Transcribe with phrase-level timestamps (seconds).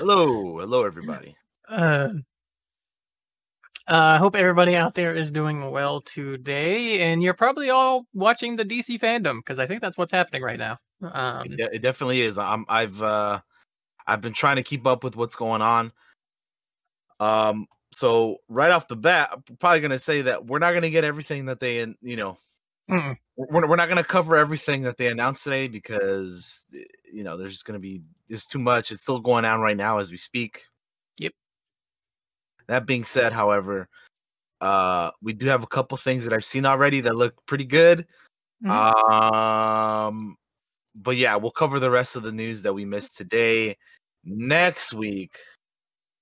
[0.00, 1.36] hello, hello, everybody.
[1.68, 2.08] Uh,
[3.86, 8.64] I hope everybody out there is doing well today, and you're probably all watching the
[8.64, 10.78] DC fandom because I think that's what's happening right now.
[11.02, 12.38] Um, It, de- it definitely is.
[12.38, 13.40] I'm, I've, uh,
[14.06, 15.92] I've been trying to keep up with what's going on.
[17.18, 21.04] Um, so right off the bat, I'm probably gonna say that we're not gonna get
[21.04, 22.38] everything that they, you know,
[22.90, 23.16] Mm-mm.
[23.36, 26.82] we're, we're not gonna cover everything that they announced today because eh,
[27.12, 28.92] you know there's just gonna be there's too much.
[28.92, 30.62] It's still going on right now as we speak.
[31.18, 31.32] Yep.
[32.68, 33.88] That being said, however,
[34.60, 38.06] uh, we do have a couple things that I've seen already that look pretty good.
[38.66, 40.36] Um,
[40.94, 43.76] but yeah, we'll cover the rest of the news that we missed today
[44.24, 45.38] next week.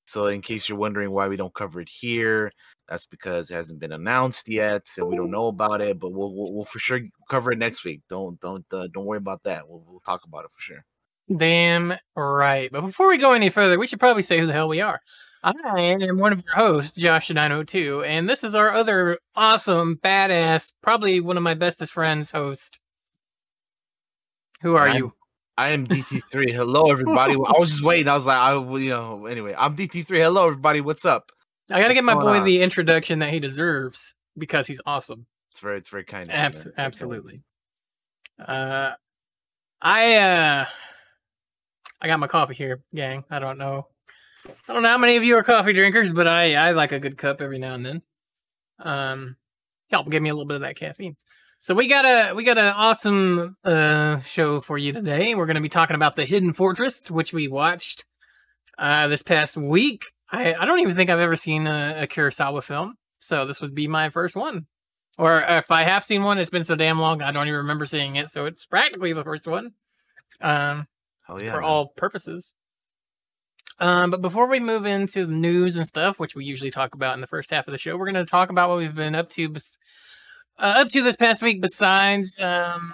[0.06, 2.52] So, in case you're wondering why we don't cover it here,
[2.88, 5.98] that's because it hasn't been announced yet, and we don't know about it.
[5.98, 8.02] But we'll we'll, we'll for sure cover it next week.
[8.08, 9.68] Don't don't uh, don't worry about that.
[9.68, 10.84] We'll we'll talk about it for sure.
[11.36, 12.70] Damn right.
[12.72, 15.00] But before we go any further, we should probably say who the hell we are.
[15.44, 21.20] I am one of your hosts, Josh902, and this is our other awesome, badass, probably
[21.20, 22.80] one of my bestest friends host.
[24.62, 25.12] Who are I'm- you?
[25.56, 26.50] I am DT3.
[26.54, 27.34] Hello, everybody.
[27.34, 28.08] I was just waiting.
[28.08, 29.26] I was like, I you know.
[29.26, 30.06] Anyway, I'm DT3.
[30.18, 30.80] Hello, everybody.
[30.80, 31.32] What's up?
[31.70, 32.44] I gotta what's give my boy on?
[32.44, 35.26] the introduction that he deserves because he's awesome.
[35.50, 36.24] It's very it's very kind.
[36.24, 36.64] of you, Abs-.
[36.64, 37.42] Very kind absolutely.
[38.38, 38.92] Uh,
[39.82, 40.66] I uh,
[42.00, 43.24] I got my coffee here, gang.
[43.30, 43.88] I don't know,
[44.46, 47.00] I don't know how many of you are coffee drinkers, but I I like a
[47.00, 48.02] good cup every now and then.
[48.80, 49.36] Um,
[49.90, 51.16] help give me a little bit of that caffeine.
[51.60, 55.34] So we got a we got an awesome uh show for you today.
[55.34, 58.04] We're gonna be talking about the Hidden Fortress, which we watched
[58.78, 60.04] uh this past week.
[60.30, 63.74] I I don't even think I've ever seen a, a Kurosawa film, so this would
[63.74, 64.66] be my first one.
[65.18, 67.86] Or if I have seen one, it's been so damn long I don't even remember
[67.86, 68.28] seeing it.
[68.28, 69.72] So it's practically the first one,
[70.40, 70.86] um,
[71.26, 71.52] Hell yeah.
[71.52, 71.68] for man.
[71.68, 72.54] all purposes.
[73.80, 77.14] Um, but before we move into the news and stuff, which we usually talk about
[77.14, 79.14] in the first half of the show, we're going to talk about what we've been
[79.14, 79.78] up to, bes-
[80.58, 81.60] uh, up to this past week.
[81.62, 82.92] Besides, um,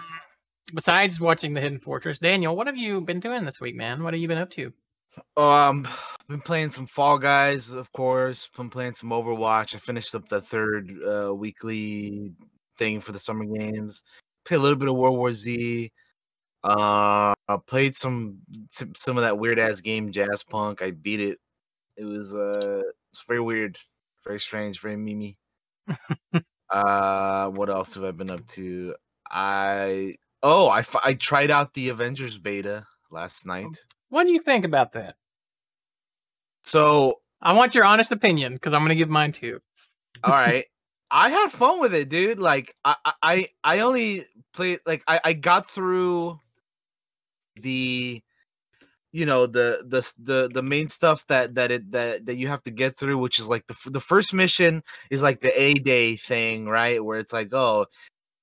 [0.74, 4.02] besides watching the Hidden Fortress, Daniel, what have you been doing this week, man?
[4.02, 4.74] What have you been up to?
[5.36, 5.86] Um,
[6.28, 8.48] been playing some Fall Guys, of course.
[8.56, 9.74] Been playing some Overwatch.
[9.74, 12.32] I finished up the third uh, weekly
[12.78, 14.02] thing for the summer games.
[14.44, 15.90] Played a little bit of World War Z.
[16.62, 18.38] Uh, I played some
[18.70, 20.80] some some of that weird ass game Jazzpunk.
[20.80, 21.38] I beat it.
[21.96, 22.82] It was uh,
[23.12, 23.78] it's very weird,
[24.24, 25.36] very strange, very mimi.
[26.70, 28.94] uh, what else have I been up to?
[29.30, 33.66] I oh, I I tried out the Avengers beta last night.
[34.14, 35.16] What do you think about that?
[36.62, 39.60] So I want your honest opinion because I'm to give mine too.
[40.22, 40.66] all right
[41.10, 45.32] i had fun with it dude like i i i only played like i i
[45.32, 46.38] got through
[47.60, 48.22] the
[49.12, 52.62] you know the the the the main stuff that that it that that you have
[52.62, 56.16] to get through which is like the the first mission is like the a day
[56.16, 57.84] thing right where it's like oh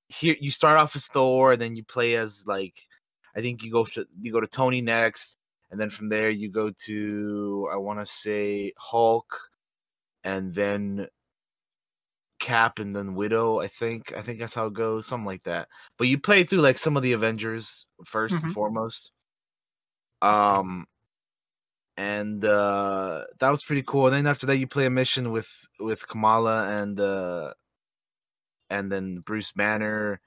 [0.08, 2.74] here you start off as thor and then you play as like
[3.36, 5.38] i think you go to you go to tony next
[5.72, 9.50] and then from there you go to i want to say hulk
[10.24, 11.08] and then
[12.38, 13.60] Cap and then Widow.
[13.60, 15.68] I think I think that's how it goes, something like that.
[15.96, 18.42] But you play through like some of the Avengers 1st Mhm.
[18.42, 19.12] and foremost.
[20.20, 20.86] Um,
[21.96, 24.06] and uh that was pretty cool.
[24.06, 27.54] And then after that, you play a mission with with Kamala and uh
[28.70, 30.20] and then Bruce Banner.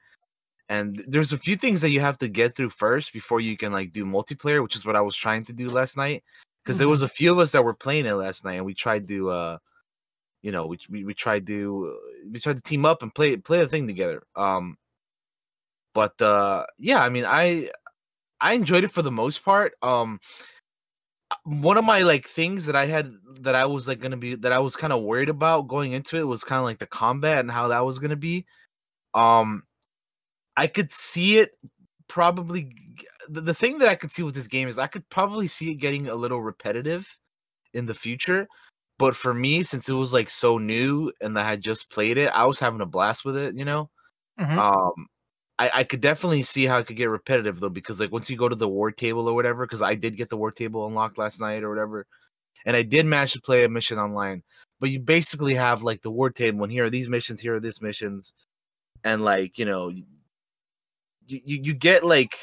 [0.70, 3.72] And there's a few things that you have to get through first before you can
[3.72, 6.24] like do multiplayer, which is what I was trying to do last night.
[6.64, 6.92] Because there Mhm.
[6.92, 9.30] was a few of us that were playing it last night, and we tried to
[9.30, 9.58] uh
[10.46, 11.98] you know we, we, we tried to
[12.32, 14.78] we tried to team up and play play the thing together um
[15.96, 17.68] but uh yeah i mean i
[18.40, 20.20] i enjoyed it for the most part um
[21.32, 24.36] uh, one of my like things that i had that i was like gonna be
[24.36, 26.86] that i was kind of worried about going into it was kind of like the
[26.86, 28.46] combat and how that was gonna be
[29.16, 29.64] um
[30.58, 31.52] i could see it
[32.08, 32.72] probably
[33.30, 35.72] the, the thing that i could see with this game is i could probably see
[35.72, 37.08] it getting a little repetitive
[37.74, 38.48] in the future
[38.98, 42.28] but for me since it was like so new and i had just played it
[42.30, 43.90] i was having a blast with it you know
[44.40, 44.58] Mhm.
[44.58, 45.08] um
[45.58, 48.38] I, I could definitely see how it could get repetitive though because like once you
[48.38, 51.18] go to the war table or whatever because i did get the war table unlocked
[51.18, 52.06] last night or whatever
[52.66, 54.44] and i did manage to play a mission online
[54.80, 57.60] but you basically have like the war table and here are these missions here are
[57.60, 58.34] these missions
[59.04, 59.92] and like you know
[61.28, 62.36] you, you, you get like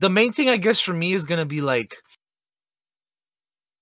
[0.00, 1.94] the main thing i guess for me is gonna be like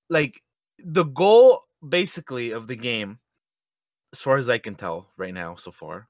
[0.09, 0.41] like
[0.79, 3.19] the goal basically of the game
[4.13, 6.09] as far as i can tell right now so far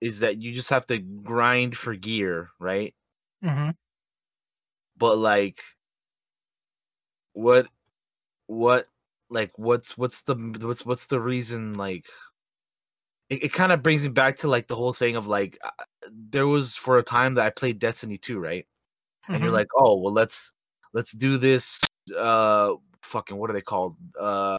[0.00, 2.94] is that you just have to grind for gear right
[3.44, 3.74] Mhm.
[4.96, 5.60] but like
[7.32, 7.66] what
[8.46, 8.86] what
[9.30, 12.06] like what's what's the what's what's the reason like
[13.30, 15.70] it, it kind of brings me back to like the whole thing of like uh,
[16.30, 18.66] there was for a time that I played Destiny 2, right?
[19.28, 19.54] And you're Mhm.
[19.54, 20.52] like, "Oh, well let's
[20.94, 23.96] let's do this uh fucking what are they called?
[24.18, 24.56] Uh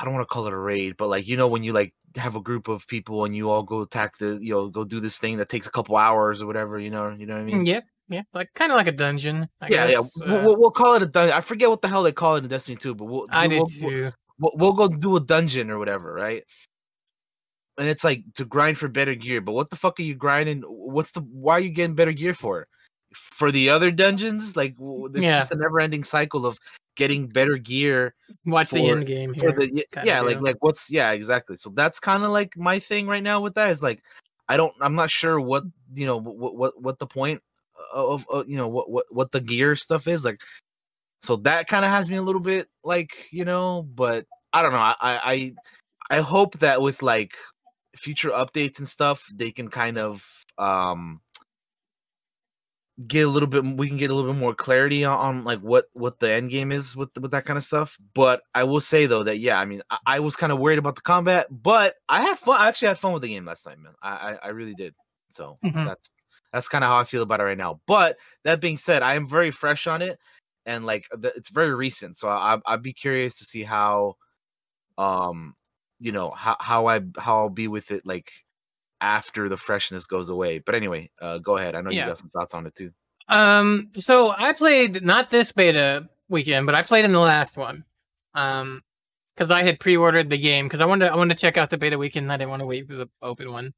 [0.00, 1.94] I don't want to call it a raid, but like you know when you like
[2.16, 5.00] have a group of people and you all go attack the you know go do
[5.00, 7.44] this thing that takes a couple hours or whatever, you know, you know what I
[7.44, 7.66] mean?
[7.66, 9.48] yeah, yeah, like kind of like a dungeon.
[9.60, 10.16] I yeah, guess.
[10.20, 10.26] yeah.
[10.26, 11.36] Uh, We'll, we'll, call it a dungeon.
[11.36, 13.64] I forget what the hell they call it in Destiny 2, but we'll I we'll,
[13.64, 14.12] did too.
[14.38, 16.44] We'll, we'll go do a dungeon or whatever, right?
[17.76, 20.62] And it's like to grind for better gear, but what the fuck are you grinding?
[20.62, 22.68] What's the why are you getting better gear for?
[23.14, 25.38] For the other dungeons, like it's Yeah.
[25.38, 26.58] just a never-ending cycle of
[26.96, 28.14] getting better gear
[28.44, 29.52] What's the end game for here?
[29.52, 30.44] the yeah, like deal.
[30.44, 31.56] like what's yeah, exactly.
[31.56, 34.02] So that's kind of like my thing right now with that is like
[34.48, 35.64] I don't I'm not sure what
[35.94, 37.42] you know what what what the point
[37.92, 40.40] of, of you know what what what the gear stuff is like.
[41.24, 44.72] So that kind of has me a little bit like you know, but I don't
[44.72, 44.78] know.
[44.78, 45.54] I I
[46.10, 47.32] I, hope that with like
[47.96, 50.22] future updates and stuff, they can kind of
[50.58, 51.20] um
[53.08, 55.58] get a little bit we can get a little bit more clarity on, on like
[55.60, 58.80] what what the end game is with with that kind of stuff but i will
[58.80, 61.48] say though that yeah i mean i, I was kind of worried about the combat
[61.50, 64.10] but i had fun i actually had fun with the game last night man i
[64.10, 64.94] i, I really did
[65.28, 65.84] so Mhm.
[65.86, 66.10] that's
[66.52, 69.14] that's kind of how i feel about it right now but that being said i
[69.14, 70.16] am very fresh on it
[70.66, 74.14] and like the, it's very recent so I, i'd be curious to see how
[74.98, 75.54] um
[76.00, 78.30] you know how, how i how i'll be with it like
[79.00, 82.04] after the freshness goes away but anyway uh go ahead i know Yeah.
[82.04, 82.90] you got some thoughts on it too
[83.28, 87.84] Um, so I played not this beta weekend, but I played in the last one.
[88.34, 88.82] Um,
[89.34, 91.70] because I had pre-ordered the game because I wanted to, I wanted to check out
[91.70, 92.30] the beta weekend.
[92.30, 93.72] I didn't want to wait for the open one.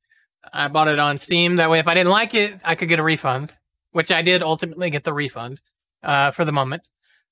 [0.52, 1.56] I bought it on Steam.
[1.56, 3.56] That way, if I didn't like it, I could get a refund,
[3.92, 5.60] which I did ultimately get the refund.
[6.02, 6.82] Uh, for the moment,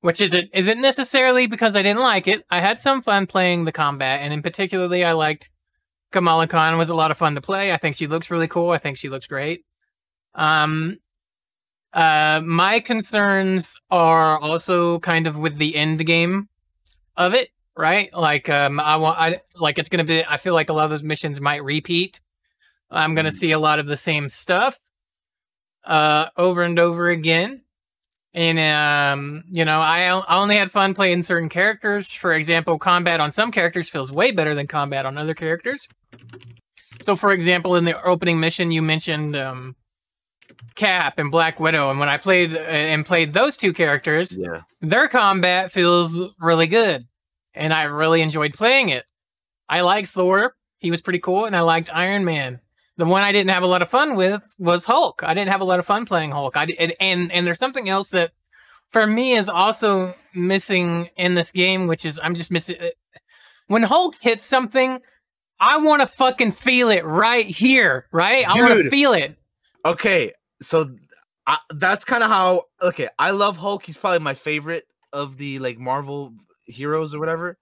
[0.01, 2.45] which is it isn't necessarily because I didn't like it.
[2.51, 5.51] I had some fun playing the combat, and in particularly, I liked
[6.11, 6.77] Kamala Khan.
[6.77, 7.73] Was a lot of fun to play.
[7.73, 8.71] I think she looks really cool.
[8.71, 9.65] I think she looks great.
[10.35, 10.99] Um,
[11.93, 16.49] uh, my concerns are also kind of with the end game
[17.17, 18.13] of it, right?
[18.13, 20.25] Like, um, I want, I like it's gonna be.
[20.25, 22.21] I feel like a lot of those missions might repeat.
[22.91, 23.35] I'm gonna Mhm.
[23.35, 24.79] see a lot of the same stuff,
[25.85, 27.61] uh, over and over again.
[28.35, 32.13] And um, you know, I only had fun playing certain characters.
[32.13, 35.89] For example, combat on some characters feels way better than combat on other characters.
[37.01, 39.77] So, for example, in the opening mission, you mentioned um,
[40.75, 44.63] Cap and Black Widow, and when I played uh, and played those two characters, yeah
[44.81, 47.05] their combat feels really good,
[47.55, 49.05] and I really enjoyed playing it.
[49.69, 52.61] I liked Thor; he was pretty cool, and I liked Iron Man.
[52.97, 55.23] The one I didn't have a lot of fun with was Hulk.
[55.25, 56.57] I didn't have a lot of fun playing Hulk.
[56.57, 58.33] I did, and and there's something else that
[58.91, 62.77] for me is also missing in this game, which is I'm just missing.
[62.81, 62.91] uh,
[63.67, 65.01] When Hulk hits something,
[65.59, 68.47] I want to fucking feel it right here, right?
[68.49, 69.37] I want to feel it.
[69.85, 70.33] Okay,
[70.63, 70.95] so
[71.47, 72.65] I, that's kind of how.
[72.81, 73.85] Okay, I love Hulk.
[73.85, 76.33] He's probably my favorite of the like Marvel
[76.67, 77.59] heroes or whatever.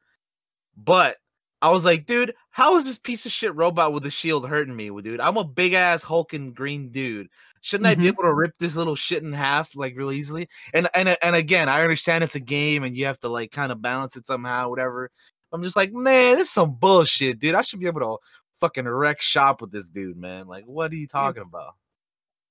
[0.77, 1.17] But
[1.63, 4.75] I was like, dude, how is this piece of shit robot with a shield hurting
[4.77, 5.21] me, dude?
[5.21, 7.29] I'm a big ass Hulk and green dude.
[7.61, 8.09] Shouldn't I be Mhm.
[8.09, 10.49] able to rip this little shit in half like real easily?
[10.75, 13.71] And and and again, I understand it's a game and you have to like kind
[13.73, 15.11] of balance it somehow, whatever.
[15.53, 17.55] I'm just like, man, this is some bullshit, dude.
[17.55, 18.17] I should be able to
[18.61, 20.49] fucking wreck shop with this dude, man.
[20.49, 21.75] Like, what are you talking about?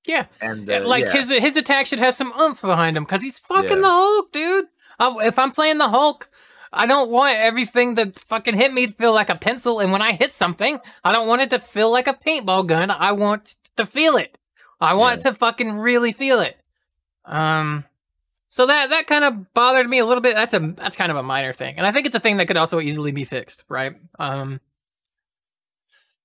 [0.08, 1.12] Yeah, And uh, like yeah.
[1.14, 3.76] his his attack should have some oomph behind him because he's fucking Yeah.
[3.76, 4.66] the Hulk, dude.
[4.98, 6.28] I, if I'm playing the Hulk,
[6.74, 10.02] I don't want everything that fucking hit me to feel like a pencil, and when
[10.02, 12.90] I hit something, I don't want it to feel like a paintball gun.
[12.92, 14.38] I want to feel it.
[14.80, 16.58] I want to fucking really feel it.
[17.26, 17.86] Um,
[18.48, 20.36] so that that kind of bothered me a little bit.
[20.36, 22.48] That's a that's kind of a minor thing, and I think it's a thing that
[22.48, 23.94] could also easily be fixed, right?
[24.18, 24.60] Um,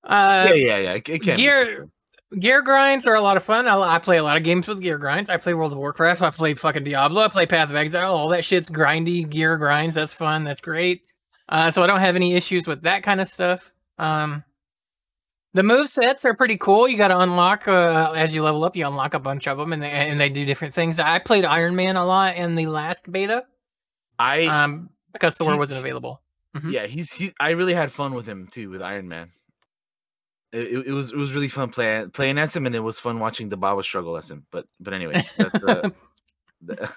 [0.03, 0.93] uh, yeah, yeah, yeah.
[0.93, 1.89] It, can gear-.
[2.37, 3.67] Gear grinds are a lot of fun.
[3.67, 5.29] I, I play a lot of games with gear grinds.
[5.29, 6.21] I play World of Warcraft.
[6.21, 7.21] I play fucking Diablo.
[7.21, 8.13] I play Path of Exile.
[8.15, 9.95] All that shit's grindy gear grinds.
[9.95, 10.43] That's fun.
[10.43, 11.03] That's great.
[11.47, 13.71] Uh, so I don't have any issues with that kind of stuff.
[13.97, 14.43] Um,
[15.53, 16.89] the move sets are pretty cool.
[16.89, 18.75] You got to unlock uh, as you level up.
[18.75, 20.99] You unlock a bunch of them, and they, and they do different things.
[20.99, 23.45] I played Iron Man a lot in the last beta
[24.19, 26.21] I um, because Thor he- wasn't available.
[26.57, 26.71] Mhm.
[26.73, 27.31] yeah, he's he.
[27.39, 29.31] I really had fun with him too with Iron Man.
[30.57, 33.19] It, it, was it was really fun playing playing as him, and it was fun
[33.19, 34.45] watching the Baba struggle as him.
[34.51, 35.89] But but anyway, that's, uh,
[36.61, 36.89] the-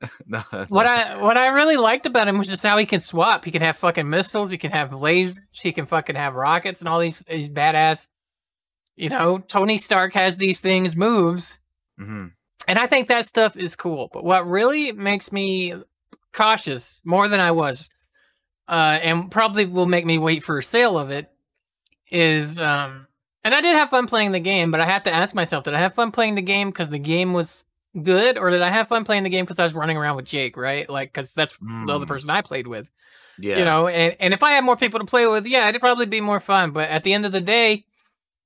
[0.26, 3.44] no, What I what I really liked about him was just how he can swap.
[3.44, 4.50] He can have fucking missiles.
[4.50, 5.38] He can have lasers.
[5.60, 8.08] He can fucking have rockets and all these these badass.
[8.96, 11.58] You know, Tony Stark has these things moves,
[12.00, 12.32] Mhm.
[12.66, 14.08] And I think that stuff is cool.
[14.12, 15.72] But what really makes me
[16.32, 17.88] cautious more than I was,
[18.68, 21.30] uh, and probably will make me wait for a sale of it,
[22.10, 23.06] is um,
[23.44, 25.74] and I did have fun playing the game, but I have to ask myself, did
[25.74, 27.64] I have fun playing the game because the game was
[28.02, 30.26] good, or did I have fun playing the game because I was running around with
[30.26, 30.88] Jake, right?
[30.88, 32.08] Like, because that's the other Mm.
[32.08, 32.90] person I played with.
[33.38, 33.58] Yeah.
[33.58, 36.06] You know, and, and if I had more people to play with, yeah, it'd probably
[36.06, 36.72] be more fun.
[36.72, 37.84] But at the end of the day,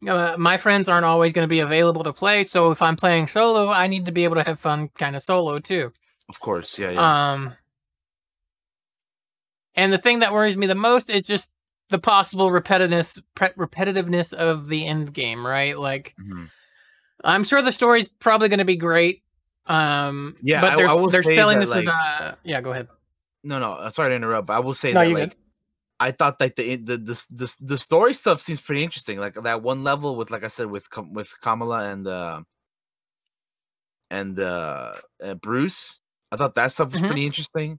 [0.06, 2.44] uh, my friends aren't always going to be available to play.
[2.44, 5.22] So if I'm playing solo, I need to be able to have fun kind of
[5.22, 5.92] solo too.
[6.28, 6.78] Of course.
[6.78, 6.90] Yeah.
[6.90, 7.32] Yeah.
[7.32, 7.56] Um,
[9.74, 11.50] and the thing that worries me the most is just
[11.90, 15.78] the possible repetitiveness pre- repetitiveness of the end game, right?
[15.78, 16.50] Like Mhm.
[17.24, 19.22] I'm sure the story's probably going to be great.
[19.66, 22.60] Um, Yeah, but they're I will they're say selling that, this as a yeah.
[22.60, 22.88] Go ahead.
[23.44, 23.72] No, no.
[23.72, 25.38] uh, Sorry to interrupt, but I will say No, that like good.
[26.00, 29.18] I thought like the the the the, the story stuff seems pretty interesting.
[29.20, 32.40] Like that one level with like I said with with Kamala and uh
[34.10, 36.00] and uh, uh Bruce.
[36.32, 37.06] I thought that stuff was Mhm.
[37.06, 37.78] pretty interesting.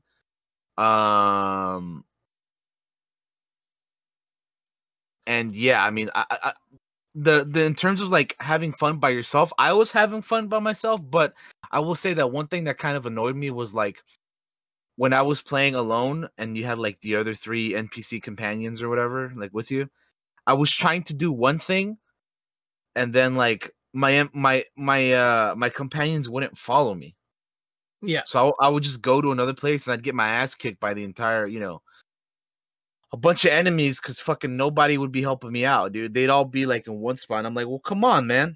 [0.77, 2.05] Um
[5.27, 6.53] and yeah, I mean I, I
[7.15, 10.59] the the in terms of like having fun by yourself, I was having fun by
[10.59, 11.33] myself, but
[11.71, 14.01] I will say that one thing that kind of annoyed me was like
[14.95, 18.89] when I was playing alone and you had like the other three NPC companions or
[18.89, 19.89] whatever, like with you,
[20.47, 21.97] I was trying to do one thing
[22.95, 27.15] and then like my my my uh my companions wouldn't follow me.
[28.01, 28.23] Yeah.
[28.25, 30.79] So I, I would just go to another place and I'd get my ass kicked
[30.79, 31.81] by the entire, you know,
[33.13, 36.13] a bunch of enemies because fucking nobody would be helping me out, dude.
[36.13, 37.37] They'd all be like in one spot.
[37.39, 38.55] And I'm like, well, come on, man.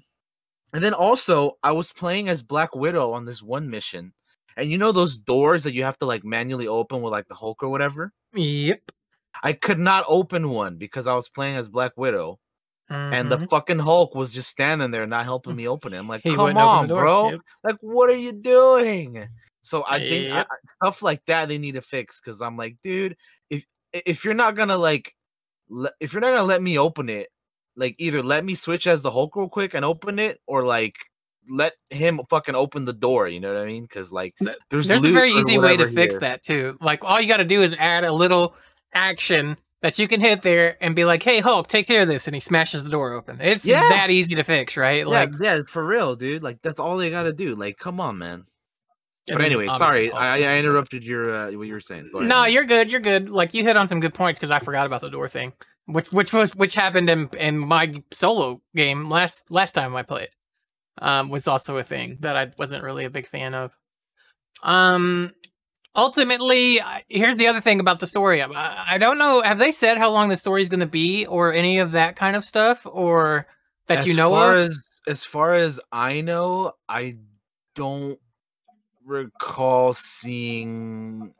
[0.74, 4.12] And then also, I was playing as Black Widow on this one mission.
[4.56, 7.34] And you know those doors that you have to like manually open with like the
[7.34, 8.12] Hulk or whatever?
[8.34, 8.80] Yep.
[9.42, 12.40] I could not open one because I was playing as Black Widow.
[12.90, 13.50] And the Mhm.
[13.50, 15.98] fucking Hulk was just standing there not helping me open it.
[15.98, 17.30] I'm like, come on, bro.
[17.30, 17.40] Yep.
[17.62, 19.28] Like, what are you doing?
[19.62, 20.46] So I think I-
[20.82, 23.14] stuff like that they need to fix because I'm like, dude,
[23.92, 25.14] if you're not gonna like,
[26.00, 27.28] if you're not gonna let me open it,
[27.76, 30.94] like either let me switch as the Hulk real quick and open it, or like
[31.50, 33.28] let him fucking open the door.
[33.28, 33.84] You know what I mean?
[33.84, 36.76] Because like, Th- there's There's a very easy way to whatever fix that too.
[36.80, 38.54] Like all you got to do is add a little
[38.94, 42.26] action that you can hit there and be like, "Hey Hulk, take care of this,"
[42.26, 43.38] and he smashes the door open.
[43.40, 43.88] It's Yeah.
[43.88, 44.98] that easy to fix, right?
[45.00, 46.42] Yeah, Like, yeah, for real, dude.
[46.42, 47.54] Like that's all they gotta do.
[47.54, 48.44] Like, come on, man.
[49.32, 52.10] But anyway, sorry, I, I interrupted your uh, what you were saying.
[52.12, 52.90] No, you're good.
[52.90, 53.28] You're good.
[53.28, 55.52] Like you hit on some good points because I forgot about the door thing,
[55.86, 60.28] which which was which happened in in my solo game last last time I played.
[61.00, 63.76] Um, was also a thing that I wasn't really a big fan of.
[64.62, 65.32] Um,
[65.94, 68.42] ultimately, here's the other thing about the story.
[68.42, 69.40] I, I don't know.
[69.42, 72.34] Have they said how long the story's going to be, or any of that kind
[72.34, 73.46] of stuff, or
[73.86, 74.68] that you know far of?
[74.68, 77.18] As, as far as I know, I
[77.74, 78.18] don't
[79.08, 81.32] recall seeing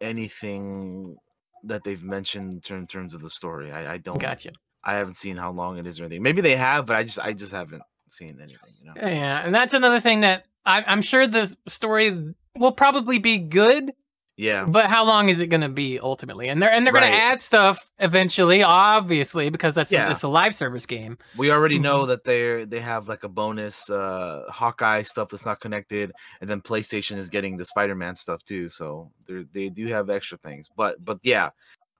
[0.00, 1.16] anything
[1.64, 3.70] that they've mentioned in terms of the story.
[3.70, 4.18] I, I don't.
[4.18, 4.52] Gotcha.
[4.82, 6.22] I haven't seen how long it is or anything.
[6.22, 8.72] Maybe they have, but I just I just haven't seen anything.
[8.80, 8.92] You know.
[8.96, 13.92] Yeah, and that's another thing that I, I'm sure the story will probably be good,
[14.36, 14.64] Yeah.
[14.64, 16.48] but how long is it going to be ultimately?
[16.48, 20.10] And they're and they're going to add stuff eventually, obviously, because that's Yeah.
[20.10, 21.18] it's a live service game.
[21.36, 22.08] We already know Mhm.
[22.08, 26.10] that they're they have like a bonus uh Hawkeye stuff that's not connected,
[26.40, 28.68] and then PlayStation is getting the Spider-Man stuff too.
[28.68, 30.68] So they they do have extra things.
[30.76, 31.50] But but yeah.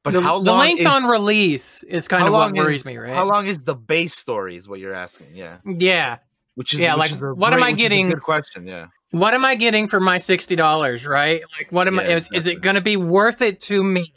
[0.03, 2.85] But the, how long the length is, on release is kind of what worries is-
[2.85, 3.15] me, right?
[3.15, 4.55] How long is the base story?
[4.57, 5.29] Is what you're asking?
[5.35, 6.17] Yeah, Yeah.
[6.57, 8.67] which is Yeah, which like, is a what am I getting- Good question.
[8.67, 11.07] Yeah, What am I getting for my sixty dollars?
[11.07, 11.43] Right?
[11.59, 12.05] Like, what am I?
[12.05, 14.13] Yeah, Is, is it going to be worth it to me?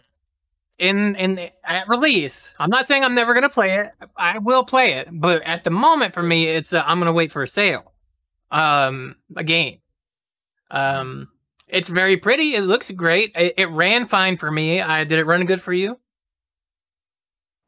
[0.80, 3.90] In in at release, I'm not saying I'm never going to play it.
[4.16, 7.14] I will play it, but at the moment, for me, it's uh, I'm going to
[7.14, 7.94] wait for a sale.
[8.52, 9.80] Um, a game.
[10.70, 11.30] Um,
[11.68, 12.54] it's very pretty.
[12.54, 13.36] It looks great.
[13.36, 14.80] It, it ran fine for me.
[14.80, 16.00] I did it run good for you?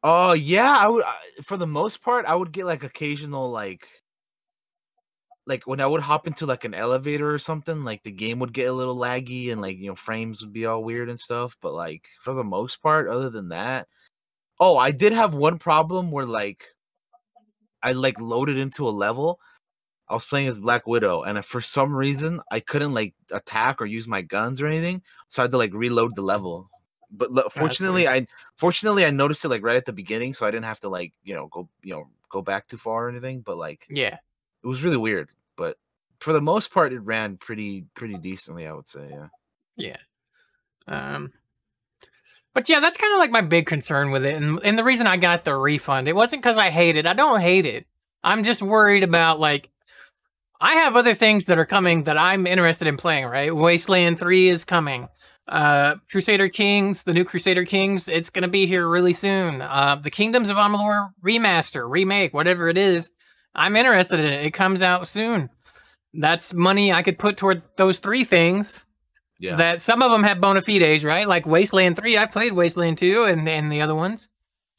[0.02, 3.88] Oh yeah, I would I- for the most part I would get like occasional like
[5.46, 8.52] like when I would hop into like an elevator or something, like the game would
[8.52, 11.56] get a little laggy and like you know frames would be all weird and stuff,
[11.60, 13.88] but like for the most part other than that,
[14.58, 16.66] oh, I did have one problem where like
[17.82, 19.40] I like loaded into a level.
[20.08, 23.86] I was playing as Black Widow and for some reason I couldn't like attack or
[23.86, 26.68] use my guns or anything, so I had to like reload the level.
[27.12, 30.46] But lo- ah, fortunately, I fortunately I noticed it like right at the beginning, so
[30.46, 33.08] I didn't have to like you know go you know go back too far or
[33.08, 33.40] anything.
[33.40, 34.18] But like Yeah.
[34.62, 35.28] It was really weird.
[35.56, 35.76] But
[36.20, 38.66] for the most part, it ran pretty pretty decently.
[38.66, 39.28] I would say, yeah.
[39.76, 39.96] Yeah.
[40.88, 41.32] Um
[42.52, 44.34] but yeah, that's kind of like my big concern with it.
[44.34, 47.06] And and the reason I got the refund, it wasn't because I hate it.
[47.06, 47.86] I don't hate it.
[48.22, 49.70] I'm just worried about like
[50.60, 53.26] I have other things that are coming that I'm interested in playing.
[53.26, 55.08] Right, Wasteland Three is coming.
[55.48, 59.62] Uh, Crusader Kings, the new Crusader Kings, it's gonna be here really soon.
[59.62, 63.10] Uh, the Kingdoms of Amalur remaster, remake, whatever it is,
[63.54, 64.46] I'm interested in it.
[64.46, 65.50] It comes out soon.
[66.14, 68.84] That's money I could put toward those three things.
[69.38, 69.56] Yeah.
[69.56, 71.26] That some of them have bona fides, right?
[71.26, 74.28] Like Wasteland 3, I played Wasteland 2 and, and the other ones.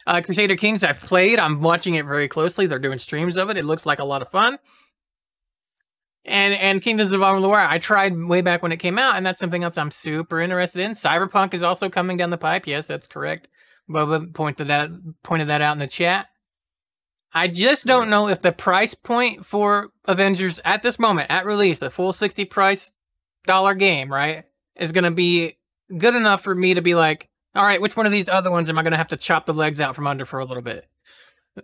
[0.05, 1.39] Uh, Crusader Kings, I've played.
[1.39, 2.67] I'm watching it very closely.
[2.67, 3.57] They're doing streams of it.
[3.57, 4.57] It looks like a lot of fun.
[6.23, 9.39] And and Kingdoms of Amalur, I tried way back when it came out, and that's
[9.39, 10.91] something else I'm super interested in.
[10.91, 12.67] Cyberpunk is also coming down the pipe.
[12.67, 13.49] Yes, that's correct.
[13.89, 14.91] Bubba pointed that
[15.23, 16.27] pointed that out in the chat.
[17.33, 21.81] I just don't know if the price point for Avengers at this moment, at release,
[21.81, 22.91] a full 60 price
[23.45, 24.43] dollar game, right,
[24.75, 25.57] is going to be
[25.97, 28.69] good enough for me to be like, all right, which one of these other ones
[28.69, 30.63] am I going to have to chop the legs out from under for a little
[30.63, 30.87] bit?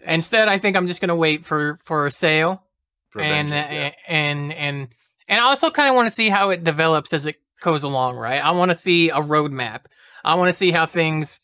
[0.06, 2.64] Instead, I think I'm just going to wait for for a sale
[3.10, 3.94] For and, yeah.
[4.08, 4.90] and and
[5.28, 8.18] and I also kind of want to see how it develops as it goes along,
[8.18, 8.44] right?
[8.44, 9.86] I want to see a roadmap.
[10.26, 11.40] I want to see how things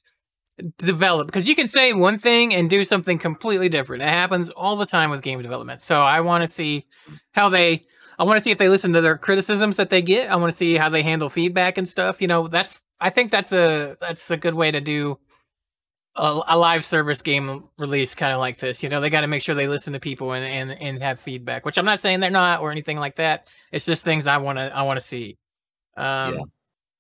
[0.77, 4.03] develop because you can say one thing and do something completely different.
[4.03, 5.81] It happens all the time with game development.
[5.81, 6.85] So I want to see
[7.31, 7.85] how they.
[8.19, 10.29] I want to see if they listen to their criticisms that they get.
[10.29, 12.21] I want to see how they handle feedback and stuff.
[12.21, 12.79] You know, that's.
[12.99, 15.17] I think that's a that's a good way to do
[16.15, 18.83] a, a live service game release kind of like this.
[18.83, 21.19] You know, they got to make sure they listen to people and, and and have
[21.19, 21.65] feedback.
[21.65, 23.47] Which I'm not saying they're not or anything like that.
[23.71, 25.37] It's just things I want to I want to see.
[25.97, 26.41] Um, Yeah.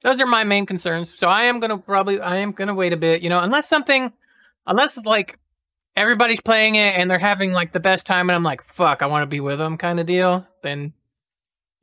[0.03, 1.17] Those are my main concerns.
[1.17, 3.21] So I am gonna probably I am gonna wait a bit.
[3.21, 4.13] You know, unless something,
[4.67, 5.39] unless it's like
[5.95, 9.07] everybody's playing it and they're having like the best time, and I'm like, fuck, I
[9.07, 10.45] want to be with them, kind of deal.
[10.61, 10.93] Then.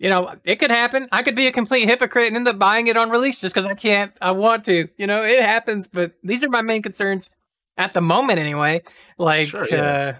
[0.02, 1.08] You know, it could happen.
[1.12, 3.66] I could be a complete hypocrite and end up buying it on release just because
[3.68, 4.10] I can't.
[4.22, 4.88] I want to.
[4.96, 5.88] You know, it happens.
[5.88, 7.28] But these are my main concerns
[7.76, 8.80] at the moment, anyway.
[9.18, 10.16] Like, Sure, yeah.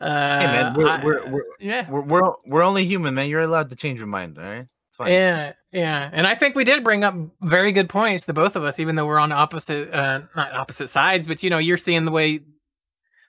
[0.00, 3.28] uh, uh, Hey man, we're, I- we're, we're, yeah, we're we're we're only human, man.
[3.28, 4.66] You're allowed to change your mind, all right?
[5.00, 8.64] Yeah, yeah, and I think we did bring up very good points, the both of
[8.64, 12.04] us, even though we're on opposite, uh, not opposite sides, but you know, you're seeing
[12.04, 12.40] the way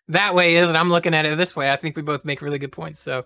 [0.09, 1.71] that way is, and I'm looking at it this way.
[1.71, 2.99] I think we both make really good points.
[2.99, 3.25] So,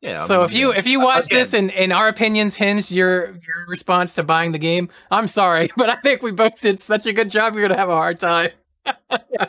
[0.00, 0.22] Yeah.
[0.22, 2.90] I so mean, if you if you watch again- this and, and our opinions hinge
[2.90, 6.80] your your response to buying the game, I'm sorry, but I think we both did
[6.80, 7.54] such a good job.
[7.54, 8.50] You're gonna have a hard time.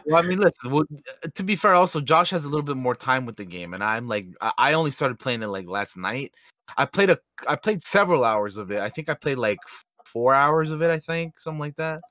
[0.05, 0.71] Well, I mean, listen.
[0.71, 0.85] Well,
[1.23, 3.73] uh, to be fair, also Josh has a little bit more time with the game,
[3.73, 6.33] and I'm like, I I only started playing it like last night.
[6.77, 8.79] I played a, I played several hours of it.
[8.79, 9.59] I think I played like
[10.05, 10.89] four hours of it.
[10.89, 12.01] I think something like that.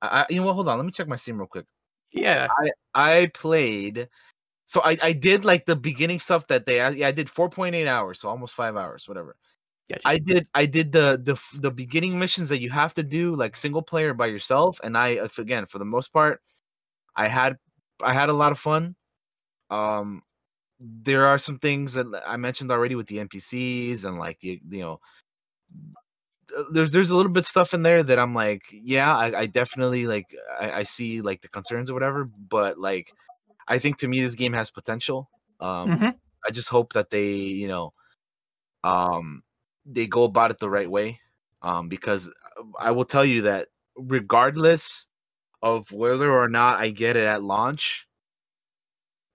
[0.00, 0.54] I, I you know what?
[0.54, 1.66] Hold on, let me check my Steam real quick.
[2.12, 2.48] Yeah,
[2.94, 4.08] I played.
[4.66, 8.20] So I, I did like the beginning stuff that they yeah, I did 4.8 hours,
[8.20, 9.36] so almost five hours, whatever.
[9.92, 10.08] Gotcha.
[10.08, 13.56] I did I did the the the beginning missions that you have to do like
[13.56, 16.40] single player by yourself, and I again for the most part,
[17.16, 17.58] I had
[18.02, 18.96] I had a lot of fun.
[19.70, 20.22] Um,
[20.80, 24.80] there are some things that I mentioned already with the NPCs and like the you
[24.80, 25.00] know
[26.56, 29.46] uh, there's there's a little bit stuff in there that I'm like, yeah, I, I
[29.46, 33.12] definitely like I, I see like the concerns or whatever, but like
[33.68, 35.30] I think to me this game has potential.
[35.60, 36.14] Um Mhm.
[36.46, 37.92] I just hope that they, you know,
[38.84, 39.42] um
[39.86, 41.20] they go about it the right way.
[41.62, 45.06] Um because uh, I will tell you that regardless
[45.62, 48.06] of whether or not I get it at launch,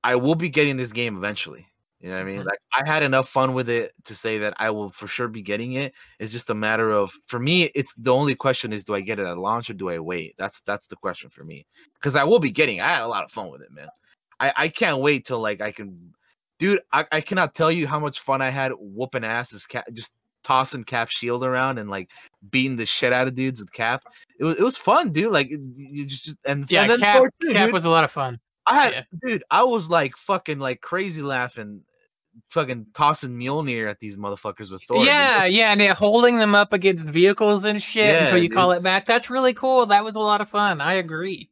[0.03, 1.67] I will be getting this game eventually.
[1.99, 2.41] You know what I mean?
[2.41, 2.45] Mhm.
[2.45, 5.41] Like I had enough fun with it to say that I will for sure be
[5.41, 5.93] getting it.
[6.19, 9.19] It's just a matter of for me, it's the only question is do I get
[9.19, 10.35] it at launch or do I wait?
[10.37, 11.65] That's that's the question for me.
[11.95, 12.81] Because I will be getting.
[12.81, 13.87] I had a lot of fun with it, man.
[14.39, 16.13] I, I can't wait till like I can
[16.59, 20.13] dude, I, I cannot tell you how much fun I had whooping asses cap just
[20.47, 22.09] tossing cap shield around and like
[22.49, 24.03] beating the shit out of dudes with cap.
[24.39, 25.31] It was it was fun, dude.
[25.33, 26.89] Like you just, and yeah.
[26.89, 27.73] and Cap, too, Cap dude.
[27.73, 28.39] was a lot of fun.
[28.65, 29.03] I had, Yeah.
[29.25, 31.81] dude, I was like fucking like crazy laughing,
[32.49, 34.97] fucking tossing Mjolnir at these motherfuckers with Thor.
[34.99, 35.07] dude.
[35.07, 38.55] Yeah, yeah, and they're holding them up against vehicles and shit Yeah, until you dude.
[38.57, 39.05] call it back.
[39.05, 39.85] That's really cool.
[39.87, 40.79] That was a lot of fun.
[40.81, 41.49] I agree.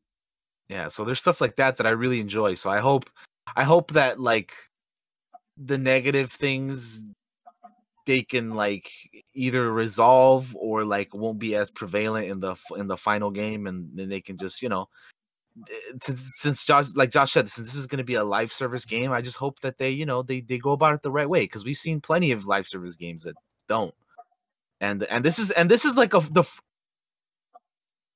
[0.69, 0.87] yeah.
[0.87, 2.53] So there's stuff like that that I really enjoy.
[2.55, 3.09] So I hope,
[3.55, 4.53] I hope that like
[5.57, 7.03] the negative things
[8.05, 8.89] they can like
[9.33, 13.89] either resolve or like won't be as prevalent in the in the final game, and
[13.95, 14.87] then they can just you know.
[15.69, 18.53] eh, Since, since Josh, like Josh said, since this is going to be a live
[18.53, 21.11] service game, I just hope that they, you know, they they go about it the
[21.11, 23.35] right way because we've seen plenty of live service games that
[23.67, 23.93] don't,
[24.81, 26.43] and and this is and this is like a the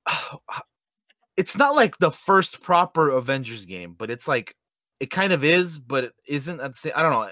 [1.36, 4.54] it's not like the first proper Avengers game, but it's like
[5.00, 6.92] it kind of is, but it isn't same.
[6.96, 7.30] I don't know.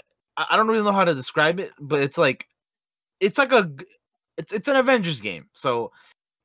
[0.51, 2.47] I, don't really know how to describe it, but it's like
[3.21, 3.71] it's like a
[4.37, 5.49] it's it's an Avengers game.
[5.55, 5.93] So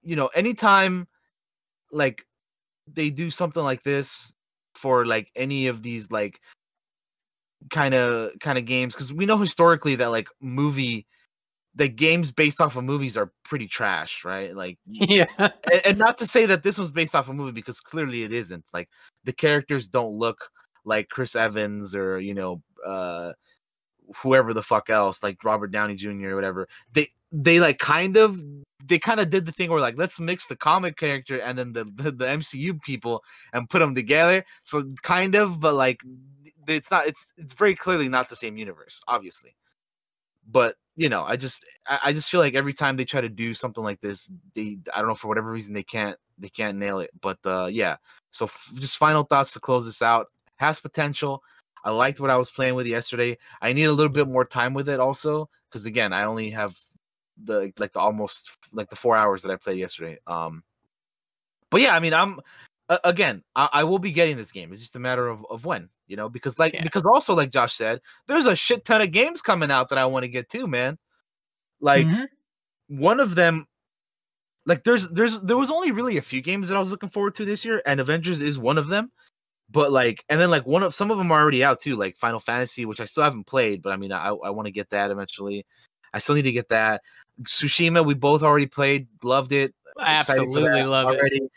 [0.02, 1.08] you know, anytime
[1.92, 2.26] like
[2.92, 4.34] they do something like this
[4.76, 6.40] for like any of these like
[7.70, 11.06] kind of kind of games because we know historically that like movie
[11.76, 14.56] the games based off of movies are pretty trash, right?
[14.56, 17.80] Like, yeah, and, and, not to say that this was based off a movie because
[17.80, 18.64] clearly it isn't.
[18.74, 18.90] Like,
[19.24, 20.50] the characters don't look
[20.86, 23.34] like Chris Evans or you know, uh,
[24.18, 26.30] whoever the fuck else, like Robert Downey Jr.
[26.30, 26.68] or whatever.
[26.92, 28.42] They they like kind of
[28.86, 31.74] they kind of did the thing where like let's mix the comic character and then
[31.74, 34.44] the, the the MCU people and put them together.
[34.64, 36.02] So kind of, but like
[36.68, 37.08] it's not.
[37.08, 39.56] It's it's very clearly not the same universe, obviously.
[40.50, 43.54] But you know, I just I, just feel like every time they try to do
[43.54, 47.00] something like this, they I don't know for whatever reason they can't they can't nail
[47.00, 47.12] it.
[47.20, 47.98] But uh yeah.
[48.32, 50.28] So f- just final thoughts to close this out.
[50.58, 51.42] Has potential.
[51.84, 53.38] I liked what I was playing with yesterday.
[53.62, 56.78] I need a little bit more time with it also because again, I only have
[57.44, 60.20] the like the almost like the four hours that I played yesterday.
[60.28, 60.64] Um,
[61.70, 62.40] but yeah, I mean, I'm
[62.90, 64.72] uh, again, I, I, will be getting this game.
[64.72, 66.84] It's just a matter of, of when, you know, because like yeah.
[66.84, 70.06] because also like Josh said, there's a shit ton of games coming out that I
[70.06, 70.98] want to get too, man.
[71.80, 73.00] Like mm-hmm.
[73.00, 73.68] one of them,
[74.66, 77.36] like there's there's there was only really a few games that I was looking forward
[77.36, 79.12] to this year, and Avengers is one of them.
[79.70, 82.18] But like, and then like one of some of them are already out too, like
[82.18, 84.90] Final Fantasy, which I still haven't played, but I mean, I I want to get
[84.92, 85.66] that eventually.
[86.14, 87.02] I still need to get that.
[87.42, 89.74] Tsushima, we both already played, loved it.
[90.00, 91.38] Absolutely love already.
[91.38, 91.52] it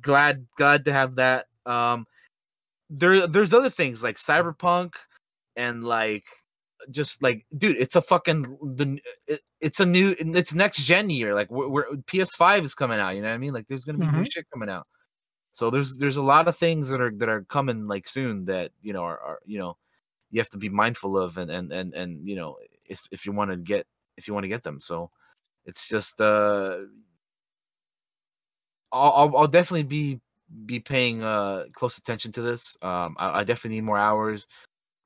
[0.00, 1.46] glad glad to have that.
[1.66, 2.06] Um,
[2.90, 4.94] there there's other things like Cyberpunk
[5.56, 6.24] and like
[6.90, 11.34] just like dude it's a fucking the it, it's a new it's next gen year
[11.34, 13.96] like we're, we're, ps5 is coming out you know what i mean like there's gonna
[13.96, 14.18] be mm-hmm.
[14.18, 14.86] new shit coming out
[15.54, 18.72] so there's there's a lot of things that are that are coming like soon that
[18.82, 19.76] you know are, are you know
[20.32, 22.56] you have to be mindful of and and and, and you know
[22.88, 23.86] if, if you want to get
[24.16, 25.10] if you want to get them so
[25.64, 26.78] it's just uh
[28.90, 30.20] I'll, I'll definitely be
[30.66, 32.76] be paying uh close attention to this.
[32.82, 34.46] Um, I, I, definitely need more hours.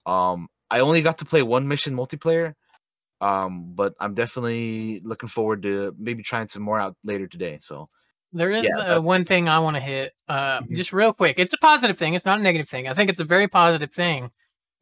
[0.04, 2.54] Um, I only got to play one mission multiplayer.
[3.20, 7.58] Um, but I'm definitely looking forward to maybe trying some more out later today.
[7.61, 7.88] So
[8.32, 10.74] there is yeah, uh, one thing I want to hit, uh, mm-hmm.
[10.74, 11.38] just real quick.
[11.38, 12.14] It's a positive thing.
[12.14, 12.88] It's not a negative thing.
[12.88, 14.30] I think it's a very positive thing.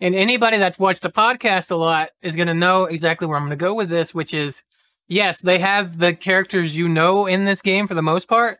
[0.00, 3.44] And anybody that's watched the podcast a lot is going to know exactly where I'm
[3.44, 4.62] going to go with this, which is
[5.08, 8.58] yes, they have the characters you know in this game for the most part,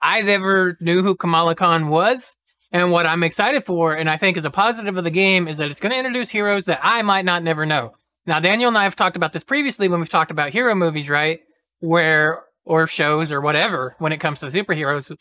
[0.00, 2.36] I never knew who Kamala Khan was.
[2.70, 5.56] And what I'm excited for, and I think is a positive of the game, is
[5.56, 7.94] that it's going to introduce heroes that I might not never know.
[8.26, 11.08] Now, Daniel and I have talked about this previously when we've talked about hero movies,
[11.08, 11.40] right?
[11.80, 15.16] Where, or shows or whatever, when it comes to superheroes,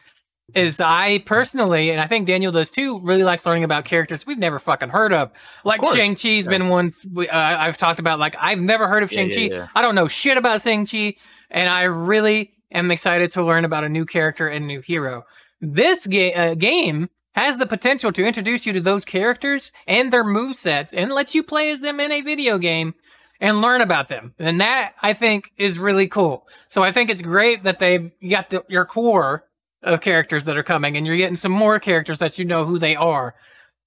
[0.54, 4.38] is I personally, and I think Daniel does too, really likes learning about characters we've
[4.38, 5.32] never fucking heard of.
[5.64, 6.50] Like Shang-Chi's yeah.
[6.50, 8.20] been one uh, I've talked about.
[8.20, 9.56] Like, I've never heard of yeah, Shang-Chi.
[9.56, 11.16] Yeah, I don't know shit about Shang-Chi.
[11.50, 15.24] And I really am excited to learn about a new character and new hero.
[15.62, 20.24] This ga- uh, game has the potential to introduce you to those characters and their
[20.24, 22.96] move sets and let you play as them in a video game
[23.39, 24.34] and learn about them.
[24.39, 26.47] And that I think is really cool.
[26.67, 29.45] So I think it's great that they got the, your core
[29.84, 32.78] of characters that are coming and you're getting some more characters that you know who
[32.78, 33.36] they are.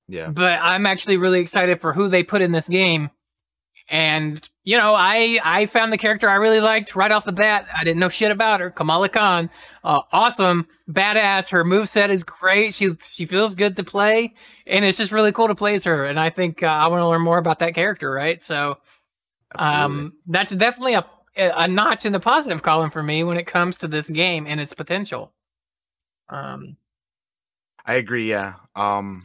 [0.08, 0.28] Yeah.
[0.28, 3.10] But I'm actually really excited for who they put in this game
[3.90, 7.66] and you know, I I found the character I really liked right off the bat.
[7.76, 8.70] I didn't know shit about her.
[8.70, 9.50] Kamala Khan,
[9.82, 11.50] uh, awesome, badass.
[11.50, 12.72] Her move set is great.
[12.72, 14.34] She she feels good to play,
[14.66, 16.04] and it's just really cool to play as her.
[16.04, 18.10] And I think uh, I want to learn more about that character.
[18.12, 18.78] Right, so
[19.56, 21.04] um, that's definitely a
[21.36, 24.60] a notch in the positive column for me when it comes to this game and
[24.60, 25.32] its potential.
[26.28, 26.76] Um,
[27.86, 28.28] I agree.
[28.28, 28.54] Yeah.
[28.74, 29.22] Um,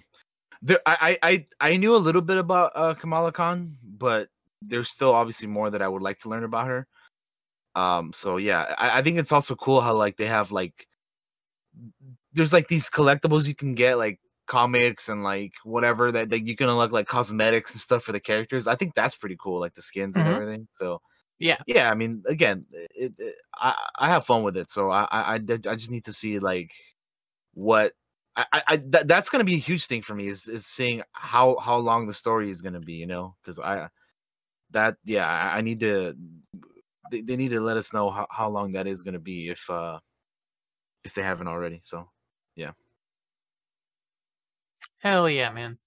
[0.62, 4.30] there, I I I knew a little bit about uh, Kamala Khan, but
[4.62, 6.88] there's still obviously more that I would like to learn about her.
[7.76, 10.88] Um, so yeah, I, I think it's also cool how like they have like
[12.34, 16.56] there's like these collectibles you can get like comics and like whatever that, that you
[16.56, 18.68] can unlock like cosmetics and stuff for the characters.
[18.68, 20.28] I think that's pretty cool, like the skins mm-hmm.
[20.28, 20.68] and everything.
[20.72, 21.02] So
[21.40, 21.90] yeah, yeah.
[21.90, 24.72] I mean, again, it, it, I I have fun with it.
[24.72, 26.72] So I, I I just need to see like
[27.54, 27.94] what
[28.36, 31.58] I, I that, that's gonna be a huge thing for me is is seeing how
[31.60, 32.94] how long the story is gonna be.
[32.94, 33.90] You know, because I
[34.72, 36.16] that yeah, I, I need to.
[37.12, 39.70] They, they need to let us know how, how long that is to be if
[39.70, 40.00] uh
[41.04, 41.80] if they haven't already.
[41.84, 42.10] So
[42.56, 42.72] yeah.
[45.06, 45.78] Hell yeah, man.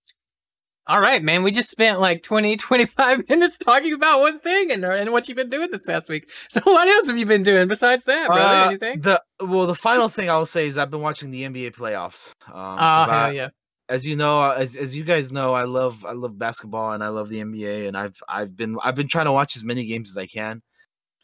[0.86, 1.42] All right, man.
[1.42, 5.36] We just spent like 20, 25 minutes talking about one thing and, and what you've
[5.36, 6.30] been doing this past week.
[6.48, 8.42] So what else have you been doing besides that, brother?
[8.42, 9.00] Uh, Anything?
[9.00, 12.32] The well, the final thing I'll say is I've been watching the NBA playoffs.
[12.46, 13.48] Um, oh hell I, yeah!
[13.88, 17.02] as you know, uh, as as you guys know, I love I love basketball and
[17.02, 19.84] I love the NBA, and I've I've been I've been trying to watch as many
[19.84, 20.62] games as I can.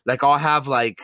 [0.05, 1.01] Like I'll have like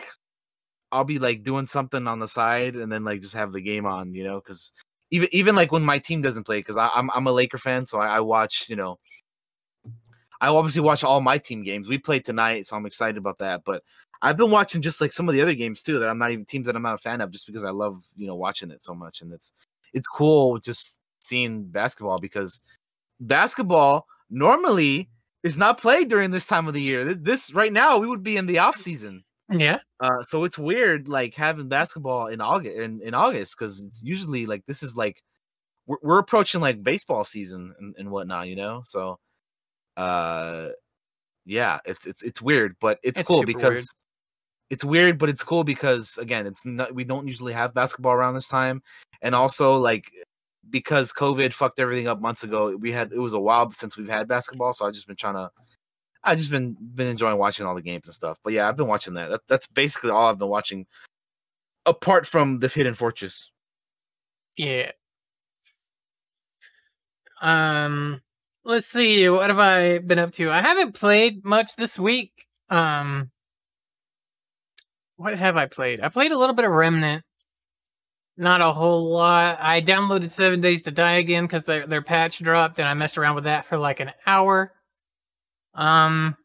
[0.91, 3.85] I'll be like doing something on the side and then like just have the game
[3.85, 4.73] on, you know, because
[5.11, 7.99] even even like when my team doesn't play, because I'm I'm a Laker fan, so
[7.99, 8.97] I, I watch you know
[10.41, 11.87] I obviously watch all my team games.
[11.87, 13.61] We play tonight, so I'm excited about that.
[13.63, 13.83] But
[14.23, 16.45] I've been watching just like some of the other games too that I'm not even
[16.45, 18.81] teams that I'm not a fan of, just because I love you know watching it
[18.81, 19.53] so much, and it's
[19.93, 22.63] it's cool just seeing basketball because
[23.19, 25.09] basketball normally
[25.43, 27.03] is not played during this time of the year.
[27.05, 29.23] This, this right now we would be in the off season.
[29.51, 29.79] Yeah.
[29.99, 34.45] Uh, so it's weird like having basketball in August in, in August because it's usually
[34.45, 35.21] like this is like
[35.87, 38.81] we're, we're approaching like baseball season and, and whatnot, you know.
[38.85, 39.19] So,
[39.97, 40.69] uh,
[41.45, 43.85] yeah, it's it's it's weird, but it's, It's cool because weird.
[44.69, 48.35] it's weird, but it's cool because again, it's not we don't usually have basketball around
[48.35, 48.81] this time,
[49.21, 50.11] and also like
[50.69, 52.75] because COVID fucked everything up months ago.
[52.77, 55.35] We had it was a while since we've had basketball, so I've just been trying
[55.35, 55.49] to.
[56.23, 58.37] I just been been enjoying watching all the games and stuff.
[58.43, 59.29] But yeah, I've been watching that.
[59.29, 60.85] that that's basically all I've been watching,
[61.85, 63.51] apart from the Hidden Fortress.
[64.57, 64.91] Yeah.
[67.41, 68.21] Um,
[68.63, 69.27] let's see.
[69.29, 70.51] What have I been up to?
[70.51, 72.45] I haven't played much this week.
[72.69, 73.31] Um,
[75.15, 76.01] what have I played?
[76.01, 77.23] I played a little bit of Remnant.
[78.37, 79.57] Not a whole lot.
[79.61, 83.17] I downloaded Seven Days to Die again because their their patch dropped, and I messed
[83.17, 84.73] around with that for like an hour.
[85.73, 86.35] Um,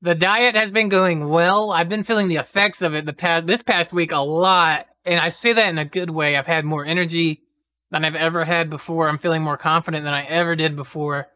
[0.00, 1.72] the diet has been going well.
[1.72, 5.20] I've been feeling the effects of it the past this past week a lot, and
[5.20, 6.36] I say that in a good way.
[6.36, 7.42] I've had more energy
[7.90, 9.08] than I've ever had before.
[9.08, 11.28] I'm feeling more confident than I ever did before.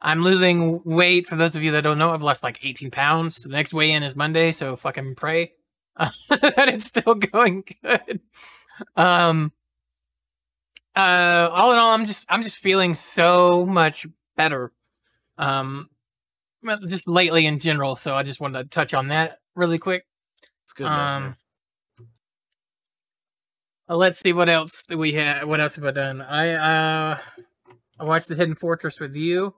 [0.00, 1.26] I'm losing weight.
[1.26, 3.42] For those of you that don't know, I've lost like 18 pounds.
[3.42, 5.52] The next weigh in is Monday, so fucking pray
[5.96, 8.20] that it's still going good.
[8.96, 9.52] Um,
[10.94, 14.06] uh, all in all, I'm just I'm just feeling so much
[14.36, 14.72] better.
[15.38, 15.88] Um,
[16.62, 17.96] well, just lately in general.
[17.96, 20.04] So I just wanted to touch on that really quick.
[20.64, 20.86] It's good.
[20.86, 21.36] Um,
[23.88, 25.48] uh, let's see what else do we have.
[25.48, 26.20] What else have I done?
[26.20, 27.18] I uh,
[27.98, 29.54] I watched the Hidden Fortress with you,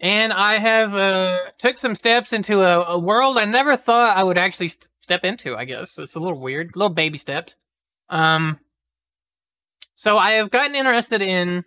[0.00, 4.22] and I have uh took some steps into a, a world I never thought I
[4.24, 5.56] would actually st- step into.
[5.56, 7.56] I guess it's a little weird, little baby steps.
[8.08, 8.58] Um,
[9.96, 11.64] so I have gotten interested in.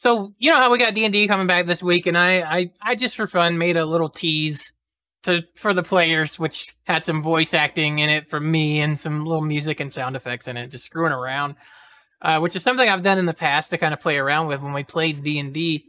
[0.00, 2.40] So you know how we got D and D coming back this week, and I,
[2.40, 4.72] I I just for fun made a little tease
[5.24, 9.26] to for the players, which had some voice acting in it from me and some
[9.26, 11.56] little music and sound effects in it, just screwing around,
[12.22, 14.62] uh, which is something I've done in the past to kind of play around with
[14.62, 15.84] when we played D and D.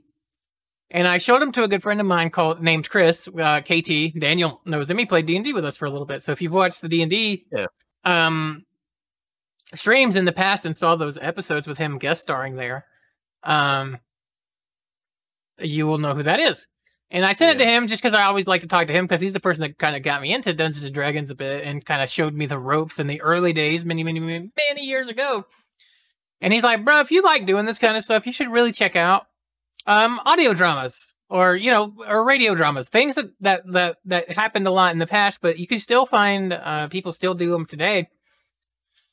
[0.90, 4.20] And I showed him to a good friend of mine called named Chris uh, KT.
[4.20, 4.98] Daniel knows him.
[4.98, 6.22] He played D and D with us for a little bit.
[6.22, 7.46] So if you've watched the D and D,
[8.04, 8.66] um,
[9.74, 12.88] streams in the past and saw those episodes with him guest starring there,
[13.44, 14.00] um,
[15.60, 16.68] you will know who that is.
[17.14, 19.06] And I sent it to him just because I always like to talk to him
[19.06, 21.66] because he's the person that kind of got me into Dungeons and Dragons a bit
[21.66, 24.86] and kind of showed me the ropes in the early days, many, many, many, many
[24.86, 25.46] years ago.
[26.40, 28.72] And he's like, bro, if you like doing this kind of stuff, you should really
[28.72, 29.28] check out
[29.86, 34.68] um, audio dramas or you know or radio dramas, things that that that that happened
[34.68, 37.66] a lot in the past, but you can still find uh, people still do them
[37.66, 38.10] today.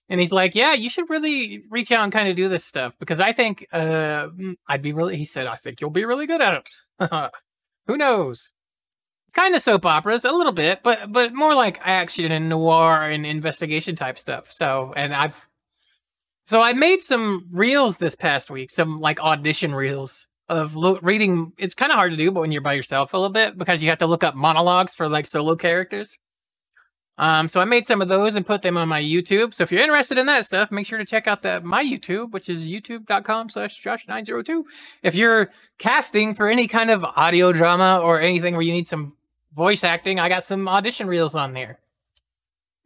[0.09, 2.99] And he's like, "Yeah, you should really reach out and kind of do this stuff
[2.99, 6.27] because I think uh, mm, I'd be really." He said, "I think you'll be really
[6.27, 6.55] good at
[7.01, 7.31] it."
[7.87, 8.53] Who knows?
[9.35, 13.27] Kind of soap operas, a little bit, but but more like action and noir and
[13.27, 14.51] investigation type stuff.
[14.51, 15.47] So, and I've
[16.49, 21.53] so I made some reels this past week, some like audition reels of lo- reading.
[21.59, 23.83] It's kind of hard to do, but when you're by yourself a little bit because
[23.83, 26.17] you have to look up monologues for like solo characters.
[27.19, 29.53] Um, so I made some of those and put them on my YouTube.
[29.53, 32.31] So if you're interested in that stuff, make sure to check out that my YouTube,
[32.31, 34.63] which is youtube.com slash josh902.
[35.03, 39.17] If you're casting for any kind of audio drama or anything where you need some
[39.53, 41.81] voice acting, I got some audition reels on there.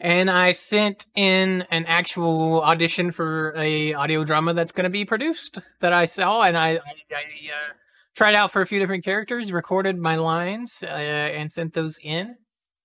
[0.01, 5.05] And I sent in an actual audition for a audio drama that's going to be
[5.05, 7.73] produced that I saw, and I, I, I uh,
[8.17, 12.37] tried out for a few different characters, recorded my lines, uh, and sent those in.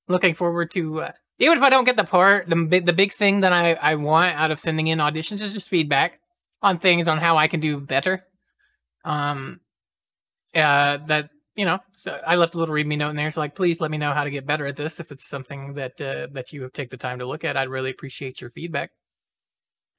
[0.07, 3.11] Looking forward to uh, even if I don't get the part, the big the big
[3.11, 6.19] thing that I I want out of sending in auditions is just feedback
[6.61, 8.23] on things on how I can do better.
[9.05, 9.61] Um,
[10.55, 13.31] uh, that you know, so I left a little readme note in there.
[13.31, 14.99] So like, please let me know how to get better at this.
[14.99, 17.91] If it's something that uh, that you take the time to look at, I'd really
[17.91, 18.91] appreciate your feedback.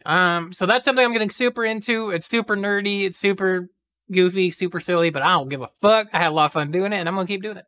[0.07, 2.11] Um, so that's something I'm getting super into.
[2.11, 3.05] It's super nerdy.
[3.05, 3.69] It's super
[4.11, 6.09] goofy, super silly, but I don't give a fuck.
[6.13, 7.65] I had a lot of fun doing it, and I'm gonna keep doing it.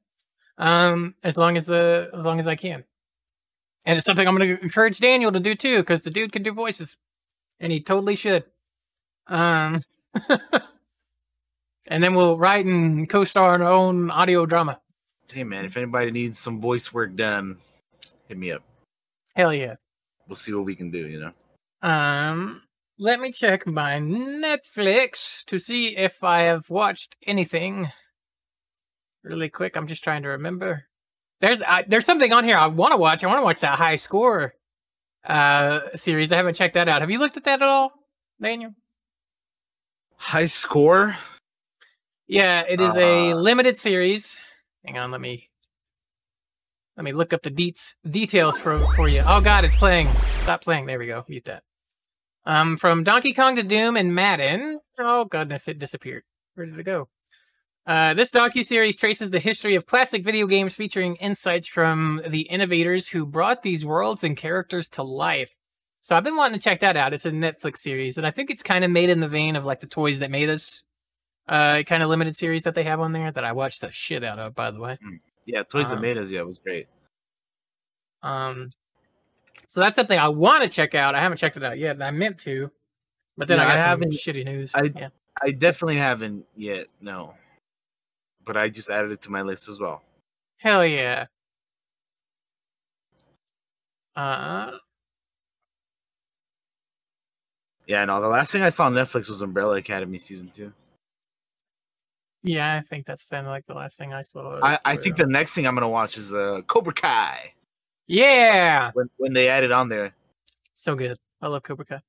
[0.57, 2.85] Um, as long as uh, as long as I can.
[3.85, 6.43] And it's something I'm going to encourage Daniel to do too, because the dude can
[6.43, 6.97] do voices,
[7.59, 8.45] and he totally should.
[9.27, 9.79] Um,
[11.89, 14.81] and then we'll write and co-star in our own audio drama.
[15.33, 17.59] Hey man, if anybody needs some voice work done,
[18.27, 18.63] hit me up.
[19.37, 19.77] Hell yeah!
[20.27, 21.07] We'll see what we can do.
[21.07, 21.89] You know.
[21.89, 22.63] Um,
[22.99, 27.91] let me check my Netflix to see if I have watched anything.
[29.23, 29.77] really quick.
[29.77, 30.90] I'm just trying to remember.
[31.41, 33.25] There's I, there's something on here I want to watch.
[33.25, 34.55] I want to watch that high score
[35.25, 36.33] uh series.
[36.33, 37.01] I haven't checked that out.
[37.01, 37.93] Have you looked at that at all,
[38.41, 38.73] Daniel?
[40.17, 41.17] High score.
[42.27, 43.35] Yeah, it is a Uh.
[43.35, 44.39] limited series.
[44.85, 45.49] Hang on, let me
[46.97, 49.23] let me look up the deets details for for you.
[49.27, 50.09] Oh God, it's playing.
[50.37, 50.87] Stop playing.
[50.87, 51.25] There we go.
[51.29, 51.63] Mute that.
[52.47, 54.79] Um, from Donkey Kong to Doom and Madden.
[54.99, 56.23] Oh goodness, it disappeared.
[56.55, 57.09] Where did it go?
[57.87, 63.09] Uh, this docu-series traces the history of classic video games featuring insights from the innovators
[63.09, 65.55] who brought these worlds and characters to life.
[66.03, 67.13] So I've been wanting to check that out.
[67.13, 69.65] It's a Netflix series, and I think it's kind of made in the vein of
[69.65, 70.83] like the Toys That Made Us
[71.49, 74.23] uh, kind of limited series that they have on there that I watched the shit
[74.25, 74.99] out of, by the way.
[75.47, 76.31] Yeah, Toys Um, That Made Us.
[76.31, 76.87] Yeah, it was great.
[78.23, 78.71] Um,
[79.69, 81.15] so that's something I want to check out.
[81.15, 82.71] I haven't checked it out yet, and I meant to,
[83.37, 84.75] but then Yeah, I got I some shitty news.
[84.75, 85.09] I- yeah.
[85.43, 86.87] I definitely haven't yet.
[87.01, 87.35] No,
[88.51, 90.03] but I just added it to my list as well.
[90.59, 91.27] Hell yeah.
[94.17, 94.73] Uh,
[97.87, 98.21] Yeah, no.
[98.21, 100.73] The last thing I saw on Netflix was Umbrella Academy season two.
[102.43, 104.59] yeah, I think that's then like the last thing I saw.
[104.65, 107.53] I, I think the next thing I'm gonna watch is uh Cobra Kai
[108.09, 110.13] yeah, when when they add it on there.
[110.75, 111.17] so good.
[111.41, 112.01] I love Cobra Kai.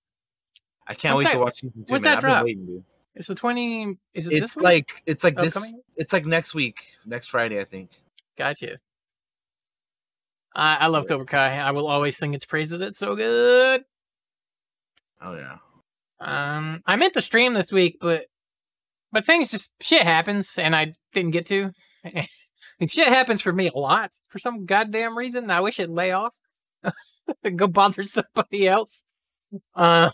[0.88, 1.92] I can't When's wait to watch season two.
[1.94, 2.14] when's man.
[2.14, 2.46] that I've been drop?
[2.46, 2.84] waiting, dude.
[3.16, 3.98] It's the twenty.
[4.14, 4.64] Is it It's this week?
[4.64, 5.74] like it's like this.
[5.96, 7.92] It's like next week, next Friday, I think.
[8.38, 8.78] Gotcha.
[10.54, 11.58] I, I love Cobra Kai.
[11.60, 12.82] I will always sing its praises.
[12.82, 13.84] It's so good.
[15.22, 15.58] Oh yeah.
[16.20, 18.26] Um, I meant to stream this week, but
[19.12, 21.72] but things just shit happens, and I didn't get to.
[22.04, 25.50] and shit happens for me a lot for some goddamn reason.
[25.52, 26.36] I wish it'd lay off,
[27.56, 29.04] go bother somebody else.
[29.76, 30.12] Uh,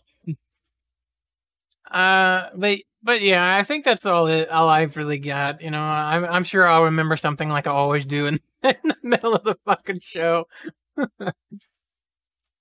[1.91, 5.61] uh, but but yeah, I think that's all it, all I've really got.
[5.61, 8.95] You know, I'm I'm sure I'll remember something like I always do in, in the
[9.03, 10.47] middle of the fucking show.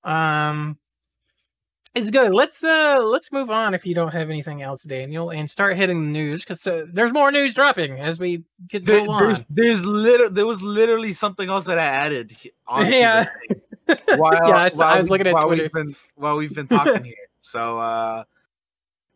[0.05, 0.79] um.
[1.95, 2.35] It's good.
[2.35, 6.03] Let's uh let's move on if you don't have anything else, Daniel, and start hitting
[6.05, 9.23] the news because uh, there's more news dropping as we get There, on.
[9.25, 12.37] there's there's liter- there was literally something else that I added.
[12.71, 13.29] Yeah.
[14.15, 15.63] While, Yeah, I saw- I while was we- looking at while Twitter.
[15.63, 18.25] We've been, while we've been talking here, so uh,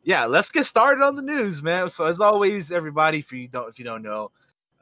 [0.03, 1.89] yeah, let's get started on the news, man.
[1.91, 4.31] So as always, everybody, if you don't if you don't know,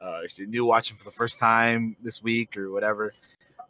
[0.01, 3.13] uh, if you're new watching for the first time this week or whatever,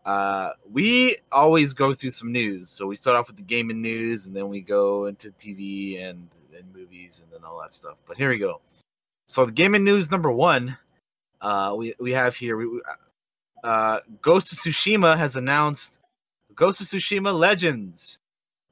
[0.05, 2.69] uh, we always go through some news.
[2.69, 6.27] So we start off with the gaming news, and then we go into TV and
[6.55, 7.97] and movies, and then all that stuff.
[8.07, 8.61] But here we go.
[9.27, 10.77] So the gaming news number one,
[11.41, 12.57] uh, we we have here.
[12.57, 12.81] We, we-
[13.63, 15.99] uh, Ghost of Tsushima has announced
[16.55, 18.21] Ghost of Tsushima Legends,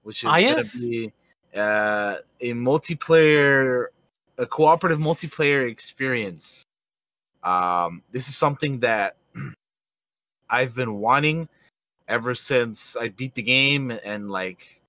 [0.03, 1.11] which is Ah, going to be
[1.57, 3.87] uh, a multiplayer,
[4.37, 6.63] a cooperative multiplayer experience.
[7.43, 9.15] Um, this is something that
[10.49, 11.49] I've been wanting
[12.07, 14.81] ever since I beat the game, and like,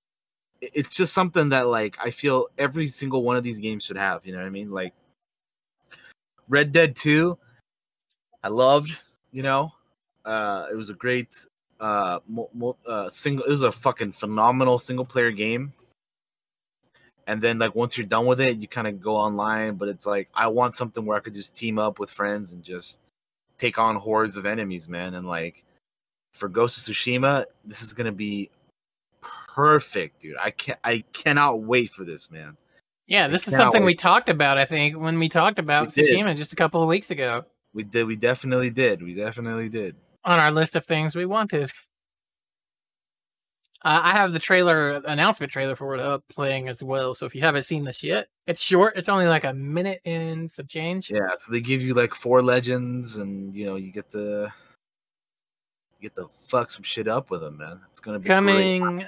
[0.61, 4.25] it's just something that like I feel every single one of these games should have.
[4.25, 4.69] You know what I mean?
[4.69, 4.93] Like,
[6.47, 7.37] Red Dead Two,
[8.43, 8.95] I loved.
[9.31, 9.71] You know,
[10.25, 11.35] uh, it was a great
[11.79, 13.45] uh, mul- mul- uh, single.
[13.45, 15.71] It was a fucking phenomenal single player game.
[17.29, 19.75] And then, like once you're done with it, you kind of go online.
[19.75, 22.63] But it's like I want something where I could just team up with friends and
[22.63, 23.01] just
[23.59, 25.13] take on hordes of enemies, man.
[25.13, 25.63] And like
[26.33, 28.49] for Ghost of Tsushima, this is gonna be
[29.21, 30.37] perfect, dude.
[30.41, 32.57] I can't, I cannot wait for this, man.
[33.07, 34.57] yeah, this is cannot something we talked about.
[34.57, 36.15] I think when we talked about We did.
[36.15, 38.07] Tsushima just a couple of weeks ago We did.
[38.07, 39.03] We definitely did.
[39.03, 39.95] We definitely did.
[40.23, 41.71] on our list of things we wanted.
[43.83, 47.15] Uh, I have the trailer announcement trailer for it up playing as well.
[47.15, 48.97] So if you haven't seen this yet, it's short.
[48.97, 51.09] It's only like a minute and some change.
[51.09, 54.51] Yeah, so they give you like four legends, and you know you get to
[55.99, 57.79] you get to fuck some shit up with them, man.
[57.89, 58.35] It's gonna be great.
[58.35, 59.05] coming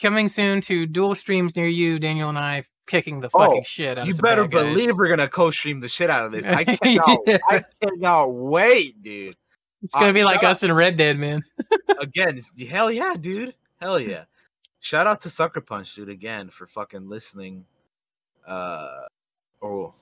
[0.00, 3.98] coming soon to dual streams near you daniel and i kicking the fucking Oh, shit
[3.98, 6.44] out You better believe we're gonna co-stream the shit out of this.
[6.44, 7.38] I cannot, Yeah.
[7.48, 9.36] I cannot wait, dude.
[9.82, 10.50] it's gonna uh, be like up.
[10.50, 11.42] us in red dead man
[12.00, 13.54] Again, hell yeah, dude.
[13.82, 14.24] Hell yeah.
[14.78, 17.64] Shout out to Sucker Punch, dude, again for fucking listening,
[18.46, 19.06] uh,
[19.60, 19.92] or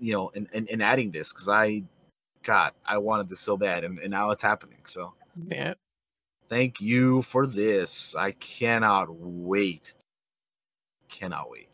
[0.00, 1.84] you know, and and, and adding this because I,
[2.42, 4.80] God, I wanted this so bad, and, and now it's happening.
[4.86, 5.14] So
[5.46, 5.74] yeah
[6.48, 8.16] Thank you for this.
[8.16, 9.94] I cannot wait.
[11.08, 11.68] Cannot wait.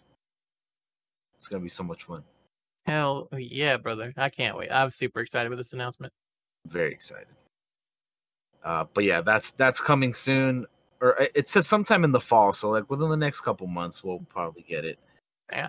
[1.36, 2.24] It's gonna be so much fun.
[2.86, 6.12] hell yeah brother i can't wait i'm super excited with this announcement
[6.68, 7.28] Very excited.
[8.64, 10.66] Uh, but yeah, that's that's coming soon,
[11.04, 12.52] or it- it says sometime in the fall.
[12.52, 14.98] So like within the next couple months, we'll probably get it.
[15.52, 15.68] Yeah.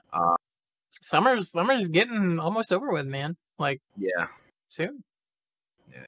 [1.02, 4.28] Summer's summer's getting almost over with man like Yeah,
[4.70, 5.04] soon
[5.92, 6.06] Yeah.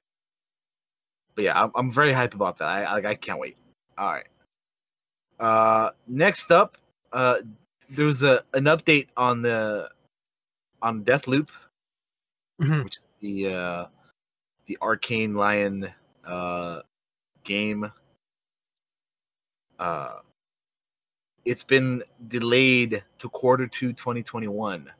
[1.34, 2.68] but yeah, I'm, I'm very hype about that.
[2.68, 3.56] I like I can't wait.
[3.98, 4.26] All right.
[5.38, 6.78] Uh, next up,
[7.12, 7.40] uh,
[7.90, 9.90] there was a an update on the
[10.80, 11.50] on Deathloop,
[12.60, 12.84] Mhm.
[12.84, 13.86] which is the uh
[14.66, 15.92] the Arkane Lyon
[16.24, 16.80] uh
[17.44, 17.92] game.
[19.78, 20.18] Uh,
[21.44, 24.90] it's been delayed to quarter two 2021.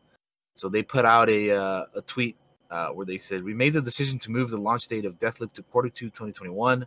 [0.54, 2.36] So they put out a uh, a tweet
[2.70, 5.52] uh, where they said, "We made the decision to move the launch date of Deathloop
[5.54, 6.86] to quarter two 2021.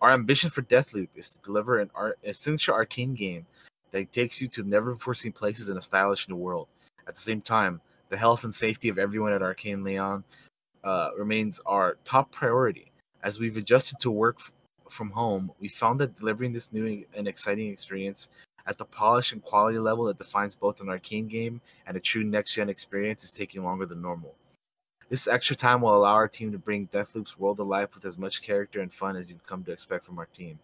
[0.00, 3.46] Our ambition for Deathloop is to deliver an art, signature Arkane game
[3.90, 6.68] that takes you to never before seen places in a stylish new world.
[7.06, 10.22] At the same time, the health and safety of everyone at Arkane Lyon
[10.84, 12.92] uh, remains our top priority.
[13.22, 14.38] As we've adjusted to work
[14.90, 18.28] from home, we found that delivering this new and exciting experience
[18.66, 22.24] at the polish and quality level that defines both an Arkane game and a true
[22.24, 24.34] next gen experience is taking longer than normal.
[25.08, 28.18] This extra time will allow our team to bring Deathloop's world to life with as
[28.18, 30.58] much character and fun as you've come to expect from our team.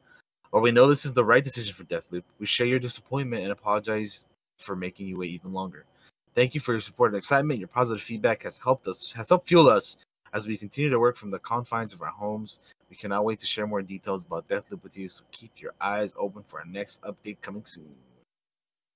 [0.51, 3.53] While we know this is the right decision for Deathloop, we share your disappointment and
[3.53, 4.27] apologize
[4.59, 5.87] for making you wait even longer.
[6.35, 7.59] Thank you for your support and excitement.
[7.59, 9.97] Your positive feedback has helped us has helped fuel us
[10.35, 12.59] as we continue to work from the confines of our homes.
[12.91, 16.15] We cannot wait to share more details about Deathloop with you, so keep your eyes
[16.19, 17.95] open for our next update coming soon.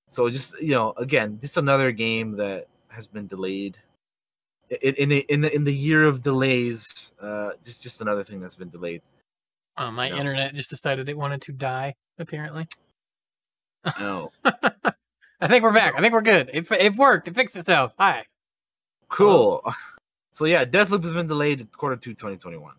[0.09, 3.76] So just you know, again, just another game that has been delayed.
[4.82, 8.41] In in the in the, in the year of delays, uh, just just another thing
[8.41, 9.01] that's been delayed.
[9.76, 10.16] Uh, my No.
[10.16, 11.95] internet just decided it wanted to die.
[12.18, 12.66] Apparently,
[13.99, 15.95] No, I think we're back.
[15.97, 16.51] I think we're good.
[16.53, 17.28] It, it worked.
[17.28, 17.95] It fixed itself.
[17.99, 18.26] Hi.
[19.09, 19.62] cool.
[20.33, 22.74] So yeah, Deathloop has been delayed to quarter two 2021.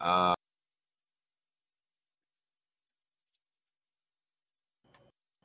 [0.00, 0.34] Uh,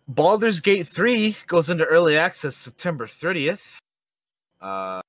[0.07, 3.75] Baldur's Gate 3 goes into early access September 30th.
[4.61, 5.01] Uh,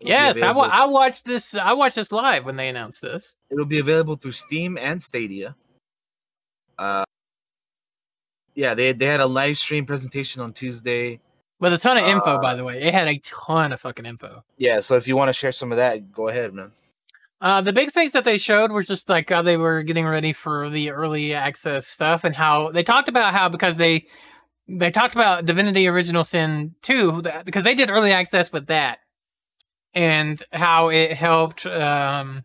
[0.00, 1.56] Yes, I, wa- I watched this.
[1.56, 3.34] I watched this live when they announced this.
[3.50, 5.56] It'll be available through Steam and Stadia.
[6.78, 7.02] Uh,
[8.54, 11.18] yeah, they they had a live stream presentation on Tuesday.
[11.60, 12.80] With a ton of info, Uh, by the way.
[12.80, 14.44] It had a ton of fucking info.
[14.56, 16.70] Yeah, so if you want to share some of that, go ahead, man.
[17.40, 20.32] Uh, the big things that they showed was just like how they were getting ready
[20.32, 24.06] for the early access stuff, and how they talked about how because they
[24.68, 28.98] they talked about Divinity Original Sin 2 because they did early access with that,
[29.94, 32.44] and how it helped um,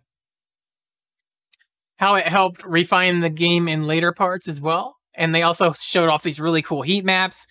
[1.98, 4.98] how it helped refine the game in later parts as well.
[5.16, 7.48] And they also showed off these really cool heat maps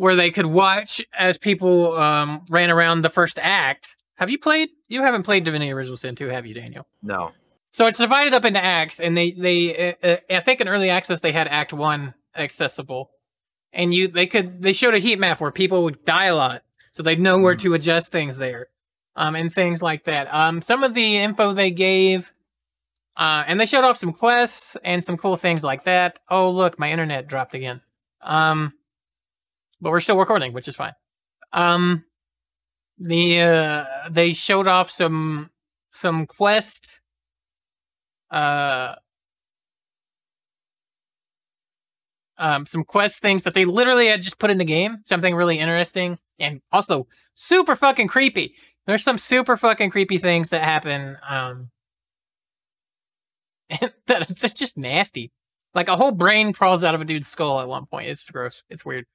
[0.00, 3.96] where they could watch as people um, ran around the first act.
[4.14, 4.70] Have you played?
[4.88, 6.86] You haven't played Divinity Original Sin 2, have you, Daniel?
[7.02, 7.32] No.
[7.72, 10.88] So it's divided up into acts, and they they uh, uh, I think in early
[10.88, 13.10] access they had Act One accessible,
[13.74, 16.62] and you they could they showed a heat map where people would die a lot,
[16.92, 17.60] so they'd know where Mhm.
[17.60, 18.68] to adjust things there,
[19.16, 20.32] um, and things like that.
[20.34, 22.32] Um, some of the info they gave,
[23.16, 26.18] uh, and they showed off some quests and some cool things like that.
[26.30, 27.82] Oh look, my internet dropped again.
[28.22, 28.72] Um,
[29.80, 30.92] but we're still recording, which is fine.
[31.52, 32.04] Um,
[33.00, 35.50] the uh, they showed off some
[35.90, 37.00] some quest
[38.30, 38.94] uh
[42.38, 45.58] um some quest things that they literally had just put in the game something really
[45.58, 48.54] interesting and also super fucking creepy.
[48.86, 51.70] There's some super fucking creepy things that happen um
[54.06, 55.32] that that's just nasty.
[55.74, 58.08] Like a whole brain crawls out of a dude's skull at one point.
[58.08, 58.62] It's gross.
[58.68, 59.06] It's weird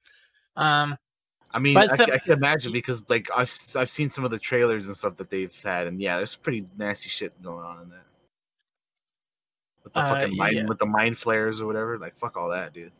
[0.56, 0.96] um
[1.52, 4.38] I mean, I, some- I can imagine because like I've I've seen some of the
[4.38, 7.88] trailers and stuff that they've had, and yeah, there's pretty nasty shit going on in
[7.90, 8.04] that.
[9.84, 10.64] With the Uh, fucking mind, yeah.
[10.66, 12.92] with the mind flayers or whatever, like fuck all that, dude.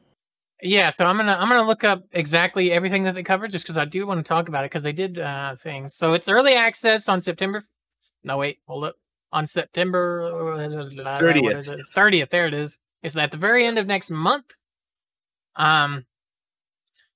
[0.62, 3.76] Yeah, so I'm gonna I'm gonna look up exactly everything that they covered just because
[3.76, 5.94] I do want to talk about it because they did uh things.
[5.94, 7.64] So it's early access on September.
[8.24, 8.96] No wait, hold up.
[9.32, 11.84] On September 30th.
[11.92, 12.78] Thirtieth, there it is.
[13.02, 14.54] It's at the very end of next month.
[15.57, 16.07] Um.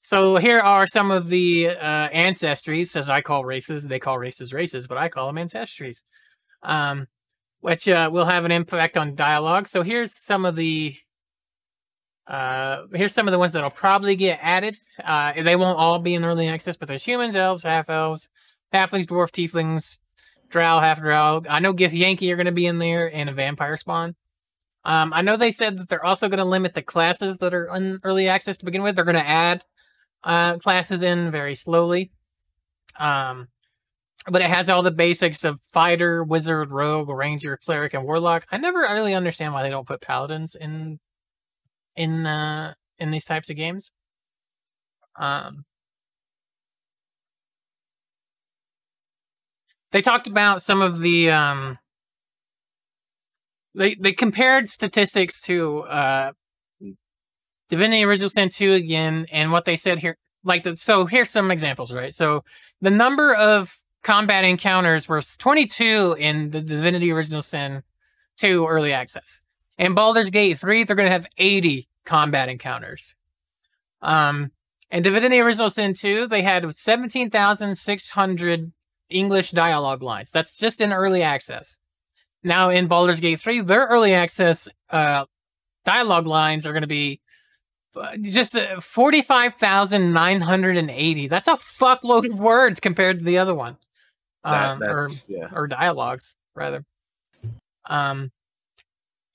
[0.02, 3.86] So here are some of the uh, ancestries, as I call races.
[3.86, 6.02] They call races races, but I call them ancestries.
[6.62, 7.06] Um,
[7.60, 9.68] which uh, will have an impact on dialogue.
[9.68, 10.96] So here's some of the
[12.26, 14.76] uh, here's some of the ones that'll probably get added.
[15.02, 18.28] Uh, they won't all be in early access, but there's humans, elves, half elves,
[18.72, 19.98] halflings, dwarf, tieflings,
[20.48, 21.42] drow, half drow.
[21.48, 24.14] I know Githyanki are going to be in there, and a vampire spawn.
[24.84, 27.68] Um, I know they said that they're also going to limit the classes that are
[27.74, 28.96] in early access to begin with.
[28.96, 29.64] They're going to add
[30.24, 32.10] uh, classes in very slowly.
[32.98, 33.48] Um,
[34.28, 38.46] but it has all the basics of fighter, wizard, rogue, ranger, cleric, and warlock.
[38.52, 40.98] I never really understand why they don't put paladins in
[41.96, 43.92] in uh in these types of games.
[45.16, 45.64] Um
[49.92, 51.78] They talked about some of the um
[53.74, 56.32] they they compared statistics to uh
[57.70, 61.50] Divinity Original Sin 2 again, and what they said here, like the, so here's some
[61.50, 62.12] examples, right?
[62.12, 62.44] So
[62.80, 67.84] the number of combat encounters was 22 in the Divinity Original Sin
[68.38, 69.40] 2 early access.
[69.78, 73.14] In Baldur's Gate 3, they're going to have 80 combat encounters.
[74.02, 74.50] Um,
[74.90, 78.72] in Divinity Original Sin 2, they had 17,600
[79.08, 80.30] English dialogue lines.
[80.30, 81.78] That's just in early access.
[82.42, 85.26] Now in Baldur's Gate 3, their early access uh,
[85.84, 87.19] dialogue lines are going to be
[88.22, 91.28] just uh, 45,980.
[91.28, 93.76] That's a fuckload of words compared to the other one.
[94.44, 95.48] That- Um, or, yeah.
[95.52, 96.84] or dialogues, rather.
[97.86, 98.30] Um,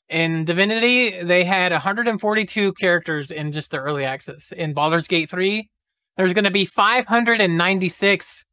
[0.08, 4.52] in Divinity, they had 142 characters in just the early access.
[4.52, 5.70] In Baldur's Gate 3,
[6.16, 8.46] there's going to be 596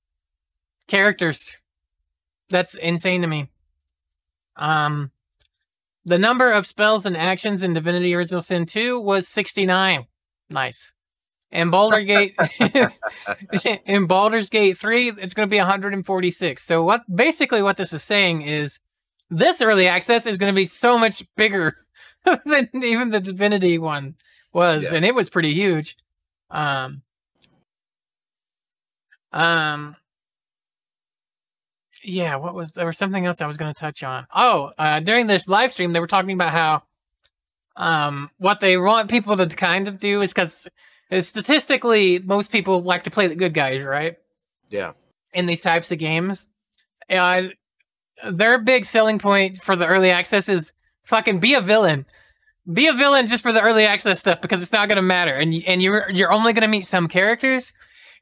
[0.89, 1.59] characters.
[2.51, 3.49] That's insane to me.
[4.57, 5.12] Um,
[6.05, 10.07] the number of spells and actions in Divinity Original Sin 2 was 69.
[10.51, 10.95] Nice.
[11.51, 12.35] In Baldur Gate
[13.87, 16.63] in Baldur's Gate 3, it's going to be 146.
[16.63, 18.81] So what basically what this is saying is
[19.31, 21.77] this early access is going to be so much bigger
[22.47, 24.15] than even the Divinity one
[24.53, 24.97] was Yeah.
[24.97, 25.97] and it was pretty huge.
[26.51, 27.03] Um
[29.33, 29.97] um
[32.03, 34.27] yeah, what was there was something else I was going to touch on.
[34.35, 36.83] Oh, uh, during this live stream, they were talking about how
[37.77, 40.69] um, what they want people to kind of do is because
[41.21, 44.17] statistically, most people like to play the good guys, right?
[44.71, 44.93] Yeah.
[45.33, 46.49] In these types of games,
[47.09, 47.45] uh,
[48.31, 50.73] their big selling point for the early access is
[51.05, 52.07] fucking be a villain.
[52.73, 55.35] Be a villain just for the early access stuff because it's not going to matter,
[55.35, 57.73] and and you're you're only going to meet some characters,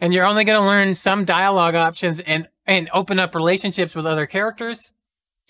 [0.01, 4.07] and you're only going to learn some dialogue options and and open up relationships with
[4.07, 4.93] other characters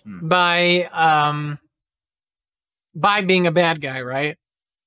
[0.05, 0.27] Hmm.
[0.29, 1.59] by um
[2.95, 4.37] by being a bad guy, right?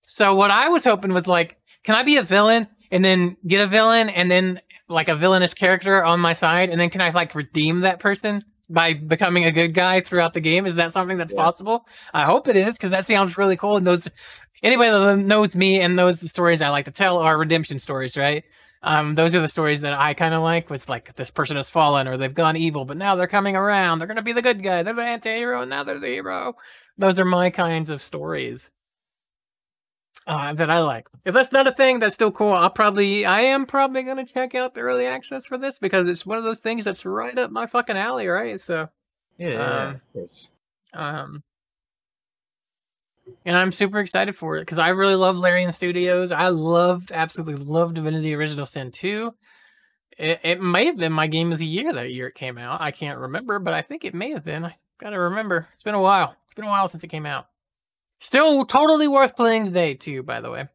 [0.07, 3.61] So what I was hoping was like, can I be a villain and then get
[3.61, 4.59] a villain and then
[4.89, 8.43] like a villainous character on my side and then can I like redeem that person
[8.69, 10.65] by becoming a good guy throughout the game?
[10.65, 11.43] Is that something that's Yeah.
[11.43, 11.85] possible?
[12.13, 13.77] I hope it is because that sounds really cool.
[13.77, 14.09] And those
[14.63, 18.17] anybody that knows me and knows the stories I like to tell are redemption stories,
[18.17, 18.43] right?
[18.85, 20.69] Um, those are the stories that I kind of like.
[20.69, 23.97] Was like this person has fallen or they've gone evil, but now they're coming around.
[23.99, 24.83] They're gonna be the good guy.
[24.83, 26.55] They're the anti-hero, and now they're the hero.
[26.97, 28.71] Those are my kinds of stories
[30.27, 31.07] uh, that I like.
[31.23, 32.51] If that's not a thing, that's still cool.
[32.53, 36.25] I'll probably, I am probably gonna check out the early access for this because it's
[36.25, 38.59] one of those things that's right up my fucking alley, right?
[38.59, 38.89] So,
[39.37, 39.53] Yeah.
[39.55, 40.51] Um, of course.
[40.93, 41.43] um,
[43.45, 46.31] and I'm super excited for it because I really love Larian Studios.
[46.31, 49.33] I loved, absolutely loved Divinity Original Sin 2.
[50.17, 52.81] It, it may have been my game of the year that year it came out.
[52.81, 54.65] I can't remember, but I think it may have been.
[54.65, 55.67] I gotta remember.
[55.73, 56.35] It's been a while.
[56.45, 57.47] It's been a while since it came out.
[58.19, 60.67] Still totally worth playing today, too, by the way.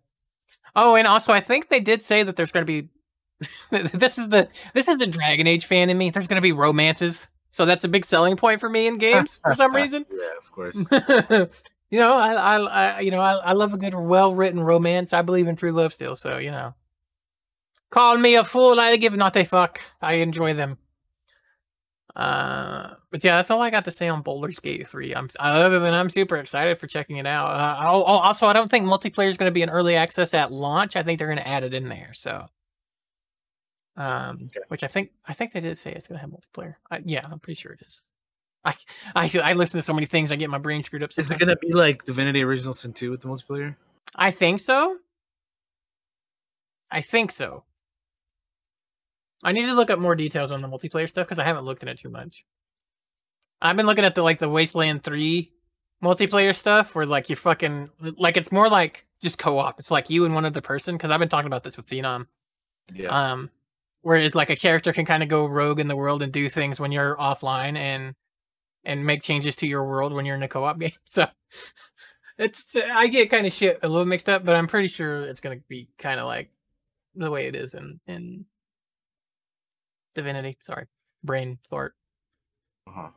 [0.75, 2.89] Oh, and also I think they did say that there's gonna be
[3.71, 6.11] this is the this is the Dragon Age fan in me.
[6.11, 7.29] There's gonna be romances.
[7.51, 10.05] So that's a big selling point for me in games for some reason.
[10.11, 11.59] Yeah, of course.
[11.91, 15.13] you know, I, I, I, you know, I, I love a good, well-written romance.
[15.13, 16.75] I believe in true love still, so you know.
[17.91, 18.79] Call me a fool.
[18.79, 19.81] I give not a fuck.
[20.03, 20.77] I enjoy them.
[22.15, 25.15] Uh, but yeah, that's all I got to say on Baldur's Gate three.
[25.15, 27.47] I'm other than I'm super excited for checking it out.
[27.47, 30.51] Uh, I'll- also, I don't think multiplayer is going to be in early access at
[30.53, 30.97] launch.
[30.97, 32.13] I think they're going to add it in there.
[32.15, 32.47] So,
[33.97, 34.61] um, Okay.
[34.69, 36.75] which I think I think they did say it's going to have multiplayer.
[36.91, 38.03] I, yeah, I'm pretty sure it is.
[38.69, 38.75] I,
[39.25, 41.11] I I listen to so many things, I get my brain screwed up.
[41.17, 43.77] Is it gonna be like Divinity Original Sin 2 with the multiplayer?
[44.15, 44.99] I think so.
[46.91, 47.65] I think so.
[49.45, 51.83] I need to look up more details on the multiplayer stuff because I haven't looked
[51.83, 52.45] at it too much.
[53.61, 55.53] I've been looking at the like the Wasteland 3
[56.03, 59.79] multiplayer stuff where like you fucking like it's more like just co-op.
[59.79, 62.27] It's like you and one other person because I've been talking about this with Phenom.
[62.95, 63.09] Yeah.
[63.09, 63.51] Um,
[64.03, 66.79] whereas like a character can kind of go rogue in the world and do things
[66.79, 68.15] when you're offline and
[68.85, 70.93] and make changes to your world when you're in a co-op game.
[71.05, 71.27] So
[72.39, 75.41] it's I get kind of shit a little mixed up, but I'm pretty sure it's
[75.41, 76.51] gonna be kind of like
[77.15, 78.45] the way it is in in
[80.15, 80.57] Divinity.
[80.63, 80.87] Sorry,
[81.23, 81.95] brain fart.
[82.87, 83.11] uh-huh.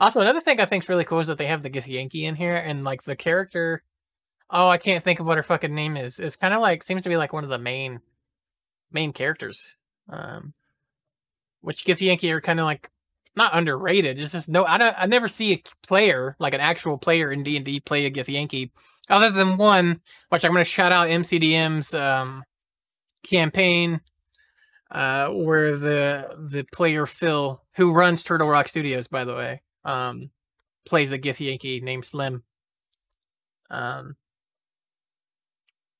[0.00, 2.34] Also, another thing I think is really cool is that they have the Githyanki in
[2.34, 3.82] here, and like the character.
[4.50, 6.18] Oh, I can't think of what her fucking name is.
[6.18, 8.00] It's kind of like seems to be like one of the main
[8.92, 9.74] main characters.
[10.08, 10.52] Um,
[11.60, 12.90] which Githyanki are kind of like
[13.36, 14.18] not underrated.
[14.18, 14.94] It's just no, I don't.
[14.98, 18.10] I never see a player like an actual player in D and D play a
[18.10, 18.70] Githyanki,
[19.08, 22.44] other than one, which I'm going to shout out MCDM's um,
[23.24, 24.00] campaign,
[24.90, 30.30] uh, where the the player Phil, who runs Turtle Rock Studios, by the way, um,
[30.86, 32.44] plays a Githyanki named Slim.
[33.70, 34.16] um,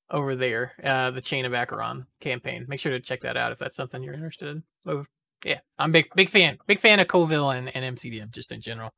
[0.09, 2.65] over there, uh, the Chain of Acheron campaign.
[2.67, 4.63] Make sure to check that out if that's something you're interested in.
[4.85, 5.03] Oh,
[5.45, 8.93] yeah, I'm big big fan, big fan of Colville and, and MCDM just in general.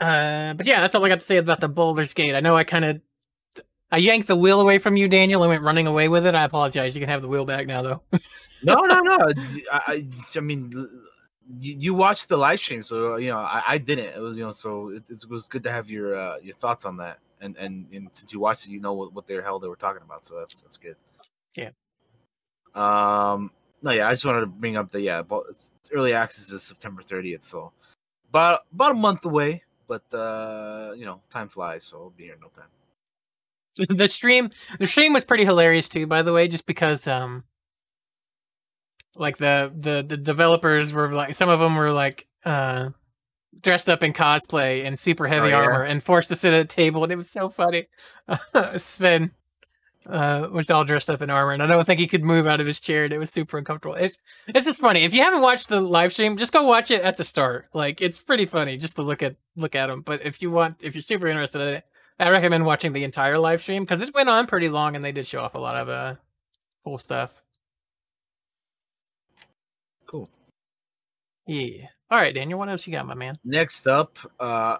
[0.00, 2.34] Uh, but yeah, that's all I got to say about the Baldur's Gate.
[2.34, 3.00] I know I kind of
[3.92, 6.34] I yanked the wheel away from you, Daniel, and went running away with it.
[6.34, 6.96] I apologize.
[6.96, 8.02] You can have the wheel back now, though.
[8.62, 9.18] no, no, no.
[9.72, 10.04] I, I,
[10.36, 10.72] I mean,
[11.58, 14.16] you, you watched the live stream, so you know I, I didn't.
[14.16, 16.84] It was you know, so it, it was good to have your uh, your thoughts
[16.84, 17.18] on that.
[17.40, 19.76] And, and and since you watched it, you know what, what the hell they were
[19.76, 20.26] talking about.
[20.26, 20.96] So that's that's good.
[21.56, 21.70] Yeah.
[22.74, 23.50] Um.
[23.82, 24.08] No, yeah.
[24.08, 25.22] I just wanted to bring up the yeah.
[25.22, 25.44] But
[25.92, 27.72] early access is September 30th, so
[28.28, 29.62] about about a month away.
[29.88, 32.68] But uh, you know, time flies, so I'll be here in no time.
[33.88, 37.44] the stream the stream was pretty hilarious too by the way just because um
[39.16, 42.90] like the the the developers were like some of them were like uh
[43.62, 45.56] dressed up in cosplay and super heavy oh, yeah.
[45.56, 47.86] armor and forced to sit at a table and it was so funny
[48.76, 49.30] Swen
[50.06, 52.60] uh was all dressed up in armor and i don't think he could move out
[52.60, 54.16] of his chair and it was super uncomfortable it's
[54.48, 57.18] it's just funny if you haven't watched the live stream just go watch it at
[57.18, 60.40] the start like it's pretty funny just to look at look at him but if
[60.40, 61.84] you want if you're super interested in it
[62.20, 65.10] I recommend watching the entire live stream because this went on pretty long and they
[65.10, 66.16] did show off a lot of uh
[66.84, 67.42] cool stuff.
[70.06, 70.26] Cool.
[71.46, 71.86] Yeah.
[72.10, 72.58] All right, Daniel.
[72.58, 73.36] What else you got, my man?
[73.44, 74.76] Next up, uh,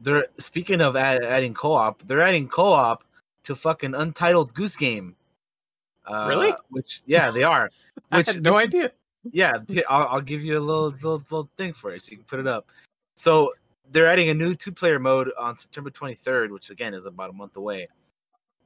[0.00, 2.02] they're speaking of add, adding co-op.
[2.06, 3.02] They're adding co-op
[3.46, 5.16] to fucking Untitled Goose Game.
[6.04, 6.52] Uh, really?
[6.70, 7.70] Which, yeah, they are.
[8.10, 8.92] Which, I had no idea.
[9.32, 9.54] Yeah,
[9.88, 12.38] I'll, I'll give you a little, little little thing for it so you can put
[12.38, 12.68] it up.
[13.14, 13.52] So
[13.90, 17.32] they're adding a new two player mode on September 23rd, which again is about a
[17.32, 17.86] month away.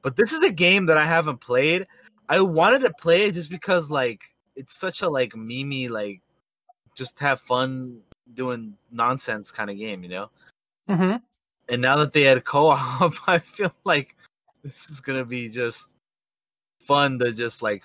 [0.01, 1.87] But this is a game that I haven't played.
[2.29, 4.21] I wanted to play it just because like
[4.55, 6.21] it's such a like mimi like
[6.95, 8.01] just have fun
[8.33, 10.29] doing nonsense kind of game, you know.
[10.89, 11.17] Mm-hmm.
[11.69, 14.15] And now that they had co-op, I feel like
[14.63, 15.93] this is gonna be just
[16.79, 17.83] fun to just like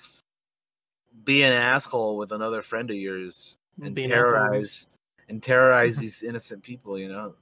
[1.23, 4.87] be an asshole with another friend of yours and terrorize
[5.29, 7.33] and terrorize these innocent people, you know.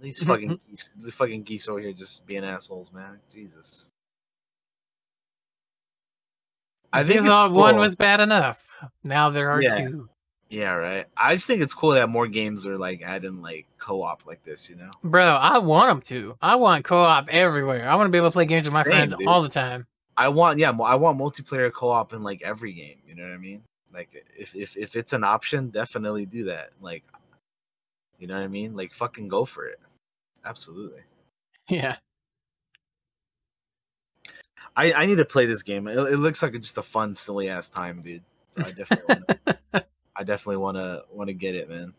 [0.00, 3.18] These fucking geese, the fucking geese over here just being assholes, man.
[3.32, 3.90] Jesus.
[6.92, 7.58] I think thought cool.
[7.58, 8.68] one was bad enough.
[9.02, 9.86] Now there are yeah.
[9.86, 10.08] two.
[10.54, 11.06] Yeah, right.
[11.16, 14.70] I just think it's cool that more games are like adding like co-op like this,
[14.70, 14.88] you know.
[15.02, 16.36] Bro, I want them to.
[16.40, 17.88] I want co-op everywhere.
[17.88, 19.26] I want to be able to play games with my Same, friends dude.
[19.26, 19.84] all the time.
[20.16, 22.98] I want, yeah, I want multiplayer co-op in like every game.
[23.04, 23.62] You know what I mean?
[23.92, 26.70] Like if if if it's an option, definitely do that.
[26.80, 27.02] Like
[28.20, 28.76] you know what I mean?
[28.76, 29.80] Like fucking go for it.
[30.44, 31.00] Absolutely.
[31.68, 31.96] Yeah.
[34.76, 35.88] I I need to play this game.
[35.88, 38.22] It, it looks like just a fun, silly ass time, dude.
[38.50, 39.82] So I definitely
[40.16, 41.92] I definitely want to want to get it, man.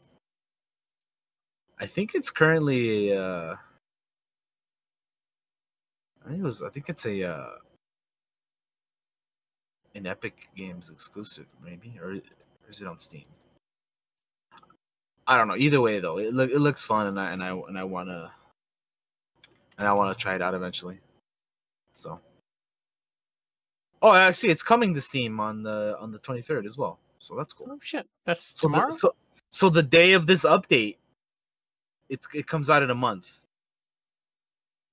[1.79, 3.55] I think it's currently uh
[6.23, 7.49] I think it was I think it's a uh
[9.95, 12.19] an Epic Games exclusive, maybe, or,
[12.69, 13.25] is it on Steam?
[15.27, 15.55] I don't know.
[15.55, 18.31] Either way, though, it look it looks fun, and I and I and I wanna
[19.77, 20.99] and I wanna try it out eventually.
[21.95, 22.19] So,
[24.01, 26.99] oh, actually, it's coming to Steam on the on the twenty third as well.
[27.19, 27.67] So that's cool.
[27.69, 28.91] Oh shit, that's so tomorrow.
[28.91, 29.15] The, so,
[29.49, 30.97] so the day of this update,
[32.09, 33.45] it's it comes out in a month.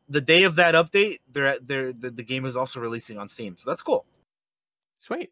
[0.09, 3.57] The day of that update, they're they're the, the game is also releasing on Steam,
[3.59, 4.07] so that's cool.
[4.99, 5.31] Sweet.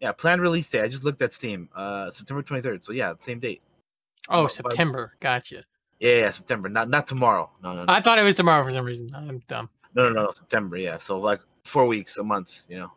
[0.00, 0.82] Yeah, planned release day.
[0.82, 1.68] I just looked at Steam.
[1.74, 2.84] Uh September 23rd.
[2.84, 3.62] So yeah, same date.
[4.28, 5.14] Oh, oh September.
[5.20, 5.62] Gotcha.
[6.00, 6.68] Yeah, yeah, September.
[6.68, 7.50] Not not tomorrow.
[7.62, 7.92] No, no, no.
[7.92, 9.08] I thought it was tomorrow for some reason.
[9.14, 9.70] I'm dumb.
[9.94, 10.30] No, no, no, no.
[10.30, 10.76] September.
[10.76, 10.98] Yeah.
[10.98, 12.66] So like four weeks, a month.
[12.68, 12.92] You know.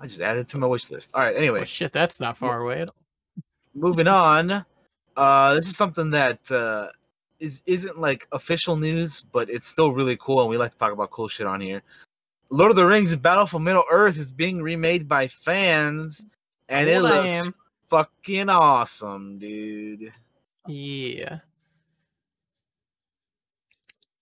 [0.00, 1.12] I just added it to my wish list.
[1.14, 1.36] All right.
[1.36, 1.60] Anyway.
[1.60, 2.94] Oh, shit, that's not far away at all.
[3.74, 4.64] Moving on.
[5.16, 6.88] Uh, this is something that uh,
[7.38, 10.92] is isn't like official news, but it's still really cool, and we like to talk
[10.92, 11.82] about cool shit on here.
[12.50, 16.26] Lord of the Rings Battle for Middle Earth is being remade by fans,
[16.68, 17.50] and it looks
[17.88, 20.12] fucking awesome, dude.
[20.66, 21.38] Yeah.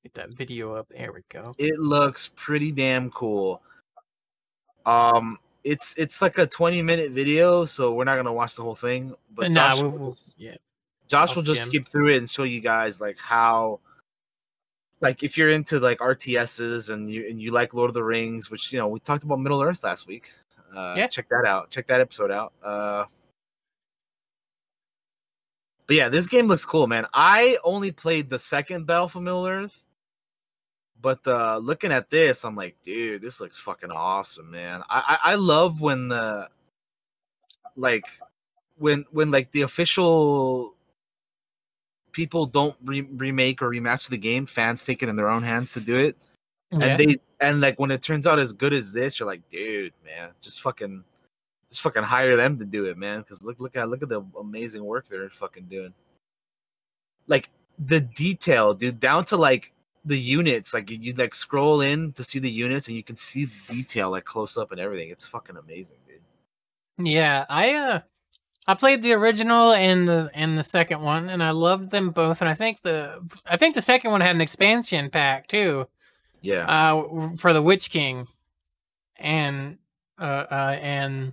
[0.02, 0.88] Get that video up.
[0.88, 1.54] There we go.
[1.58, 3.62] It looks pretty damn cool.
[4.84, 5.38] Um,
[5.68, 9.14] it's it's like a 20 minute video, so we're not gonna watch the whole thing.
[9.34, 10.56] But nah, Josh, we'll, we'll, yeah.
[11.08, 13.80] Josh I'll will just skip through it and show you guys like how
[15.00, 18.50] like if you're into like RTSs and you and you like Lord of the Rings,
[18.50, 20.30] which you know we talked about Middle Earth last week.
[20.74, 21.70] Uh, yeah, check that out.
[21.70, 22.54] Check that episode out.
[22.64, 23.04] Uh,
[25.86, 27.06] but yeah, this game looks cool, man.
[27.12, 29.84] I only played the second Battle for Middle Earth,
[31.00, 34.82] but uh, looking at this, I'm like, dude, this looks fucking awesome, man.
[34.88, 36.48] I I, I love when the
[37.76, 38.04] like
[38.78, 40.74] when when like the official
[42.12, 44.46] people don't re- remake or remaster the game.
[44.46, 46.16] Fans take it in their own hands to do it,
[46.72, 46.86] Yeah.
[46.86, 49.92] and they and like when it turns out as good as this, you're like, dude,
[50.04, 51.04] man, just fucking,
[51.70, 53.20] just fucking hire them to do it, man.
[53.20, 55.94] Because look, look at look at the amazing work they're fucking doing.
[57.28, 59.72] Like the detail, dude, down to like
[60.08, 60.74] the units.
[60.74, 63.74] Like you, you like scroll in to see the units, and you can see the
[63.74, 65.10] detail like close up and everything.
[65.10, 67.06] It's fucking amazing, dude.
[67.06, 68.00] Yeah, I uh
[68.66, 72.42] I played the original and the and the second one and I loved them both
[72.42, 75.88] and I think the I think the second one had an expansion pack too
[76.42, 78.26] Yeah, uh for the Witch King
[79.16, 79.78] and
[80.18, 81.32] uh uh and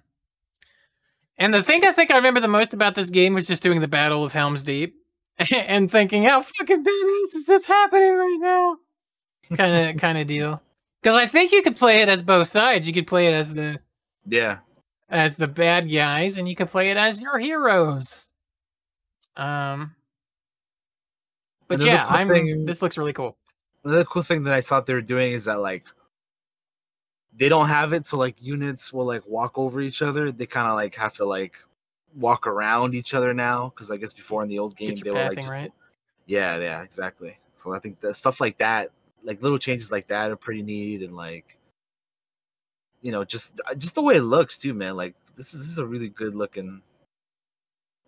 [1.38, 3.82] and the thing I think I remember the most about this game was just doing
[3.82, 4.95] the Battle of Helm's Deep
[5.53, 8.77] and thinking how fucking badass is this happening right now
[9.55, 10.61] kind of kind of deal
[11.01, 13.53] because I think you could play it as both sides you could play it as
[13.53, 13.79] the
[14.25, 14.59] yeah.
[15.09, 18.29] as the bad guys and you could play it as your heroes.
[19.36, 19.95] Um
[21.67, 23.38] but yeah, cool I'm thing- this looks really cool.
[23.83, 25.86] Another cool thing that I thought they were doing is that like
[27.36, 30.31] they don't have it so like units will like walk over each other.
[30.31, 31.55] They kind of like have to like
[32.16, 35.18] walk around each other now because I guess before in the old game they were
[35.18, 35.72] like just- right.
[36.26, 37.38] yeah yeah exactly.
[37.55, 38.91] So I think that stuff like that,
[39.24, 41.57] like little changes like that, are pretty neat and like
[43.01, 44.95] you know just uh, just the way it looks too, man.
[44.95, 46.82] Like this is this is a really good looking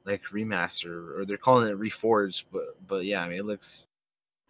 [0.05, 3.87] like remaster or they're calling it reforged, but but yeah, I mean it looks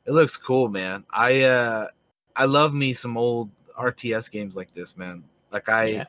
[0.06, 1.04] it looks cool, man.
[1.12, 1.88] I uh
[2.36, 5.24] I love me some old RTS games like this, man.
[5.52, 6.06] Like I Yeah.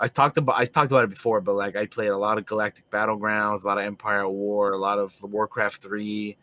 [0.00, 2.46] I talked about I talked about it before, but like I played a lot of
[2.46, 6.36] Galactic Battlegrounds, a lot of Empire at War, a lot of Warcraft 3,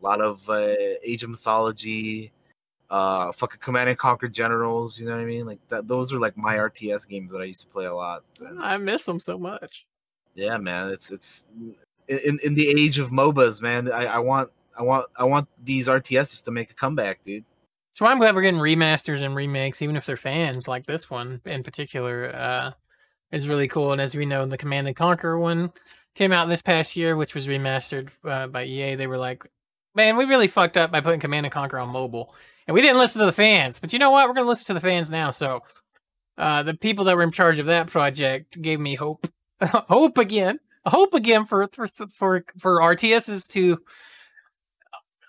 [0.00, 2.32] a lot of uh, Age of Mythology,
[2.90, 5.46] uh fucking Command and Conquer Generals, you know what I mean?
[5.46, 8.22] Like that those are like my RTS games that I used to play a lot.
[8.40, 9.86] And, I miss them so much.
[10.34, 11.46] yeah, man, it's it's
[12.08, 13.90] in in the age of MOBAs, man.
[13.90, 17.44] I, I want I want I want these RTSs to make a comeback, dude.
[17.92, 21.40] So I'm glad we're getting remasters and remakes, even if they're fans, like this one
[21.44, 22.72] in particular, uh,
[23.34, 23.92] is really cool.
[23.92, 25.72] And as we know, the Command and Conquer one
[26.14, 28.94] came out this past year, which was remastered uh, by EA.
[28.94, 29.44] They were like,
[29.94, 32.34] man, we really fucked up by putting Command and Conquer on mobile.
[32.66, 33.80] And we didn't listen to the fans.
[33.80, 34.28] But you know what?
[34.28, 35.32] We're going to listen to the fans now.
[35.32, 35.62] So
[36.38, 39.26] uh, the people that were in charge of that project gave me hope.
[39.62, 40.60] hope again.
[40.86, 43.78] Hope again for, for, for, for RTSs to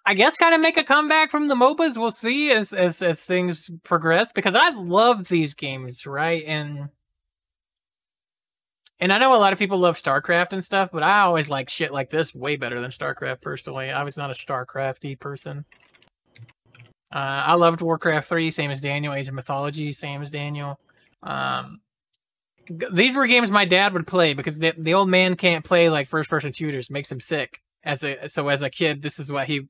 [0.07, 1.97] I guess kind of make a comeback from the MOBAs.
[1.97, 6.43] We'll see as as as things progress because I love these games, right?
[6.45, 6.89] And
[8.99, 11.69] and I know a lot of people love StarCraft and stuff, but I always like
[11.69, 13.91] shit like this way better than StarCraft personally.
[13.91, 15.65] I was not a StarCrafty person.
[17.13, 19.13] Uh, I loved Warcraft 3, same as Daniel.
[19.13, 20.79] Age of Mythology, same as Daniel.
[21.23, 21.79] Um,
[22.67, 25.89] g- these were games my dad would play because the, the old man can't play
[25.89, 29.31] like first person shooters, makes him sick as a so as a kid this is
[29.31, 29.67] what he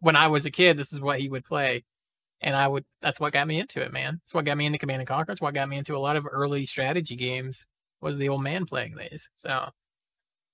[0.00, 1.84] when i was a kid this is what he would play
[2.40, 4.78] and i would that's what got me into it man that's what got me into
[4.78, 7.66] command and conquer That's what got me into a lot of early strategy games
[8.00, 9.70] was the old man playing these so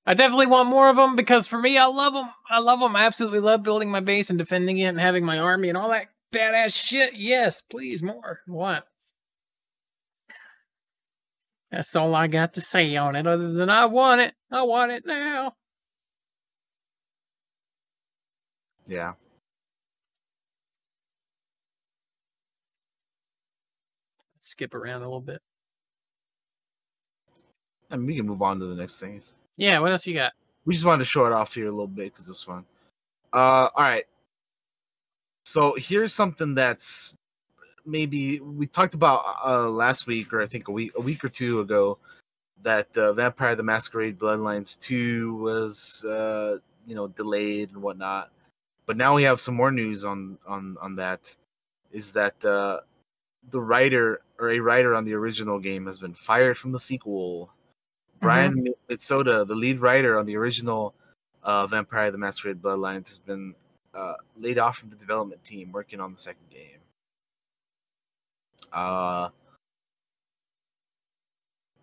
[0.07, 2.97] i definitely want more of them because for me i love them i love them
[2.97, 5.91] i absolutely love building my base and defending it and having my army and all
[5.91, 7.15] that badass shit.
[7.15, 8.41] Yes please more.
[8.47, 8.87] What?
[11.71, 14.35] That's all i got to say on it other than i want it.
[14.51, 15.55] I want it now.
[18.87, 19.15] Yeah.
[24.45, 25.41] skip around a little bit.
[27.95, 29.23] I mean, we can move on to the next thing.
[29.57, 30.33] Yeah, what else you got?
[30.65, 32.65] We just wanted to show it off here a little bit because it was fun.
[33.33, 34.05] Uh, all right.
[35.47, 37.15] So here's something that's
[37.87, 41.29] maybe we talked about uh last week or I think a week a week or
[41.29, 41.99] two ago
[42.63, 48.31] that uh, Vampire the Masquerade Bloodlines 2 was uh you know delayed and whatnot.
[48.87, 51.37] But now we have some more news on on on that
[51.93, 52.81] is that uh
[53.51, 57.51] the writer or a writer on the original game has been fired from the sequel.
[58.25, 60.95] Brian Mitsoda, the lead writer on the original
[61.43, 63.55] uh, Vampire the Masquerade Bloodlines, has been
[63.95, 66.79] uh, laid off from the development team working on the second game.
[68.73, 69.29] Uh,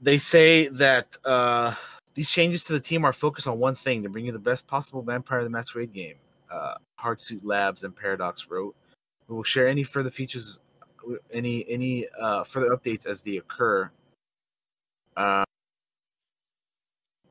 [0.01, 1.73] they say that uh,
[2.15, 4.67] these changes to the team are focused on one thing: to bring you the best
[4.67, 6.15] possible Vampire the Masquerade game.
[6.51, 8.75] Uh, Hardsuit Labs and Paradox wrote.
[9.27, 10.59] We will share any further features,
[11.31, 13.89] any any uh, further updates as they occur.
[15.15, 15.45] Uh,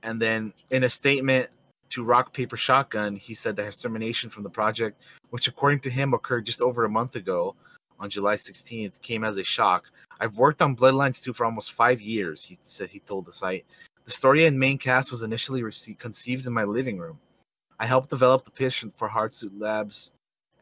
[0.03, 1.51] and then in a statement
[1.91, 5.91] to Rock Paper Shotgun, he said that his termination from the project, which according to
[5.91, 7.55] him occurred just over a month ago
[7.99, 9.91] on July 16th, came as a shock.
[10.21, 13.67] I've worked on Bloodlines 2 for almost five years, he said he told the site.
[14.05, 17.19] The story and main cast was initially received, conceived in my living room.
[17.79, 20.13] I helped develop the pitch for Hardsuit Labs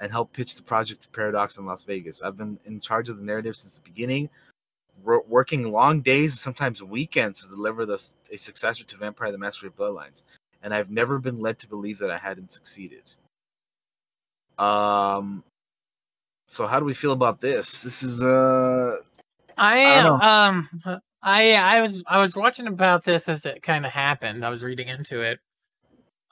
[0.01, 2.23] and helped pitch the project to Paradox in Las Vegas.
[2.23, 4.29] I've been in charge of the narrative since the beginning,
[5.05, 9.77] working long days and sometimes weekends to deliver the, a successor to Vampire the Masquerade
[9.77, 10.25] Bloodlines,
[10.63, 13.03] and I've never been led to believe that I hadn't succeeded.
[14.59, 15.45] Um,
[16.49, 17.81] so how do we feel about this?
[17.83, 18.97] This is uh,
[19.57, 20.69] I am um,
[21.23, 24.45] I I was I was watching about this as it kind of happened.
[24.45, 25.41] I was reading into it.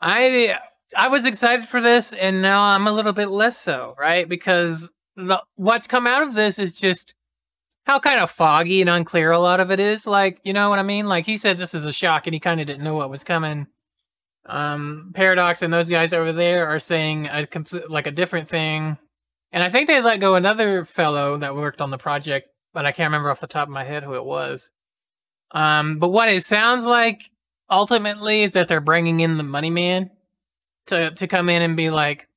[0.01, 0.59] I
[0.97, 4.29] I was excited for this, and now I'm a little bit less so, right?
[4.29, 7.15] Because the, what's come out of this is just
[7.87, 10.07] how kind of foggy and unclear a lot of it is.
[10.07, 11.07] Like, you know what I mean?
[11.07, 13.25] Like he said, this is a shock, and he kind of didn't know what was
[13.25, 13.69] coming.
[14.45, 18.99] Um, Paradox and those guys over there are saying a complete, like a different thing,
[19.53, 22.93] and I think they let go another fellow that worked on the project, but I
[22.93, 24.71] can't remember off the top of my head who it was.
[25.53, 27.23] Um, but what it sounds like
[27.71, 30.11] ultimately is that they're bringing in the money man
[30.87, 32.29] to to come in and be like,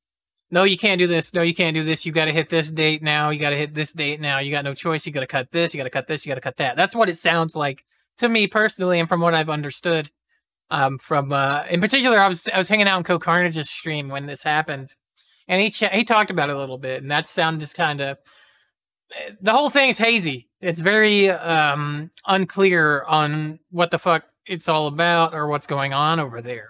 [0.51, 1.33] no, you can't do this.
[1.33, 2.05] No, you can't do this.
[2.05, 3.29] You got to hit this date now.
[3.29, 4.39] You got to hit this date now.
[4.39, 5.05] You got no choice.
[5.05, 5.73] You got to cut this.
[5.73, 6.25] You got to cut this.
[6.25, 6.75] You got to cut that.
[6.75, 7.85] That's what it sounds like
[8.17, 10.09] to me personally, and from what I've understood.
[10.71, 14.25] Um, from uh, in particular, I was I was hanging out in CohhCarnage's stream when
[14.25, 14.93] this happened,
[15.47, 18.01] and he ch- he talked about it a little bit, and that sounded just kind
[18.01, 18.17] of
[19.15, 20.49] eh, the whole thing's hazy.
[20.61, 26.19] It's very um, unclear on what the fuck it's all about or what's going on
[26.19, 26.69] over there.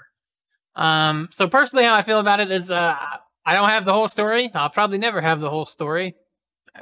[0.76, 2.96] Um, so personally, how I feel about it is uh,
[3.50, 4.52] I don't have the whole story.
[4.54, 6.14] I'll probably never have the whole story,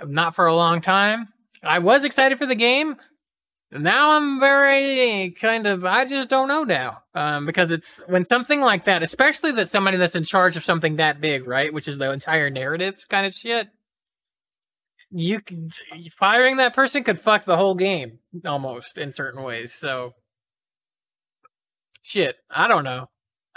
[0.06, 1.30] not for a long time.
[1.64, 2.98] I was excited for the game.
[3.72, 8.60] Now I'm very kind of I just don't know now um, because it's when something
[8.60, 12.00] like that, especially that somebody that's in charge of something that big, right, which is
[12.00, 13.70] the entire narrative kind of shit.
[15.10, 15.40] You
[16.12, 19.74] firing that person could fuck the whole game almost in certain ways.
[19.74, 20.16] So
[22.04, 23.08] shit, I don't know.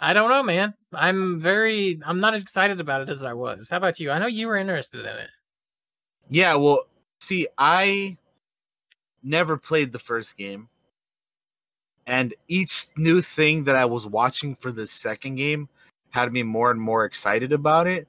[0.00, 0.74] I don't know, man.
[0.94, 3.68] I'm very I'm not as excited about it as I was.
[3.68, 4.10] How about you?
[4.10, 5.30] I know you were interested in it.
[6.30, 6.86] Yeah, well,
[7.20, 8.16] see, I
[9.22, 10.68] never played the first game.
[12.06, 15.68] And each new thing that I was watching for the second game
[16.10, 18.08] had me more and more excited about it.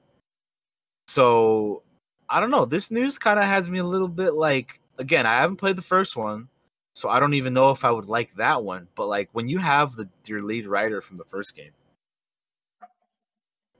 [1.08, 1.82] So,
[2.28, 2.64] I don't know.
[2.64, 5.82] This news kind of has me a little bit like again, I haven't played the
[5.82, 6.48] first one.
[6.94, 8.88] So I don't even know if I would like that one.
[8.94, 11.72] But like when you have the your lead writer from the first game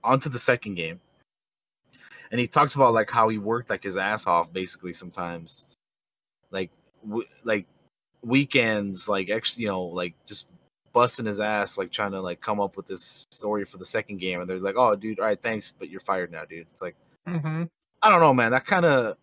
[0.05, 1.01] onto the second game,
[2.31, 5.65] and he talks about like how he worked like his ass off basically sometimes,
[6.51, 6.71] like
[7.07, 7.67] w- like
[8.23, 10.53] weekends, like actually you know like just
[10.93, 14.19] busting his ass like trying to like come up with this story for the second
[14.19, 16.83] game, and they're like, "Oh, dude, all right, thanks, but you're fired now, dude." It's
[16.83, 16.97] like
[17.29, 17.65] mm-hmm.
[18.03, 18.51] I don't know, man.
[18.51, 19.17] That kind of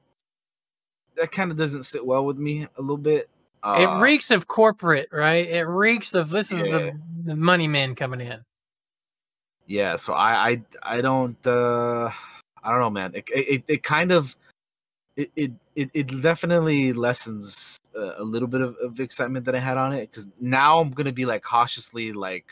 [1.15, 3.29] that kind of doesn't sit well with me a little bit.
[3.61, 5.47] Uh, it reeks of corporate, right?
[5.47, 6.71] It reeks of this is yeah.
[6.71, 8.41] the, the money man coming in.
[9.69, 10.61] Yeah, so I I
[10.97, 12.09] I don't uh
[12.63, 13.11] I don't know, man.
[13.13, 14.35] It it, it kind of
[15.15, 19.59] it, it it it definitely lessens uh, a little bit of, of excitement that I
[19.59, 22.47] had on it because now I'm gonna be like cautiously like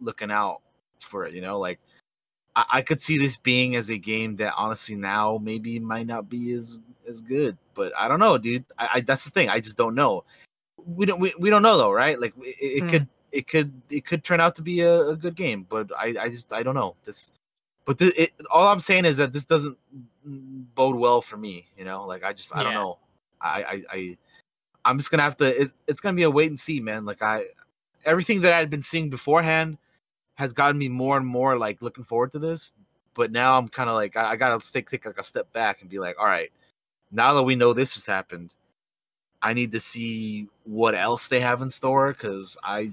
[0.00, 0.62] looking out
[1.00, 1.34] for it.
[1.34, 1.80] You know, like
[2.54, 6.28] I, I could see this being as a game that honestly now maybe might not
[6.28, 6.78] be as
[7.08, 7.58] as good.
[7.74, 8.64] But I don't know, dude.
[8.78, 9.48] I, I that's the thing.
[9.48, 10.22] I just don't know.
[10.86, 12.20] We don't we, we don't know though, right?
[12.20, 12.88] Like it, it hmm.
[12.90, 16.14] could it could it could turn out to be a, a, good game, but I
[16.20, 17.32] I just I don't know this.
[17.84, 19.76] But this, it, all I'm saying is that this doesn't
[20.74, 21.66] bode well for me.
[21.76, 22.64] You know, like I just I yeah.
[22.64, 22.98] don't know.
[23.40, 24.18] I I, I
[24.84, 25.60] I'm just gonna have to.
[25.60, 27.04] It's, it's gonna be a wait and see, man.
[27.04, 27.44] Like I
[28.04, 29.78] everything that I'd been seeing beforehand
[30.34, 32.72] has gotten me more and more like looking forward to this.
[33.14, 35.80] But now I'm kind of like I, I, gotta take take like a step back
[35.80, 36.52] and be like, all right,
[37.10, 38.52] now that we know this has happened,
[39.42, 42.92] I need to see what else they have in store because I,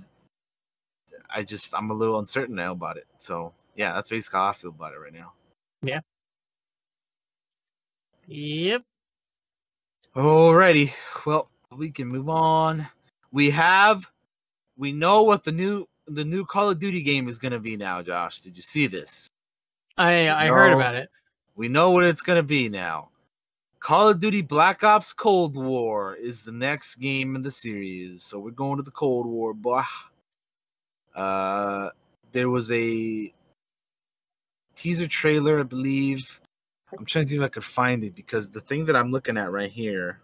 [1.36, 3.06] I just I'm a little uncertain now about it.
[3.20, 5.34] So yeah, that's basically how I feel about it right now.
[5.84, 6.00] Yeah.
[8.28, 8.84] Yep.
[10.16, 10.94] Alrighty.
[11.26, 12.88] Well, we can move on.
[13.34, 14.10] We have,
[14.78, 17.76] we know what the new the new Call of Duty game is going to be
[17.76, 18.02] now.
[18.02, 19.28] Josh, did you see this?
[19.98, 21.10] I I heard about it.
[21.56, 23.10] We know what it's going to be now.
[23.80, 28.24] Call of Duty Black Ops Cold War is the next game in the series.
[28.24, 29.84] So we're going to the Cold War, boy.
[31.16, 31.90] Uh,
[32.32, 33.34] there was a
[34.76, 36.40] teaser trailer, I believe.
[36.98, 39.38] I'm trying to see if I could find it because the thing that I'm looking
[39.38, 40.20] at right here,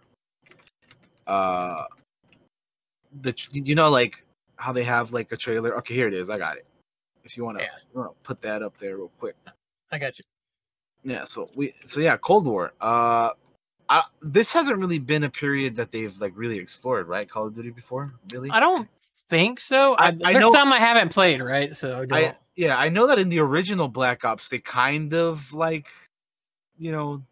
[1.26, 1.84] uh,
[3.20, 4.24] the you know like
[4.56, 5.76] how they have like a trailer.
[5.78, 6.30] Okay, here it is.
[6.30, 6.66] I got it.
[7.24, 8.06] If you want to yeah.
[8.22, 9.36] put that up there real quick.
[9.90, 10.24] I got you.
[11.04, 12.72] Yeah, so we so yeah, Cold War.
[12.80, 13.30] Uh
[13.88, 17.28] I, this hasn't really been a period that they've like really explored, right?
[17.28, 18.48] Call of Duty before, really?
[18.50, 18.88] I don't
[19.32, 19.94] think so.
[19.94, 21.74] I, I- I there's know- some I haven't played, right?
[21.74, 22.04] So.
[22.12, 25.88] I yeah, I know that in the original Black Ops they kind of like,
[26.76, 27.22] you know,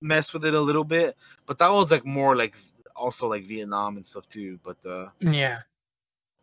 [0.00, 1.16] mess with it a little bit,
[1.46, 2.54] but that was like more like
[2.96, 4.58] also like Vietnam and stuff too.
[4.64, 5.60] But uh yeah.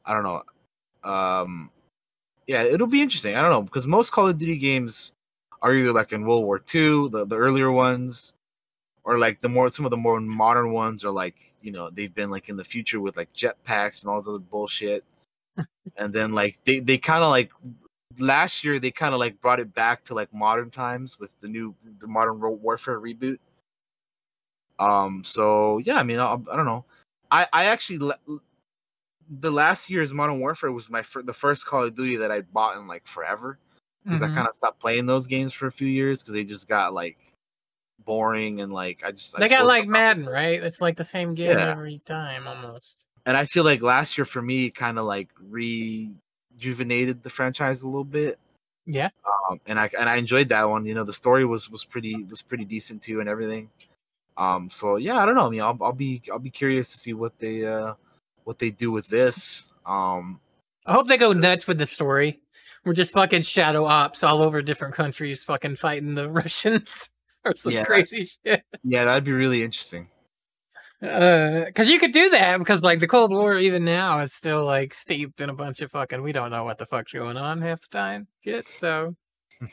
[0.06, 0.42] I don't know.
[1.10, 1.70] Um
[2.48, 3.36] yeah, it'll be interesting.
[3.36, 5.14] I don't know because most Call of Duty games
[5.62, 8.34] are either like in World War II, the, the earlier ones,
[9.04, 12.14] or like the more some of the more modern ones are like you know they've
[12.14, 15.04] been like in the future with like jetpacks and all this other bullshit.
[15.98, 17.52] and then like they they kind of like
[18.20, 21.48] last year they kind of like brought it back to like modern times with the
[21.48, 23.38] new the modern Ro- warfare reboot.
[24.80, 25.24] Um.
[25.24, 26.86] So yeah, I mean, I, I don't know.
[27.30, 28.12] I I actually
[29.40, 32.42] the last year's Modern Warfare was my fir- the first Call of Duty that I
[32.42, 33.58] bought in like forever
[34.04, 34.32] because Mhm.
[34.32, 36.94] I kind of stopped playing those games for a few years because they just got
[36.94, 37.18] like
[38.06, 40.62] boring and like I just They just got like Madden, right?
[40.64, 41.72] It's like the same game Yeah.
[41.72, 43.06] every time almost.
[43.26, 45.30] and I feel like last year for me kind of like
[46.56, 48.40] rejuvenated the franchise a little bit.
[48.86, 49.10] Yeah.
[49.50, 50.86] Um, and I and I enjoyed that one.
[50.86, 53.70] You know, the story was was pretty was pretty decent too, and everything.
[54.38, 55.46] Um, so yeah, I don't know.
[55.46, 57.94] I mean, I'll, I'll be I'll be curious to see what they uh
[58.44, 59.68] what they do with this.
[59.86, 60.40] Um,
[60.86, 62.40] I hope they go nuts with the story.
[62.84, 67.12] We're just fucking shadow ops all over different countries, fucking fighting the Russians
[67.46, 67.84] or some Yeah.
[67.86, 68.64] crazy shit.
[68.84, 70.08] yeah, that'd be really interesting.
[71.00, 74.94] Because you could do that because like the Cold War even now is still like
[74.94, 77.82] steeped in a bunch of fucking we don't know what the fuck's going on half
[77.82, 78.68] the time shit.
[78.68, 79.16] So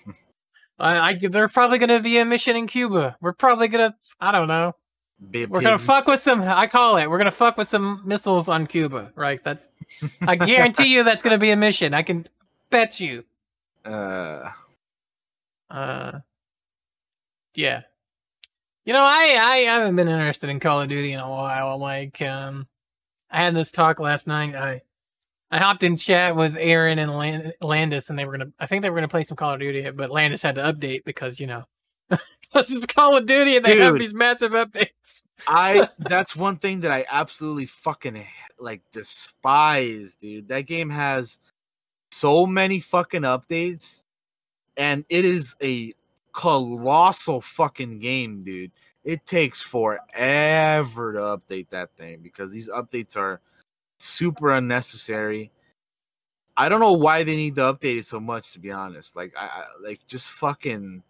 [0.78, 3.18] I, I there's probably gonna be a mission in Cuba.
[3.20, 4.74] We're probably gonna I don't know.
[5.30, 6.40] Be We're gonna fuck with some.
[6.42, 7.10] I call it.
[7.10, 9.42] We're gonna fuck with some missiles on Cuba, right?
[9.42, 9.66] That's.
[10.22, 11.92] I guarantee you that's gonna be a mission.
[11.92, 12.24] I can
[12.70, 13.24] bet you.
[13.84, 14.50] Uh,
[15.68, 16.20] Uh,
[17.58, 17.82] yeah.
[18.84, 21.76] You know, I I haven't been interested in Call of Duty in a while.
[21.76, 22.68] Like, um,
[23.30, 24.54] I had this talk last night.
[24.54, 24.80] I
[25.50, 28.52] I hopped in chat with Aaron and Land- Landis, and they were gonna.
[28.60, 31.04] I think they were gonna play some Call of Duty, but Landis had to update
[31.04, 31.64] because you know.
[32.54, 35.22] this is Call of Duty, and they have these massive updates.
[35.48, 38.24] I that's one thing that I absolutely fucking
[38.60, 40.48] like despise, dude.
[40.48, 41.40] That game has
[42.12, 44.04] so many fucking updates,
[44.76, 45.92] and it is a
[46.38, 48.70] colossal fucking game, dude.
[49.02, 53.40] It takes forever to update that thing because these updates are
[53.98, 55.50] super unnecessary.
[56.56, 59.16] I don't know why they need to update it so much, to be honest.
[59.16, 61.02] Like, I, I like just fucking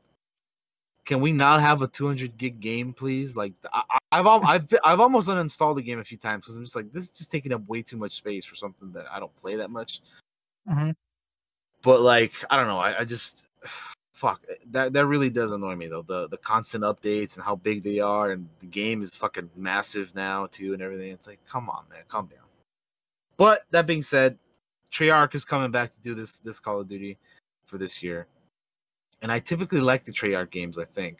[1.04, 3.36] can we not have a 200 gig game, please?
[3.36, 6.64] Like, I, I- I've I've I've almost uninstalled the game a few times because I'm
[6.64, 9.20] just like, this is just taking up way too much space for something that I
[9.20, 10.00] don't play that much.
[10.66, 10.94] Mhm.
[11.82, 13.44] But like, I don't know, I, I just
[14.18, 16.02] fuck eh, that that really does annoy me though.
[16.02, 20.14] The the constant updates and how big they are, and the game is fucking massive
[20.14, 21.12] now too, and everything.
[21.12, 22.40] It's like, come on, man, calm down.
[23.36, 24.36] But that being said,
[24.90, 27.16] Treyarch is coming back to do this this Call of Duty
[27.66, 28.26] for this year,
[29.22, 30.78] and I typically like the Treyarch games.
[30.78, 31.18] I think,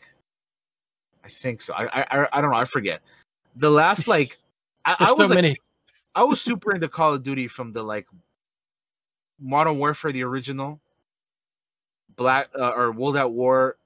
[1.25, 1.75] I think so.
[1.75, 2.57] I I I- I don't know.
[2.57, 3.01] I forget
[3.57, 4.39] the last like.
[4.85, 5.57] I, I was so like, many.
[6.15, 8.07] I was super into Call of Duty from the like
[9.39, 10.81] Modern Warfare, the original,
[12.19, 13.79] Black uh, or World at War,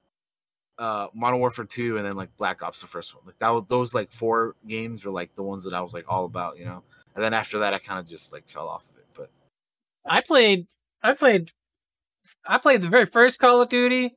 [0.79, 3.23] uh, Modern Warfare Two, and then like Black Ops, the first one.
[3.25, 6.07] Like that was those like four games were like the ones that I was like
[6.09, 6.83] all about, you know.
[7.15, 9.07] And then after that, I kind of just like fell off of it.
[9.15, 9.31] But
[10.07, 10.67] I played
[11.03, 11.53] I played
[12.47, 14.17] I played the very first Call of Duty.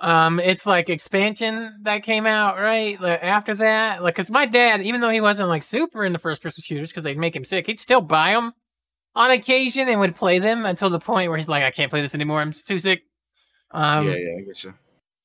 [0.00, 2.98] Um it's like expansion that came out, right?
[3.00, 6.42] Like after that, like cuz my dad, even though he wasn't like super into first
[6.42, 8.54] person shooters cuz they'd make him sick, he'd still buy them
[9.14, 12.00] on occasion and would play them until the point where he's like I can't play
[12.00, 12.40] this anymore.
[12.40, 13.02] I'm too sick.
[13.72, 14.74] Um yeah, yeah, I guess you.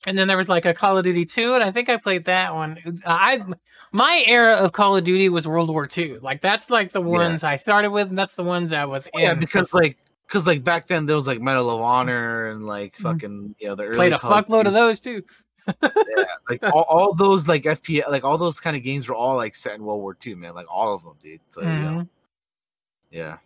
[0.08, 2.26] and then there was like a Call of Duty 2, and I think I played
[2.26, 3.02] that one.
[3.06, 3.44] I
[3.92, 6.20] my era of Call of Duty was World War II.
[6.20, 7.08] Like that's like the Yeah.
[7.08, 9.20] ones I started with, and that's the ones I was in.
[9.22, 12.96] Yeah, because like because like back then there was like Medal of Honor and like
[12.98, 13.02] Mhm.
[13.02, 15.24] fucking you know the early played a fuckload of those too.
[15.82, 19.36] yeah, like all, all those like FPS, like all those kind of games were all
[19.36, 20.54] like set in World War II, man.
[20.56, 21.42] Like all of them, dude.
[21.50, 22.08] So you know, Mhm.
[23.12, 23.38] yeah.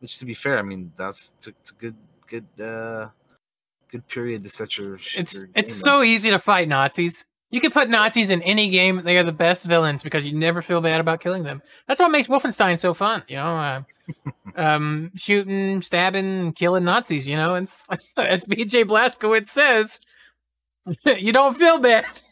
[0.00, 3.08] Which, to be fair, I mean that's it's a, it's a good, good, uh
[3.90, 4.98] good period to set your.
[5.16, 7.26] It's your it's so easy to fight Nazis.
[7.50, 10.62] You can put Nazis in any game; they are the best villains because you never
[10.62, 11.62] feel bad about killing them.
[11.88, 13.24] That's what makes Wolfenstein so fun.
[13.28, 13.82] You know, uh,
[14.56, 17.28] um, shooting, stabbing, killing Nazis.
[17.28, 17.86] You know, it's
[18.16, 20.00] as BJ Blazkowicz says,
[21.04, 22.22] you don't feel bad.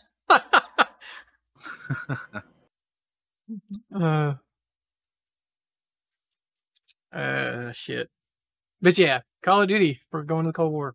[3.94, 4.34] uh,
[7.12, 8.09] uh, shit.
[8.80, 10.00] But yeah, Call of Duty.
[10.12, 10.94] We're going to the Cold War.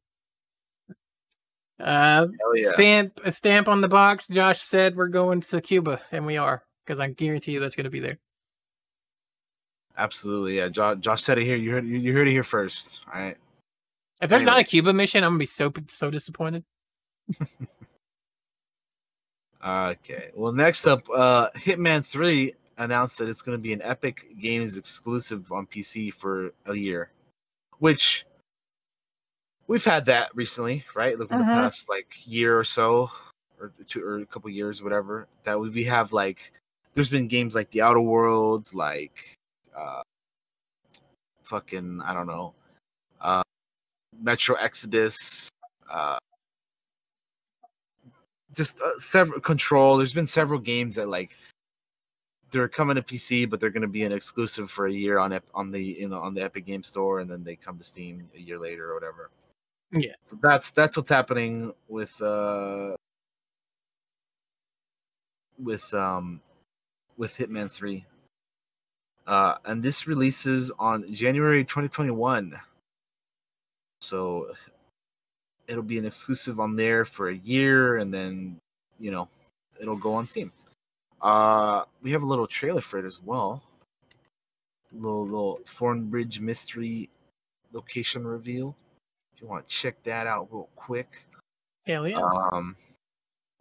[1.84, 2.72] Uh, yeah.
[2.74, 4.28] stamp a stamp on the box.
[4.28, 7.86] Josh said we're going to Cuba, and we are because I guarantee you that's going
[7.86, 8.18] to be there.
[9.98, 10.70] Absolutely, yeah.
[10.70, 11.56] Josh, Josh said it here.
[11.56, 13.02] You heard you heard it here first.
[13.14, 13.38] All right.
[14.22, 16.64] If there's not a Cuba mission, I'm gonna be so so disappointed.
[19.66, 20.30] Okay.
[20.36, 24.78] Well, next up, uh, Hitman Three announced that it's going to be an Epic Games
[24.78, 27.12] exclusive on PC for a year,
[27.80, 28.26] which
[29.68, 31.18] we've had that recently, right?
[31.18, 31.54] Look in the Mhm.
[31.54, 33.12] past like year or so,
[33.60, 35.28] or two or a couple years, whatever.
[35.44, 36.52] That we we have like,
[36.94, 39.36] there's been games like The Outer Worlds, like,
[39.76, 40.04] uh,
[41.44, 42.54] fucking I don't know,
[43.22, 43.44] uh,
[44.22, 45.50] Metro Exodus,
[45.90, 46.18] uh,
[48.56, 49.98] just uh, several control.
[49.98, 51.36] There's been several games that like
[52.52, 55.40] they're coming to PC, but they're going to be an exclusive for a year on
[55.56, 58.30] on the you know on the Epic Game Store, and then they come to Steam
[58.36, 59.32] a year later or whatever.
[59.94, 60.14] Yeah.
[60.24, 62.96] So that's that's what's happening with uh
[65.60, 66.42] with um
[67.18, 68.06] with Hitman Three.
[69.26, 72.60] Uh, and this releases on January 2021.
[74.02, 74.52] So
[75.68, 78.60] it'll be an exclusive on there for a year, and then
[79.00, 79.30] you know
[79.80, 80.52] it'll go on Steam.
[81.22, 83.62] Uh, we have a little trailer for it as well.
[84.92, 87.10] A Little little Thornbridge mystery
[87.72, 88.76] location reveal.
[89.44, 91.28] You want to check that out real quick.
[91.86, 92.22] Hell yeah!
[92.54, 92.78] Um,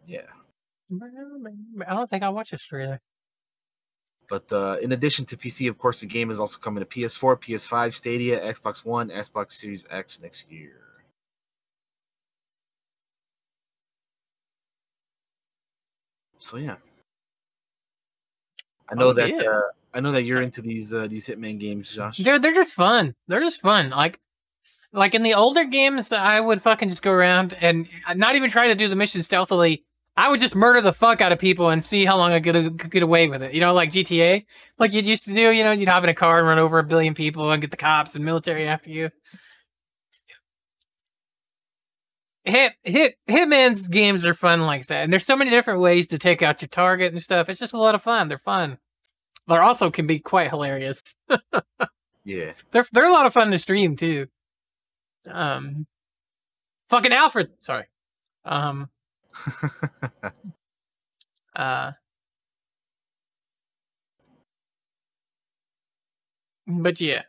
[0.07, 0.21] yeah.
[0.89, 3.01] I don't think I watched this trailer.
[4.29, 7.37] But uh, in addition to PC, of course, the game is also coming to PS4,
[7.37, 10.79] PS5, Stadia, Xbox One, Xbox Series X next year.
[16.39, 16.75] So yeah,
[18.89, 19.49] I know Oh, that yeah.
[19.49, 19.61] uh,
[19.93, 22.17] I know that you're into these uh, these Hitman games, Josh.
[22.19, 23.15] They're they're just fun.
[23.27, 23.89] They're just fun.
[23.89, 24.19] Like
[24.93, 28.67] like in the older games, I would fucking just go around and not even try
[28.67, 29.83] to do the mission stealthily.
[30.15, 32.91] I would just murder the fuck out of people and see how long I could
[32.91, 33.55] get away with it.
[33.55, 34.45] You know, like GTA,
[34.77, 35.49] like you used to do.
[35.49, 37.71] You know, you'd hop in a car and run over a billion people and get
[37.71, 39.09] the cops and military after you.
[42.45, 46.17] Hit hit Hitman's games are fun like that, and there's so many different ways to
[46.17, 47.49] take out your target and stuff.
[47.49, 48.27] It's just a lot of fun.
[48.27, 48.77] They're fun.
[49.47, 51.15] They also can be quite hilarious.
[52.25, 54.27] Yeah, They're they're a lot of fun to stream too.
[55.29, 55.85] Um,
[56.89, 57.51] fucking Alfred.
[57.61, 57.85] Sorry.
[58.45, 58.89] Um.
[61.55, 61.91] Uh.
[66.65, 67.23] But yeah.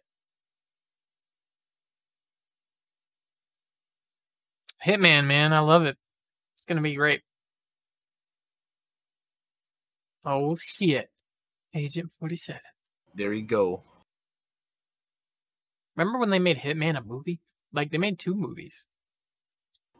[4.84, 5.96] Hitman, man, I love it.
[6.56, 7.22] It's gonna be great.
[10.24, 11.10] Oh shit.
[11.74, 12.60] Agent 47.
[13.14, 13.82] there you go.
[15.96, 17.40] Remember when they made Hitman a movie?
[17.74, 18.86] Like they made two movies.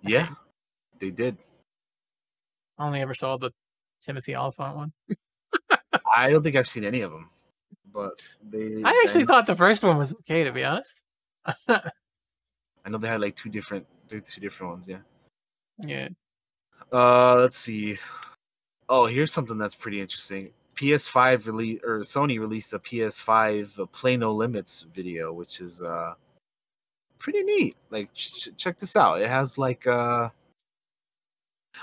[0.03, 0.29] Yeah,
[1.01, 1.37] they did.
[2.79, 3.51] I only ever saw the
[4.01, 4.93] Timothy Olyphant one.
[6.17, 7.31] I don't think I've seen any of them,
[7.93, 8.81] but they.
[8.85, 11.03] I actually I, thought the first one was okay, to be honest.
[11.69, 14.89] I know they had like two different, they're two different ones.
[14.89, 14.99] Yeah.
[15.85, 16.09] yeah.
[16.93, 17.99] Uh, let's see.
[18.89, 20.51] Oh, here's something that's pretty interesting.
[20.77, 26.15] PS5 release or Sony released a PS5 uh, Play No Limits video, which is uh
[27.25, 27.77] pretty neat.
[27.91, 29.21] Like, ch- ch- check this out.
[29.21, 30.29] It has like uh,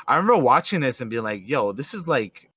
[0.08, 2.50] I remember watching this and being like, "Yo, this is like,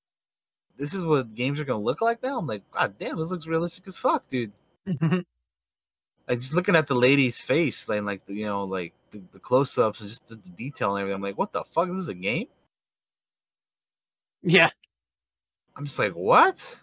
[0.76, 3.46] this is what games are gonna look like now." I'm like, "God damn, this looks
[3.46, 4.52] realistic as fuck, dude."
[6.28, 9.38] Like just looking at the lady's face, like, like the, you know, like the, the
[9.38, 11.16] close-ups and just the, the detail and everything.
[11.16, 11.88] I'm like, "What the fuck?
[11.88, 12.46] This is a game?"
[14.42, 14.70] yeah.
[15.76, 16.78] I'm just like, "What?"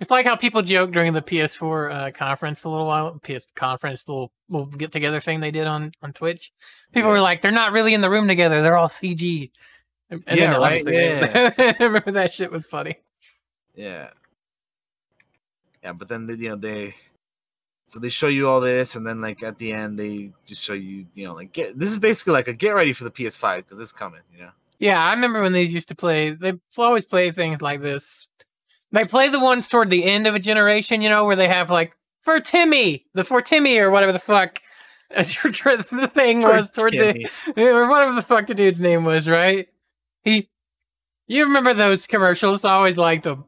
[0.00, 4.06] It's like how people joke during the PS4 uh, conference a little while, PS conference,
[4.08, 6.52] little, little get together thing they did on, on Twitch.
[6.92, 7.14] People Yeah.
[7.14, 8.60] were like, they're not really in the room together.
[8.60, 9.50] They're all CG.
[10.10, 12.96] And Yeah, then right, I remember that shit was funny.
[13.74, 14.10] Yeah.
[15.82, 16.94] Yeah, but then they, you know they
[17.86, 20.72] so they show you all this and then like at the end they just show
[20.74, 23.58] you, you know, like get this is basically like a get ready for the PS5
[23.58, 24.50] because it's coming, you know.
[24.78, 26.32] Yeah, I remember when these used to play.
[26.32, 28.28] They always play things like this.
[28.96, 31.68] They play the ones toward the end of a generation, you know, where they have
[31.68, 34.62] like for Timmy, the for Timmy or whatever the fuck
[35.10, 37.28] the thing was toward the
[37.58, 39.68] or whatever the fuck the dude's name was, right?
[40.22, 40.48] He,
[41.26, 42.64] you remember those commercials?
[42.64, 43.44] I always liked them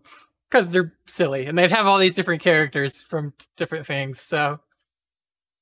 [0.51, 4.21] because they're silly and they'd have all these different characters from t- different things.
[4.21, 4.61] So,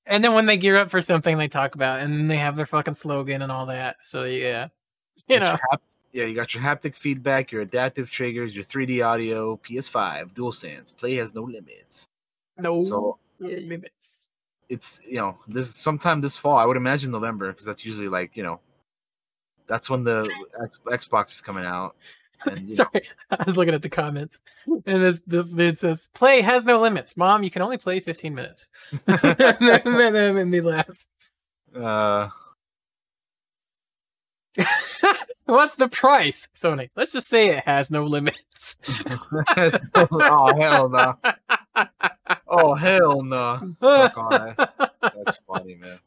[0.04, 2.56] and then when they gear up for something, they talk about it, and they have
[2.56, 3.98] their fucking slogan and all that.
[4.02, 4.66] So yeah,
[5.28, 5.78] you Got know.
[6.16, 11.14] Yeah, you got your haptic feedback, your adaptive triggers, your 3D audio, PS5, DualSense, play
[11.16, 12.08] has no limits.
[12.58, 14.30] No So limits.
[14.70, 18.34] it's you know, this sometime this fall, I would imagine November, because that's usually like,
[18.34, 18.60] you know,
[19.66, 20.20] that's when the
[20.62, 21.96] X- Xbox is coming out.
[22.46, 26.64] And, Sorry, I was looking at the comments, and this this dude says, "Play has
[26.64, 27.42] no limits, Mom.
[27.42, 28.68] You can only play 15 minutes."
[29.06, 31.04] made me laugh.
[31.74, 32.28] uh,
[35.46, 36.90] What's the price, Sony?
[36.96, 38.76] Let's just say it has no limits.
[39.56, 41.14] oh hell no!
[42.48, 43.74] Oh hell no!
[43.80, 44.56] Fuck.
[45.02, 45.98] That's funny, man.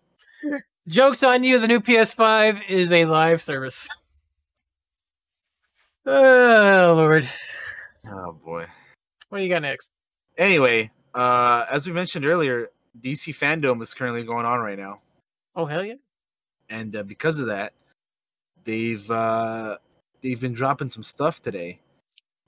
[0.87, 1.59] Jokes on you.
[1.59, 3.87] The new PS5 is a live service.
[6.05, 7.27] Oh Lord,
[8.09, 8.65] Oh boy.
[9.29, 9.91] what do you got next?
[10.37, 12.69] Anyway, uh, as we mentioned earlier,
[13.01, 14.97] DC fandom is currently going on right now,
[15.55, 15.95] Oh hell yeah!
[16.69, 17.73] and uh, because of that,
[18.69, 19.77] they've uh,
[20.21, 21.79] they've been dropping some stuff today,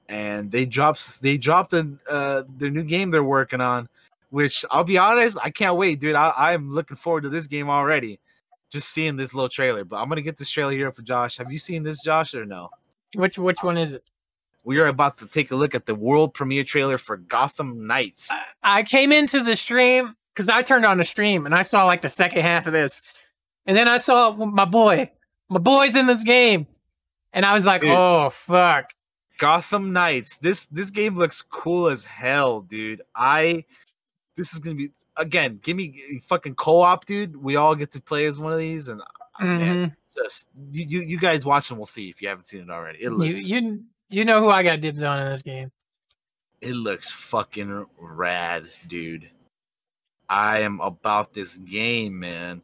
[0.07, 3.89] and they dropped they dropped the uh, their new game they're working on,
[4.30, 6.15] which I'll be honest, I can't wait, dude.
[6.15, 8.19] I, I'm looking forward to this game already.
[8.72, 11.38] Just seeing this little trailer, but I'm gonna get this trailer here for Josh.
[11.38, 12.69] Have you seen this, Josh, or no?
[13.15, 14.03] Which which one is it?
[14.64, 18.30] We are about to take a look at the world premiere trailer for Gotham Knights.
[18.61, 22.02] I came into the stream because I turned on the stream and I saw like
[22.02, 23.02] the second half of this,
[23.65, 25.10] and then I saw my boy,
[25.52, 26.65] my boy's in this game,
[27.34, 27.91] and I was like, Dude.
[27.91, 28.91] oh fuck.
[29.38, 30.38] Gotham Knights.
[30.38, 33.02] This this game looks cool as hell, dude.
[33.15, 33.65] I
[34.36, 35.60] this is gonna be again.
[35.61, 37.36] Give me fucking co-op, dude.
[37.36, 39.95] We all get to play as one of these, and uh, man, Mhm.
[40.15, 42.99] just you, you you guys watch and we'll see if you haven't seen it already.
[42.99, 45.72] It You looks you you know who I got dibs on in this game.
[46.61, 49.28] it looks fucking rad, dude.
[50.30, 52.61] I am about this game, man.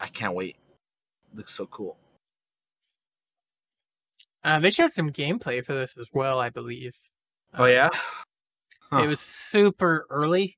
[0.00, 0.56] I can't wait.
[1.34, 1.96] looks so cool.
[4.44, 6.96] Uh, they showed some gameplay for this as well, I believe.
[7.54, 7.90] Oh yeah.
[8.90, 9.02] Huh.
[9.02, 10.56] It was super early.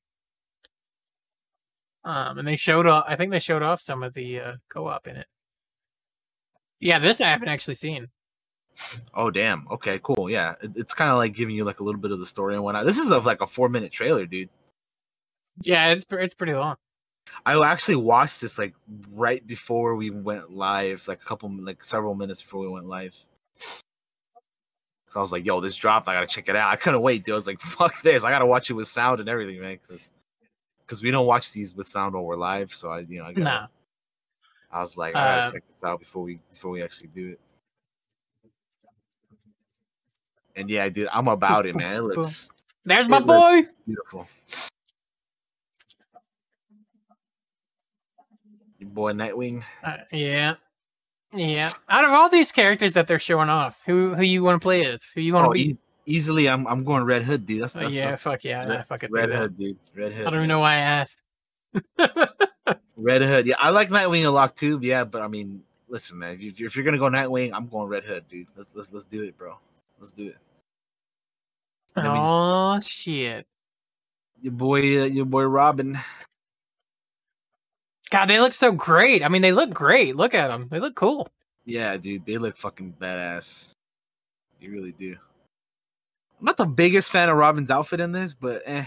[2.05, 3.05] Um, and they showed off.
[3.09, 5.27] I think they showed off some of the uh, co-op in it.
[6.81, 8.09] Yeah, this I haven't actually seen.
[9.15, 9.67] Oh damn.
[9.71, 10.31] Okay, cool.
[10.31, 12.55] Yeah, it, it's kind of like giving you like a little bit of the story
[12.55, 12.85] and whatnot.
[12.87, 14.51] This is of like a four minute trailer, dude.
[15.63, 16.77] Yeah, it's it's pretty long.
[17.47, 18.75] I actually watched this like
[19.13, 23.17] right before we went live, like a couple, like several minutes before we went live.
[25.09, 26.09] So I was like, "Yo, this dropped.
[26.09, 27.33] I gotta check it out." I couldn't wait, dude.
[27.33, 28.25] I was like, "Fuck this!
[28.25, 30.11] I gotta watch it with sound and everything, man." Because
[30.81, 32.75] because we don't watch these with sound while we're live.
[32.75, 33.67] So I, you know, I, gotta, Nah,
[34.71, 37.31] I was like, I gotta Uh, check this out before we before we actually do
[37.31, 37.41] it.
[40.57, 41.97] And yeah, dude, I'm about it, man.
[41.97, 42.51] It looks
[42.85, 43.63] there's my boy.
[43.87, 44.27] beautiful.
[48.89, 49.63] Boy Nightwing.
[49.85, 50.55] Uh, yeah,
[51.33, 51.71] yeah.
[51.89, 54.85] Out of all these characters that they're showing off, who who you want to play
[54.87, 55.01] as?
[55.15, 55.71] Who you want to Oh, be?
[55.71, 57.63] eas- easily, I'm I'm going Red Hood, dude.
[57.63, 59.31] That's, Oh, yeah, that's fuck yeah, Red- I fucking Red.
[59.31, 59.77] Hood, dude.
[59.95, 60.27] Red Hood.
[60.27, 61.23] I don't even know why I asked.
[62.97, 63.47] Red Hood.
[63.47, 64.79] Yeah, I like Nightwing a lot too.
[64.83, 66.35] Yeah, but I mean, listen, man.
[66.41, 68.47] If, you, if you're gonna go Nightwing, I'm going Red Hood, dude.
[68.57, 69.57] Let's let's let's do it, bro.
[70.01, 70.37] Let's do it.
[71.97, 73.47] Me just- Oh shit!
[74.41, 75.99] Your boy, uh, your boy Robin.
[78.11, 79.23] God, they look so great.
[79.25, 80.17] I mean, they look great.
[80.17, 80.69] Look at them.
[80.71, 81.29] They look cool.
[81.65, 83.73] Yeah, dude, they look fucking badass.
[84.61, 85.17] You really do.
[86.41, 88.85] I'm not the biggest fan of Robin's outfit in this, but eh,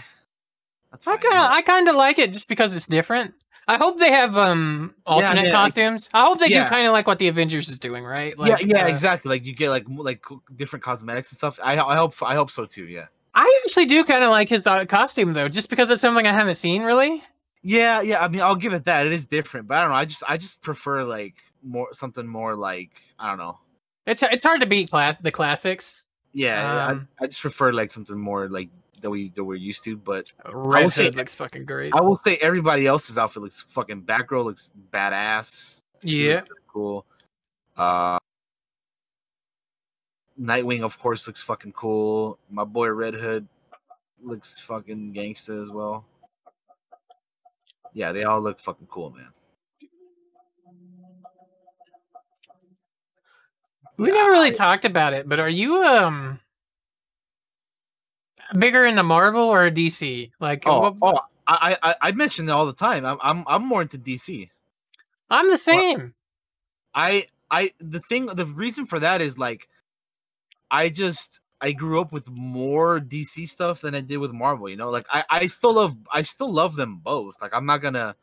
[0.90, 3.34] that's I kind of, I kind of like it just because it's different.
[3.68, 6.10] I hope they have um alternate yeah, like- costumes.
[6.12, 6.64] I hope they Yeah.
[6.64, 8.34] do kind of like what the Avengers is doing, right?
[8.38, 9.28] yeah, yeah, uh, exactly.
[9.28, 10.24] Like you get like like
[10.56, 11.60] different cosmetics and stuff.
[11.62, 12.84] I I hope I hope so too.
[12.84, 13.06] Yeah.
[13.34, 16.32] I actually do kind of like his uh, costume though, just because it's something I
[16.32, 17.22] haven't seen really.
[17.62, 18.22] Yeah, yeah.
[18.24, 19.06] I mean, I'll give it that.
[19.06, 19.96] It is different, but I don't know.
[19.96, 23.58] I just, I just prefer like more something more like I don't know.
[24.06, 26.04] It's it's hard to beat class the classics.
[26.32, 28.68] Yeah, Um, I, I just prefer like something more like
[29.02, 29.96] that we that we're used to.
[29.96, 31.92] But Red say- Hood looks fucking great.
[31.94, 34.02] I will say everybody else's outfit looks fucking.
[34.02, 35.82] Batgirl looks badass.
[36.04, 36.36] She Yeah.
[36.36, 37.06] looks really cool.
[37.76, 38.18] Uh,
[40.40, 42.38] Nightwing, of course, looks fucking cool.
[42.50, 43.46] My boy Red Hood
[44.22, 46.04] looks fucking gangsta as well.
[47.92, 49.28] Yeah, they all look fucking cool, man.
[53.98, 56.40] We Yeah, never really I- talked about it, but are you um
[58.58, 60.30] bigger into Marvel or DC?
[60.40, 63.04] Like, Oh, what- oh, I, I, I mention it all the time.
[63.04, 64.48] I'm, I'm, I'm more into DC.
[65.28, 66.14] I'm the same.
[66.94, 69.68] I, I, the thing, the reason for that is like,
[70.70, 74.68] I just, I grew up with more DC stuff than I did with Marvel.
[74.68, 77.40] You know, like I, I still love, I still love them both.
[77.40, 78.14] Like I'm not gonna,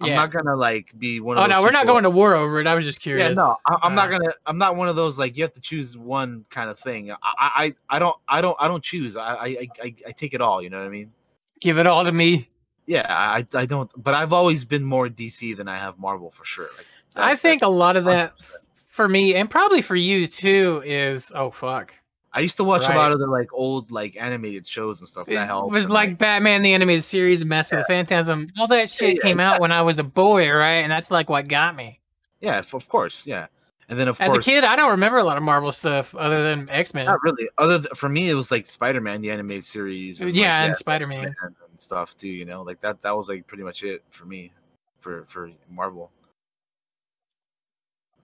[0.00, 1.36] I'm not gonna like be one.
[1.36, 2.66] of Oh no, we're not going to war over it.
[2.66, 3.28] I was just curious.
[3.28, 4.32] Yeah, no, I, I'm not Uh, gonna.
[4.46, 7.12] I'm not one of those like you have to choose one kind of thing.
[7.12, 9.16] I, I, I don't, I don't, I don't choose.
[9.16, 10.62] I, I, I, I take it all.
[10.62, 11.12] You know what I mean?
[11.60, 12.48] give it all to me.
[12.86, 13.90] Yeah, I, I don't.
[14.02, 16.68] But I've always been more DC than I have Marvel for sure.
[16.76, 16.86] Like,
[17.16, 18.54] I think a lot of that 100%.
[18.74, 21.94] for me, and probably for you too, is oh fuck.
[22.32, 22.94] I used to watch Right.
[22.94, 25.28] a lot of the like old like animated shows and stuff.
[25.28, 25.72] It That helped.
[25.72, 28.46] was and, like Batman the animated series, Mask of the Phantasm.
[28.58, 30.76] All that shit yeah, came out when I was a boy, right?
[30.82, 32.00] And that's like what got me.
[32.40, 33.46] yeah, of course, yeah.
[33.90, 36.14] And then of As course, a kid, I don't remember a lot of Marvel stuff
[36.14, 37.06] other than X Men.
[37.06, 37.48] not really.
[37.56, 40.20] Other th- for me, it was like Spider Man, the animated series.
[40.22, 41.34] like, Yeah, and Spider-Man.
[41.42, 42.28] And stuff too.
[42.28, 43.00] You know, like that.
[43.00, 44.52] That was like pretty much it for me,
[45.00, 46.10] for for Marvel.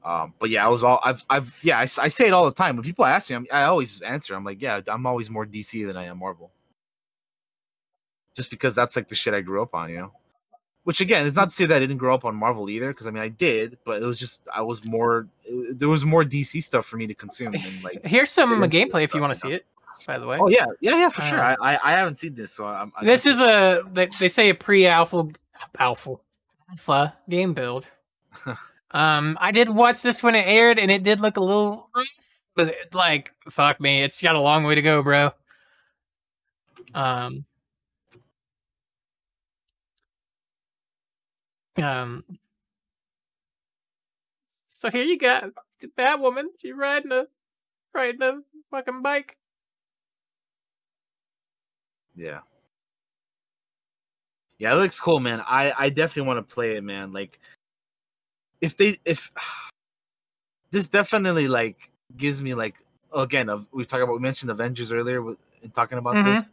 [0.04, 2.76] Um, but yeah, I was all I've I've yeah I say it all the time.
[2.76, 4.34] When people ask me I'm, I always answer.
[4.34, 6.50] I'm like yeah I'm always more DC than I am Marvel.
[8.36, 10.12] Just because that's like the shit I grew up on you know?
[10.82, 13.06] Which again is not to say that I didn't grow up on Marvel either because
[13.06, 16.22] I mean I did but it was just I was more it- there was more
[16.24, 19.38] DC stuff for me to consume than like Here's some gameplay if you want to
[19.38, 19.64] see it.
[20.06, 20.66] By the way, oh yeah.
[20.80, 21.40] Yeah yeah for sure.
[21.42, 24.28] Um, I, I I haven't seen this so I'm I this is a they, they
[24.28, 25.28] say a pre-alpha
[25.78, 26.16] alpha
[26.70, 27.88] alpha game build.
[28.94, 32.40] um, I did watch this when it aired, and it did look a little rough,
[32.54, 35.32] but it, like fuck me, it's got a long way to go, bro.
[36.94, 37.44] Um.
[41.76, 42.24] Um.
[44.66, 45.50] So here you got
[45.98, 46.44] Batwoman.
[46.60, 47.26] She riding a
[47.92, 48.40] riding a
[48.70, 49.36] fucking bike.
[52.14, 52.40] Yeah.
[54.58, 55.40] Yeah, it looks cool, man.
[55.40, 57.12] I I definitely want to play it, man.
[57.12, 57.40] Like
[58.64, 59.30] if they if
[60.70, 62.74] this definitely like gives me like
[63.14, 66.32] again, of we talked about we mentioned Avengers earlier with, in talking about Mm-hmm.
[66.32, 66.44] this.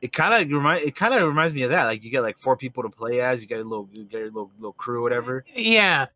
[0.00, 1.84] It kind of remind it kind of reminds me of that.
[1.84, 4.22] Like you get like four people to play as, you get a little you get
[4.22, 5.44] a little little crew, whatever.
[5.54, 6.06] Yeah.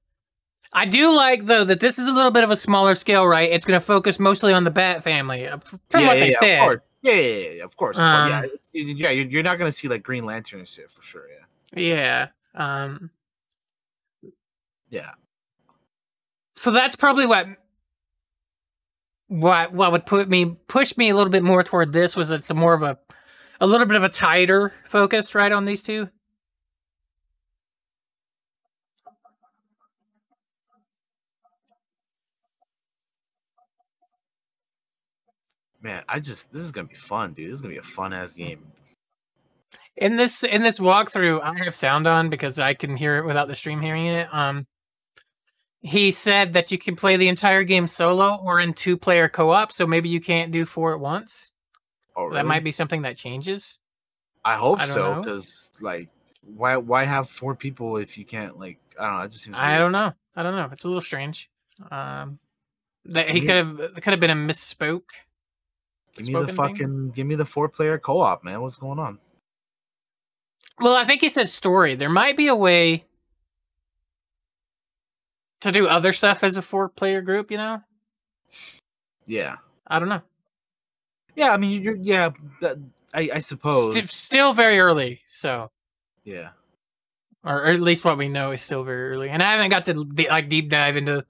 [0.72, 3.50] I do like though that this is a little bit of a smaller scale, right?
[3.50, 5.58] It's going to focus mostly on the Bat family, uh,
[5.90, 6.58] from yeah, what yeah, they yeah, said.
[6.60, 6.82] Of course.
[7.02, 7.96] Yeah, yeah, yeah, yeah, of course.
[7.98, 11.02] Well, yeah, Um, yeah, you're, you're not gonna see like Green Lantern and shit for
[11.02, 11.24] sure.
[11.74, 12.28] Yeah, Yeah.
[12.54, 13.10] Um.
[14.88, 15.10] yeah.
[16.62, 17.48] So that's probably what
[19.26, 22.50] what what would put me push me a little bit more toward this was it's
[22.50, 23.00] a more of a
[23.60, 26.08] a little bit of a tighter focus right on these two.
[35.80, 37.48] Man, I just this is gonna be fun, dude.
[37.48, 38.64] This is gonna be a fun ass game.
[39.96, 43.48] In this in this walkthrough, I have sound on because I can hear it without
[43.48, 44.32] the stream hearing it.
[44.32, 44.68] Um,
[45.82, 49.50] he said that you can play the entire game solo or in two player co
[49.50, 51.50] op, so maybe you can't do four at once.
[52.16, 53.80] Oh, That might be something that changes.
[54.44, 56.08] I hope I so, because like,
[56.42, 58.78] why why have four people if you can't like?
[58.98, 59.24] I don't know.
[59.24, 59.56] It just seems.
[59.58, 60.12] I don't know.
[60.36, 60.68] I don't know.
[60.72, 61.50] It's a little strange.
[61.90, 62.38] Um,
[63.06, 65.10] that he could have could have been a misspoke.
[66.16, 66.56] Give me the spoken thing.
[66.56, 67.10] fucking.
[67.10, 68.60] Give me the four player co op, man.
[68.60, 69.18] What's going on?
[70.80, 71.94] Well, I think he said story.
[71.94, 73.04] There might be a way
[75.62, 77.50] to do other stuff as a four player group.
[77.50, 77.82] You know,
[79.26, 79.56] Yeah,
[79.86, 80.22] I don't know.
[81.34, 81.52] yeah.
[81.52, 82.30] I mean, you're yeah.
[82.60, 82.78] That,
[83.14, 83.94] I I suppose.
[83.94, 85.70] St- still very early, so
[86.24, 86.50] yeah.
[87.44, 89.28] or, or at least what we know is still very early.
[89.30, 91.24] And I haven't got to de- like deep dive into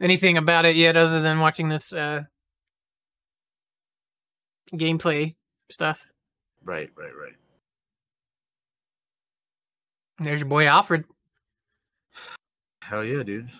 [0.00, 2.22] anything about it yet, other than watching this uh
[4.74, 5.34] gameplay
[5.70, 6.06] stuff.
[6.64, 7.32] Right, right, right.
[10.18, 11.04] There's your boy Alfred.
[12.82, 13.50] Hell yeah, dude.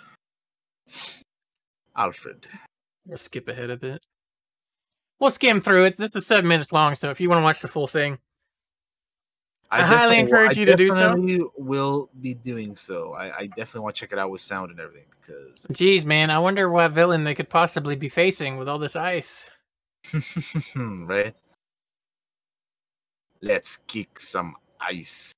[1.97, 2.47] Alfred.
[3.07, 4.05] We'll skip ahead a bit.
[5.19, 5.97] We'll skim through it.
[5.97, 8.19] This is seven minutes long, so if you want to watch the full thing,
[9.71, 11.51] I highly definitely- encourage I you to do so.
[11.57, 13.15] Will be doing so.
[13.15, 16.31] I, I definitely want to check it out with sound and everything because Jeez, man,
[16.31, 19.51] I wonder what villain they could possibly be facing with all this ice.
[20.77, 21.35] right?
[23.43, 25.33] Let's kick some ice.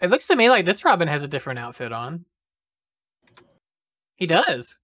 [0.00, 2.24] It looks to me like this Robin has a different outfit on.
[4.20, 4.80] He does.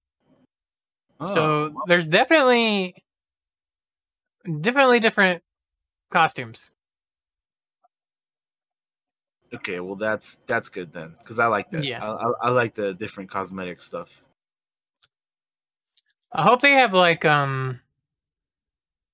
[1.21, 2.97] so Oh, there's definitely
[4.61, 5.43] definitely different
[6.11, 6.73] costumes.
[9.55, 11.85] okay, well that's that's good then because I like that.
[11.85, 12.03] Yeah.
[12.03, 14.09] I, I, I like the different cosmetic stuff.
[16.33, 17.81] I hope they have like um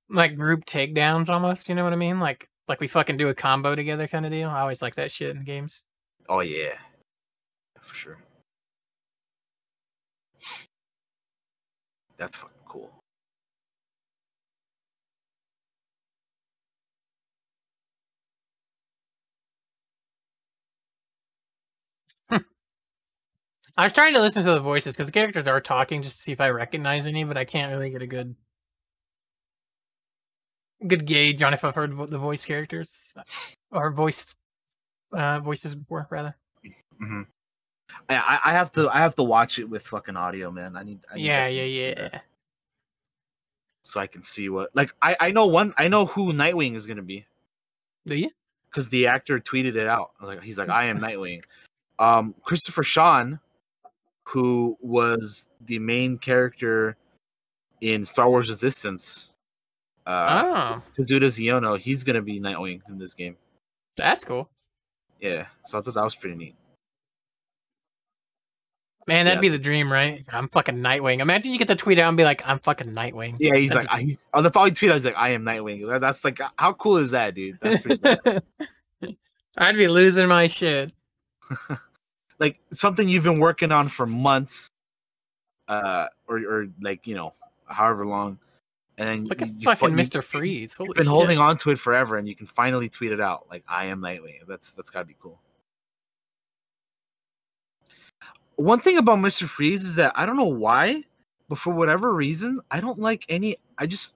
[0.08, 2.20] like group takedowns almost, you know what I mean?
[2.20, 4.50] Like like we fucking do a combo together kind of deal.
[4.50, 5.84] I always like that shit in games.
[6.28, 6.74] Oh yeah,
[7.80, 8.18] for sure.
[12.16, 13.02] That's fucking cool.
[23.76, 26.22] I was trying to listen to the voices because the characters are talking just to
[26.22, 28.36] see if I recognize any, but I can't really get a good
[30.86, 33.14] good gauge on if I've heard the voice characters
[33.70, 34.34] or voiced
[35.12, 36.36] uh, voices before, rather.
[36.98, 37.22] hmm
[38.08, 40.76] I, I have to I have to watch it with fucking audio, man.
[40.76, 41.00] I need.
[41.10, 42.20] I need Yeah, to- yeah, yeah.
[43.82, 46.86] So I can see what like I I know one I know who Nightwing is
[46.86, 47.26] gonna be
[48.06, 48.30] Do you?
[48.70, 50.12] because the actor tweeted it out.
[50.20, 51.42] Like he's like I am Nightwing.
[51.98, 53.38] Um, Christopher Sean,
[54.24, 56.96] who was the main character
[57.80, 59.30] in Star Wars Resistance,
[60.06, 63.36] uh, oh, Kazuda Xiono, he's gonna be Nightwing in this game.
[63.96, 64.48] that's cool.
[65.20, 66.54] Yeah, so I thought that was pretty neat.
[69.08, 69.40] Man, that'd Yeah.
[69.40, 70.24] be the dream, right?
[70.32, 71.18] I'm fucking Nightwing.
[71.20, 73.88] Imagine you get the tweet out and be like, "I'm fucking Nightwing." Yeah, he's That'd
[73.90, 74.90] like, I, oh, that's all he tweeted.
[74.90, 75.88] I was like, I am Nightwing.
[75.88, 77.58] That- That's like, how cool is that, dude?
[77.60, 78.42] That's pretty bad.
[79.58, 80.92] I'd be losing my shit.
[82.38, 84.68] like something you've been working on for months,
[85.68, 87.34] uh, or or like you know,
[87.66, 88.38] however long,
[88.98, 90.76] and then Look at you, you fucking fu- you- Mister Freeze.
[90.76, 91.10] Holy You've been shit.
[91.10, 93.46] holding on to it forever, and you can finally tweet it out.
[93.50, 94.46] Like, I am Nightwing.
[94.48, 95.38] That's that's gotta be cool.
[98.62, 101.02] One thing about Mister Freeze is that I don't know why,
[101.48, 103.56] but for whatever reason, I don't like any.
[103.76, 104.14] I just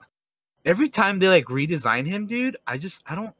[0.65, 2.57] every time they like redesign him, dude.
[2.67, 3.35] I just I don't.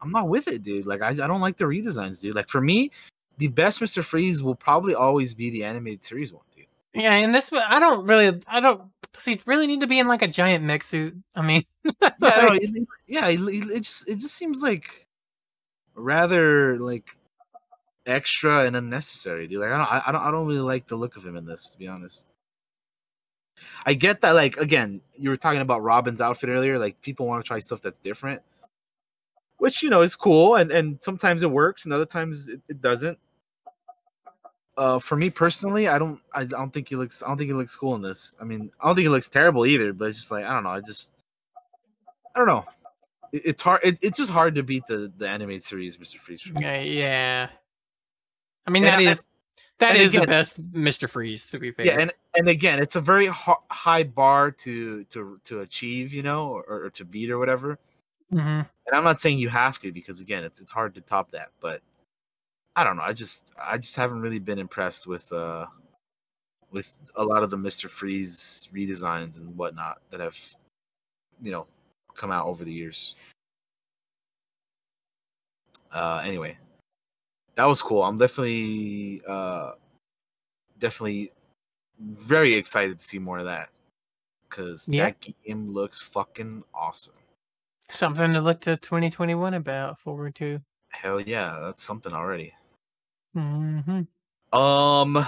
[0.00, 0.84] I'm not with it, dude.
[0.84, 2.34] Like I, I don't like the redesigns, dude.
[2.34, 2.90] Like for me,
[3.38, 6.66] the best Mister Freeze will probably always be the animated series one, dude.
[6.92, 8.82] Yeah, and this I don't really I don't
[9.12, 11.16] does he really need to be in like a giant mech suit?
[11.36, 13.28] I mean, Yeah, don't it- yeah.
[13.28, 15.06] It it just it just seems like
[15.94, 17.16] rather like
[18.06, 19.60] extra and unnecessary, dude.
[19.60, 21.70] Like I don't I, don't I don't really like the look of him in this,
[21.72, 22.26] to be honest.
[23.84, 26.78] I get that, like again, you were talking about Robin's outfit earlier.
[26.78, 28.42] Like people want to try stuff that's different,
[29.58, 32.80] which you know is cool, and and sometimes it works, and other times it, it
[32.80, 33.18] doesn't.
[34.76, 37.54] Uh, for me personally, I don't I don't think he looks I don't think he
[37.54, 38.34] looks cool in this.
[38.40, 40.64] I mean, I don't think he looks terrible either, but it's just like I don't
[40.64, 40.70] know.
[40.70, 41.12] I just
[42.34, 42.64] I don't know.
[43.32, 43.80] It, it's hard.
[43.84, 46.50] It, it's just hard to beat the the animated series, Mister Freeze.
[46.58, 47.48] yeah, yeah.
[48.66, 49.24] I mean And that is
[49.78, 51.86] that and the best Mister Freeze to be fair.
[51.86, 56.50] Yeah, and and again, it's a very high bar to to to achieve, you know,
[56.50, 57.78] or, or to beat or whatever.
[58.32, 58.66] Mhm.
[58.86, 61.48] And I'm not saying you have to because again, it's it's hard to top that.
[61.60, 61.82] But
[62.76, 63.02] I don't know.
[63.02, 65.66] I just I just haven't really been impressed with uh
[66.70, 70.38] with a lot of the Mister Freeze redesigns and whatnot that have
[71.42, 71.66] you know
[72.14, 73.16] come out over the years.
[75.90, 76.56] Uh, anyway,
[77.54, 78.02] that was cool.
[78.02, 79.72] I'm definitely uh
[80.78, 81.32] definitely
[82.00, 83.68] very excited to see more of that
[84.48, 85.04] because Yeah.
[85.06, 87.14] that game looks fucking awesome.
[87.88, 90.60] Something to look to 2021 about forward to.
[90.90, 92.54] Hell yeah, that's something already.
[93.34, 94.02] hmm
[94.52, 95.26] Um,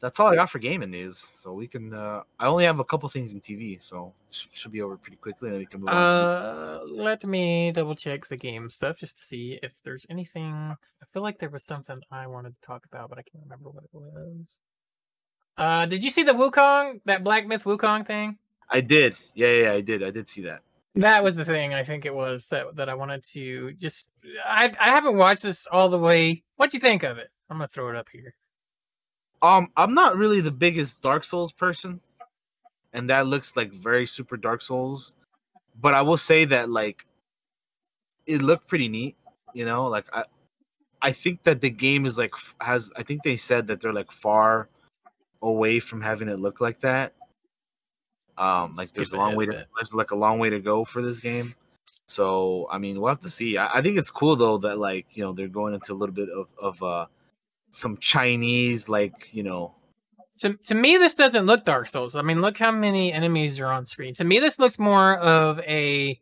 [0.00, 1.18] that's all I got for gaming news.
[1.18, 1.92] So we can.
[1.94, 5.16] uh I only have a couple things in TV, so sh- should be over pretty
[5.16, 5.50] quickly.
[5.50, 5.96] And we can move on.
[5.96, 10.52] Uh, let me double check the game stuff just to see if there's anything.
[10.52, 13.70] I feel like there was something I wanted to talk about, but I can't remember
[13.70, 14.56] what it was.
[15.56, 18.38] Uh, did you see the Wukong, that Black Myth Wukong thing?
[18.70, 19.16] I did.
[19.34, 20.02] Yeah, yeah, yeah, I did.
[20.02, 20.62] I did see that.
[20.94, 24.08] That was the thing I think it was that that I wanted to just.
[24.44, 26.42] I I haven't watched this all the way.
[26.56, 27.30] What do you think of it?
[27.48, 28.34] I'm gonna throw it up here.
[29.42, 32.00] Um, I'm not really the biggest Dark Souls person,
[32.92, 35.14] and that looks like very super Dark Souls.
[35.80, 37.06] But I will say that like,
[38.26, 39.16] it looked pretty neat.
[39.54, 40.24] You know, like I,
[41.02, 42.92] I think that the game is like has.
[42.96, 44.68] I think they said that they're like far
[45.42, 47.14] away from having it look like that.
[48.36, 49.66] Um, like there's a long way to bit.
[49.76, 51.54] there's like a long way to go for this game.
[52.06, 53.56] So I mean, we'll have to see.
[53.56, 56.14] I, I think it's cool though that like you know they're going into a little
[56.14, 57.06] bit of of uh
[57.70, 59.74] some Chinese like you know
[60.38, 62.16] To to me, this doesn't look Dark Souls.
[62.16, 64.14] I mean, look how many enemies are on screen.
[64.14, 66.20] To me, this looks more of a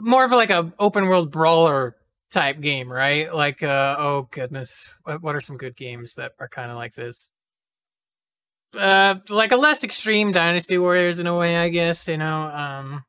[0.00, 1.96] more of like a open world brawler
[2.30, 3.34] type game, right?
[3.34, 6.94] Like, uh, oh goodness, what, what are some good games that are kind of like
[6.94, 7.32] this?
[8.76, 12.06] Uh, like a less extreme Dynasty Warriors in a way, I guess.
[12.06, 13.04] You know, um,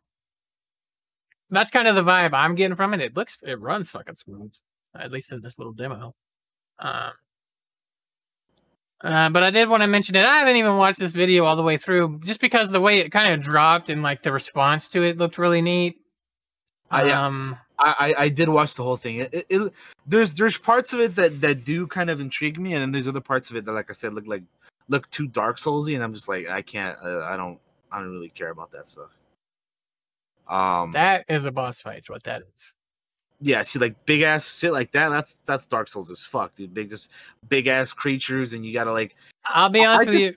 [1.49, 3.01] that's kind of the vibe I'm getting from it.
[3.01, 4.53] It looks, it runs fucking smooth,
[4.95, 6.15] at least in this little demo.
[6.79, 7.11] Um,
[9.01, 10.25] uh, but I did want to mention it.
[10.25, 13.11] I haven't even watched this video all the way through, just because the way it
[13.11, 16.01] kind of dropped and like the response to it looked really neat.
[16.91, 17.25] I- yeah.
[17.25, 19.17] Um, I, I I did watch the whole thing.
[19.17, 19.73] It, it, it-
[20.05, 23.07] there's there's parts of it that that do kind of intrigue me, and then there's
[23.07, 24.43] other parts of it that, like I said, look like
[24.89, 26.97] look too Dark Soulsy, and I'm just like I can't.
[27.01, 27.57] Uh, I don't.
[27.91, 29.11] I don't really care about that stuff.
[30.49, 30.91] Um.
[30.91, 31.99] that is a boss fight.
[31.99, 32.75] Is what that is.
[33.41, 33.61] Yeah.
[33.61, 35.09] See, like big ass shit like that.
[35.09, 36.73] That's that's Dark Souls as fuck, dude.
[36.73, 37.11] Big just
[37.47, 39.15] big ass creatures, and you gotta like.
[39.45, 40.35] I'll be honest I with you.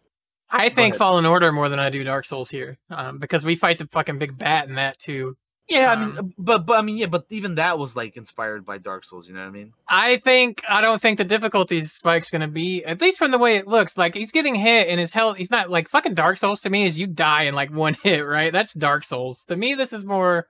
[0.51, 0.95] I think.
[0.95, 4.19] Fallen Order more than I do Dark Souls here, um, because we fight the fucking
[4.19, 5.37] big bat in that too.
[5.69, 8.67] Yeah, I mean, Um, but but I mean, yeah, but even that was like inspired
[8.67, 9.29] by Dark Souls.
[9.29, 9.73] You know what I mean?
[9.89, 13.57] I think I don't think the difficulty spike's gonna be at least from the way
[13.57, 13.97] it looks.
[13.97, 15.37] Like he's getting hit and his health.
[15.37, 16.85] He's not like fucking Dark Souls to me.
[16.85, 18.53] Is you die in like one hit, right?
[18.53, 19.75] That's Dark Souls to me.
[19.75, 20.49] This is more.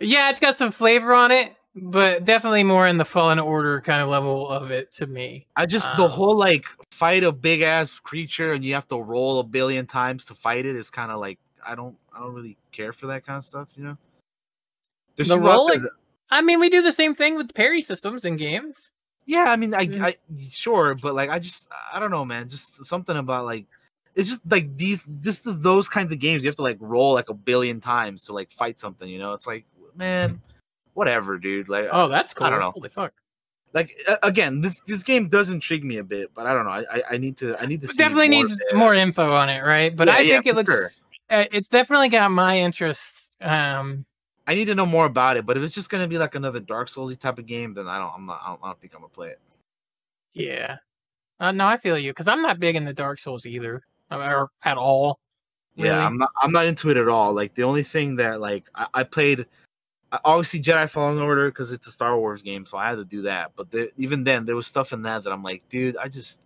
[0.00, 4.02] Yeah, it's got some flavor on it, but definitely more in the Fallen Order kind
[4.02, 5.46] of level of it to me.
[5.56, 8.96] I just the Um, whole like fight a big ass creature and you have to
[8.98, 12.34] roll a billion times to fight it is kind of like I don't I don't
[12.34, 13.68] really care for that kind of stuff.
[13.74, 13.96] You know?
[15.16, 15.90] There's The rolling- that-
[16.30, 18.90] I mean, we do the same thing with parry systems in games.
[19.26, 20.04] Yeah, I mean, I, Mm.
[20.04, 20.14] I
[20.50, 22.48] sure, but like, I just, I don't know, man.
[22.48, 23.66] Just something about like,
[24.14, 26.42] it's just like these, just those kinds of games.
[26.42, 29.08] You have to like roll like a billion times to like fight something.
[29.08, 29.64] You know, it's like,
[29.96, 30.40] man,
[30.94, 31.68] whatever, dude.
[31.68, 32.46] Like, Oh, that's cool.
[32.46, 32.70] I don't know.
[32.72, 33.12] Holy fuck!
[33.72, 33.92] like
[34.22, 36.70] again, this this game does intrigue me a bit, but I don't know.
[36.70, 37.88] I I, need to, I need to.
[37.88, 38.76] See definitely more needs it.
[38.76, 39.94] more info on it, right?
[39.94, 41.02] But Yeah, I yeah, think it for looks.
[41.28, 43.34] Uh, it's definitely got my interest.
[43.40, 44.06] Um,
[44.46, 45.44] I need to know more about it.
[45.44, 47.98] But if it's just gonna be like another Dark Soulsy type of game, then I
[47.98, 48.12] don't.
[48.14, 48.40] I'm not.
[48.42, 49.40] I don't, I don't think I'm gonna play it.
[50.32, 50.76] yeah.
[51.38, 54.48] Uh, no, I feel you because I'm not big in the Dark Souls either, or
[54.64, 55.18] at all.
[55.74, 55.98] Yeah.
[56.06, 56.30] I'm not.
[56.40, 57.34] I'm not into it at all.
[57.34, 59.44] Like the only thing that like I, I played,
[60.24, 63.22] obviously Jedi Fallen Order because it's a Star Wars game, so I had to do
[63.22, 63.52] that.
[63.56, 66.42] But there, even then, there was stuff in that that I'm like, dude, I just,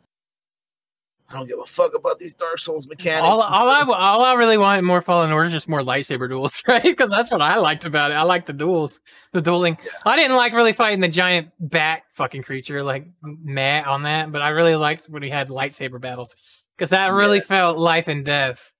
[1.28, 3.22] I don't give a fuck about these Dark Souls mechanics.
[3.24, 6.62] All, all I all I really want more Fallen Order is just more lightsaber duels,
[6.68, 6.82] right?
[6.82, 8.14] Because that's what I liked about it.
[8.14, 9.00] I like the duels,
[9.32, 9.78] the dueling.
[10.04, 14.32] I didn't like really fighting the giant bat fucking creature, like meh on that.
[14.32, 16.34] But I really liked when we had lightsaber battles
[16.76, 17.44] because that really Yeah.
[17.44, 18.74] felt life and death.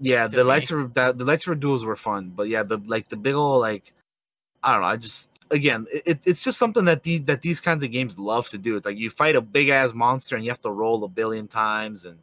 [0.00, 0.50] Yeah, the me.
[0.50, 3.92] lightsaber that the lightsaber duels were fun, but yeah, the like the big old like,
[4.62, 4.88] I don't know.
[4.88, 8.18] I just again, it, it- it's just something that these that these kinds of games
[8.18, 8.76] love to do.
[8.76, 11.48] It's like you fight a big ass monster and you have to roll a billion
[11.48, 12.18] times and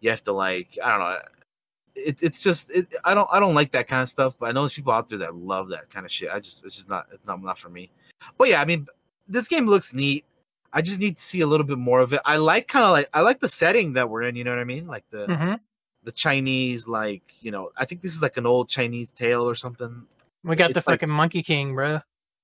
[0.00, 1.18] you have to like I don't know.
[1.96, 4.52] It, it's just it, I don't I don't like that kind of stuff, but I
[4.52, 6.30] know there's people out there that love that kind of shit.
[6.32, 7.90] I just it's just not it's not not for me.
[8.38, 8.86] But yeah, I mean,
[9.28, 10.24] this game looks neat.
[10.72, 12.20] I just need to see a little bit more of it.
[12.24, 14.34] I like kind of like I like the setting that we're in.
[14.34, 14.88] You know what I mean?
[14.88, 15.54] Like the hmm
[16.04, 19.54] the Chinese like you know I think this is like an old Chinese tale or
[19.54, 20.06] something.
[20.44, 22.00] We got the It's like- fucking Monkey King, bro.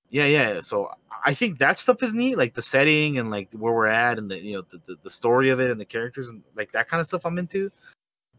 [0.09, 0.61] Yeah, yeah.
[0.61, 0.91] So
[1.25, 4.29] I think that stuff is neat, like the setting and like where we're at and
[4.31, 6.89] the you know the, the, the story of it and the characters and like that
[6.89, 7.71] kind of stuff I'm into.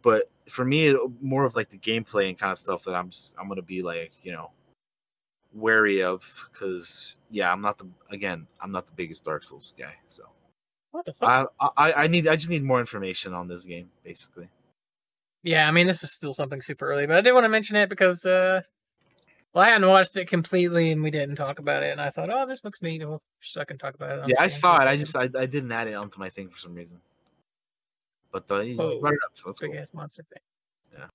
[0.01, 3.11] But for me, it, more of like the gameplay and kind of stuff that I'm
[3.39, 4.51] I'm gonna be like you know
[5.53, 9.93] wary of because yeah I'm not the again I'm not the biggest Dark Souls guy.
[10.07, 10.23] So
[10.91, 11.53] What the fuck?
[11.59, 14.49] I, I I need I just need more information on this game basically.
[15.43, 17.75] Yeah, I mean, this is still something super early, but I did want to mention
[17.75, 18.61] it because, uh,
[19.53, 22.29] well, I hadn't watched it completely and we didn't talk about it, and I thought,
[22.31, 23.03] oh, this looks neat.
[23.05, 24.25] We'll suck and talk about it.
[24.29, 24.87] Yeah, I saw it.
[24.87, 26.99] I just I, I didn't add it onto my thing for some reason.
[28.31, 29.81] But uh, you Oh, brought it up, so that's big cool.
[29.81, 30.41] ass monster thing.
[30.99, 31.07] Yeah.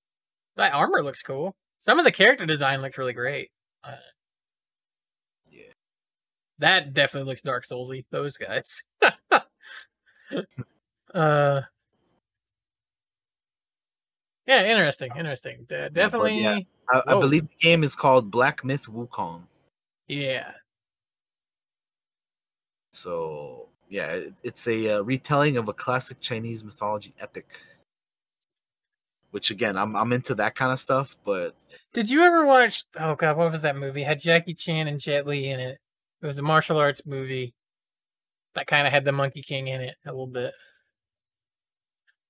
[0.57, 1.55] That armor looks cool.
[1.78, 3.51] Some of the character design looks really great.
[3.85, 3.93] Uh,
[5.51, 5.62] Yeah.
[6.59, 8.05] That definitely looks Dark Soulsy.
[8.11, 8.82] Those guys.
[11.15, 11.61] uh.
[14.47, 15.64] Yeah, interesting, interesting.
[15.68, 16.60] De- definitely, yeah.
[16.93, 19.43] I, I believe the game is called Black Myth Wukong.
[20.09, 20.52] yeah.
[22.93, 27.60] So yeah, it, it's a uh, retelling of a classic Chinese mythology epic.
[29.32, 31.55] Which again, I'm I'm into that kind of stuff, but
[31.93, 32.85] Did you ever watch?
[32.98, 34.02] Oh god, what was that movie?
[34.02, 35.78] It had Jackie Chan and Jet Li in it.
[36.23, 37.52] It was a martial arts movie
[38.55, 40.55] that kind of had the Monkey King in it a little bit.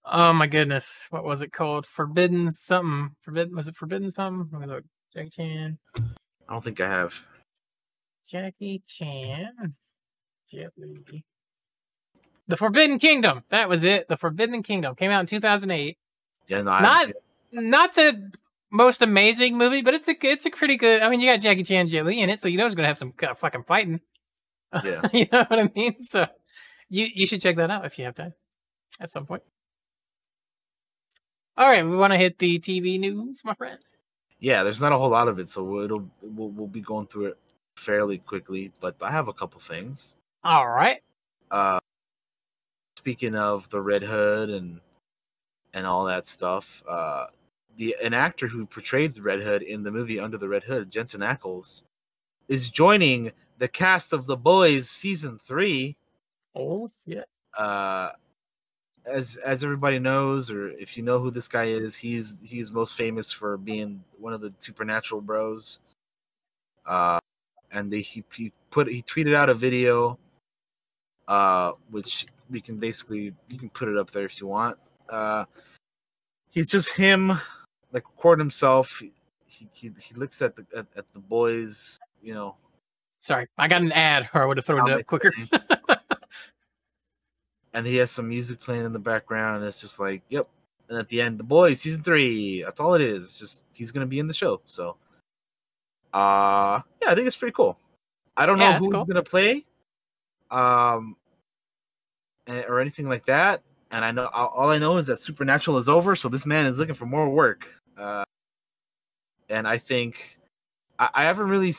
[0.08, 1.84] Oh my goodness, what was it called?
[1.84, 3.16] Forbidden something.
[3.22, 4.48] Forbidden was it Forbidden something?
[4.52, 4.84] Let me look.
[5.12, 5.78] Jackie Chan.
[5.96, 7.26] I don't think I have.
[8.24, 9.74] Jackie Chan.
[10.48, 11.24] Jet Li.
[12.46, 13.42] The Forbidden Kingdom.
[13.48, 14.06] That was it.
[14.08, 15.98] The Forbidden Kingdom came out in 2008.
[16.46, 17.12] Yeah, no, Not-
[17.52, 18.32] haven't the
[18.70, 21.02] most amazing movie, but it's a it's a pretty good.
[21.02, 22.76] I mean, you got Jackie Chan, and Jet Li in it, so you know it's
[22.76, 24.00] gonna have some kind of fucking fighting.
[24.84, 25.02] Yeah.
[25.12, 26.00] you know what I mean?
[26.02, 26.28] So
[26.90, 28.34] you you should check that out if you have time
[29.00, 29.42] at some point.
[31.58, 33.78] All right, we want to hit the TV news, my friend.
[34.40, 37.26] Yeah, there's not a whole lot of it, so it'll we'll, we'll be going through
[37.26, 37.38] it
[37.76, 38.70] fairly quickly.
[38.80, 40.16] But I have a couple things.
[40.44, 41.02] All right.
[41.50, 41.78] Uh,
[42.98, 44.80] speaking of the Red Hood and
[45.72, 47.26] and all that stuff, uh,
[47.76, 50.90] the an actor who portrayed the Red Hood in the movie Under the Red Hood,
[50.90, 51.82] Jensen Ackles,
[52.48, 55.96] is joining the cast of The Boys season three.
[56.54, 57.24] Oh yeah.
[57.56, 58.10] Uh,
[59.06, 62.96] as as everybody knows, or if you know who this guy is, he's he's most
[62.96, 65.80] famous for being one of the Supernatural Bros.
[66.84, 67.18] Uh,
[67.72, 70.18] and they, he he put he tweeted out a video,
[71.28, 74.78] uh, which we can basically you can put it up there if you want.
[75.08, 75.44] Uh,
[76.50, 77.28] he's just him,
[77.92, 79.02] like recording himself
[79.56, 82.56] he he, he looks at the at, at the boys, you know.
[83.20, 85.32] Sorry, I got an ad, or I would have thrown it up quicker.
[87.76, 89.58] And he has some music playing in the background.
[89.58, 90.46] And it's just like, yep.
[90.88, 92.62] And at the end, the boys season three.
[92.62, 93.24] That's all it is.
[93.24, 94.62] It's just he's gonna be in the show.
[94.66, 94.96] So,
[96.14, 97.78] uh, yeah, I think it's pretty cool.
[98.36, 99.04] I don't Yeah, know who's cool.
[99.04, 99.66] gonna play,
[100.50, 101.16] um,
[102.46, 103.62] eh, or anything like that.
[103.90, 106.64] And I know all all I know is that Supernatural is over, so this man
[106.64, 107.66] is looking for more work.
[107.98, 108.24] Uh,
[109.50, 110.38] and I think
[110.98, 111.74] I, I haven't really,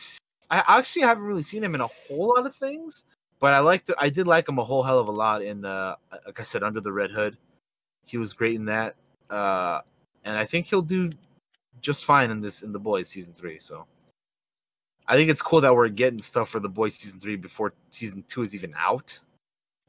[0.52, 3.04] I actually haven't really seen him in a whole lot of things,
[3.40, 5.98] but I liked, I did like him a whole hell of a lot in the,
[6.26, 7.38] like I said, Under the Red Hood.
[8.06, 8.96] He was great in that,
[9.30, 9.82] uh,
[10.24, 11.12] and I think he'll do
[11.82, 13.60] just fine in this in the Boys season three.
[13.60, 13.86] So
[15.08, 18.24] I think it's cool that we're getting stuff for the Boys season three before season
[18.28, 19.20] two is even out.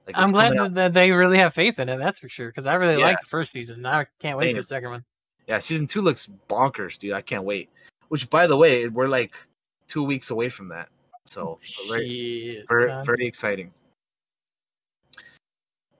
[0.06, 1.98] Like I'm glad that, they really have faith in it.
[1.98, 2.48] That's for sure.
[2.48, 3.04] Because I really Yeah.
[3.04, 3.84] liked the first season.
[3.84, 5.04] I can't wait for the second one.
[5.46, 7.12] Yeah, season two looks bonkers, dude.
[7.12, 7.70] I can't wait.
[8.08, 9.36] Which, by the way, we're like
[9.86, 10.88] two weeks away from that,
[11.28, 13.06] so very, Shit, very, son.
[13.06, 13.72] very exciting.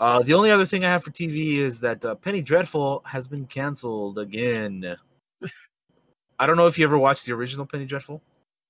[0.01, 3.27] Uh, the only other thing I have for TV is that uh, Penny Dreadful has
[3.27, 4.97] been canceled again.
[6.39, 8.23] I don't know if you ever watched the original Penny Dreadful,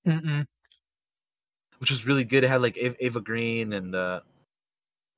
[0.07, 0.45] Mm-mm.
[1.77, 2.43] which was really good.
[2.43, 4.21] It had like Eva, Green and uh,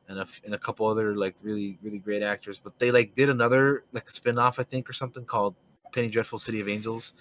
[0.09, 2.59] and a, and a couple other like really really great actors.
[2.59, 5.55] But they like did another like a spin off I think or something called
[5.93, 7.13] Penny Dreadful City of Angels,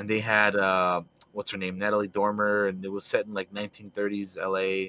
[0.00, 1.02] and they had uh,
[1.32, 4.88] what's her name Natalie Dormer, and it was set in like 1930s LA.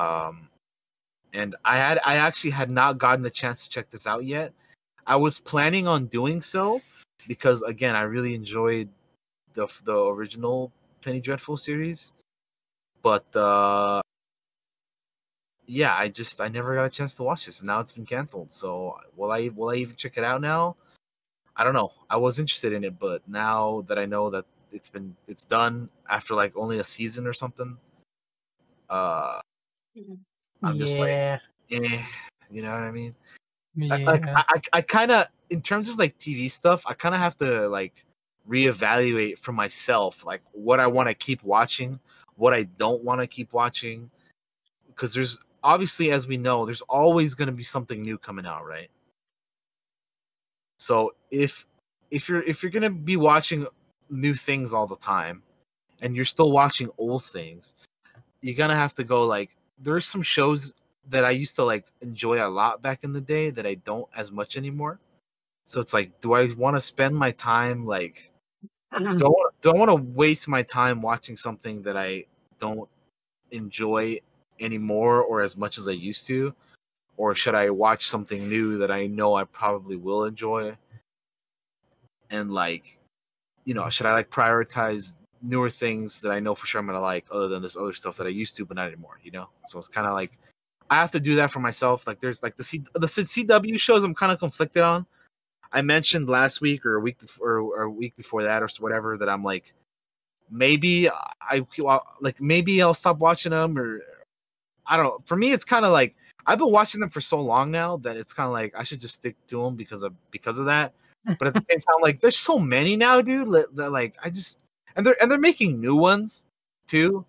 [0.00, 0.48] Um,
[1.34, 4.52] and I had I actually had not gotten a chance to check this out yet.
[5.08, 6.80] I was planning on doing so
[7.26, 8.88] because again I really enjoyed
[9.54, 10.70] the the original
[11.02, 12.12] Penny Dreadful series,
[13.02, 14.02] but uh,
[15.66, 18.06] yeah, I just I never got a chance to watch this, and now it's been
[18.06, 18.52] canceled.
[18.52, 20.76] So will I will I even check it out now?
[21.56, 21.92] I don't know.
[22.08, 25.90] I was interested in it, but now that I know that it's been it's done
[26.08, 27.76] after like only a season or something,
[28.88, 29.40] uh,
[30.62, 31.38] I'm just like, yeah.
[31.72, 32.02] eh,
[32.50, 33.14] you know what I mean?
[33.76, 33.96] yeah.
[33.96, 37.20] Like I, I, I kind of in terms of like TV stuff, I kind of
[37.20, 38.04] have to like
[38.48, 41.98] reevaluate for myself, like what I want to keep watching,
[42.36, 44.10] what I don't want to keep watching,
[44.88, 48.66] because there's obviously, as we know, there's always going to be something new coming out,
[48.66, 48.90] right?
[50.80, 51.66] So if
[52.10, 53.66] if you're if you're going to be watching
[54.08, 55.42] new things all the time,
[56.00, 57.74] and you're still watching old things,
[58.40, 60.72] you're gonna have to go like there's some shows
[61.10, 64.08] that I used to like enjoy a lot back in the day that I don't
[64.16, 65.00] as much anymore.
[65.66, 68.32] So it's like, do I want to spend my time like
[68.98, 72.24] do I want, do I want to waste my time watching something that I
[72.58, 72.88] don't
[73.50, 74.18] enjoy
[74.58, 76.54] anymore or as much as I used to?
[77.20, 80.74] Or should I watch something new that I know I probably will enjoy?
[82.30, 82.98] And like,
[83.66, 86.98] you know, should I like prioritize newer things that I know for sure I'm gonna
[86.98, 89.50] like other than this other stuff that I used to but not anymore, you know?
[89.66, 90.38] So it's kind of like
[90.88, 92.06] I have to do that for myself.
[92.06, 95.04] Like there's like the C the CW shows I'm kind of conflicted on.
[95.74, 99.18] I mentioned last week or a week before or a week before that or whatever
[99.18, 99.74] that I'm like
[100.50, 101.66] maybe I
[102.22, 104.00] like maybe I'll stop watching them or
[104.86, 105.18] I don't know.
[105.26, 106.16] For me, it's kind of like
[106.46, 109.00] I've been watching them for so long now that it's kind of like I should
[109.00, 110.94] just stick to them because of because of that.
[111.38, 113.46] But at the same time, like there's so many now, dude.
[113.74, 114.58] Like I just
[114.96, 116.46] and they're and they're making new ones
[116.86, 117.26] too.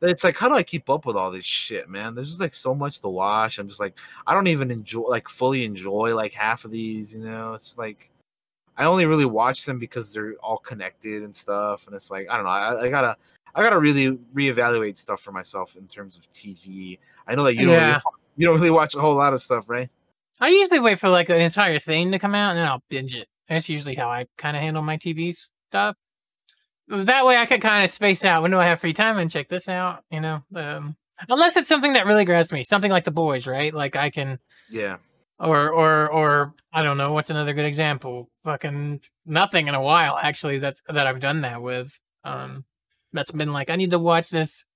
[0.00, 2.14] That it's like how do I keep up with all this shit, man?
[2.16, 3.58] There's just like so much to watch.
[3.58, 7.14] I'm just like I don't even enjoy like fully enjoy like half of these.
[7.14, 8.10] You know, it's like
[8.76, 11.86] I only really watch them because they're all connected and stuff.
[11.86, 12.50] And it's like I don't know.
[12.50, 13.16] I, I gotta
[13.54, 16.98] I gotta really reevaluate stuff for myself in terms of TV.
[17.26, 18.00] I know that you don't really, Yeah.
[18.36, 19.88] You don't really watch a whole lot of stuff, right?
[20.40, 23.14] I usually wait for like an entire thing to come out and then I'll binge
[23.14, 23.28] it.
[23.48, 25.34] That's usually how I kind of handle my TV
[25.68, 25.96] stuff.
[26.88, 29.30] That way I can kind of space out when do I have free time and
[29.30, 30.42] check this out, you know.
[30.54, 30.96] Um,
[31.28, 33.72] unless it's something that really grabs me, something like The Boys, right?
[33.72, 34.38] Like I can,
[34.70, 34.96] Yeah.
[35.38, 38.28] or or or I don't know what's another good example.
[38.44, 41.98] Fucking nothing in a while actually that that I've done that with.
[42.22, 42.64] Um,
[43.12, 44.66] that's been like I need to watch this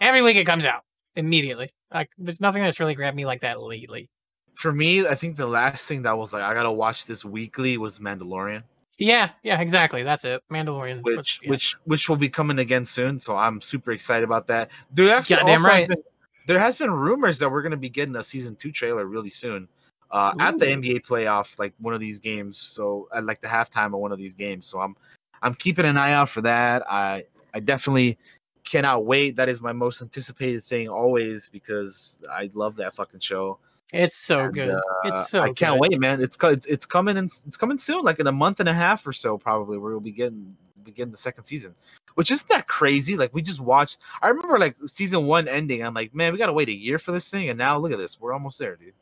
[0.00, 0.36] every week.
[0.36, 0.82] It comes out
[1.16, 1.72] immediately.
[1.92, 4.08] Like there's nothing that's really grabbed me like that lately.
[4.54, 7.78] For me, I think the last thing that was like I gotta watch this weekly
[7.78, 8.62] was Mandalorian,
[8.98, 10.02] Yeah, yeah, exactly.
[10.02, 10.42] That's it.
[10.50, 11.02] Mandalorian.
[11.02, 11.50] was- which yeah.
[11.50, 13.18] which which will be coming again soon.
[13.18, 14.70] So I'm super excited about that.
[14.92, 15.88] There actually Goddamn has right.
[15.88, 16.02] been,
[16.46, 19.68] there has been rumors that we're gonna be getting a season two trailer really soon.
[20.10, 22.58] Uh, at the NBA playoffs, like one of these games.
[22.58, 24.66] So at like the halftime of one of these games.
[24.66, 24.94] So I'm
[25.40, 26.82] I'm keeping an eye out for that.
[26.90, 27.24] I
[27.54, 28.18] I definitely
[28.64, 29.36] cannot wait.
[29.36, 33.58] That is my most anticipated thing always because I love that fucking show.
[33.92, 34.70] It's so And, good.
[34.70, 35.42] uh, it's so.
[35.42, 35.90] I can't good.
[35.90, 36.22] wait, man.
[36.22, 39.06] It's it's it's coming and it's coming soon, like in a month and a half
[39.06, 39.76] or so, probably.
[39.78, 41.74] Where we'll be getting begin the second season,
[42.14, 43.16] which isn't that crazy.
[43.16, 43.98] Like we just watched.
[44.22, 45.84] I remember like season one ending.
[45.84, 47.98] I'm like, man, we gotta wait a year for this thing, and now look at
[47.98, 48.18] this.
[48.18, 48.94] We're almost there, dude.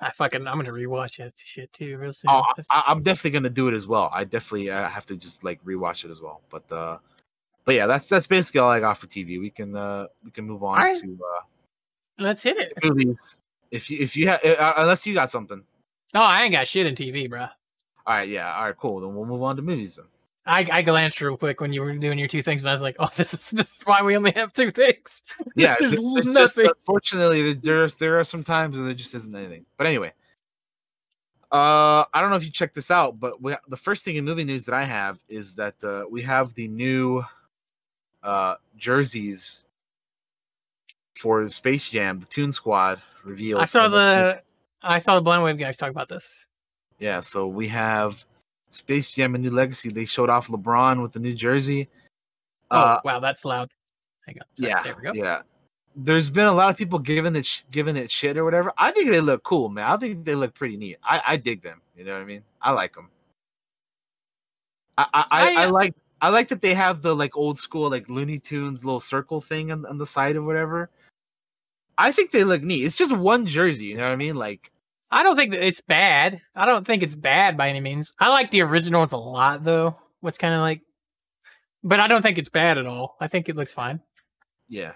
[0.00, 2.30] I fucking I'm gonna rewatch that shit too real soon.
[2.30, 4.10] Oh, I, I'm definitely gonna do it as well.
[4.14, 6.40] I definitely uh, have to just like rewatch it as well.
[6.50, 6.98] But uh,
[7.68, 9.38] but yeah, that's that's basically all I got for TV.
[9.38, 11.02] We can uh we can move on Alright.
[11.02, 11.42] to uh
[12.18, 12.72] Let's hit it.
[12.82, 13.42] movies.
[13.70, 15.62] If you if you have uh, unless you got something.
[16.14, 17.42] Oh, I ain't got shit in TV, bro.
[17.42, 17.48] All
[18.06, 19.00] right, yeah, all right, cool.
[19.00, 20.06] Then we'll move on to movies then.
[20.46, 22.80] I, I glanced real quick when you were doing your two things, and I was
[22.80, 25.22] like, "Oh, this is this is why we only have two things."
[25.54, 26.72] Yeah, There's th- it's just, nothing.
[26.86, 29.66] unfortunately, there's there are some times when there just isn't anything.
[29.76, 30.14] But anyway,
[31.52, 34.24] uh, I don't know if you checked this out, but we, the first thing in
[34.24, 37.22] movie news that I have is that uh, we have the new
[38.22, 39.64] uh jerseys
[41.16, 43.62] for Space Jam, the Toon Squad revealed.
[43.62, 44.42] I saw the
[44.82, 46.46] I saw the Blind Wave guys talk about this.
[46.98, 47.20] yeah.
[47.20, 48.24] So we have
[48.70, 49.90] Space Jam: A New Legacy.
[49.90, 51.88] They showed off LeBron with the new jersey.
[52.70, 53.70] Oh Uh, wow, that's loud.
[54.26, 54.46] Hang on.
[54.58, 55.12] Sorry, yeah, there we go.
[55.14, 55.42] yeah.
[55.96, 58.72] There's been a lot of people giving it sh- giving it shit or whatever.
[58.78, 59.90] I think they look cool, man.
[59.90, 60.98] I think they look pretty neat.
[61.02, 61.80] I, I dig them.
[61.96, 62.44] You know what I mean?
[62.62, 63.08] I like them.
[64.96, 67.90] I I, I, I, I like I like that they have the like old school
[67.90, 70.90] like Looney Tunes little circle thing on, on the side or whatever.
[71.96, 72.84] I think they look neat.
[72.84, 73.86] It's just one jersey.
[73.86, 74.36] You know what I mean?
[74.36, 74.70] Like
[75.10, 76.42] I don't think that it's bad.
[76.56, 78.12] I don't think it's bad by any means.
[78.18, 79.96] I like the original ones a lot though.
[80.20, 80.82] What's kind of like,
[81.84, 83.16] but I don't think it's bad at all.
[83.20, 84.00] I think it looks fine.
[84.68, 84.92] yeah,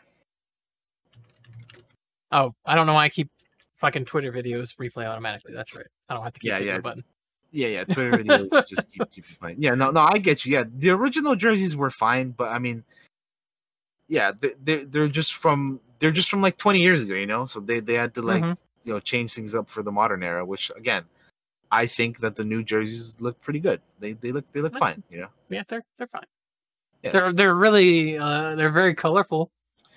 [2.31, 3.31] Oh, I don't know why I keep
[3.77, 5.53] fucking Twitter videos replay automatically.
[5.55, 5.87] That's right.
[6.09, 6.77] I don't have to keep Yeah, yeah.
[6.77, 7.05] the button.
[7.53, 7.85] Yeah, yeah.
[7.85, 9.57] Twitter videos just keep, keep playing.
[9.63, 10.53] Yeah, no, no, I get you.
[10.55, 12.83] Yeah, the original jerseys were fine, but I mean,
[14.09, 17.45] yeah, they they're, they're just from they're just from like 20 years ago, you know.
[17.45, 18.59] So they they had to like Mhm.
[18.85, 21.05] you know change things up for the modern era, which again,
[21.71, 23.81] I think that the new jerseys look pretty good.
[24.01, 24.79] They they look they look Yeah.
[24.79, 25.29] fine, you know.
[25.49, 26.27] Yeah, they're they're fine.
[27.03, 27.11] Yeah.
[27.13, 29.51] They're they're really uh they're very colorful.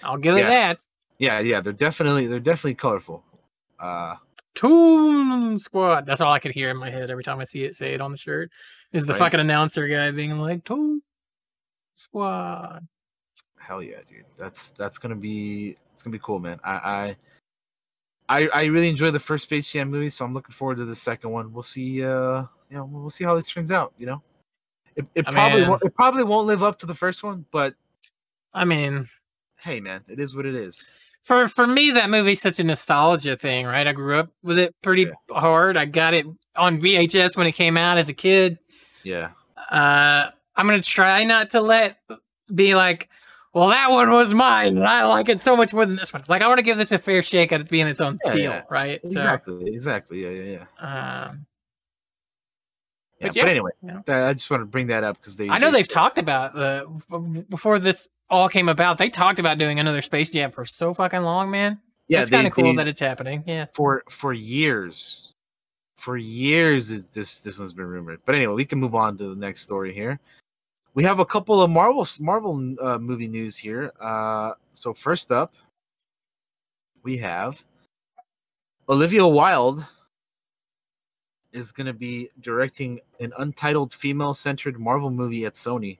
[0.03, 0.49] I'll give it Yeah.
[0.49, 0.79] that.
[1.17, 3.23] Yeah, yeah, they're definitely they're definitely colorful.
[3.79, 4.15] Uh,
[4.55, 6.05] Toon Squad.
[6.05, 8.01] That's all I could hear in my head every time I see it say it
[8.01, 8.51] on the shirt.
[8.93, 9.19] Is the Right.
[9.19, 11.01] fucking announcer guy being like Toon
[11.95, 12.87] Squad.
[13.59, 14.25] hell yeah, dude.
[14.37, 16.59] That's that's gonna be it's gonna be cool, man.
[16.63, 17.15] I I
[18.27, 20.95] I, I really enjoy the first Space Jam movie, so I'm looking forward to the
[20.95, 21.53] second one.
[21.53, 22.03] We'll see.
[22.03, 23.93] Uh, you know, we'll see how this turns out.
[23.99, 24.23] You know,
[24.95, 27.45] it, it I probably mean- won't, it probably won't live up to the first one,
[27.51, 27.75] but
[28.55, 29.07] I mean,
[29.59, 30.91] hey, man, it is what it is.
[31.25, 33.85] For for me that movie's such a nostalgia thing, right?
[33.85, 35.75] I grew up with it pretty hard.
[35.75, 36.25] I got it
[36.55, 38.57] on VHS when it came out as a kid.
[39.03, 39.31] Yeah,
[39.69, 41.97] Uh I'm gonna try not to let
[42.53, 43.09] be like,
[43.53, 46.23] well, that one was mine, and I like it so much more than this one.
[46.27, 48.31] Like, I want to give this a fair shake at it being its own Yeah,
[48.31, 48.61] deal, yeah.
[48.69, 48.99] right?
[49.03, 50.23] exactly, exactly.
[50.23, 51.25] Yeah, yeah, yeah.
[51.27, 51.45] Um,
[53.19, 55.49] yeah But but, yeah, anyway, you I just want to bring that up because they.
[55.49, 58.97] I know they- they've talked about the before this all came about.
[58.97, 61.79] They talked about doing another Space Jam for so fucking long, man.
[62.07, 63.43] Yeah, it's kind of cool they- that it's happening.
[63.47, 63.65] Yeah.
[63.73, 65.31] for for years
[65.97, 69.29] for years is this this one's been rumored but anyway we can move on to
[69.29, 70.19] the next story here
[70.93, 75.53] we have a couple of marvel marvel uh, movie news here uh so first up
[77.01, 77.63] we have
[78.89, 79.83] olivia wilde
[81.55, 85.97] is going to be directing an untitled female-centered marvel movie at sony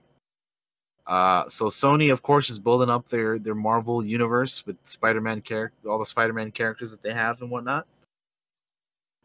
[1.06, 5.88] uh, so Sony, of course, is building up their their Marvel universe with Spider-Man character,
[5.88, 7.86] all the Spider-Man characters that they have and whatnot,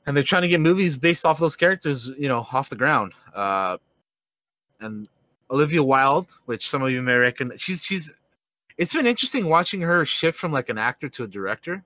[0.06, 3.14] and they're trying to get movies based off those characters, you know, off the ground.
[3.34, 3.78] Uh,
[4.80, 5.10] and
[5.50, 8.14] Olivia Wilde, which some of you may recognize, she's she's.
[8.78, 11.84] It's been interesting watching her shift from like an actor to a director.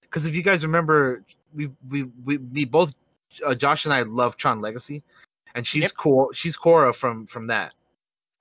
[0.00, 1.22] Because if you guys remember,
[1.54, 2.94] we we we, we both
[3.44, 5.02] uh, Josh and I love Tron Legacy,
[5.54, 5.92] and she's Yep.
[5.96, 6.32] cool.
[6.32, 7.74] She's Quorra from from that.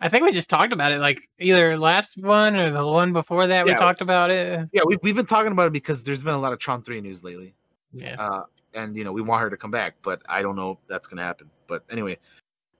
[0.03, 3.47] I think we just talked about it, like either last one or the one before
[3.47, 3.65] that.
[3.65, 4.67] We talked about it.
[4.73, 6.99] Yeah, we, we've been talking about it because there's been a lot of Tron 3
[6.99, 7.53] news lately.
[7.93, 8.15] Yeah.
[8.19, 8.43] Uh,
[8.73, 11.07] and, you know, we want her to come back, but I don't know if that's
[11.07, 11.49] going to happen.
[11.67, 12.17] But anyway,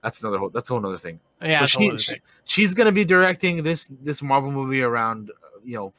[0.03, 1.17] that's another whole, that's a whole other thing.
[1.41, 1.59] Yeah.
[1.59, 4.81] so it's a whole she, she she's going to be directing this this Marvel movie
[4.81, 5.93] around, uh, you know,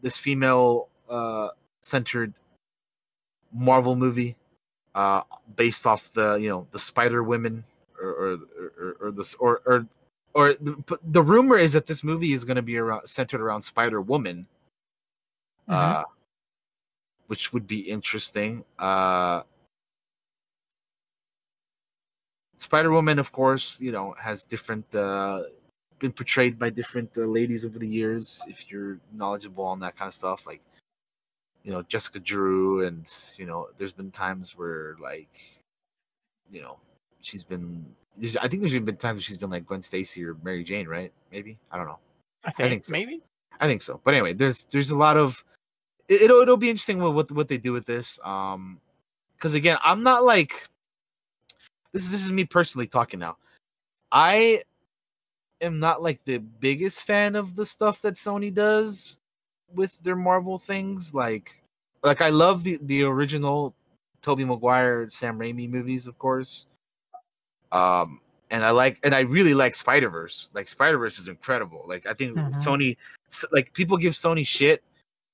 [0.00, 1.48] this female uh,
[1.82, 2.32] centered
[3.52, 4.34] Marvel movie
[4.98, 5.22] uh,
[5.54, 7.62] based off the, you know, the Spider Women
[8.02, 8.32] or or
[8.82, 9.86] or, or this or or
[10.34, 13.62] or the, the rumor is that this movie is going to be around centered around
[13.62, 14.46] Spider Woman
[15.68, 15.74] Mhm.
[15.74, 16.04] uh,
[17.28, 18.64] which would be interesting.
[18.78, 19.42] Uh,
[22.56, 25.42] Spider Woman, of course, you know, has different uh,
[26.00, 28.42] been portrayed by different uh, ladies over the years.
[28.48, 30.62] If you're knowledgeable on that kind of stuff, like
[31.64, 35.28] you know Jessica Drew, and you know there's been times where like
[36.50, 36.78] you know
[37.20, 37.84] she's been.
[38.16, 41.12] There's, I think there's been times she's been like Gwen Stacy or Mary Jane, right?
[41.30, 41.98] Maybe I don't know.
[42.44, 42.92] I think, think so.
[42.92, 43.22] maybe.
[43.60, 44.00] I think so.
[44.02, 45.44] But anyway, there's there's a lot of
[46.08, 48.18] it, it'll it'll be interesting what what, what they do with this.
[48.24, 48.80] Um,
[49.36, 50.68] because again, I'm not like
[51.92, 53.36] this is this is me personally talking now.
[54.10, 54.62] I
[55.60, 59.18] am not like the biggest fan of the stuff that Sony does
[59.74, 61.14] with their Marvel things.
[61.14, 61.62] Like
[62.02, 63.74] like I love the the original
[64.22, 66.66] Tobey Maguire, Sam Raimi movies, of course.
[67.72, 68.20] Um
[68.50, 70.50] and I like and I really like Spider Verse.
[70.54, 71.84] Like Spider Verse is incredible.
[71.86, 72.64] Like I think Mhm.
[72.64, 72.96] Sony,
[73.52, 74.82] like people give Sony shit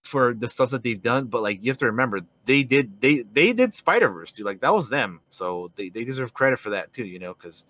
[0.03, 3.23] for the stuff that they've done, but like you have to remember they did they
[3.33, 4.47] they did Spider Verse, dude.
[4.47, 7.07] Like that was them, so they they deserve credit for that too.
[7.07, 7.67] You know, because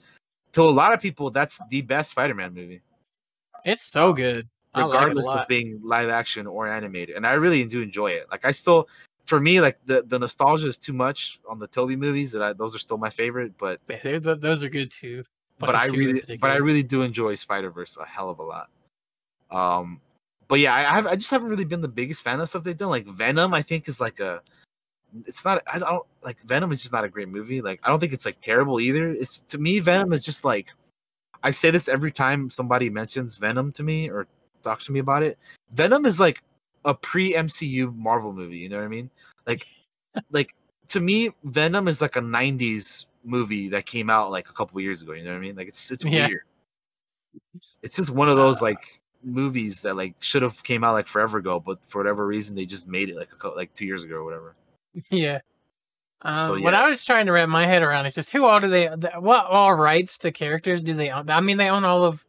[0.52, 2.80] to a lot of people that's the best Spider Man movie,
[3.64, 4.48] It's so good.
[4.74, 7.16] I like regardless of being live action or animated.
[7.16, 8.26] And I really do enjoy it.
[8.30, 8.88] Like I still.
[9.26, 12.32] For me, like the, the nostalgia is too much on the Tobey movies.
[12.32, 15.24] That I, those are still my favorite, but they- those are good too.
[15.58, 18.68] but I really, but I really do enjoy Spider Verse a hell of a lot.
[19.50, 20.00] Um,
[20.46, 22.90] but yeah, I've, I just haven't really been the biggest fan of stuff they've done.
[22.90, 24.42] Like Venom, I think is like a,
[25.24, 25.62] it's not.
[25.72, 27.62] I don't like Venom is just not a great movie.
[27.62, 29.08] Like I don't think it's like terrible either.
[29.10, 30.68] It's to me, Venom is just like,
[31.42, 34.26] I say this every time somebody mentions Venom to me or
[34.64, 35.38] talks to me about it.
[35.72, 36.42] Venom is like
[36.84, 38.58] a pre MCU Marvel movie.
[38.58, 39.10] You know what I mean?
[39.46, 39.66] Like,
[40.30, 40.54] like
[40.88, 45.00] to me, Venom is like a '90s movie that came out like a couple years
[45.02, 45.12] ago.
[45.12, 45.56] You know what I mean?
[45.56, 46.26] Like it's it's Yeah.
[46.28, 46.42] weird.
[47.82, 51.06] It's just one of those Uh, like movies that like should have came out like
[51.06, 54.02] forever ago, but for whatever reason they just made it like a like two years
[54.04, 54.54] ago or whatever.
[55.10, 55.40] Yeah.
[56.22, 56.74] Um, So, What.
[56.74, 58.86] I was trying to wrap my head around is just who all do they?
[59.18, 61.28] What all rights to characters do they own?
[61.28, 62.24] I mean, they own all of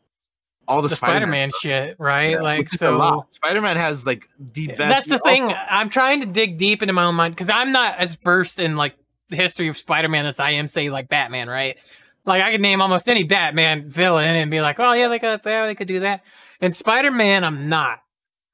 [0.67, 2.31] All the, the Spider-Man shit, right?
[2.31, 3.25] Yeah, like which is a so.
[3.29, 4.79] Spider-Man has like the best.
[4.79, 5.53] That's the also- thing.
[5.69, 8.75] I'm trying to dig deep into my own mind because I'm not as versed in
[8.75, 8.95] like
[9.29, 11.77] the history of Spider-Man as I am, say, like Batman, right?
[12.25, 15.43] Like I could name almost any Batman villain and be like, oh yeah, they got
[15.43, 16.23] that, they could do that.
[16.61, 17.99] And Spider-Man, I'm not.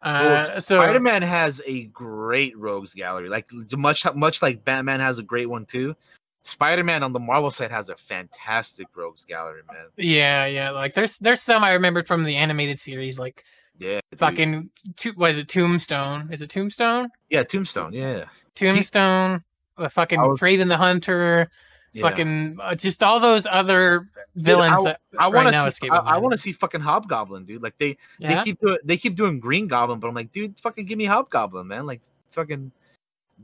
[0.01, 3.47] Uh, Well, so Spider-Man has a great rogues gallery, like
[3.77, 5.95] much much like Batman has a great one too.
[6.43, 9.85] Spider-Man on the Marvel side has a fantastic rogues gallery, man.
[9.97, 10.71] yeah, yeah.
[10.71, 13.43] Like there's there's some I remembered from the animated series, like
[13.77, 14.19] Yeah, dude.
[14.19, 16.29] fucking to, what is it Tombstone?
[16.31, 17.09] Is it Tombstone?
[17.29, 17.93] yeah, Tombstone.
[17.93, 19.43] Yeah, Tombstone,
[19.77, 21.49] uh, fucking was- Kraven the Hunter,
[21.93, 22.01] yeah.
[22.01, 25.97] fucking uh, just all those other villains I- that I want now to escape see.
[25.97, 27.61] I, I want to see fucking Hobgoblin, dude.
[27.61, 28.35] Like they Yeah.
[28.35, 31.05] they keep doing they keep doing Green Goblin, but I'm like, dude, fucking give me
[31.05, 31.85] Hobgoblin, man.
[31.85, 32.01] Like
[32.31, 32.71] fucking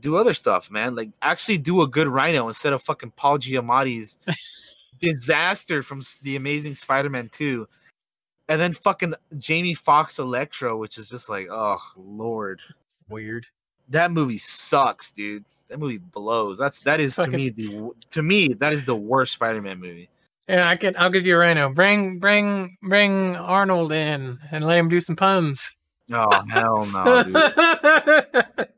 [0.00, 0.94] do other stuff, man.
[0.94, 4.18] Like actually do a good Rhino instead of fucking Paul Giamatti's
[5.00, 7.68] disaster from the Amazing Spider-Man 2.
[8.48, 12.60] And then fucking Jamie Foxx Electro, which is just like, oh lord,
[13.08, 13.46] weird.
[13.90, 15.44] that movie sucks, dude.
[15.68, 16.56] That movie blows.
[16.56, 20.08] That's that is to me the to me that is the worst Spider-Man movie.
[20.48, 20.94] Yeah, I can.
[20.96, 21.68] I'll give you a rhino.
[21.68, 25.76] Bring, bring, bring Arnold in and let him do some puns.
[26.10, 28.68] Oh hell no, dude.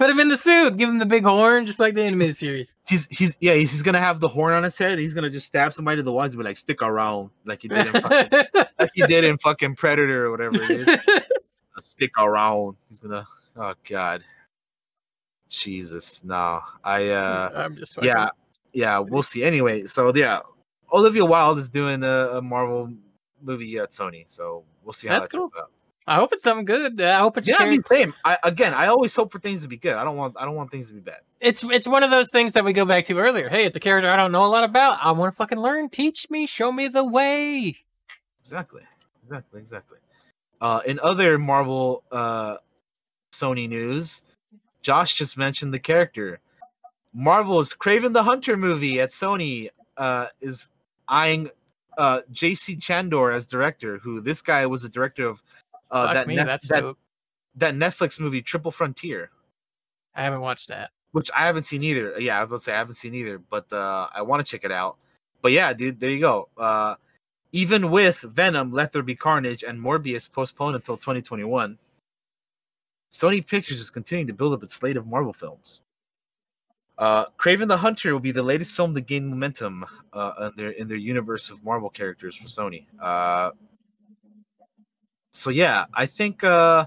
[0.00, 0.78] Put him in the suit.
[0.78, 2.74] Give him the big horn, just like the animated series.
[2.86, 4.98] he's he's yeah he's, he's gonna have the horn on his head.
[4.98, 7.68] He's gonna just stab somebody to the walls and be like, "Stick around," like he
[7.68, 8.30] did in fucking,
[8.78, 10.56] like he did in fucking Predator or whatever.
[10.56, 11.24] It is.
[11.84, 12.76] Stick around.
[12.88, 13.26] He's gonna.
[13.56, 14.24] Oh god.
[15.50, 16.62] Jesus, no.
[16.82, 18.30] I uh I'm just fucking, yeah
[18.72, 19.44] yeah we'll see.
[19.44, 20.40] Anyway, so yeah,
[20.94, 22.90] Olivia Wilde is doing a, a Marvel
[23.42, 25.70] movie at Sony, so we'll see how That's that turns out.
[26.10, 27.00] I hope it's something good.
[27.00, 28.12] I hope it's a Yeah, I mean, same.
[28.24, 29.94] I again, I always hope for things to be good.
[29.94, 31.20] I don't want I don't want things to be bad.
[31.38, 33.48] It's it's one of those things that we go back to earlier.
[33.48, 34.98] Hey, it's a character I don't know a lot about.
[35.00, 35.88] I want to fucking learn.
[35.88, 36.48] Teach me.
[36.48, 37.76] Show me the way.
[38.42, 38.82] Exactly.
[39.22, 39.60] Exactly.
[39.60, 39.98] Exactly.
[40.60, 42.56] Uh, in other Marvel uh,
[43.32, 44.24] Sony news,
[44.82, 46.40] Josh just mentioned the character.
[47.14, 50.70] Marvel's Kraven the Hunter movie at Sony uh, is
[51.06, 51.50] eyeing
[51.96, 52.74] uh, J.C.
[52.76, 53.98] Chandor as director.
[53.98, 55.40] Who this guy was the director of
[55.90, 56.94] uh, that, me, Nef- that's that
[57.56, 59.30] that Netflix movie Triple Frontier,
[60.14, 60.90] I haven't watched that.
[61.12, 62.14] which I haven't seen either.
[62.18, 64.50] Yeah, I was about to say I haven't seen either, but uh, I want to
[64.50, 64.96] check it out.
[65.42, 66.48] But yeah, dude, there you go.
[66.56, 66.94] Uh,
[67.52, 71.76] even with Venom, Let There Be Carnage, and Morbius postponed until 2021,
[73.10, 75.82] Sony Pictures is continuing to build up its slate of Marvel films.
[76.98, 80.70] Uh, Kraven the Hunter will be the latest film to gain momentum uh, in their
[80.72, 82.84] in their universe of Marvel characters for Sony.
[83.00, 83.52] Uh,
[85.30, 86.86] so yeah, I think uh,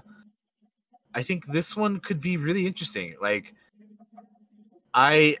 [1.14, 3.14] I think this one could be really interesting.
[3.20, 3.54] Like,
[4.92, 5.36] I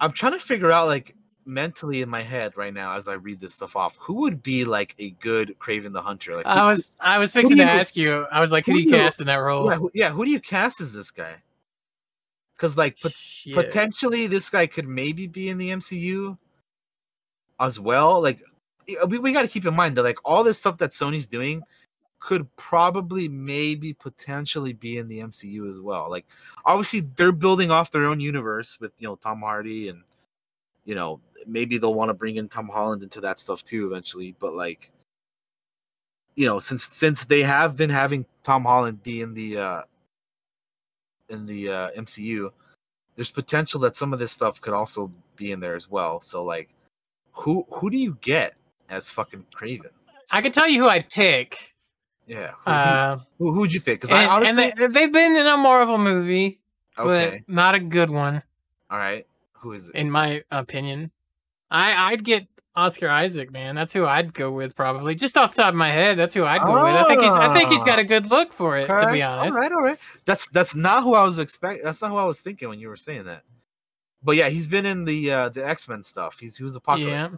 [0.00, 1.14] I'm trying to figure out like
[1.44, 4.64] mentally in my head right now as I read this stuff off, who would be
[4.64, 6.36] like a good Kraven the Hunter?
[6.36, 8.26] Like, who- I was I was fixing to you- ask you.
[8.30, 9.68] I was like, who who do you cast in that role?
[9.70, 11.34] yeah, who, yeah, who do you cast as this guy?
[12.54, 13.12] because like pot-
[13.54, 16.38] potentially this guy could maybe be in the MCU
[17.58, 18.22] as well.
[18.22, 18.40] Like
[19.08, 21.62] we, we got to keep in mind that like all this stuff that Sony's doing
[22.22, 26.08] could probably maybe potentially be in the MCU as well.
[26.08, 26.24] Like
[26.64, 30.02] obviously they're building off their own universe with you know Tom Hardy and
[30.84, 34.36] you know maybe they'll want to bring in Tom Holland into that stuff too eventually.
[34.38, 34.92] But like
[36.36, 39.82] you know since since they have been having Tom Holland be in the uh
[41.28, 42.50] in the uh, MCU,
[43.16, 46.20] there's potential that some of this stuff could also be in there as well.
[46.20, 46.68] So like,
[47.32, 48.54] who who do you get
[48.90, 49.90] as fucking Kraven?
[50.30, 51.71] I can tell you who I'd pick.
[52.32, 54.00] Yeah, who, Uh, who, would you pick?
[54.00, 56.60] Because I and, and they, they've been in a Marvel movie,
[56.98, 58.42] okay, but not a good one,
[58.90, 59.94] all right, who is it?
[59.94, 61.10] in my opinion.
[61.70, 63.74] I I'd get Oscar Isaac, man.
[63.74, 65.14] That's who I'd go with probably.
[65.14, 66.94] Just off the top of my head, that's who I'd go with.
[66.94, 69.22] I think he's I think he's got a good look for it, to Okay, be
[69.22, 69.54] honest.
[69.54, 69.98] All right, all right.
[70.24, 71.84] That's that's not who I was expecting.
[71.84, 73.42] That's not who I was thinking when you were saying that.
[74.22, 76.38] But yeah, he's been in the uh the X Men stuff.
[76.40, 77.10] He's he was Apocalypse.
[77.10, 77.28] Yeah.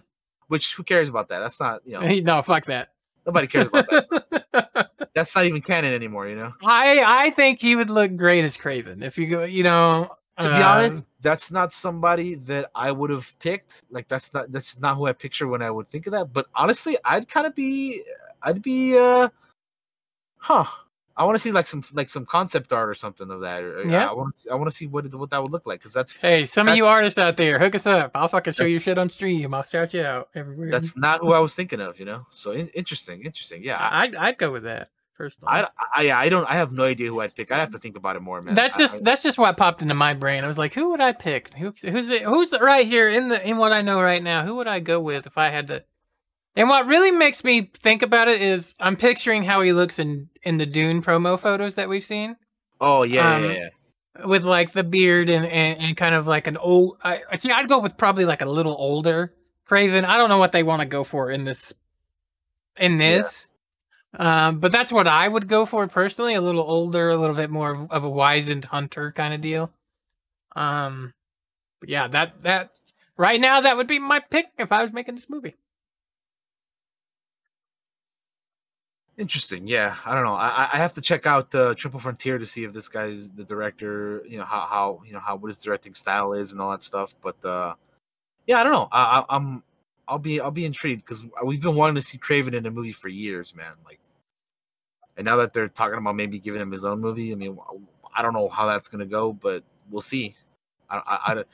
[0.48, 1.40] Which who cares about that?
[1.40, 2.00] That's not you know
[2.36, 2.90] no, fuck that.
[3.26, 4.90] Nobody cares about that.
[5.14, 6.28] That's not even canon anymore.
[6.28, 6.52] You know.
[6.62, 9.44] I I think he would look great as Kraven if you go.
[9.44, 10.10] You know,
[10.40, 13.84] to be uh, honest, that's not somebody that I would have picked.
[13.90, 16.32] Like that's not that's not who I picture when I would think of that.
[16.32, 18.02] But honestly, I'd kind of be
[18.42, 19.28] I'd be uh
[20.38, 20.64] huh.
[21.16, 23.62] I want to see like some like some concept art or something of that.
[23.88, 24.06] Yeah.
[24.06, 25.92] Uh, I want to I want to see what what that would look like because
[25.92, 28.10] that's Hey, some of you artists out there, hook us up.
[28.14, 29.54] I'll fucking show That's- you shit on stream.
[29.54, 30.70] I'll shout you out everywhere.
[30.70, 31.98] that's not who I was thinking of.
[32.00, 33.62] You know, so in, interesting, interesting.
[33.62, 35.52] Yeah, I, I'd I'd go with that personally.
[35.52, 37.52] I I I don't I have no idea who I'd pick.
[37.52, 38.54] I'd have to think about it more, man.
[38.54, 40.42] that's just I- that's just what popped into my brain.
[40.42, 41.54] I was like, who would I pick?
[41.54, 44.44] Who, who's it, who's right here in the in what I know right now?
[44.44, 45.84] Who would I go with if I had to?
[46.56, 50.28] And what really makes me think about it is I'm picturing how he looks in
[50.43, 52.36] in the Dune promo photos that we've seen
[52.81, 53.68] oh yeah, um, yeah,
[54.18, 54.26] yeah.
[54.26, 56.97] with like the beard and and, and kind of like an old.
[57.02, 57.51] I see.
[57.51, 59.32] I'd go with probably like a little older
[59.68, 60.05] Kraven.
[60.05, 61.72] I don't know what they want to go for in this
[62.76, 63.16] in Yeah.
[63.18, 63.51] this.
[64.16, 66.35] Um, but that's what I would go for personally.
[66.35, 69.72] A little older, a little bit more of- of a wizened hunter kind of deal.
[70.55, 71.14] Um,
[71.85, 72.70] yeah, that that
[73.16, 75.56] right now that would be my pick if I was making this movie.
[79.16, 79.66] Interesting.
[79.68, 80.34] Yeah, I don't know.
[80.34, 83.44] I I- have to check out uh, Triple Frontier to see if this guy's the
[83.44, 84.24] director.
[84.28, 86.82] You know how how you know how what his directing style is and all that
[86.82, 87.14] stuff.
[87.22, 87.74] But uh,
[88.46, 88.88] yeah, I don't know.
[88.90, 89.62] I, I, I'm
[90.08, 92.90] I'll be I'll be intrigued because we've been wanting to see Kraven in a movie
[92.92, 93.72] for years, man.
[93.84, 94.00] Like,
[95.16, 97.56] and now that they're talking about maybe giving him his own movie, I mean,
[98.16, 100.34] I don't know how that's gonna go, but we'll see.
[100.90, 101.44] I I, I we'll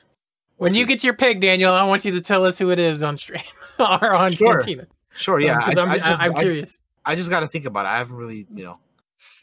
[0.57, 3.03] When you get your pick, Daniel, I want you to tell us who it is
[3.03, 3.43] on stream
[3.79, 4.57] or on Sure.
[4.57, 4.87] Cantina.
[5.15, 6.79] sure, yeah, I'm, I, am curious.
[7.05, 7.89] I just got to think about it.
[7.89, 8.79] I haven't really, you know,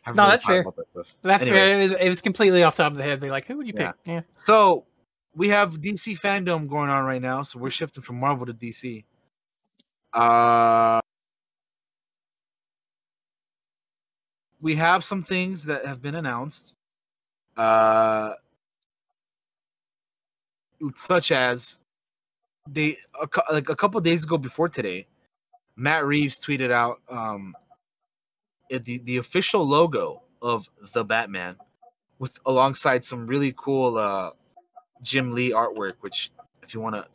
[0.07, 0.63] No, really that's fair.
[0.63, 1.07] that stuff.
[1.23, 1.59] That's Anyway.
[1.59, 1.81] fair.
[1.81, 3.21] It was, it was completely off the top of the head.
[3.21, 3.89] Be like, who would you Yeah.
[3.93, 3.97] pick?
[4.05, 4.21] Yeah.
[4.35, 4.85] So
[5.35, 7.43] we have DC fandom going on right now.
[7.43, 9.05] So we're shifting from Marvel to DC.
[10.13, 11.01] Uh,
[14.61, 16.75] we have some things that have been announced.
[17.57, 18.35] Uh,
[20.95, 21.81] such as
[22.69, 25.07] they a, like a couple days ago before today,
[25.79, 27.55] Matt Reeves tweeted out um
[28.69, 31.57] the the official logo of the Batman
[32.19, 34.31] with alongside some really cool uh
[35.03, 36.31] Jim Lee artwork, which
[36.63, 37.07] if you want to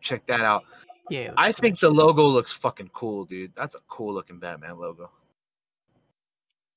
[0.00, 0.64] check that out,
[1.08, 1.32] Yeah.
[1.36, 3.52] I think the logo looks fucking cool, dude.
[3.56, 5.10] That's a cool looking Batman logo.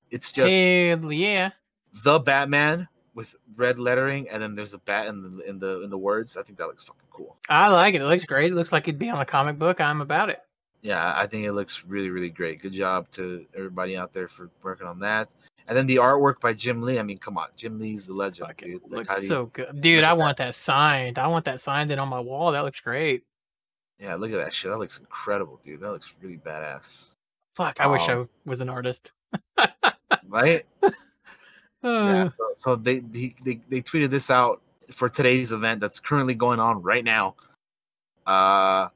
[0.10, 1.52] It's just Hell yeah.
[2.04, 5.90] the Batman with red lettering, and then there's a bat in the in the in
[5.90, 6.38] the words.
[6.38, 7.38] I think that looks fucking cool.
[7.50, 8.02] I like it.
[8.02, 8.52] It looks great.
[8.52, 9.82] It looks like it'd be on a comic book.
[9.82, 10.40] I'm about it.
[10.84, 12.62] Yeah, I think it looks really really great.
[12.62, 15.34] Good job to everybody out there for working on that.
[15.68, 17.00] And then the artwork by Jim Lee.
[17.00, 18.82] I mean, come on, Jim Lee's the legend, Fuck dude.
[18.84, 19.80] Like, looks how do you- so good.
[19.82, 21.18] Dude, I want that signed.
[21.18, 22.52] I want that signed in on my wall.
[22.52, 23.24] That looks great.
[23.98, 24.70] yeah, look at that shit.
[24.72, 25.80] That looks incredible, dude.
[25.82, 27.12] That looks really badass.
[27.56, 29.12] Fuck, I wish I Um, was an artist.
[30.28, 30.66] Right?
[30.84, 30.90] yeah.
[31.84, 34.62] Uh, So, so they, they they they tweeted this out
[34.92, 37.36] for today's event that's currently going on right now.
[38.26, 38.90] Uh,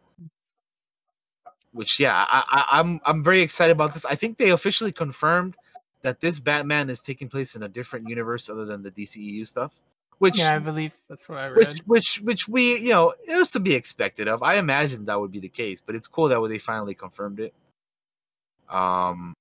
[1.78, 4.04] which yeah, I, I I'm I'm very excited about this.
[4.04, 5.56] I think they officially confirmed
[6.02, 9.80] that this Batman is taking place in a different universe other than the DCEU stuff.
[10.20, 11.58] Which yeah, I believe that's what I read.
[11.58, 14.42] which which which we you know it was to be expected of.
[14.42, 17.54] I imagined that would be the case, but it's cool that they finally confirmed it.
[18.70, 19.34] Um.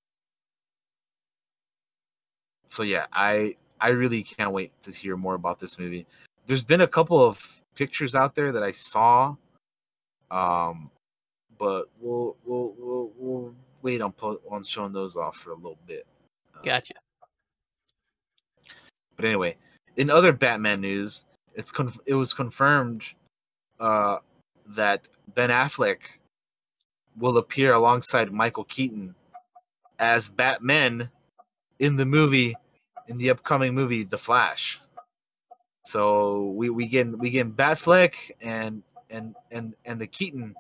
[2.69, 6.07] So yeah, I I really can't wait to hear more about this movie.
[6.45, 9.35] There's been a couple of pictures out there that I saw,
[10.31, 10.91] um,
[11.59, 15.79] but we'll we'll we'll, we'll wait on po- on showing those off for a little
[15.87, 16.07] bit.
[16.55, 16.95] Uh, Gotcha.
[19.17, 19.57] but anyway,
[19.97, 21.25] in other Batman news,
[21.55, 23.03] it's conf- it was confirmed
[23.81, 24.19] uh,
[24.69, 25.99] that Ben Affleck
[27.19, 29.15] will appear alongside Michael Keaton
[29.99, 31.11] as Batman
[31.79, 32.55] in the movie
[33.09, 34.81] in the upcoming movie The Flash.
[35.85, 40.55] So we we get we get Batfleck and and and and the Keaton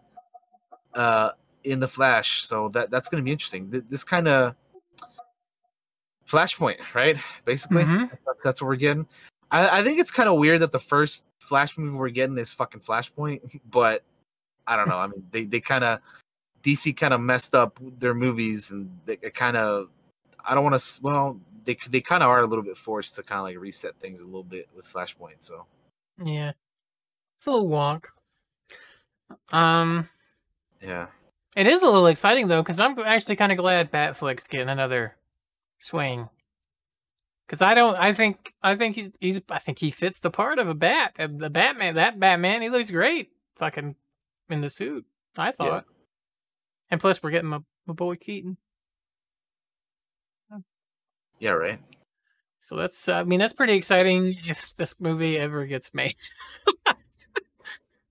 [0.96, 1.30] uh
[1.64, 2.44] in the Flash.
[2.44, 3.70] So that that's going to be interesting.
[3.70, 4.54] Th- This kind of
[6.28, 7.16] Flashpoint, right?
[7.44, 8.10] Basically, Mhm.
[8.26, 9.06] that's, that's what we're getting.
[9.50, 12.52] I, I think it's kind of weird that the first Flash movie we're getting is
[12.52, 14.02] fucking Flashpoint, but
[14.66, 14.98] I don't know.
[14.98, 16.00] I mean, they they kind of
[16.62, 19.88] DC kind of messed up their movies, and they kind of
[20.44, 21.02] I don't want to.
[21.02, 23.94] Well, they they kind of are a little bit forced to kind of like reset
[24.00, 25.36] things a little bit with Flashpoint.
[25.40, 25.66] So
[26.24, 26.52] Yeah.
[27.38, 28.06] It's a little wonk.
[29.52, 30.08] Um,
[30.82, 31.06] yeah,
[31.56, 35.16] it is a little exciting though, because I'm actually kind of glad Batfleck's getting another
[35.78, 36.28] swing.
[37.46, 40.58] Because I don't, I think, I think he's, he's, I think he fits the part
[40.58, 41.14] of a bat.
[41.16, 43.94] The Batman, that Batman, he looks great, fucking
[44.50, 45.06] in the suit.
[45.36, 45.84] I thought.
[46.90, 48.56] And plus, we're getting my, my boy Keaton.
[51.38, 51.80] yeah, right.
[52.60, 56.16] So that's, I mean, that's pretty exciting if this movie ever gets made.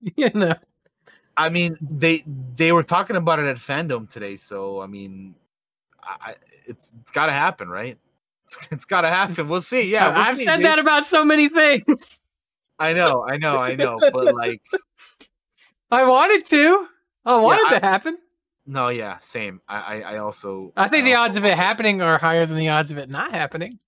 [0.00, 0.54] you know.
[1.36, 5.34] I mean, they they were talking about it at fandom today, so I mean,
[6.02, 6.34] I,
[6.66, 7.98] it's, it's got to happen, right?
[8.46, 9.48] It's, it's got to happen.
[9.48, 9.90] We'll see.
[9.90, 10.66] Yeah, we'll I've see, said dude.
[10.66, 12.20] that about so many things.
[12.78, 14.62] I know, I know, I know, but like,
[15.90, 16.86] I wanted to.
[17.24, 18.18] I wanted I- to happen.
[18.66, 19.60] no, yeah, same.
[19.68, 22.68] I I, I also I think the odds of it happening are higher than the
[22.68, 23.78] odds of it not happening.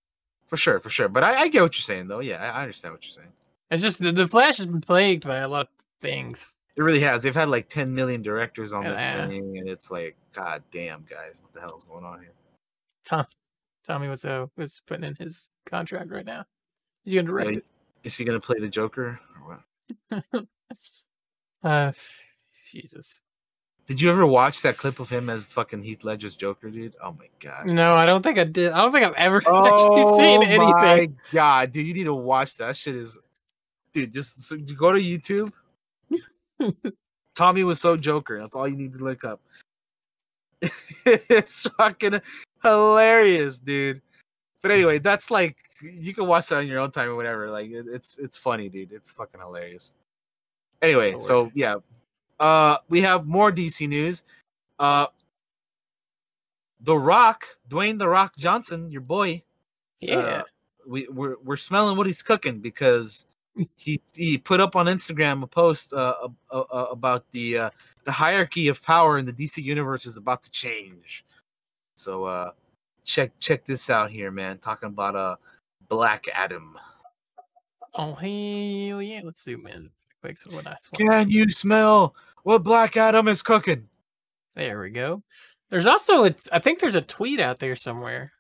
[0.48, 1.08] for sure, for sure.
[1.08, 2.20] But I, I get what you're saying, though.
[2.20, 3.32] Yeah, I, I understand what you're saying.
[3.70, 5.68] It's just the, the Flash has been plagued by a lot of
[6.00, 6.54] things.
[6.78, 7.24] It really has.
[7.24, 9.26] They've had like 10 million directors on this Yeah.
[9.26, 12.30] thing, and it's like, god damn, guys, what the hell is going on here?
[13.04, 13.26] Tom,
[13.84, 16.44] Tommy Wiseau uh, was putting in his contract right now.
[17.04, 17.64] He's gonna direct Like,
[18.04, 19.18] Is he gonna play the Joker?
[19.44, 19.60] Or
[20.12, 20.44] what?
[21.64, 21.90] Uh,
[22.70, 23.20] Jesus.
[23.86, 26.94] Did you ever watch that clip of him as fucking Heath Ledger's Joker, dude?
[27.02, 27.66] Oh my god.
[27.66, 28.70] No, I don't think I did.
[28.70, 30.60] I don't think I've ever actually seen anything.
[30.62, 32.66] Oh my god, dude, you need to watch that.
[32.68, 33.18] That shit is,
[33.92, 34.12] dude.
[34.12, 35.50] Just so, you go to YouTube.
[37.34, 38.40] Tommy Wiseau Joker.
[38.40, 39.40] That's all you need to look up.
[41.06, 42.20] it's fucking
[42.62, 44.02] hilarious, dude.
[44.62, 47.50] But anyway, that's like you can watch that on your own time or whatever.
[47.50, 48.92] Like it, it's it's funny, dude.
[48.92, 49.94] It's fucking hilarious.
[50.82, 51.22] Anyway, Lord.
[51.22, 51.76] so yeah,
[52.40, 54.22] uh, we have more DC news.
[54.78, 55.06] Uh,
[56.80, 59.42] The Rock, Dwayne The Rock Johnson, your boy.
[60.00, 60.16] Yeah.
[60.16, 60.42] uh,
[60.86, 63.26] we we're we're smelling what he's cooking because
[63.76, 66.14] he he put up on Instagram a post uh,
[66.50, 67.70] uh, uh, about the uh,
[68.04, 71.24] the hierarchy of power in the DC universe is about to change.
[71.94, 72.52] So uh,
[73.04, 74.58] check check this out here, man.
[74.58, 75.36] Talking about uh
[75.88, 76.76] Black Adam.
[77.94, 79.20] oh hell yeah!
[79.24, 79.90] Let's zoom in
[80.20, 80.38] quick.
[80.38, 83.88] So what I Can you smell what Black Adam is cooking?
[84.54, 85.22] There we go.
[85.70, 88.32] There's also a, I think there's a tweet out there somewhere.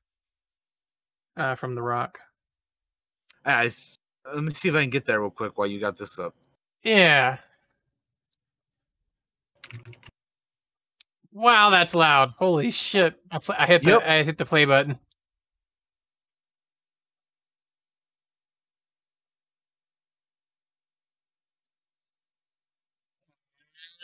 [1.36, 2.18] Uh, from The Rock.
[3.44, 3.70] I,
[4.34, 6.34] let me see if I can get there real quick while you got this up.
[6.82, 7.38] Yeah.
[11.32, 12.32] Wow, that's loud.
[12.38, 13.20] Holy shit.
[13.30, 14.02] I, pl- I hit the Yep.
[14.06, 14.98] I hit the play button.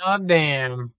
[0.00, 0.92] God damn.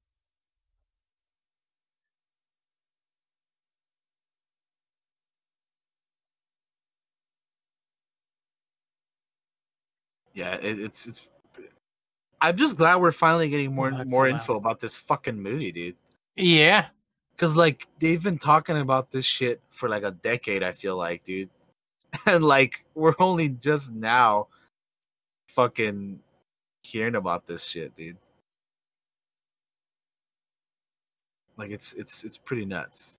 [10.35, 11.21] Yeah, it, it's it's.
[12.41, 14.35] I'm just glad we're finally getting more Oh, more loud.
[14.41, 15.95] info about this fucking movie, dude.
[16.35, 16.87] Yeah.
[17.37, 21.23] Cause like they've been talking about this shit for like a decade, I feel like,
[21.23, 21.49] dude.
[22.27, 24.47] And like we're only just now
[25.49, 26.19] fucking
[26.83, 28.17] hearing about this shit, dude.
[31.57, 33.15] Like it's it's it's pretty nuts.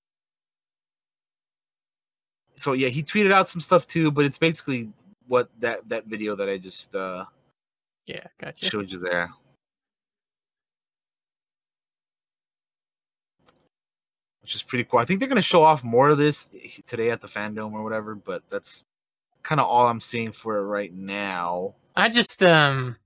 [2.57, 4.91] So yeah, he tweeted out some stuff too, but it's basically
[5.29, 7.25] what that that video that I just uh
[8.07, 8.67] Yeah, gotcha.
[8.67, 9.31] showed you there.
[14.43, 15.01] Which is pretty cool.
[15.01, 16.49] I think they're gonna show off more of this
[16.87, 18.85] today at the fandom or whatever, but that's
[19.43, 21.75] kind of all I'm seeing for it right now.
[21.97, 22.97] I just um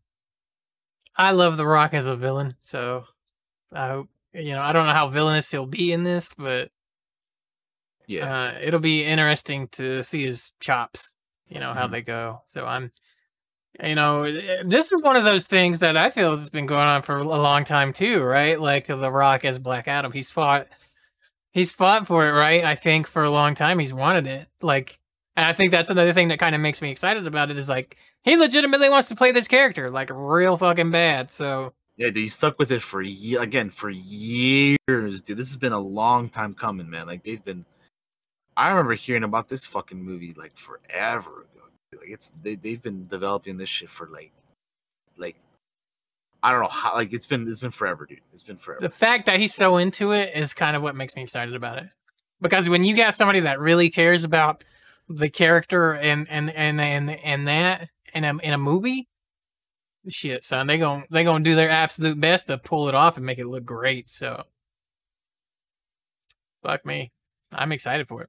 [1.17, 3.05] I love The Rock as a villain, so
[3.73, 6.71] I hope you know, I don't know how villainous he'll be in this, but
[8.07, 8.53] Yeah.
[8.55, 11.15] uh, it'll be interesting to see his chops,
[11.51, 11.91] you know, how Mhm.
[11.91, 12.43] they go.
[12.47, 12.91] So I'm,
[13.83, 16.87] you know, eh, this is one of those things that I feel has been going
[16.87, 18.59] on for a long time too, right?
[18.61, 20.67] Like The Rock as Black Adam, he's fought,
[21.53, 22.65] he's fought for it, right?
[22.65, 24.49] I think for a long time he's wanted it.
[24.63, 24.99] Like
[25.37, 27.69] And I think that's another thing that kind of makes me excited about it is
[27.69, 31.31] like he legitimately wants to play this character like real fucking bad.
[31.31, 35.37] So Yeah, dude, you stuck with it for ye- again for years, dude.
[35.39, 37.07] This has been a long time coming, man.
[37.07, 37.65] Like they've been.
[38.61, 41.65] I remember hearing about this fucking movie like forever ago.
[41.99, 44.33] Like it's they they've been developing this shit for like,
[45.17, 45.37] like,
[46.43, 46.93] I don't know how.
[46.93, 48.21] Like it's been it's been forever, dude.
[48.35, 48.83] It's been forever.
[48.83, 51.79] the fact that he's so into it is kind of what makes me excited about
[51.79, 51.95] it.
[52.43, 54.63] Because when you got somebody that really cares about
[55.09, 59.09] the character and and and and, and that in a in a movie,
[60.07, 63.25] shit, son, they gon' they gonna do their absolute best to pull it off and
[63.25, 64.11] make it look great.
[64.11, 64.45] So,
[66.63, 67.11] fuck me,
[67.55, 68.29] I'm excited for it.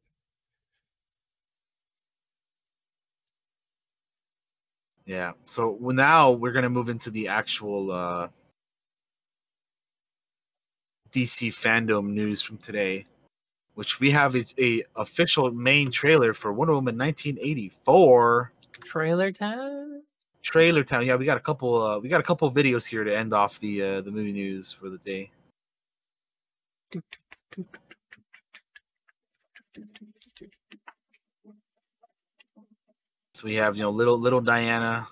[5.11, 5.33] Yeah.
[5.43, 8.29] So now we're gonna move into the actual uh
[11.11, 13.03] DC fandom news from today,
[13.73, 18.53] which we have a, a official main trailer for Wonder Woman 1984
[18.85, 20.01] Trailer time.
[20.43, 21.03] trailer time.
[21.03, 21.83] Yeah, we got a couple.
[21.83, 24.71] Uh, we got a couple videos here to end off the uh, the movie news
[24.71, 25.29] for the day.
[33.41, 35.07] So we have you know little little Diana,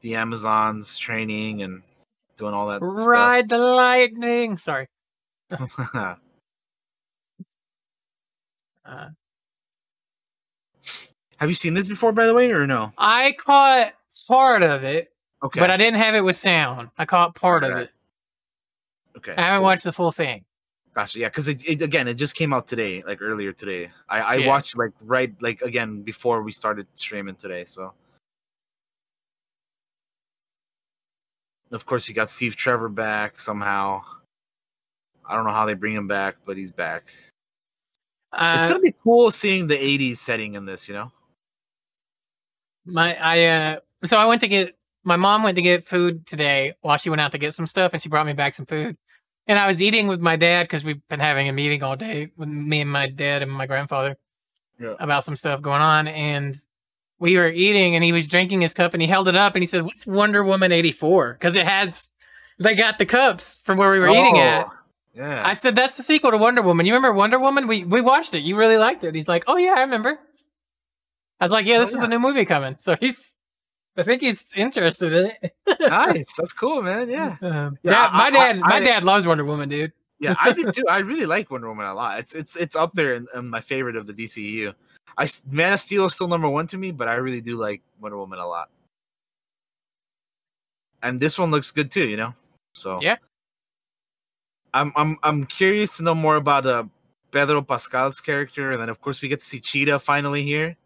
[0.00, 1.82] the Amazons training and
[2.38, 4.56] doing all that Ride the lightning.
[4.56, 4.86] Sorry.
[8.82, 9.10] Uh,
[11.36, 12.92] have you seen this before, by the way, or no?
[12.98, 13.92] I caught
[14.26, 15.12] part of it,
[15.44, 16.90] Okay, but I didn't have it with sound.
[16.98, 17.90] I caught part of it.
[19.18, 19.34] okay.
[19.36, 19.64] I haven't cool.
[19.66, 20.44] watched the full thing.
[21.08, 23.90] Yeah, because it, it again, it just came out today, like earlier today.
[24.08, 24.48] I, I Yeah.
[24.48, 27.64] watched like right like again before we started streaming today.
[27.64, 27.92] So,
[31.72, 34.02] of course, you got Steve Trevor back somehow.
[35.24, 37.12] I don't know how they bring him back, but he's back.
[38.52, 40.88] it's Uh, gonna be cool seeing the '80s setting in this.
[40.88, 41.12] You know.
[42.84, 46.74] my I uh so I went to get my mom went to get food today
[46.82, 48.96] while she went out to get some stuff and she brought me back some food.
[49.50, 52.30] And I was eating with my dad because we've been having a meeting all day
[52.36, 54.16] with me and my dad and my grandfather
[54.78, 54.94] Yeah.
[55.00, 56.06] about some stuff going on.
[56.06, 56.54] And
[57.18, 59.62] we were eating and he was drinking his cup and he held it up and
[59.64, 61.32] he said, What's Wonder Woman 84?
[61.32, 62.10] Because it has,
[62.60, 64.66] they got the cups from where we were eating oh, at.
[64.68, 64.72] Oh,
[65.16, 65.42] Yeah.
[65.44, 66.86] I said, That's the sequel to Wonder Woman.
[66.86, 67.66] You remember Wonder Woman?
[67.66, 68.44] We, we watched it.
[68.44, 69.16] You really liked it.
[69.16, 70.16] He's like, Oh, yeah, I remember.
[71.40, 72.76] I was like, Yeah, Oh, this is a new movie coming.
[72.78, 73.36] So he's,
[73.96, 75.54] I think he's interested in it.
[75.80, 76.32] nice.
[76.38, 77.08] That's cool, man.
[77.08, 77.36] Yeah.
[77.42, 79.92] Um, Yeah, dad- I- my I- dad, my I- dad loves Wonder Woman, dude.
[80.20, 80.84] Yeah, I did too.
[80.88, 82.18] I really like Wonder Woman a lot.
[82.18, 84.74] It's it's it's up there in, in my favorite of the DCU.
[85.18, 87.82] I Man of Steel is still number one to me, but I really do like
[88.00, 88.68] Wonder Woman a lot.
[91.02, 92.34] And this one looks good too, you know.
[92.74, 93.16] So Yeah.
[94.74, 96.84] I'm I'm I'm curious to know more about uh,
[97.32, 100.76] Pedro Pascal's character, and then of course we get to see Cheetah finally here,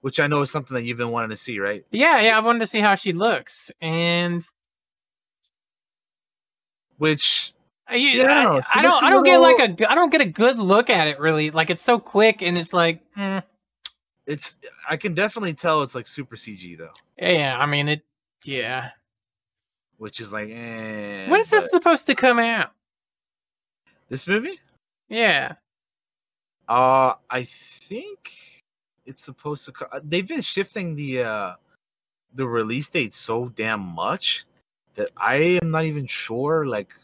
[0.00, 1.84] which I know is something that you've been wanting to see, right?
[1.90, 2.36] Yeah, yeah.
[2.36, 4.44] I wanted to see how she looks, and
[7.00, 7.54] Which
[7.88, 10.20] I, you- Yeah, I, she I don't, I don't get like a, I don't get
[10.20, 11.50] a good look at it really.
[11.50, 13.42] Like it's so quick, and it's like, mm,
[14.26, 14.56] it's
[14.88, 17.56] I can definitely tell it's like super CG though, yeah.
[17.58, 18.02] I mean, it,
[18.44, 18.90] yeah.
[19.96, 22.70] which is like, eh, when is this supposed to come out?
[24.10, 24.60] This movie?
[25.08, 25.54] Yeah.
[26.68, 28.59] Uh, I think
[29.06, 29.72] it's supposed to.
[29.72, 31.54] Co- uh, they've been shifting the uh
[32.34, 34.44] the release date so damn much
[34.94, 36.94] that I am not even sure like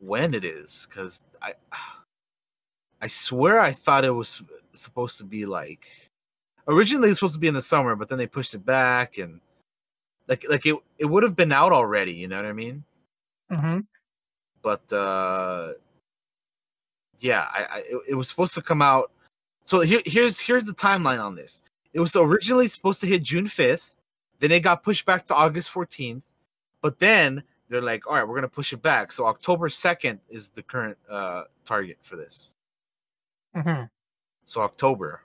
[0.00, 1.54] when it is because I
[3.00, 5.86] I swear I thought it was supposed to be like
[6.68, 9.18] originally it was supposed to be in the summer, but then they pushed it back
[9.18, 9.40] and
[10.28, 12.12] like like it it would have been out already.
[12.12, 12.84] You know what I mean?
[13.50, 13.80] hmm
[14.62, 15.72] but uh
[17.18, 19.10] yeah i, I it, it was supposed to come out
[19.64, 21.62] so here, here's here's the timeline on this.
[21.92, 23.94] It was originally supposed to hit june 5th
[24.38, 26.24] then it got pushed back to august 14th
[26.80, 29.12] but then they're like all right we're gonna push it back.
[29.12, 32.54] So october 2nd is the current uh target for this.
[33.54, 33.84] Hmm
[34.44, 35.20] so october.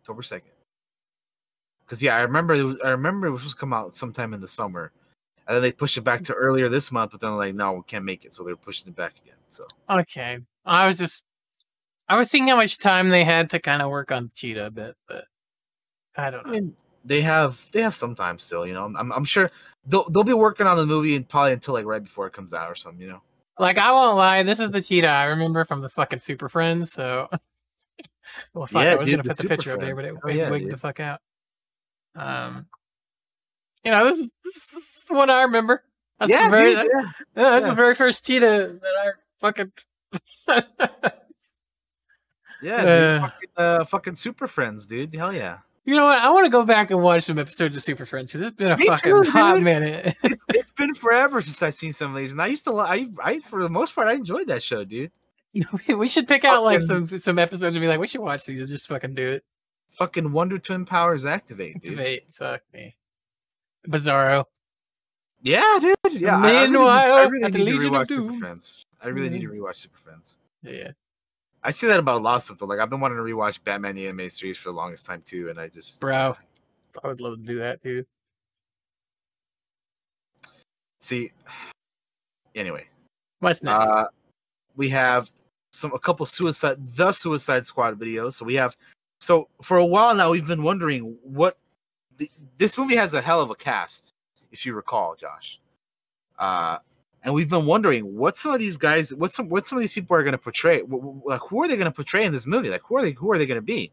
[0.00, 0.42] October 2nd
[1.84, 4.32] because yeah i remember it was, i remember it was supposed to come out sometime
[4.34, 4.92] in the summer
[5.46, 7.72] and then they pushed it back to earlier this month but then they're like no
[7.72, 9.66] we can't make it so they're pushing it back again so.
[9.88, 10.38] Okay.
[10.64, 11.24] I was just,
[12.08, 14.70] I was seeing how much time they had to kind of work on Cheetah a
[14.70, 15.24] bit, but
[16.16, 16.52] I don't I know.
[16.52, 18.66] mean, they have they have some time still.
[18.66, 19.50] You know, I'm I'm sure
[19.86, 22.52] they'll they'll be working on the movie and probably until like right before it comes
[22.52, 23.00] out or something.
[23.00, 23.22] You know.
[23.58, 26.92] Like I won't lie, this is the Cheetah I remember from the fucking Super Friends.
[26.92, 27.28] So,
[28.54, 30.20] well, fuck, Yeah, I was dude, gonna put the picture up there, but it Friends.
[30.22, 31.20] Oh, wigged, yeah, wigged the fuck out.
[32.14, 32.66] Um,
[33.82, 35.82] you know, this is this is what I remember.
[36.18, 37.00] That's the very dude, yeah.
[37.00, 37.70] yeah, that's yeah.
[37.70, 39.10] the very first Cheetah that I
[39.40, 39.72] fucking.
[42.62, 43.20] Yeah, dude, Uh.
[43.20, 45.14] fucking, uh, fucking Super Friends, dude.
[45.14, 45.58] Hell yeah.
[45.84, 46.18] You know what?
[46.18, 48.72] I want to go back and watch some episodes of Super Friends because it's been
[48.72, 49.64] a Me fucking too, hot dude.
[49.64, 50.16] minute.
[50.22, 53.06] It's, it's been forever since I've seen some of these, and I used to, I,
[53.22, 55.12] I, for the most part, I enjoyed that show, dude.
[55.88, 58.60] we should pick out like some some episodes and be like, we should watch these
[58.60, 59.44] and just fucking do it.
[59.92, 61.92] Fucking Wonder Twin powers activate, dude.
[61.92, 62.24] Activate.
[62.34, 62.96] Fuck me.
[63.88, 64.44] Bizarro.
[65.40, 65.94] Yeah, dude.
[66.12, 66.38] Yeah.
[66.38, 67.58] I- I really need- I really need to
[67.90, 68.22] rewatch Super.
[68.22, 68.38] Mm-hmm.
[68.40, 68.86] Friends.
[69.00, 70.38] I really need to rewatch Super Friends.
[70.62, 70.90] Yeah.
[71.66, 72.66] I see that about a lot of stuff though.
[72.66, 75.50] Like I've been wanting to rewatch Batman the Animated series for the longest time too,
[75.50, 76.36] and I just Bro.
[77.02, 78.06] I would love to do that, dude.
[81.00, 81.32] see.
[82.54, 82.86] Anyway,
[83.40, 83.90] What's next?
[83.90, 84.06] uh,
[84.76, 85.30] we have
[85.72, 88.32] some a couple suicide the Suicide Squad videos.
[88.32, 88.74] So we have
[89.20, 91.58] so for a while now we've been wondering what
[92.16, 94.14] the, this movie has a hell of a cast,
[94.52, 95.60] if you recall, Josh.
[96.38, 96.78] Uh,
[97.26, 99.92] and we've been wondering what some of these guys, what some what some of these
[99.92, 100.82] people are going to portray.
[101.24, 102.70] Like who are they going to portray in this movie?
[102.70, 103.10] Like who are they?
[103.12, 103.90] Who are they going to be?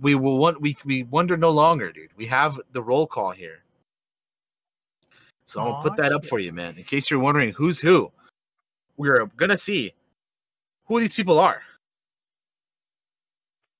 [0.00, 2.10] We will want we we wonder no longer, dude.
[2.16, 3.64] We have the roll call here.
[5.46, 6.76] So I'm gonna put that up for you, man.
[6.78, 8.12] In case you're wondering who's who,
[8.98, 9.92] we're gonna see
[10.84, 11.62] who these people are.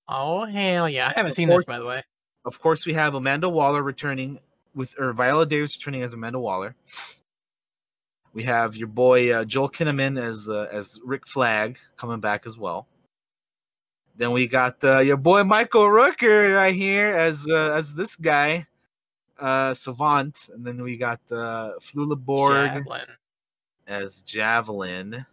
[0.09, 1.07] oh hell yeah!
[1.07, 2.03] I haven't of seen course- this by the way.
[2.45, 4.39] Of course, we have Amanda Waller returning
[4.75, 6.75] with, or Viola Davis returning as Amanda Waller.
[8.39, 12.57] We have your boy uh, Joel Kinnaman as uh, as Rick Flag coming back as
[12.57, 12.87] well.
[14.17, 18.65] Then we got uh, your boy Michael Rooker right here as uh, as this guy,
[19.41, 23.09] uh, Savant, and then we got uh, Flula Borg Javelin.
[23.89, 25.27] as Javelin.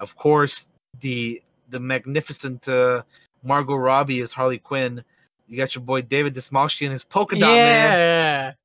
[0.00, 0.66] Of course,
[0.98, 3.04] the the magnificent uh,
[3.44, 5.04] Margot Robbie as Harley Quinn.
[5.46, 8.56] You got your boy David Dastmalchian as Polka Dot Man,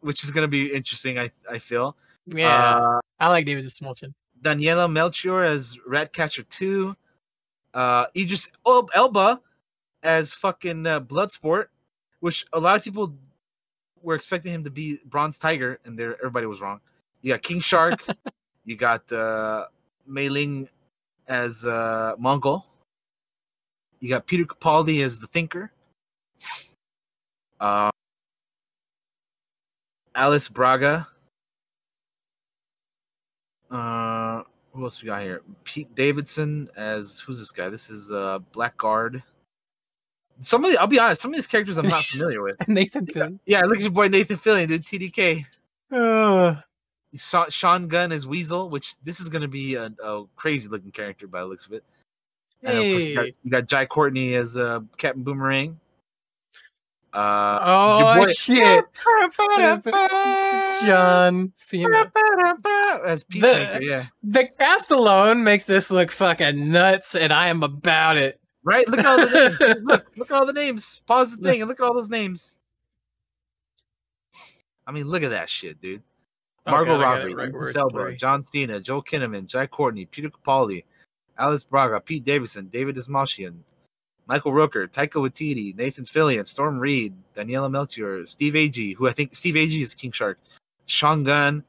[0.00, 1.20] which is gonna be interesting.
[1.20, 1.94] I I feel.
[2.26, 2.76] Yeah.
[2.76, 4.12] Uh, I like David Smolton.
[4.40, 6.96] Daniela Melchior as Ratcatcher Two.
[7.72, 9.40] Uh, Idris El- Elba
[10.02, 11.66] as fucking uh, Bloodsport,
[12.20, 13.14] which a lot of people
[14.02, 16.80] were expecting him to be Bronze Tiger, and there everybody was wrong.
[17.22, 18.04] You got King Shark.
[18.64, 19.64] you got uh,
[20.08, 20.68] Mayling
[21.26, 22.64] as uh, Mongal.
[24.00, 25.72] You got Peter Capaldi as the Thinker.
[27.58, 27.90] Uh,
[30.14, 31.08] Alice Braga.
[33.70, 34.42] Uh,
[34.72, 35.42] who else we got here?
[35.64, 37.68] Pete Davidson as who's this guy?
[37.68, 39.22] This is uh Blackguard.
[40.40, 42.56] Some of the, I'll be honest, some of these characters I'm not familiar with.
[42.68, 43.38] Nathan Fillion.
[43.46, 44.82] Yeah, look at your boy Nathan Fillion, dude.
[44.82, 45.44] TDK.
[45.92, 46.56] Uh,
[47.14, 51.28] Sha- Sean Gunn as Weasel, which this is gonna be a, a crazy looking character
[51.28, 51.84] by the looks of it.
[52.64, 53.34] And of course, you got, hey.
[53.44, 55.78] you got Jai Courtney as uh, Captain Boomerang.
[57.14, 58.84] Uh, Oh boy- shit,
[60.84, 62.10] John Cena.
[63.04, 64.06] as Peacemaker, yeah.
[64.24, 68.40] The cast alone makes this look fucking nuts, and I am about it.
[68.64, 68.88] Right?
[68.88, 69.82] Look at all the names.
[69.84, 71.02] look, look at all the names.
[71.06, 72.58] Pause the thing and look at all those names.
[74.86, 76.02] I mean, look at that shit, dude.
[76.66, 78.16] Margot Okay, I got it Robbie, right Elba.
[78.16, 80.84] John Cena, Joe Kinnaman, Jai Courtney, Peter Capaldi,
[81.38, 83.54] Alice Braga, Pete Davidson, David Dastmalchian,
[84.26, 89.34] Michael Rooker, Taika Waititi, Nathan Fillion, Storm Reid, Daniela Melchior, Steve Agee, who I think
[89.34, 90.38] Steve Agee is King Shark,
[90.86, 91.62] Sean Gunn,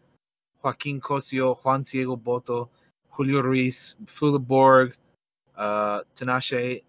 [0.64, 2.70] Joaquin Cosio, Juan Diego Botto,
[3.10, 4.96] Julio Ruiz, Flula Borg,
[5.58, 6.84] uh, Tinashe,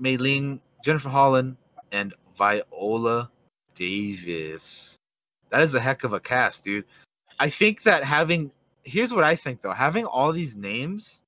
[0.00, 1.56] Mayling, Jennifer Holland,
[1.92, 3.30] and Viola
[3.74, 4.98] Davis.
[5.50, 6.84] That is a heck of a cast, dude.
[7.38, 8.50] I think that having
[8.84, 11.22] here's what I think though, having all these names,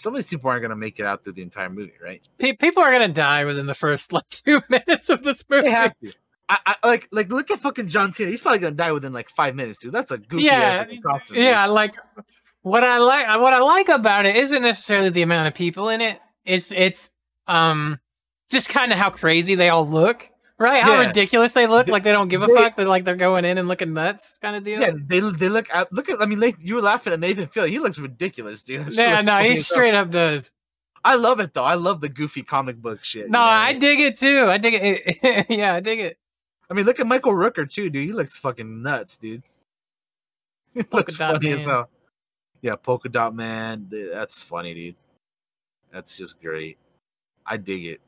[0.00, 2.26] some of these people aren't gonna make it out through the entire movie, right?
[2.38, 5.64] Pe- people are gonna die within the first like two minutes of this movie.
[5.64, 6.12] They have to.
[6.48, 8.30] I, I like like look at fucking John Cena.
[8.30, 9.92] He's probably gonna die within like five minutes, dude.
[9.92, 11.38] That's a goofy Yeah, ass dude.
[11.38, 11.94] Yeah, like
[12.62, 16.00] what I like what I like about it isn't necessarily the amount of people in
[16.00, 16.18] it.
[16.44, 17.10] It's it's
[17.46, 18.00] um
[18.50, 20.28] just kind of how crazy they all look,
[20.60, 20.80] right?
[20.82, 21.06] How Yeah.
[21.08, 22.76] ridiculous they look, They- like they don't give a they- fuck.
[22.76, 24.80] They're like they're going in and looking nuts, kind of deal.
[24.80, 26.20] Yeah, they they look at look at.
[26.22, 27.70] I mean, like, you were laughing at Nathan Fillion.
[27.70, 28.92] He looks ridiculous, dude.
[28.92, 30.52] Yeah, no, he straight up does.
[31.02, 31.64] I love it though.
[31.64, 33.24] I love the goofy comic book shit.
[33.24, 33.44] you No, know?
[33.44, 34.44] I dig it too.
[34.46, 35.46] I dig it.
[35.48, 36.18] yeah, I dig it.
[36.70, 38.06] I mean, look at Michael Rooker too, dude.
[38.06, 39.42] He looks fucking nuts, dude.
[40.74, 41.68] He looks Dot funny as Man.
[41.68, 41.90] hell.
[42.62, 43.88] Yeah, polka dot man.
[43.90, 44.94] That's funny, dude.
[45.90, 46.76] That's just great.
[47.46, 48.00] I dig it.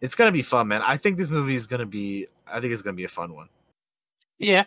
[0.00, 0.82] It's gonna be fun, man.
[0.82, 2.26] I think this movie is gonna be.
[2.46, 3.48] I think it's gonna be a fun one.
[4.38, 4.64] Yeah,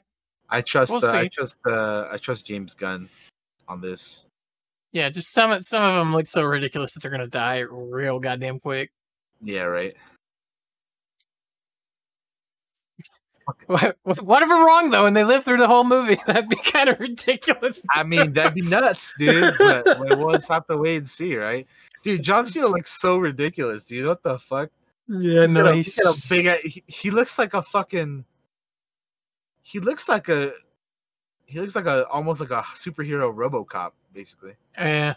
[0.49, 0.91] I trust.
[0.91, 1.59] We'll uh, I trust.
[1.65, 3.07] Uh, I trust James Gunn
[3.67, 4.25] on this.
[4.91, 5.09] yeah.
[5.09, 8.91] Just some some of them look so ridiculous that they're gonna die real goddamn quick.
[9.41, 9.95] Yeah, right.
[13.65, 16.15] What, whatever wrong though, and they live through the whole movie.
[16.27, 17.81] That'd be kind of ridiculous.
[17.93, 19.55] I mean, that'd be nuts, dude.
[19.57, 21.67] But but we'll just have to wait and see, right?
[22.03, 24.05] Dude, John Cena looks so ridiculous, dude.
[24.05, 24.69] What the fuck?
[25.19, 26.71] Yeah, He's no, a, he's he's got a big.
[26.71, 28.23] He, he looks like a fucking.
[29.61, 30.53] He looks like a.
[31.45, 34.53] He looks like a almost like a superhero RoboCop, basically.
[34.77, 35.15] Yeah.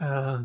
[0.00, 0.42] Uh,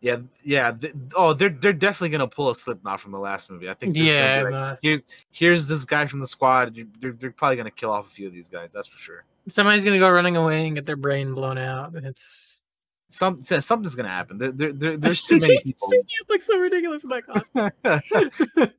[0.00, 0.72] Yeah, yeah.
[0.72, 3.68] th- oh, they're they're definitely gonna pull a Slipknot from the last movie.
[3.68, 3.96] I think.
[3.96, 6.74] yeah, like, here's here's this guy from the squad.
[6.98, 8.70] They're they're probably gonna kill off a few of these guys.
[8.72, 9.24] That's for sure.
[9.48, 11.94] somebody's gonna go running away and get their brain blown out.
[11.96, 12.62] It's
[13.10, 14.38] Some something's gonna happen.
[14.38, 15.88] There, there, there there's too many people.
[15.92, 17.70] it looks so ridiculous in my costume.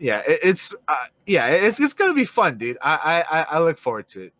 [0.00, 0.96] yeah, it, it's uh,
[1.26, 2.76] yeah, it's it's gonna be fun, dude.
[2.82, 2.96] I,
[3.30, 4.32] I I I look forward to it.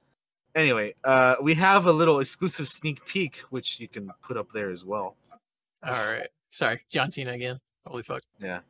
[0.57, 4.71] Anyway, uh, we have a little exclusive sneak peek, which you can put up there
[4.71, 5.15] as well.
[5.87, 7.59] All right, sorry, John Cena again.
[7.87, 8.23] Holy fuck!
[8.41, 8.61] Yeah.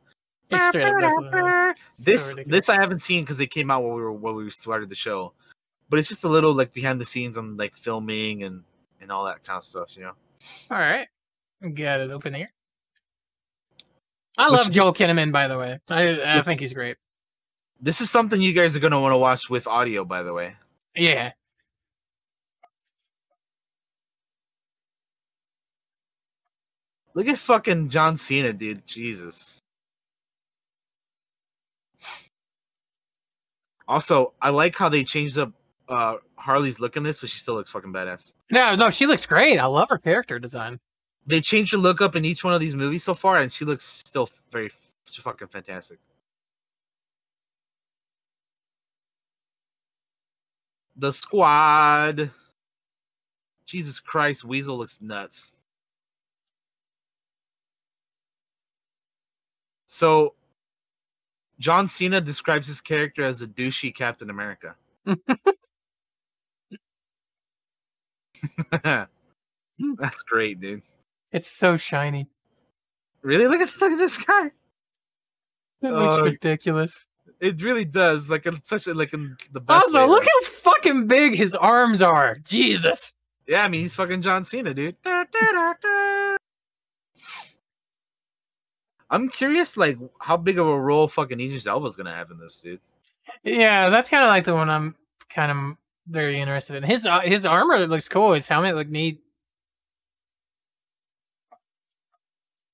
[0.49, 1.75] He straight up does that.
[1.91, 4.49] So This this I haven't seen because it came out while we were while we
[4.49, 5.33] started the show,
[5.89, 8.63] but it's just a little like behind the scenes on like filming and
[9.01, 10.13] and all that kind of stuff, you know.
[10.71, 11.07] All right,
[11.73, 12.49] got it open here.
[14.37, 15.79] I Which- love Joel Kinnaman, by the way.
[15.89, 16.97] I I think he's great.
[17.81, 20.55] This is something you guys are gonna want to watch with audio, by the way.
[20.95, 21.31] Yeah,
[27.17, 28.85] Look at fucking John Cena, dude.
[28.85, 29.57] Jesus.
[33.87, 35.51] Also, I like how they changed up
[35.89, 38.35] uh Harley's look in this, but she still looks fucking badass.
[38.51, 39.57] no, no, she looks great.
[39.57, 40.79] I love her character design.
[41.25, 43.65] They changed her look up in each one of these movies so far, and she
[43.65, 44.69] looks still very
[45.07, 45.97] fucking fantastic.
[50.95, 52.29] The squad.
[53.65, 55.55] Jesus Christ, Weasel looks nuts.
[59.87, 60.33] So,
[61.59, 64.75] John Cena describes his character as a douchey Captain America.
[68.83, 70.81] That's great, dude.
[71.31, 72.27] It's so shiny.
[73.21, 73.47] Really?
[73.47, 74.47] Look at, look at this guy.
[75.81, 77.05] It looks Oh, ridiculous.
[77.39, 78.29] It really does.
[78.29, 79.85] Like in such a like in the best.
[79.85, 82.37] Also, way, look like- how fucking big his arms are.
[82.43, 83.13] Jesus.
[83.47, 84.95] Yeah, I mean he's fucking John Cena, dude.
[89.09, 92.59] I'm curious, like how big of a role fucking Idris Elba's gonna have in this,
[92.61, 92.79] dude.
[93.43, 94.95] Yeah, that's kind of like the one I'm
[95.29, 95.77] kind of
[96.07, 96.83] very interested in.
[96.83, 98.33] His uh, his armor looks cool.
[98.33, 99.21] His helmet look neat.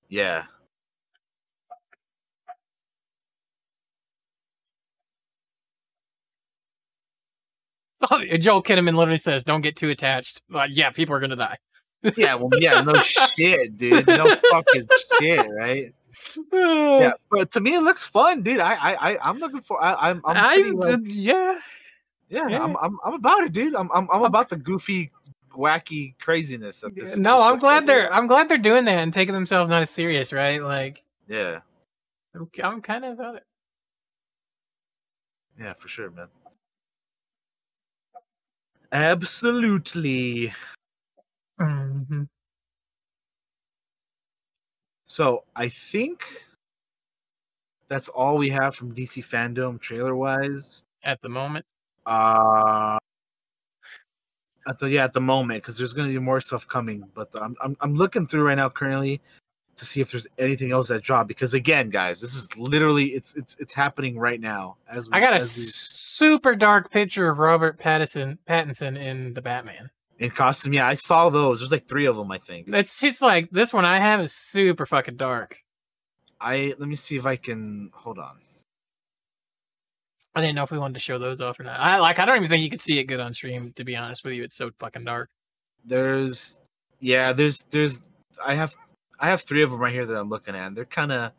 [0.10, 0.44] Yeah.
[8.12, 11.58] Oh, Joel Kinnaman literally says, "Don't get too attached." Yeah, people are gonna die.
[12.18, 14.06] Yeah, well, yeah, no shit, dude.
[14.08, 14.90] No fucking
[15.22, 15.94] shit, right?
[16.52, 18.60] Yeah, but to me it looks fun, dude.
[18.60, 19.84] I, I, I I'm looking for.
[19.84, 21.60] I, I'm, I'm I, pretty, like, yeah.
[22.30, 22.64] yeah, yeah.
[22.64, 23.76] I'm, I'm, I'm about it, dude.
[23.76, 25.12] I'm, I'm, I'm about the goofy,
[25.56, 27.18] wacky craziness of this.
[27.18, 29.90] no, this I'm glad they're I'm glad they're doing that and taking themselves not as
[29.90, 30.62] serious, right?
[30.62, 31.60] Like, Yeah,
[32.36, 33.44] I'm, I'm kind of about it.
[35.60, 36.28] yeah, for sure, man.
[38.92, 40.54] Absolutely.
[41.60, 42.28] Mhm.
[45.14, 46.26] So I think
[47.88, 50.82] that's all we have from DC fandom trailer wise.
[51.04, 51.68] At the moment,
[52.08, 52.98] Uh
[54.68, 57.04] at the yeah, at the moment, because there's gonna be more stuff coming.
[57.14, 59.22] But I'm, I'm I'm looking through right now currently
[59.76, 61.28] to see if there's anything else that dropped.
[61.28, 64.78] Because again, guys, this is literally it's it's it's happening right now.
[64.90, 69.44] As we, I got a we- super dark picture of Robert Pattinson Pattinson in the
[69.44, 69.92] Batman.
[70.20, 70.74] In costume.
[70.74, 71.60] Yeah, I saw those.
[71.60, 72.68] There's like three of them, I think.
[72.70, 75.58] It's just like this one I have is super fucking dark.
[76.40, 78.38] I let me see if I can hold on.
[80.36, 81.80] I didn't know if we wanted to show those off or not.
[81.80, 82.20] I like.
[82.20, 83.72] I don't even think you could see it good on stream.
[83.76, 85.30] To be honest with you, it's so fucking dark.
[85.86, 86.60] There's
[87.00, 88.02] yeah, there's there's
[88.44, 88.76] I have
[89.20, 90.76] I have three of them right here that I'm looking at.
[90.76, 91.32] They're kind of.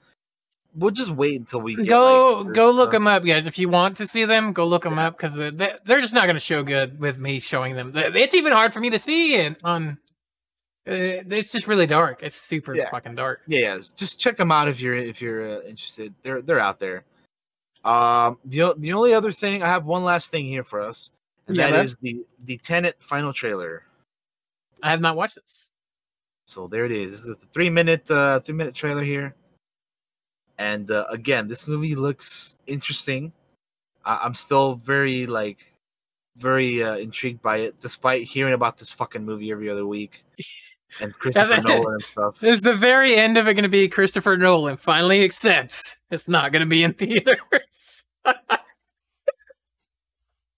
[0.77, 2.93] We'll just wait until we get, Go like, go look stuff.
[2.93, 3.47] them up, guys.
[3.47, 5.51] If you want to see them, go look them up because they're,
[5.85, 7.93] they're just not going to show good with me showing them.
[7.95, 9.99] It's even hard for me to see it on.
[10.87, 12.23] Uh, it's just really dark.
[12.23, 12.91] It's super Yeah.
[12.91, 13.43] fucking dark.
[13.47, 16.13] Yeah, yeah, just check them out if you're if you're uh, interested.
[16.23, 17.05] They're they're out there.
[17.85, 21.11] Um, the the only other thing I have one last thing here for us,
[21.49, 21.85] and Yeah, that bud.
[21.87, 23.85] is the the Tenet final trailer.
[24.83, 25.71] I have not watched this.
[26.47, 27.13] So there it is.
[27.13, 29.35] This is the three minute uh three minute trailer here.
[30.59, 33.33] And uh, again, this movie looks interesting.
[34.05, 35.73] I- I'm still very like
[36.37, 40.25] very uh, intrigued by it, despite hearing about this fucking movie every other week.
[41.01, 41.61] and Christopher.
[41.63, 42.43] Nolan and stuff.
[42.43, 46.53] Is the very end of it going to be Christopher Nolan finally accepts it's not
[46.53, 48.05] going to be in theaters?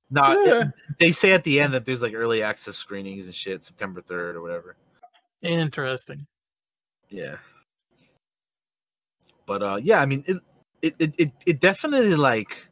[0.09, 0.71] No,
[1.01, 4.37] they say at the end that there's like early access screenings and shit, September third
[4.37, 4.77] or whatever.
[5.43, 6.27] Interesting.
[7.09, 7.37] Yeah.
[9.47, 10.37] But uh yeah, I mean it
[10.83, 12.69] it it it, it definitely like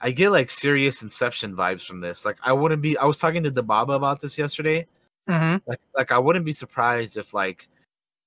[0.00, 2.24] I get like serious inception vibes from this.
[2.24, 4.86] Like I wouldn't be I was talking to Dababa about this yesterday.
[5.28, 7.68] hmm Like like I wouldn't be surprised if like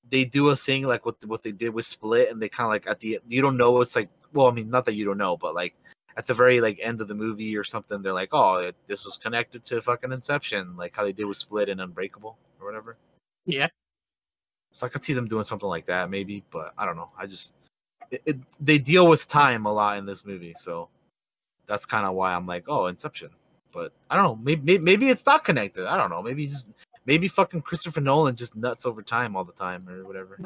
[0.10, 2.72] they do a thing like what what they did with Split and they kind of
[2.72, 5.18] like at the you don't know it's like well I mean not that you don't
[5.18, 5.74] know but like
[6.16, 9.06] at the very like end of the movie or something they're like oh it, this
[9.06, 12.96] was connected to fucking Inception like how they did with Split and Unbreakable or whatever.
[13.46, 13.70] Yeah.
[14.74, 17.08] So I could see them doing something like that, maybe, but I don't know.
[17.18, 17.54] I just
[18.12, 20.90] it, it, they deal with time a lot in this movie, so
[21.68, 23.30] that's kind of why I'm like, oh, Inception.
[23.72, 24.36] But I don't know.
[24.44, 25.86] Maybe maybe it's not connected.
[25.88, 26.22] I don't know.
[26.22, 26.68] Maybe just
[27.06, 30.38] maybe fucking Christopher Nolan just nuts over time all the time or whatever.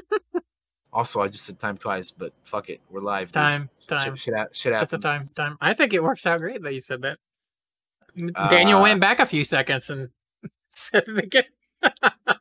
[0.92, 3.28] also, I just said time twice, but fuck it, we're live.
[3.28, 3.34] dude.
[3.34, 4.16] Time, Shit- time.
[4.16, 4.90] Shit, shit, shit Just happens.
[4.90, 5.58] the time, time.
[5.60, 7.16] I think it works out great that you said that.
[8.48, 10.10] Daniel Uh, went back a few seconds and
[10.70, 11.44] said it again.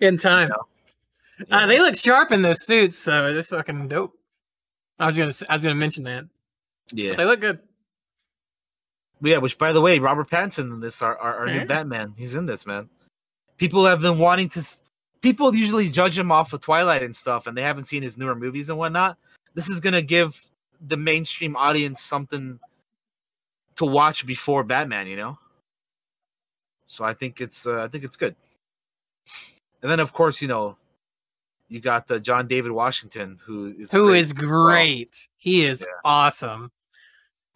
[0.00, 0.50] in time.
[0.50, 1.44] Yeah.
[1.50, 4.12] Uh, they look sharp in those suits, so they're fucking dope.
[4.98, 6.24] I was gonna, I was gonna mention that.
[6.92, 7.14] yeah.
[7.14, 7.60] They look good.
[9.22, 12.34] Yeah, which by the way, Robert Pattinson in this, our, our, our new Batman, he's
[12.34, 12.88] in this, man.
[13.56, 14.64] People have been wanting to.
[15.20, 18.36] People usually judge him off of Twilight and stuff, and they haven't seen his newer
[18.36, 19.18] movies and whatnot.
[19.54, 20.40] This is gonna give
[20.86, 22.60] the mainstream audience something
[23.76, 25.38] to watch before Batman, you know.
[26.86, 28.36] So I think it's, uh, I think it's good.
[29.82, 30.76] And then, of course, you know,
[31.68, 35.28] you got uh, John David Washington, who is Who great is great.
[35.36, 35.92] He is Yeah.
[36.04, 36.72] awesome.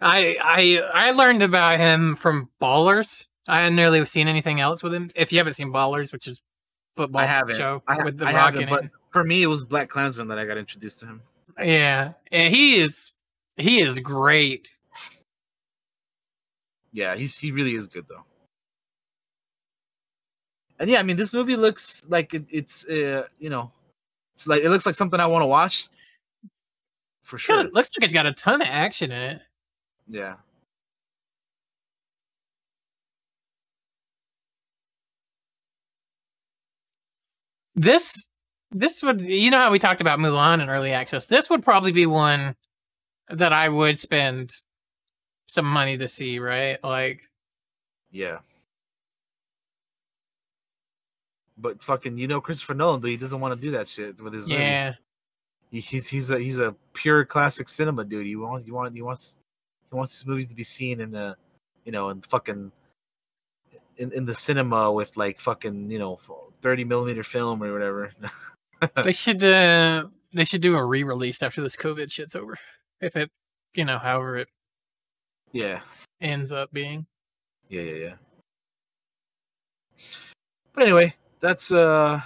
[0.01, 3.29] I I I learned about him from Ballers.
[3.49, 5.09] I hadn't nearly seen anything else with him.
[5.17, 6.41] If you haven't seen Ballers, which is
[6.97, 7.57] football I haven't.
[7.57, 8.91] show I, with the I Rock in but it.
[9.11, 11.23] for me, it was BlacKkKlansman that I got introduced to him.
[11.59, 13.13] Yeah, and he is
[13.57, 14.73] he is great.
[16.93, 18.25] Yeah, he's he really is good though.
[20.79, 23.71] And yeah, I mean, this movie looks like it, it's uh, you know,
[24.35, 25.89] it's like it looks like something I want to watch
[27.23, 27.69] for It's got sure.
[27.69, 29.43] a- looks like it's got a ton of action in it.
[30.09, 30.37] Yeah,
[37.75, 38.29] This
[38.71, 41.27] this would you know how we talked about Mulan and early access.
[41.27, 42.55] This would probably be one
[43.29, 44.53] that I would spend
[45.47, 46.83] some money to see, right?
[46.83, 47.23] Like
[48.11, 48.39] yeah.
[51.63, 54.35] But fucking, you know, Christopher Nolan, dude, he doesn't want to do that shit with
[54.35, 54.61] his movie.
[54.61, 54.95] yeah.
[55.71, 58.27] He, he's he's a he's a pure classic cinema dude.
[58.27, 59.41] He wants he want he wants
[59.89, 61.37] he wants his movies to be seen in the,
[61.85, 62.71] you know, in fucking
[63.97, 66.19] in, in the cinema with like fucking you know
[66.61, 68.13] thirty millimeter film or whatever.
[69.05, 72.59] they should uh they should do a re-release after this COVID shit's over.
[73.01, 73.31] If it
[73.75, 74.49] you know, however it
[75.53, 75.81] yeah,
[76.21, 77.07] ends up being.
[77.69, 78.15] yeah, yeah, yeah.
[80.75, 82.21] But anyway, that's uh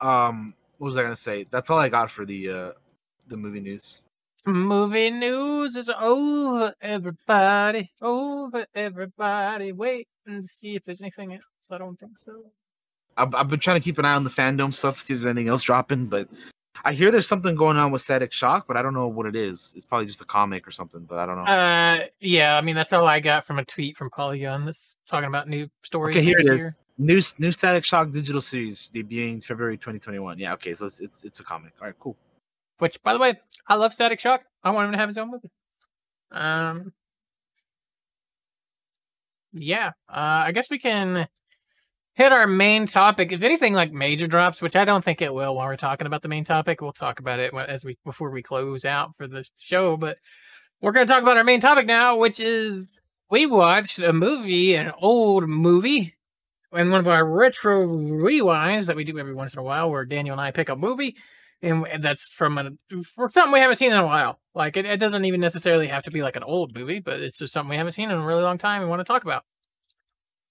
[0.00, 1.44] um what was I gonna say?
[1.50, 2.72] That's all I got for the uh
[3.28, 4.02] the movie news.
[4.46, 7.90] Movie news is over, everybody.
[8.02, 9.72] Over, everybody.
[9.72, 11.42] Wait and see if there's anything else.
[11.70, 12.44] I don't think so.
[13.16, 15.30] I've, I've been trying to keep an eye on the fandom stuff, see if there's
[15.30, 16.28] anything else dropping, but
[16.86, 19.34] I hear there's something going on with Static Shock, but I don't know what it
[19.34, 19.72] is.
[19.74, 21.50] It's probably just a comic or something, but I don't know.
[21.50, 22.56] Uh, yeah.
[22.56, 24.66] I mean, that's all I got from a tweet from Polygon.
[24.66, 26.14] This talking about new stories.
[26.14, 26.74] okay, here it year.
[26.98, 30.38] New new Static Shock digital series debuting February 2021.
[30.38, 31.72] Yeah, okay, so it's it's, it's a comic.
[31.80, 32.16] All right, cool.
[32.78, 34.44] Which, by the way, I love Static Shock.
[34.62, 35.50] I want him to have his own movie.
[36.30, 36.92] Um.
[39.54, 39.92] Yeah.
[40.08, 41.28] Uh, I guess we can
[42.14, 43.32] hit our main topic.
[43.32, 46.22] If anything like major drops, which I don't think it will while we're talking about
[46.22, 49.44] the main topic, we'll talk about it as we before we close out for the
[49.58, 49.96] show.
[49.96, 50.18] But
[50.80, 53.00] we're going to talk about our main topic now, which is
[53.30, 56.14] we watched a movie, an old movie,
[56.72, 60.04] and one of our retro rewinds that we do every once in a while, where
[60.04, 61.16] Daniel and I pick a movie,
[61.62, 62.70] and that's from a
[63.02, 64.38] for something we haven't seen in a while.
[64.54, 67.38] Like it, it doesn't even necessarily have to be like an old movie, but it's
[67.38, 69.44] just something we haven't seen in a really long time and want to talk about.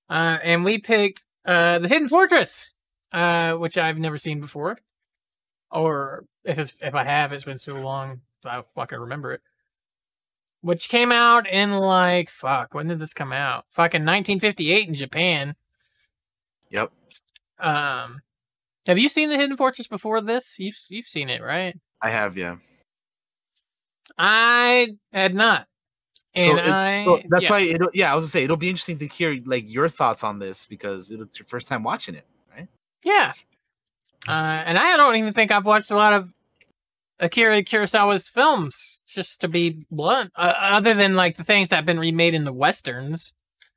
[0.10, 2.74] Uh, and we picked uh, the Hidden Fortress,
[3.12, 4.78] uh, which I've never seen before,
[5.72, 9.42] or if it's if I have, it's been so long I fucking remember it.
[10.62, 13.66] Which came out in like fuck, when did this come out?
[13.70, 15.56] Fucking 1958 in Japan.
[16.70, 16.92] Yep.
[17.60, 18.22] Um,
[18.88, 20.58] have you seen the Hidden Fortress before this?
[20.60, 21.76] You've you've seen it, right?
[22.02, 22.58] I have, yeah.
[24.18, 25.68] I had not.
[26.36, 27.50] And it- I, so that's yeah.
[27.52, 30.24] why it'll yeah i was gonna say it'll be interesting to hear like your thoughts
[30.24, 32.68] on this because it's your first time watching it right
[33.04, 33.34] Yeah.
[34.28, 34.32] Uh,
[34.66, 36.34] and I don't even think I've watched a lot of
[37.20, 41.86] Akira Kurosawa's films, just to be blunt, uh, other than like the things that have
[41.86, 43.34] been remade in the westerns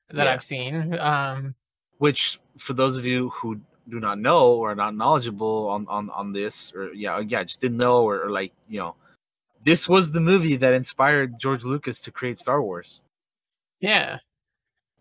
[0.09, 0.33] that Yeah.
[0.33, 0.97] I've seen.
[0.99, 1.57] Um,
[1.99, 6.11] which for those of you who do not know or are not knowledgeable on on
[6.11, 8.95] on this or yeah yeah just didn't know or, or like you know
[9.67, 13.05] this was the movie that inspired george lucas to create star wars.
[13.81, 14.19] Yeah.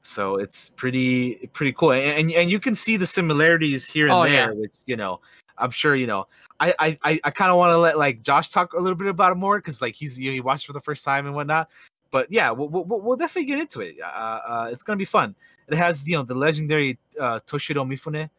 [0.01, 1.93] so it's pretty pretty cool.
[1.93, 4.51] And and, you can see the similarities here and Oh, there yeah.
[4.51, 5.21] which you know
[5.57, 6.27] i'm sure you know
[6.59, 9.07] i i i, I kind of want to let like josh talk a little bit
[9.07, 11.33] about it more because like he's you know, he watched for the first time and
[11.35, 11.69] whatnot.
[12.11, 13.95] But yeah we'll, we'll, we'll definitely get into it.
[14.03, 15.33] Uh, uh it's gonna be fun.
[15.69, 18.29] It has you know the legendary uh toshiro mifune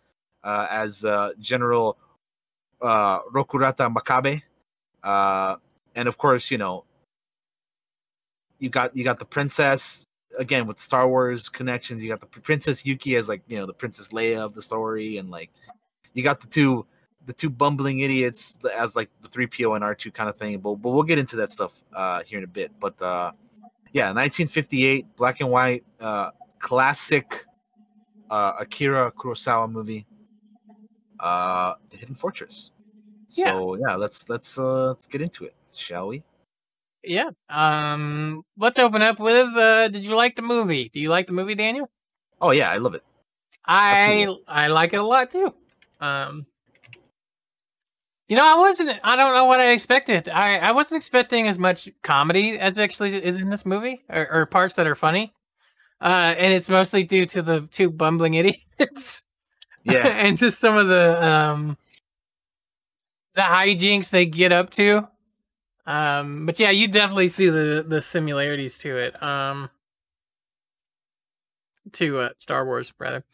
[0.45, 1.97] uh as uh general
[2.83, 4.43] uh Rokurota Makabe.
[5.03, 5.57] Uh
[5.97, 6.85] and of course you know
[8.59, 10.07] you got you got the princess
[10.39, 12.03] again with Star Wars connections.
[12.03, 15.19] You got the Princess Yuki as like you know the Princess Leia of the story,
[15.19, 15.51] and like
[16.15, 16.87] you got the two
[17.27, 20.59] the two bumbling idiots as like the three PO and R two kind of thing.
[20.59, 22.73] But but we'll get into that stuff uh here in a bit.
[22.81, 23.33] But uh
[23.93, 27.45] yeah, 1958 black and white uh classic
[28.31, 30.07] uh Akira Kurosawa movie.
[31.19, 32.73] Uh The Hidden Fortress.
[33.31, 33.47] Yeah.
[33.47, 36.23] So yeah, let's let's uh let's get into it, shall we?
[37.03, 37.31] Yeah.
[37.49, 40.89] Um, let's open up with uh, Did you like the movie?
[40.89, 41.91] Do you like the movie, Daniel?
[42.41, 43.05] Oh yeah, I love it.
[43.65, 44.45] I Absolutely.
[44.49, 45.55] I like it a lot too.
[46.01, 46.47] Um,
[48.29, 48.99] you know, I wasn't.
[49.05, 50.29] I don't know what I expected.
[50.29, 54.47] I I wasn't expecting as much comedy as actually is in this movie, or, or
[54.47, 55.33] parts that are funny.
[56.01, 58.35] Uh, and it's mostly due to the two bumbling
[58.79, 59.27] idiots.
[59.85, 60.07] Yeah.
[60.07, 61.79] and just some of the um
[63.35, 65.09] the hijinks they get up to.
[65.87, 69.23] Um, but yeah, you definitely see the the similarities to it.
[69.23, 69.71] Um,
[71.93, 73.25] to uh, Star Wars rather,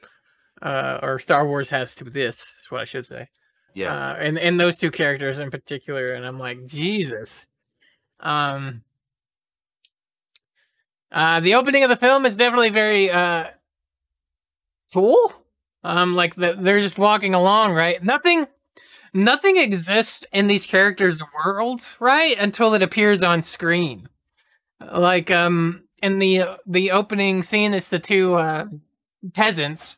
[0.61, 3.29] uh, or Star Wars has to this is what I should say.
[3.75, 3.95] Yeah.
[3.95, 7.47] Uh, and and those two characters in particular, and I'm like Jesus.
[8.21, 8.83] Um.
[11.11, 13.45] Uh, the opening of the film is definitely very uh
[14.93, 15.33] cool.
[15.85, 18.03] Um, like the, they're just walking along, right?
[18.03, 18.47] Nothing,
[19.15, 22.37] nothing exists in these characters' worlds, right?
[22.39, 24.09] Until it appears on screen.
[24.81, 28.67] Like um, in the the opening scene, it's the two uh
[29.35, 29.97] peasants.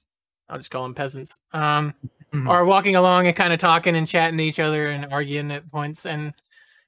[0.49, 1.41] I'll just call them peasants.
[1.53, 1.95] Um,
[2.35, 2.51] Mhm.
[2.51, 5.71] are walking along and kind of talking and chatting to each other and arguing at
[5.71, 6.35] points, and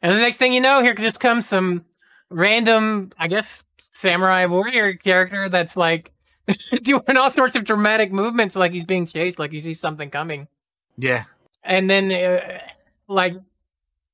[0.03, 1.85] and the next thing you know, here just comes some
[2.31, 6.11] random, I guess, samurai warrior character that's like
[6.83, 10.49] doing all sorts of dramatic movements, like he's being chased, like he sees something coming,
[10.97, 11.25] Yeah.
[11.67, 12.61] And then uh,
[13.09, 13.35] like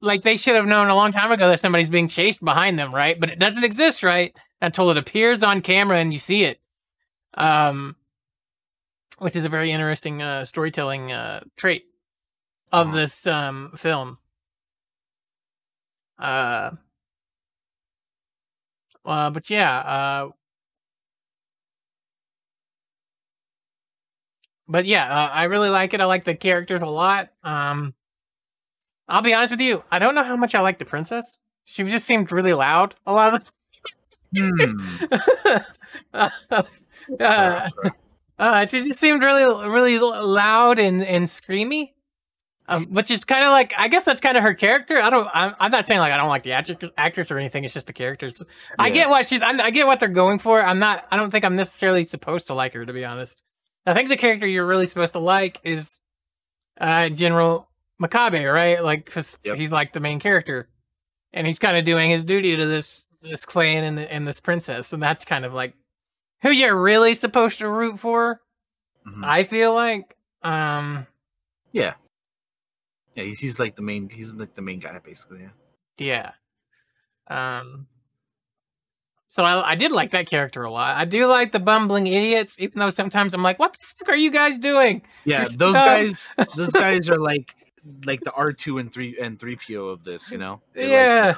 [0.01, 2.93] like they should have known a long time ago that somebody's being chased behind them,
[2.93, 3.19] right?
[3.21, 4.35] But it doesn't exist, right?
[4.61, 6.59] Until it appears on camera and you see it.
[7.35, 7.97] Um,
[9.19, 11.85] which is a very interesting uh, storytelling uh, trait
[12.73, 12.97] of Uh-huh.
[12.97, 14.19] this um, film.
[16.19, 16.71] Uh,
[19.05, 20.31] uh, but yeah, uh,
[24.69, 26.01] but yeah, uh, I really like it.
[26.01, 27.31] I like the characters a lot.
[27.43, 27.95] Um,
[29.09, 31.39] I'll be honest with you, I don't know how much I like the princess.
[31.65, 33.51] She just seemed really loud a lot of the
[34.35, 34.77] Hmm.
[36.15, 36.31] uh,
[37.21, 37.69] uh,
[38.39, 41.91] uh, she just seemed really, really loud and and screamy,
[42.67, 44.97] um, which is kind of like I guess that's kind of her character.
[44.97, 45.29] I don't.
[45.35, 47.65] I'm, I'm not saying like I don't like the actress, actress or anything.
[47.65, 48.43] It's just the characters.
[48.79, 49.41] I get what she.
[49.41, 50.63] I, I get what they're going for.
[50.63, 51.07] I'm not.
[51.11, 53.43] I don't think I'm necessarily supposed to like her to be honest.
[53.87, 55.99] I think the character you're really supposed to like is
[56.81, 57.69] uh, General
[58.01, 58.83] Makabe, right?
[58.83, 59.57] Like, because Yep.
[59.57, 60.69] he's like the main character,
[61.33, 64.41] and he's kind of doing his duty to this this clan and, the, and this
[64.41, 65.75] princess, and that's kind of like
[66.43, 68.41] who you're really supposed to root for.
[69.07, 69.25] Mhm.
[69.25, 71.07] I feel like, um,
[71.73, 71.95] Yeah.
[73.15, 74.09] Yeah, he's, he's like the main.
[74.09, 75.49] He's like the main guy, basically.
[75.99, 76.33] Yeah.
[77.29, 77.87] yeah, um.
[79.33, 80.95] So I, I did like that character a lot.
[80.95, 84.17] I do like the bumbling idiots, even though sometimes I'm like, "What the fuck are
[84.17, 86.15] you guys doing?" Yeah, You're those guys.
[86.55, 87.57] Those guys are like
[88.05, 90.31] like the R two and three and three PO of this.
[90.31, 90.61] You know.
[90.75, 91.35] They're, like, yeah,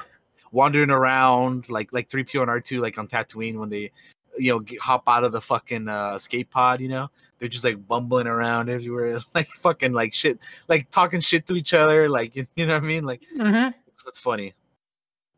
[0.51, 3.93] wandering around like like three PO and R two like on Tatooine when they
[4.37, 6.81] you know get, hop out of the fucking uh, escape pod.
[6.81, 7.07] You know,
[7.39, 11.73] they're just like bumbling around everywhere, like fucking like shit, like talking shit to each
[11.73, 12.09] other.
[12.09, 13.05] Like you know what I mean?
[13.05, 14.53] Like hmm it's what's funny.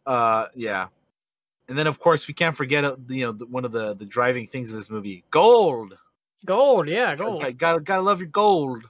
[0.08, 0.88] Uh, yeah.
[1.70, 4.06] And then of course we can't forget uh, you know the, one of the the
[4.06, 5.98] driving things in this movie, gold.
[6.46, 7.42] gold, yeah, gold.
[7.42, 8.84] Gotta, gotta gotta love your gold.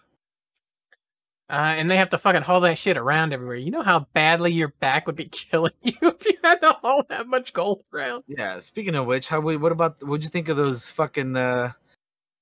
[1.49, 3.55] Uh, and they have to fucking haul that shit around everywhere.
[3.55, 7.03] You know how badly your back would be killing you if you had to haul
[7.09, 8.23] that much gold around.
[8.27, 8.59] Yeah.
[8.59, 9.55] Speaking of which, how we?
[9.55, 10.03] What about?
[10.03, 11.35] What'd you think of those fucking?
[11.37, 11.71] uh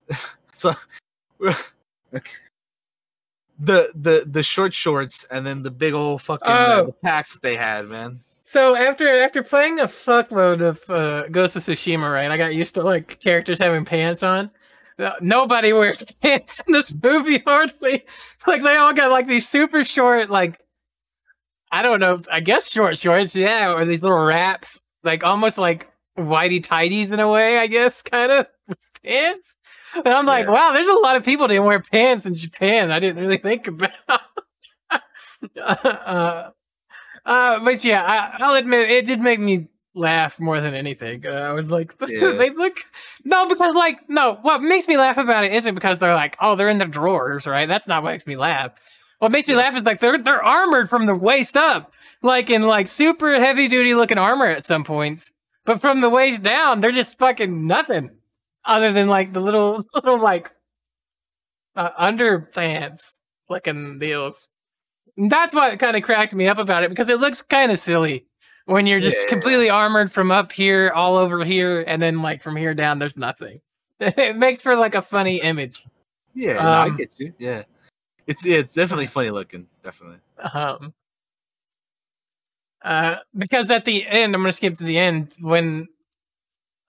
[0.54, 0.74] So,
[1.46, 2.32] okay.
[3.60, 6.96] the the the short shorts and then the big old fucking uh, Oh.
[7.04, 8.22] packs they had, man.
[8.48, 12.30] So after after playing a fuckload of uh, Ghost of Tsushima, right?
[12.30, 14.52] I got used to like characters having pants on.
[15.00, 18.06] Uh, Nobody wears pants in this movie hardly.
[18.46, 20.60] Like they all got like these super short, like
[21.72, 25.92] I don't know, I guess short shorts, yeah, or these little wraps, like almost like
[26.16, 28.48] whitey tidies in a way, I guess, kind of
[29.04, 29.58] pants.
[29.96, 30.52] And I'm like, Yeah.
[30.52, 32.92] wow, there's a lot of people didn't wear pants in Japan.
[32.92, 33.92] I didn't really think about.
[35.60, 36.50] uh,
[37.26, 41.26] uh, but yeah, I, I'll admit it did make me laugh more than anything.
[41.26, 42.32] Uh, I was like, Yeah.
[42.32, 42.80] they look
[43.24, 46.56] no, because like no, what makes me laugh about it isn't because they're like, oh,
[46.56, 47.66] they're in the drawers, right?
[47.68, 48.72] That's not what makes me laugh.
[49.20, 49.62] What makes me Yeah.
[49.62, 53.68] laugh is like they're they're armored from the waist up, like in like super heavy
[53.68, 55.32] duty looking armor at some points,
[55.66, 58.10] but from the waist down, they're just fucking nothing
[58.66, 60.52] other than like the little little like
[61.76, 64.50] uh, underpants looking deals.
[65.18, 68.26] That's what kind of cracked me up about it because it looks kind of silly
[68.66, 69.30] when you're just Yeah.
[69.30, 73.16] completely armored from up here all over here and then like from here down there's
[73.18, 73.62] nothing.
[74.00, 75.86] it makes for like a funny image.
[76.34, 77.34] Yeah, no, I Um, get you.
[77.40, 77.64] Yeah,
[78.28, 79.68] it's yeah, it's definitely funny looking.
[79.84, 80.18] Definitely.
[80.54, 80.94] Um,
[82.84, 85.88] uh, because at the end, I'm gonna skip to the end when,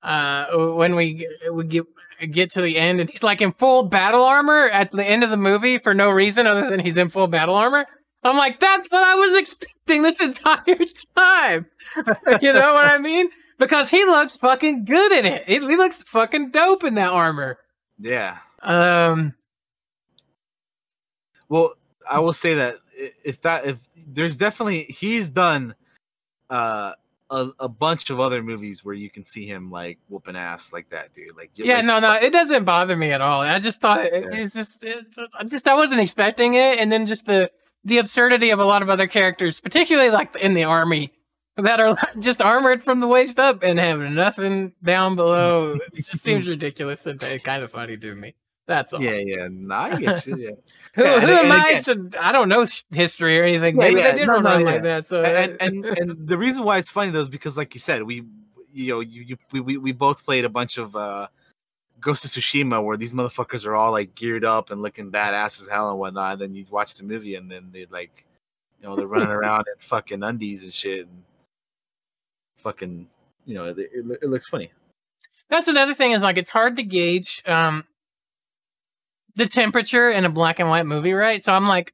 [0.02, 1.86] uh, when we we get
[2.30, 5.30] get to the end, and he's like in full battle armor at the end of
[5.30, 7.86] the movie for no reason other than he's in full battle armor.
[8.28, 10.76] I'm like, that's what I was expecting this entire
[11.16, 11.66] time.
[12.42, 13.28] you know what I mean?
[13.58, 15.44] Because he looks fucking good in it.
[15.46, 17.58] He, he looks fucking dope in that armor.
[17.98, 18.38] Yeah.
[18.62, 19.34] Um,
[21.48, 21.74] Well,
[22.08, 22.76] I will say that
[23.24, 25.74] if that if there's definitely he's done
[26.50, 26.92] uh
[27.30, 30.88] a, a bunch of other movies where you can see him like whooping ass like
[30.90, 31.36] that, dude.
[31.36, 33.40] Like Yeah, like, no, no, it doesn't bother me at all.
[33.40, 34.38] I just thought it, Yeah.
[34.38, 37.50] it's just, it's, I just I wasn't expecting it, and then just the
[37.86, 41.12] the absurdity of a lot of other characters, particularly like in the army,
[41.56, 45.78] that are just armored from the waist up and have nothing down below.
[45.92, 48.34] It just seems ridiculous and kind of funny to me.
[48.66, 49.00] That's all.
[49.00, 49.46] Yeah, yeah.
[49.48, 50.36] No, I get you.
[50.36, 50.50] Yeah.
[50.96, 52.26] Who, Yeah, and- am and I again- to?
[52.26, 53.76] I don't know history or anything.
[53.76, 55.06] Maybe yeah, they did no, run no, like that.
[55.06, 58.02] So and, and and the reason why it's funny though is because like you said
[58.02, 58.24] we
[58.72, 61.28] you know you, you we, we we both played a bunch of uh
[62.06, 65.66] Ghost of Tsushima where these motherfuckers are all like geared up and looking badass as
[65.66, 66.34] hell and whatnot.
[66.34, 68.24] And then you watch the movie and then they like
[68.80, 71.24] you know they're running around in fucking undies and shit and
[72.58, 73.08] fucking
[73.44, 74.70] you know it, it, it looks funny.
[75.50, 77.82] That's another thing is like it's hard to gauge um
[79.34, 81.42] the temperature in a black and white movie, right?
[81.42, 81.92] So I'm like,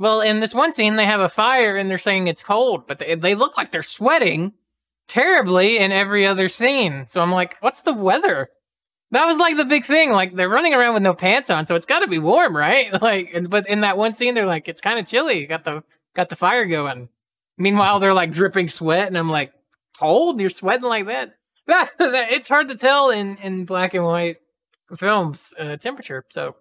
[0.00, 2.98] well, in this one scene they have a fire and they're saying it's cold, but
[2.98, 4.54] they, they look like they're sweating
[5.06, 7.06] terribly in every other scene.
[7.06, 8.48] So I'm like, what's the weather?
[9.12, 10.10] That was like the big thing.
[10.10, 12.90] Like they're running around with no pants on, so it's got to be warm, right?
[13.02, 15.46] Like, and, but in that one scene, they're like, it's kind of chilly.
[15.46, 15.84] Got the
[16.14, 17.08] got the fire going.
[17.58, 19.52] Meanwhile, they're like dripping sweat, and I'm like,
[19.98, 20.40] cold?
[20.40, 21.34] You're sweating like that?
[21.68, 24.38] That, that- it's hard to tell in in black and white
[24.96, 26.24] films uh, temperature.
[26.30, 26.56] So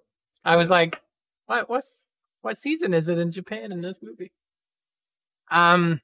[0.45, 1.01] I was like,
[1.47, 2.07] what what's
[2.43, 4.31] what season is it in Japan in this movie?
[5.49, 6.01] Um,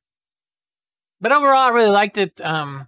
[1.21, 2.41] but overall, I really liked it.
[2.41, 2.87] Um,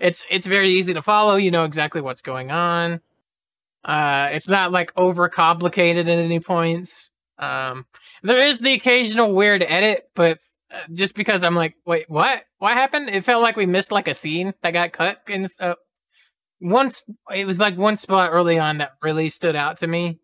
[0.00, 1.36] it's it's very easy to follow.
[1.36, 3.00] You know exactly what's going on.
[3.84, 7.10] Uh, it's not like over complicated at any points.
[7.38, 7.86] Um,
[8.22, 10.38] there is the occasional weird edit, but
[10.72, 12.44] uh, just because I'm like, wait, what?
[12.58, 13.08] What happened?
[13.10, 15.20] It felt like we missed like a scene that got cut.
[15.26, 15.74] And uh,
[16.60, 17.02] once
[17.34, 20.18] it was like one spot early on that really stood out to me.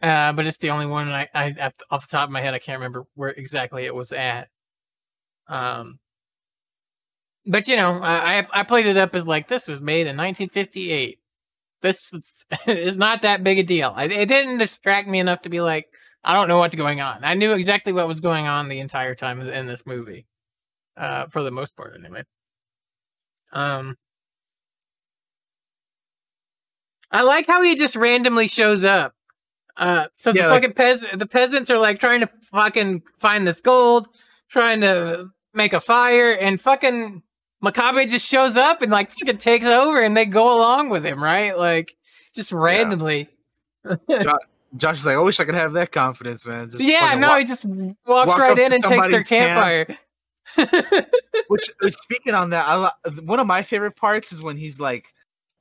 [0.00, 2.60] Uh, but it's the only one I, I off the top of my head I
[2.60, 4.48] can't remember where exactly it was at.
[5.48, 5.98] Um,
[7.48, 11.18] but you know, I I played it up as like this was made in 1958.
[11.80, 13.92] This was, is not that big a deal.
[13.96, 15.86] I, it didn't distract me enough to be like,
[16.24, 17.20] I don't know what's going on.
[17.24, 20.26] I knew exactly what was going on the entire time in this movie,
[20.96, 22.24] uh, for the most part, anyway.
[23.52, 23.96] Um,
[27.10, 29.14] I like how he just randomly shows up.
[29.76, 33.46] Uh, so the Yeah, like- fucking peas- the peasants are like trying to fucking find
[33.46, 34.08] this gold,
[34.50, 37.22] trying to make a fire, and fucking
[37.62, 41.22] Makabe just shows up and like fucking takes over, and they go along with him,
[41.22, 41.56] right?
[41.56, 41.94] Like
[42.34, 43.28] just randomly.
[44.76, 46.68] Josh is like, I wish I could have that confidence, man.
[46.70, 49.96] Just yeah, no, walk- he just walks walk right in and takes their campfire.
[51.48, 52.90] which, which speaking on that, I,
[53.22, 55.06] one of my favorite parts is when he's like,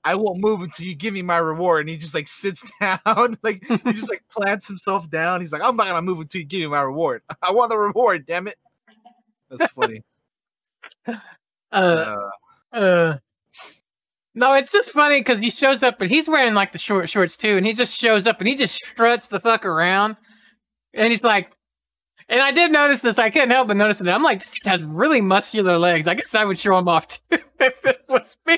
[0.03, 1.81] I won't move until you give me my reward.
[1.81, 5.41] And he just like sits down, like he just like plants himself down.
[5.41, 7.21] He's like, I'm not gonna move until you give me my reward.
[7.41, 8.57] I want the reward, damn it.
[9.49, 10.03] That's funny.
[11.71, 12.15] Uh,
[12.73, 13.17] Uh, uh,
[14.35, 17.37] no, it's just funny because he shows up and he's wearing like the short shorts
[17.37, 20.15] too, and he just shows up and he just struts the fuck around,
[20.93, 21.51] and he's like,
[22.29, 23.17] and I did notice this.
[23.17, 24.07] I couldn't help but notice it.
[24.07, 26.07] I'm like, this dude has really muscular legs.
[26.07, 27.17] I guess I would show him off too
[27.59, 28.57] if it was me.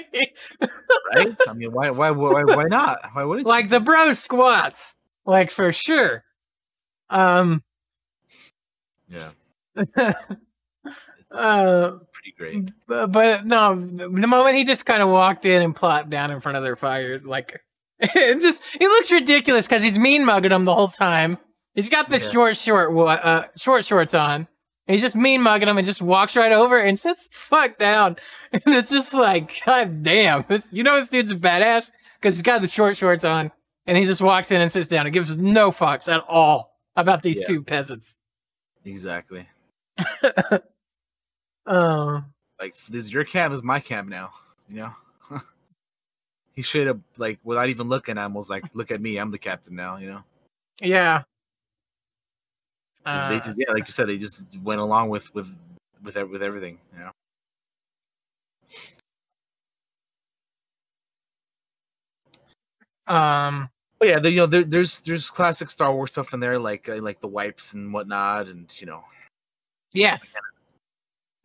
[1.15, 1.35] right?
[1.47, 2.99] I mean, why, why, why, why not?
[3.13, 3.51] Why wouldn't you?
[3.51, 6.23] like the bro squats, like for sure.
[7.09, 7.63] Um,
[9.07, 9.31] Yeah,
[11.31, 11.91] uh,
[12.37, 12.71] pretty great.
[12.87, 16.39] but, but no, the moment he just kind of walked in and plopped down in
[16.41, 17.61] front of their fire, like
[17.99, 21.37] it just it looks ridiculous because he's mean mugging them the whole time.
[21.75, 22.29] He's got the Yeah.
[22.29, 22.91] short, short,
[23.25, 24.47] uh, short shorts on.
[24.87, 28.15] He's just mean mugging them and just walks right over and sits the fuck down.
[28.51, 32.41] And it's just like, god damn, this, you know this dude's a badass because he's
[32.41, 33.51] got the short shorts on
[33.85, 37.21] and he just walks in and sits down and gives no fucks at all about
[37.21, 37.45] these Yeah.
[37.47, 38.17] two peasants.
[38.83, 39.47] Exactly.
[41.69, 42.25] Um.
[42.59, 44.31] Like this, is your camp is my camp now.
[44.67, 44.91] You know.
[46.55, 49.31] he should have like without even looking at him was like, "Look at me, I'm
[49.31, 50.23] the captain now." You know.
[50.81, 51.23] Yeah.
[53.05, 55.55] 'Cause they Uh, just yeah, like you said, they just went along with with
[56.03, 56.79] with with everything.
[56.93, 57.11] You
[63.07, 63.13] know.
[63.15, 63.69] um.
[63.99, 66.87] But yeah, there, you know, there, there's there's classic Star Wars stuff in there, like
[66.87, 69.03] uh, like the wipes and whatnot, and you know,
[69.91, 70.35] Yes,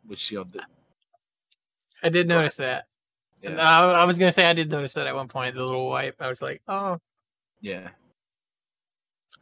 [0.06, 0.62] which you know, the,
[2.02, 2.86] I did notice that.
[3.42, 5.54] And yeah, I, I was gonna say I did notice that at one point.
[5.54, 6.16] The little wipe.
[6.20, 6.98] I was like, oh,
[7.60, 7.90] yeah,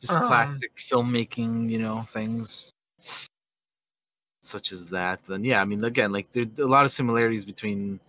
[0.00, 2.72] just Um, classic filmmaking, you know, things
[4.42, 5.24] such as that.
[5.24, 8.00] Then yeah, I mean, again, like there's a lot of similarities between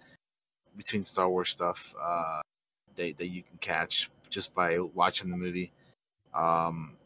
[0.75, 2.41] between Star Wars stuff uh,
[2.95, 5.71] that that you can catch just by watching the movie.
[6.33, 6.97] Um,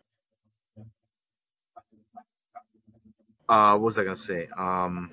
[3.50, 4.48] uh, what was I gonna say?
[4.58, 5.11] Um,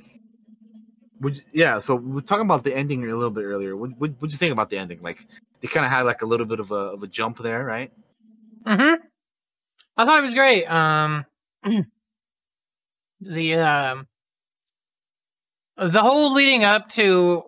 [1.24, 1.78] would you- yeah.
[1.80, 3.74] So we're talking about the ending a little bit earlier.
[3.76, 5.00] What what'd you think about the ending?
[5.02, 5.26] Like
[5.60, 7.92] they kind of had like a little bit of a of a jump there, right?
[8.64, 9.02] mm-hmm.
[9.96, 10.64] I thought it was great.
[10.66, 11.26] Um,
[13.20, 14.06] the um,
[15.76, 17.44] the whole leading up to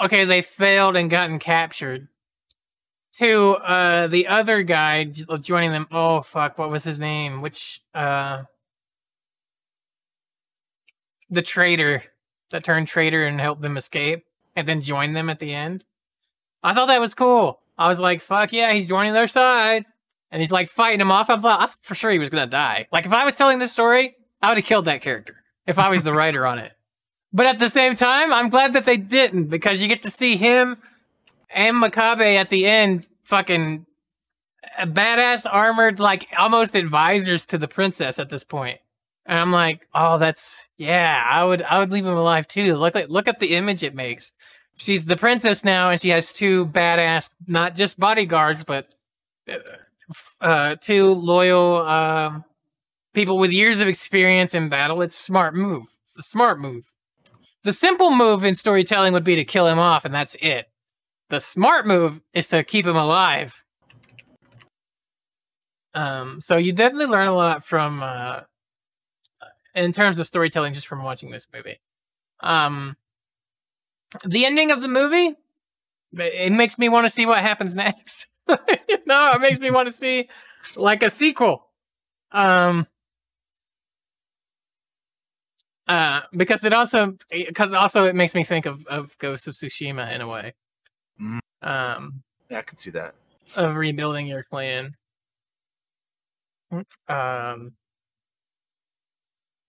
[0.00, 2.08] okay, they failed and gotten captured.
[3.14, 5.04] To uh, the other guy
[5.40, 5.88] joining them.
[5.90, 7.42] Oh fuck, what was his name?
[7.42, 8.44] Which uh,
[11.28, 12.02] the traitor
[12.50, 15.84] that turned traitor and helped them escape, and then joined them at the end.
[16.62, 17.60] I thought that was cool.
[17.78, 19.86] I was like, fuck yeah, he's joining their side.
[20.30, 21.30] And he's like fighting him off.
[21.30, 22.86] I thought, I for sure he was gonna die.
[22.92, 25.88] Like if I was telling this story, I would have killed that character if I
[25.88, 26.72] was the writer on it.
[27.32, 30.36] But at the same time, I'm glad that they didn't because you get to see
[30.36, 30.76] him
[31.48, 33.86] and Makabe at the end fucking
[34.78, 38.80] badass armored like almost advisors to the princess at this point.
[39.26, 42.76] And I'm like, oh, that's yeah, I would I would leave him alive too.
[42.76, 44.32] Look at look at the image it makes.
[44.76, 48.88] She's the princess now, and she has two badass, not just bodyguards, but
[49.48, 49.58] uh,
[50.40, 52.44] uh, two loyal um,
[53.12, 55.02] people with years of experience in battle.
[55.02, 55.84] It's smart move.
[56.04, 56.90] It's a smart move.
[57.62, 60.66] The simple move in storytelling would be to kill him off, and that's it.
[61.28, 63.62] The smart move is to keep him alive.
[65.92, 68.40] Um, so you definitely learn a lot from, uh,
[69.74, 71.80] in terms of storytelling, just from watching this movie.
[72.40, 72.96] Um,
[74.24, 75.36] the ending of the movie,
[76.12, 78.28] it makes me want to see what happens next.
[78.48, 80.28] you know, it makes me want to see
[80.76, 81.66] like a sequel.
[82.32, 82.86] Um,
[85.88, 90.10] uh, because it also, because also it makes me think of of Ghost of Tsushima
[90.12, 90.54] in a way.
[91.20, 91.38] Mhm.
[91.62, 93.14] Um, Yeah, I can see that.
[93.56, 94.96] of rebuilding your clan.
[97.08, 97.72] Um,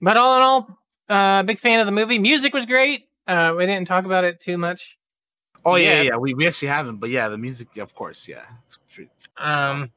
[0.02, 2.20] but all in all, uh, big fan of the movie.
[2.20, 3.08] Music was great.
[3.28, 4.98] Uh, we didn't talk about it too much.
[5.64, 6.02] Oh yeah, Yeah.
[6.02, 6.18] yeah.
[6.18, 8.44] We, we actually haven't, but yeah, the music, of course, yeah.
[8.66, 8.80] It's.
[9.38, 9.92] Um,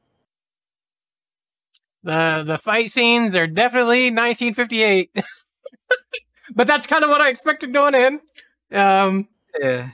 [2.03, 5.09] the the fight scenes are definitely 1958,
[6.55, 8.19] but that's kind of what I expected going in.
[8.71, 9.27] Um,
[9.59, 9.89] Yeah,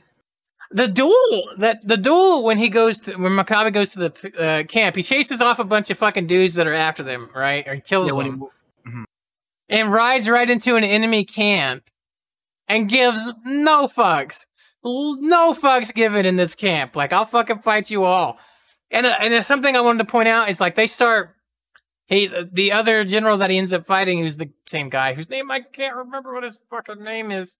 [0.71, 4.63] the duel that the duel when he goes to when Makabe goes to the uh,
[4.63, 7.65] camp, he chases off a bunch of fucking dudes that are after them, right?
[7.67, 8.23] Or kills yeah.
[8.23, 8.43] Them.
[9.71, 11.89] And rides right into an enemy camp
[12.67, 14.45] and gives no fucks.
[14.83, 16.95] No fucks given in this camp.
[16.95, 18.37] Like, I'll fucking fight you all.
[18.91, 21.35] And, uh, and something I wanted to point out is like they start.
[22.05, 25.49] He, the other general that he ends up fighting, who's the same guy, whose name
[25.49, 27.57] I can't remember what his fucking name is.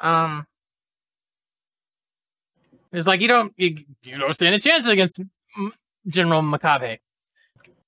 [0.00, 0.46] Um,
[2.94, 5.20] It's like you don't you, you don't stand a chance against
[6.06, 6.98] General Makabe.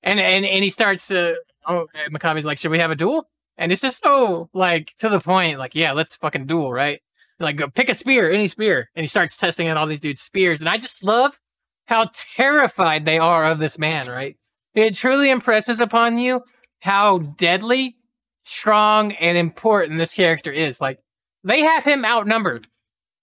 [0.03, 1.35] And and and he starts uh,
[1.67, 3.29] oh Makabe's like, should we have a duel?
[3.59, 7.01] And it's just so like to the point, like, yeah, let's fucking duel, right?
[7.39, 8.91] Like go pick a spear, any spear.
[8.95, 10.61] And he starts testing out all these dudes' spears.
[10.61, 11.39] And I just love
[11.87, 14.37] how terrified they are of this man, right?
[14.75, 16.43] It truly impresses upon you
[16.81, 17.97] how deadly,
[18.45, 20.81] strong, and important this character is.
[20.81, 21.01] Like,
[21.45, 22.69] they have him outnumbered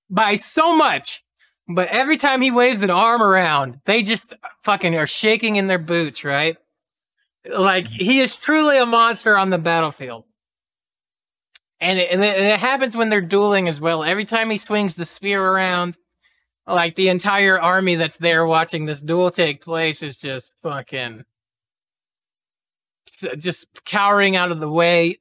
[0.10, 1.24] by so much,
[1.68, 5.80] but every time he waves an arm around, they just fucking are shaking in their
[5.80, 6.58] boots, right?
[7.46, 10.26] Like, he is truly a monster on the battlefield.
[11.82, 14.04] And it, and it, and it happens when they're dueling as well.
[14.04, 15.98] Every time he swings the spear around,
[16.66, 21.26] like the entire army that's there watching this duel take place is just fucking
[23.38, 25.18] just cowering out of the way,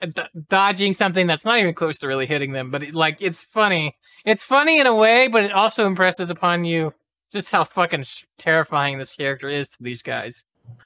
[0.49, 2.71] dodging something that's not even close to really hitting them.
[2.71, 3.97] But it, like, it's funny.
[4.25, 6.95] It's funny in a way, but it also impresses upon you
[7.33, 8.05] just how fucking
[8.39, 10.45] terrifying this character is to these guys.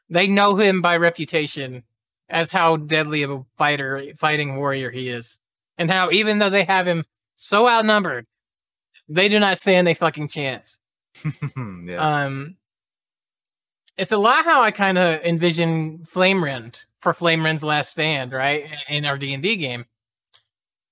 [0.09, 1.85] They know him by reputation
[2.29, 5.39] as how deadly of a fighter, fighting warrior he is,
[5.79, 7.05] and how even though they have him
[7.37, 8.27] so outnumbered,
[9.09, 10.79] they do not stand a fucking chance.
[11.85, 12.25] yeah.
[12.25, 12.57] Um,
[13.97, 18.33] it's a lot how I kind of envision Flame Rend for Flame Rend's Last Stand,
[18.33, 18.71] right?
[18.89, 19.87] In our D and D game,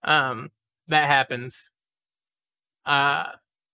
[0.03, 0.51] um,
[0.89, 1.71] that happens.
[2.87, 3.27] Uh,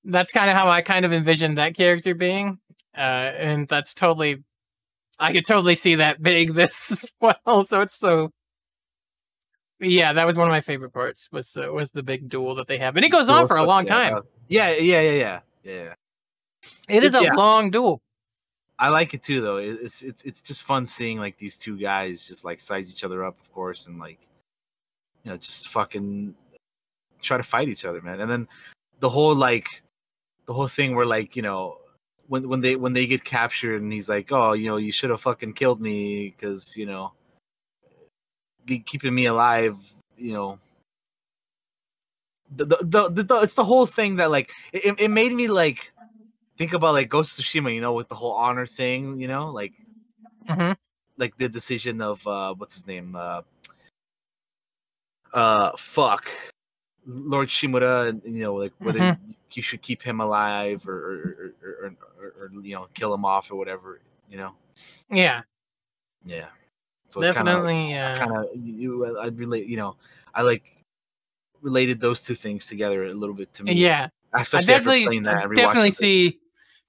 [0.05, 2.59] that's kind of how I kind of envisioned that character being,
[2.97, 4.43] uh, and that's totally,
[5.21, 7.65] I could totally see that being this as well.
[7.67, 8.31] So it's so.
[9.79, 11.29] Yeah, that was one of my favorite parts.
[11.33, 13.65] Was the was the big duel that they have, and it goes on for a
[13.65, 14.23] long time.
[14.49, 15.95] Yeah, yeah, yeah, yeah, yeah.
[16.89, 17.33] It is a yeah.
[17.35, 18.03] long duel.
[18.79, 19.57] I like it too, though.
[19.57, 23.25] It's it's it's just fun seeing like these two guys just like size each other
[23.25, 24.19] up, of course, and like
[25.23, 26.35] you know just fucking
[27.23, 28.21] try to fight each other, man.
[28.21, 28.49] And then
[28.99, 29.83] the whole like
[30.47, 31.79] the whole thing where like you know
[32.31, 35.11] when when they when they get captured and he's like, oh, you know, you should
[35.11, 37.13] have fucking killed me because you know
[38.87, 39.77] keeping me alive,
[40.17, 40.59] you know.
[42.55, 45.93] The, the, the, the, it's the whole thing that like it, it made me like
[46.57, 49.51] think about like Ghost of Tsushima, you know, with the whole honor thing, you know,
[49.51, 49.73] like
[50.49, 50.73] hmm
[51.17, 53.43] like the decision of uh what's his name uh
[55.35, 56.31] uh fuck
[57.07, 59.19] lord shimura and you know like whether Mhm.
[59.57, 63.51] You should keep him alive or or, or, or, or, you know kill him off
[63.51, 64.53] or whatever you know
[65.11, 65.43] Yeah,
[66.25, 66.47] yeah
[67.09, 67.93] so definitely.
[67.93, 69.97] kind of you i relate you know
[70.35, 70.81] i like
[71.63, 75.37] related those two things together a little bit to me yeah, especially after definitely, that
[75.37, 75.95] I definitely it.
[75.95, 76.39] see,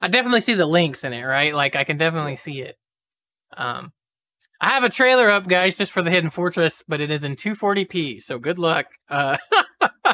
[0.01, 1.53] I definitely see the links in it, right?
[1.53, 2.77] Like I can definitely see it.
[3.56, 3.91] Um,
[4.59, 7.35] I have a trailer up, guys, just for the Hidden Fortress, but it is in
[7.35, 8.22] 240p.
[8.22, 9.38] So good luck, uh,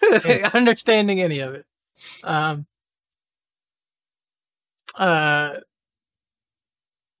[0.54, 1.66] understanding any of it.
[2.24, 2.66] Um,
[4.96, 5.56] uh,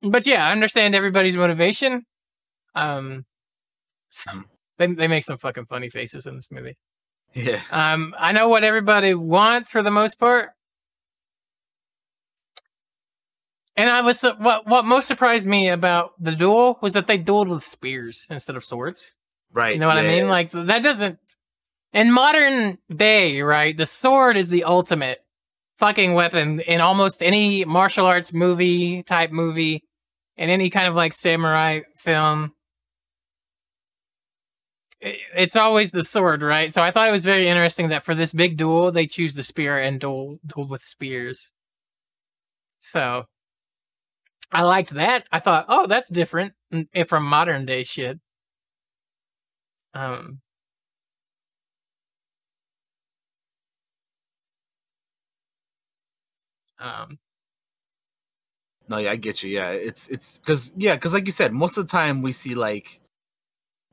[0.02, 2.04] but yeah, I understand everybody's motivation.
[2.74, 3.24] Um,
[4.08, 4.44] so Mhm.
[4.78, 6.76] they they make some fucking funny faces in this movie.
[7.34, 10.50] yeah Um, I know what everybody wants for the most part.
[13.76, 17.48] And I was what what most surprised me about the duel was that they dueled
[17.48, 19.14] with spears instead of swords.
[19.52, 20.28] right You know what I mean?
[20.28, 21.18] Like that doesn't
[21.92, 23.76] in modern day, right?
[23.76, 25.20] The sword is the ultimate
[25.76, 29.84] fucking weapon in almost any martial arts movie type movie,
[30.36, 32.52] in any kind of like samurai film.
[35.00, 36.72] It's always the sword, right?
[36.72, 39.44] So I thought it was very interesting that for this big duel, they choose the
[39.44, 41.52] spear and duel duel with spears.
[42.80, 43.26] So
[44.50, 45.24] I liked that.
[45.30, 48.18] I thought, oh, that's different mm, eh, from modern day shit.
[49.94, 50.40] Um,
[56.78, 57.18] um,
[58.88, 59.50] No, yeah, I get you.
[59.50, 62.54] Yeah, it's it's because yeah, because like you said, most of the time we see
[62.54, 63.00] like,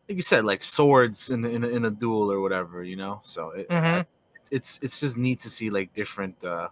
[0.07, 3.19] like you said, like swords in in a, in a duel or whatever, you know.
[3.23, 4.05] So it, mhm.
[4.51, 6.69] it's it's just neat to see like different uh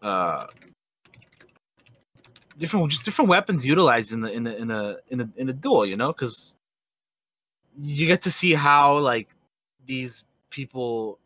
[0.00, 0.46] uh
[2.56, 5.52] different just different weapons utilized in the in the in a in a in a
[5.52, 6.56] duel, you know, because
[7.76, 9.28] you get to see how like
[9.86, 11.18] these people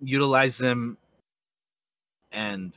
[0.00, 0.96] utilize them
[2.32, 2.76] and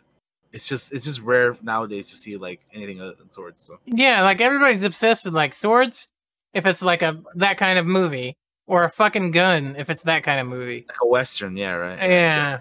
[0.52, 4.24] it's just it's just rare nowadays to see like anything other than swords so yeah,
[4.24, 6.08] like everybody's obsessed with like swords.
[6.54, 10.24] If it's like a that kind of movie, or a fucking gun, if it's that
[10.24, 10.86] kind of movie.
[10.88, 12.60] like a western yeah right Yeah.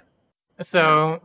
[0.61, 1.23] So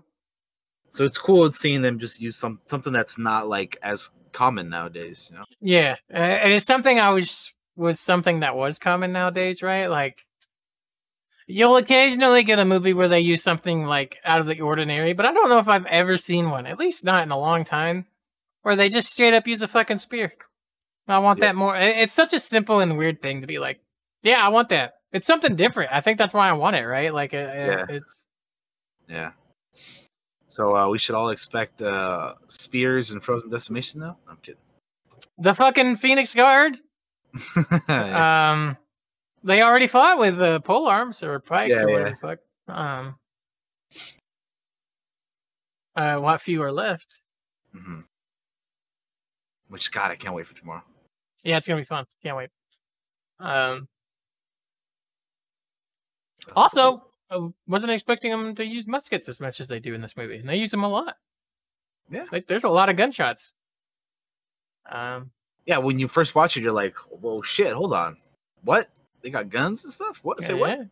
[0.89, 5.30] so it's cool seeing them just use some something that's not like as common nowadays
[5.31, 9.88] you know yeah, and it's something I was was something that was common nowadays, right?
[9.88, 10.25] Like,
[11.51, 15.25] You'll occasionally get a movie where they use something like out of the ordinary, but
[15.25, 18.05] I don't know if I've ever seen one, at least not in a long time,
[18.61, 20.31] where they just straight up use a fucking spear.
[21.07, 21.45] I want Yeah.
[21.47, 21.75] that more.
[21.75, 23.79] It's such a simple and weird thing to be like,
[24.21, 24.93] yeah, I want that.
[25.11, 25.91] It's something different.
[25.91, 27.11] I think that's why I want it, right?
[27.11, 27.85] Like, uh, uh, Yeah.
[27.89, 28.27] it's
[29.07, 29.31] Yeah.
[30.49, 34.17] So uh, we should all expect uh, spears and frozen decimation though.
[34.29, 34.61] I'm kidding.
[35.39, 36.77] the fucking Phoenix Guard.
[37.87, 38.51] Yeah.
[38.51, 38.77] Um,
[39.43, 42.16] they already fought with uh, pole arms or pikes Yeah, or whatever yeah.
[42.16, 42.40] the fuck.
[42.68, 43.16] Um,
[45.95, 47.22] uh, what few are left?
[47.76, 48.03] Mhm.
[49.68, 50.84] Which God, I can't wait for tomorrow.
[51.43, 52.06] Yeah, it's gonna be fun.
[52.24, 52.50] Can't wait.
[53.40, 53.88] Um,
[56.56, 60.18] also, I wasn't expecting them to use muskets as much as they do in this
[60.18, 61.16] movie, and they use them a lot.
[62.11, 62.26] Yeah.
[62.32, 63.53] like there's a lot of gunshots.
[64.90, 65.30] Um,
[65.68, 67.72] yeah, when you first watch it, you're like, "Whoa, shit!
[67.74, 68.18] Hold on,
[68.64, 68.90] what?
[69.22, 70.19] They got guns and stuff?
[70.23, 70.41] What?
[70.43, 70.85] Say what?" yeah.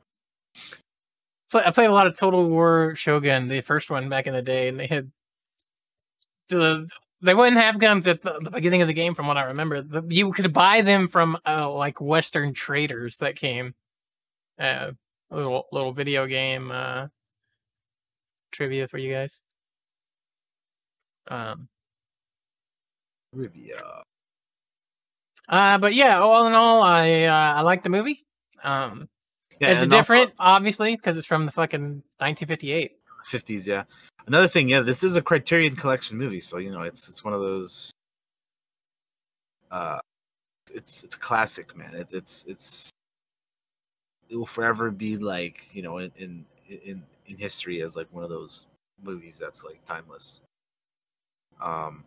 [1.53, 4.67] I played a lot of Total War Shogun, the first one back in the day,
[4.67, 5.11] and they had
[6.49, 6.87] the
[7.21, 9.81] they wouldn't have guns at the, the beginning of the game, from what I remember.
[9.81, 13.75] The, you could buy them from uh, like Western traders that came.
[14.59, 14.91] Uh,
[15.29, 17.07] a little little video game uh,
[18.51, 19.41] trivia for you guys.
[21.27, 21.67] Um,
[23.33, 24.03] Trivia.
[25.49, 28.25] Uh, but yeah, all in all, I uh, I like the movie.
[28.63, 29.07] Um,
[29.59, 32.93] Yeah, it's also- different, obviously, because it's from the fucking 1958.
[33.29, 33.83] 50s yeah
[34.27, 37.33] another thing yeah this is a criterion collection movie so you know it's it's one
[37.33, 37.91] of those
[39.69, 39.99] uh
[40.73, 42.89] it's it's a classic man it, it's it's
[44.29, 48.23] it will forever be like you know in in in, in history as like one
[48.23, 48.65] of those
[49.03, 50.39] movies that's like timeless
[51.61, 52.05] um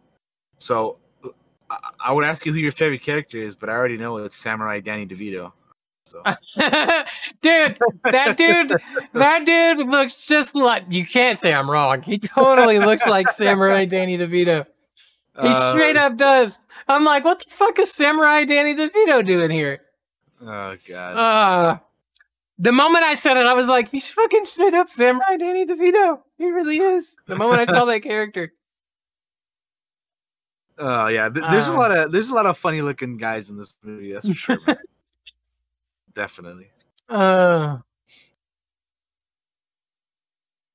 [0.58, 0.98] so
[1.70, 4.36] I, I would ask you who your favorite character is but i already know it's
[4.36, 5.52] samurai danny devito
[6.04, 8.72] so dude, that dude,
[9.12, 12.02] that dude looks just like you can't say I'm wrong.
[12.02, 14.66] He totally looks like Samurai Danny DeVito.
[15.40, 16.58] He Uh, straight up does.
[16.88, 19.82] I'm like, what the fuck is Samurai Danny DeVito doing here?
[20.42, 21.78] oh god Uh
[22.58, 26.20] the moment I said it, I was like, he's fucking straight up Samurai Danny DeVito.
[26.38, 27.18] He really is.
[27.26, 28.52] The moment I saw that character.
[30.82, 33.50] Oh yeah, th- there's a Um, lot of there's a lot of funny looking guys
[33.50, 34.12] in this movie.
[34.14, 34.58] That's for sure.
[36.14, 36.70] Definitely.
[37.08, 37.78] Uh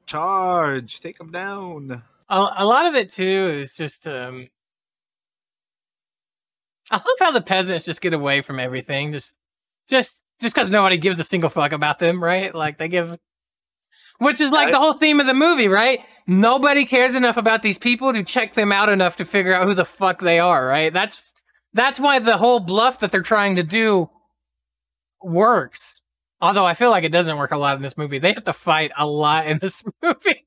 [0.06, 2.04] Charge, take them down.
[2.30, 4.48] a, a lot of it too is just um
[6.92, 9.38] I love how the peasants just get away from everything just
[9.90, 12.54] just just because nobody gives a single fuck about them, right?
[12.54, 13.18] Like they give
[14.20, 16.00] which is like I- the whole theme of the movie, right?
[16.28, 19.74] Nobody cares enough about these people to check them out enough to figure out who
[19.74, 20.92] the fuck they are, right?
[20.92, 21.22] That's
[21.74, 24.10] that's why the whole bluff that they're trying to do
[25.22, 26.02] works.
[26.42, 28.20] Although I feel like it doesn't work a lot in this movie.
[28.20, 30.46] They have to fight a lot in this movie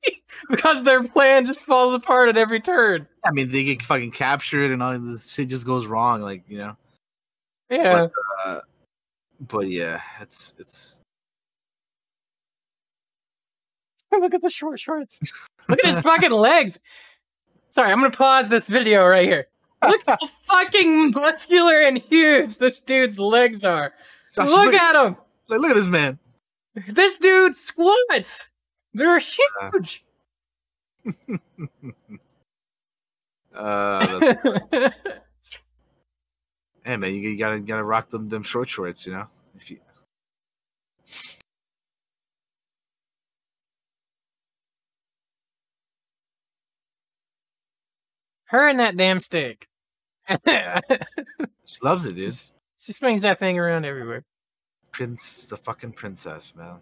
[0.50, 3.06] because their plan just falls apart at every turn.
[3.24, 6.20] I mean, they get fucking captured and all this shit just goes wrong.
[6.22, 6.76] Like you know.
[7.70, 8.08] Yeah.
[9.40, 11.00] But uh, yeah, it's it's.
[14.20, 15.20] Look at the short shorts.
[15.68, 16.78] Look at his fucking legs.
[17.70, 19.48] Sorry, I'm gonna pause this video right here.
[19.86, 23.92] Look how fucking muscular and huge this dude's legs are.
[24.34, 25.16] Josh, look, look, at him.
[25.48, 26.18] like, look at this man.
[26.86, 28.50] This dude squats.
[28.94, 30.04] They're huge.
[33.54, 34.96] Uh, that's,
[36.84, 39.26] hey man, you, you gotta gotta rock them them short shorts, you know.
[39.56, 39.78] If you
[48.48, 49.66] Her and that damn stick.
[50.28, 52.24] she loves it, dude.
[52.24, 54.24] Just- she swings that thing around everywhere.
[54.92, 56.76] Prince, the fucking princess, man.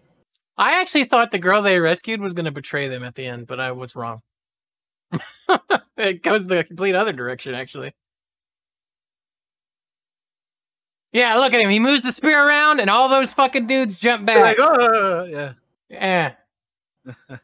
[0.59, 3.47] I actually thought the girl they rescued was going to betray them at the end,
[3.47, 4.21] but I was wrong.
[5.97, 7.93] it goes the complete other direction, actually.
[11.13, 11.71] Yeah, look at him.
[11.71, 14.59] He moves the spear around, and all those fucking dudes jump back.
[14.59, 15.53] like, oh, yeah.
[15.89, 16.33] yeah,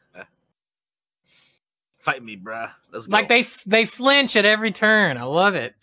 [2.03, 2.69] Fight me, bruh.
[2.91, 3.13] Let's go.
[3.13, 5.15] like they they flinch at every turn.
[5.17, 5.73] I love it.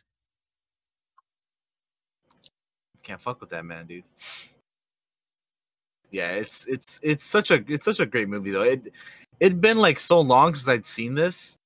[3.03, 4.05] can't fuck with that man, dude.
[6.11, 8.63] Yeah, it's it's it's such a it's such a great movie though.
[8.63, 8.93] It
[9.41, 11.57] it'd been like so long since I'd seen this,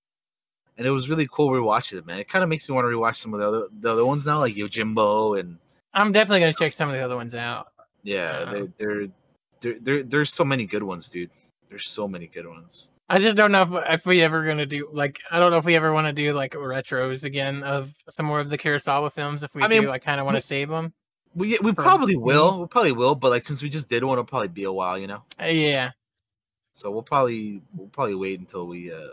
[0.78, 2.18] and it was really cool rewatching it, man.
[2.20, 4.24] It kind of makes me want to rewatch some of the other the other ones
[4.24, 5.58] now, like Yojimbo and
[5.94, 7.73] I'm definitely gonna check some of the other ones out.
[8.05, 8.50] yeah, Uh.
[8.52, 9.07] they're, they're
[9.60, 11.31] they're there there's so many good ones, dude.
[11.68, 12.92] There's so many good ones.
[13.08, 15.65] I just don't know if, if we ever gonna do like I don't know if
[15.65, 19.42] we ever want to do like retros again of some more of the Kurosawa films.
[19.42, 20.94] If we I mean, do, I kind of want to save them.
[21.34, 22.62] We we For probably will.
[22.62, 24.99] We probably will, but like since we just did one, it'll probably be a while,
[24.99, 25.23] you know.
[25.41, 25.91] Uh, yeah.
[26.73, 29.08] So we'll probably we'll probably wait until we uh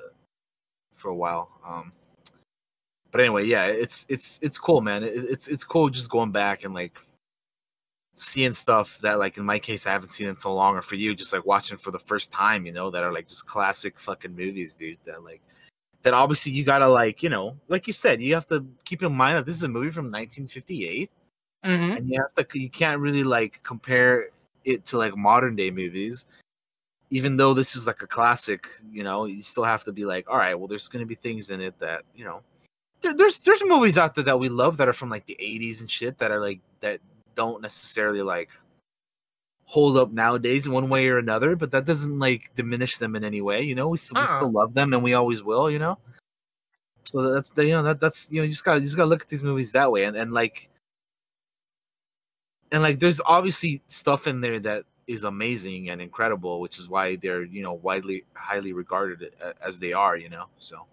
[0.94, 1.50] for a while.
[1.68, 1.92] Um
[3.12, 5.04] but anyway, yeah, it's it's it's cool, man.
[5.04, 6.98] It, it's it's cool just going back and like
[8.22, 10.96] seeing stuff that like in my case I haven't seen in so long or for
[10.96, 14.00] you just like watching for the first time, you know, that are like just classic
[14.00, 14.98] fucking movies, dude.
[15.06, 15.42] That like
[16.04, 19.14] that obviously you gotta like, you know, like you said, you have to keep in
[19.14, 21.10] mind that this is a movie from 1958
[21.64, 24.30] hmm and you have to you can't really like compare
[24.66, 26.26] it to like modern day movies
[27.12, 30.28] even though this is like a classic you know you still have to be like
[30.30, 32.42] all right well there's going to be things in it that you know
[33.02, 35.82] there, there's there's movies out there that we love that are from like the 80s
[35.82, 37.00] and shit that are like that
[37.36, 38.50] don't necessarily like
[39.64, 43.24] hold up nowadays in one way or another but that doesn't like diminish them in
[43.24, 43.88] any way you know?
[43.88, 44.36] We, still we Uh-uh.
[44.38, 45.98] still love them and we always will you know?
[47.04, 49.10] So that's the you know that that's you know you just gotta you just gotta
[49.10, 50.70] look at these movies that way and, and like
[52.72, 57.16] and like there's obviously stuff in there that is amazing and incredible which is why
[57.16, 60.46] they're you know widely highly regarded uh, as they are you know?
[60.60, 60.86] So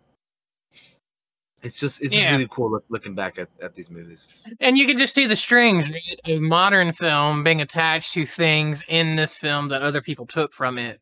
[1.63, 2.33] it's just it's just Yeah.
[2.33, 5.37] really cool look, looking back at, at these movies And you can just see the
[5.37, 10.27] strings right, of modern film being attached to things in this film that other people
[10.27, 11.01] took from it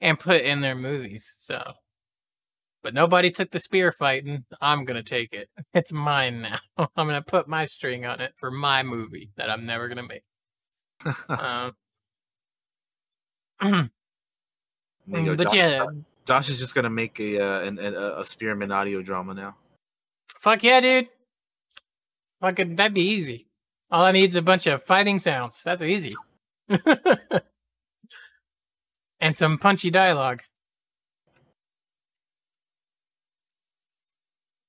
[0.00, 1.34] and put in their movies.
[1.38, 1.72] So,
[2.82, 4.44] but nobody took the spear fighting.
[4.60, 5.48] I'm gonna take it.
[5.74, 6.58] It's mine now.
[6.96, 10.22] I'm gonna put my string on it for my movie that I'm never gonna make.
[11.28, 11.72] Um,
[15.06, 15.36] There you go.
[15.36, 15.86] but Josh, yeah,
[16.26, 19.56] Josh is just gonna make a uh, an, an, a spearman audio drama now
[20.46, 21.08] fuck yeah, dude.
[22.40, 23.48] Fucking that'd be easy.
[23.90, 25.64] All I need is a bunch of fighting sounds.
[25.64, 26.14] That's easy.
[29.20, 30.42] and some punchy dialogue.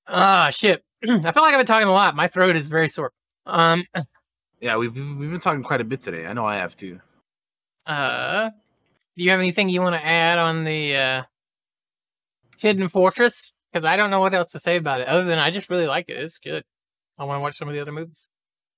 [0.07, 0.83] Ah, shit.
[1.03, 2.15] I feel like I've been talking a lot.
[2.15, 3.11] My throat is very sore.
[3.45, 3.83] Um,
[4.59, 6.99] yeah we've, been- we've been talking quite a bit today i know i have too
[7.85, 8.49] uh,
[9.15, 11.23] do you have anything you want to add on the uh,
[12.57, 13.53] Hidden Fortress?
[13.77, 15.85] Because I don't know what else to say about it other than I just really
[15.85, 16.17] like it.
[16.17, 16.63] It's good.
[17.19, 18.27] I want to watch some of the other movies.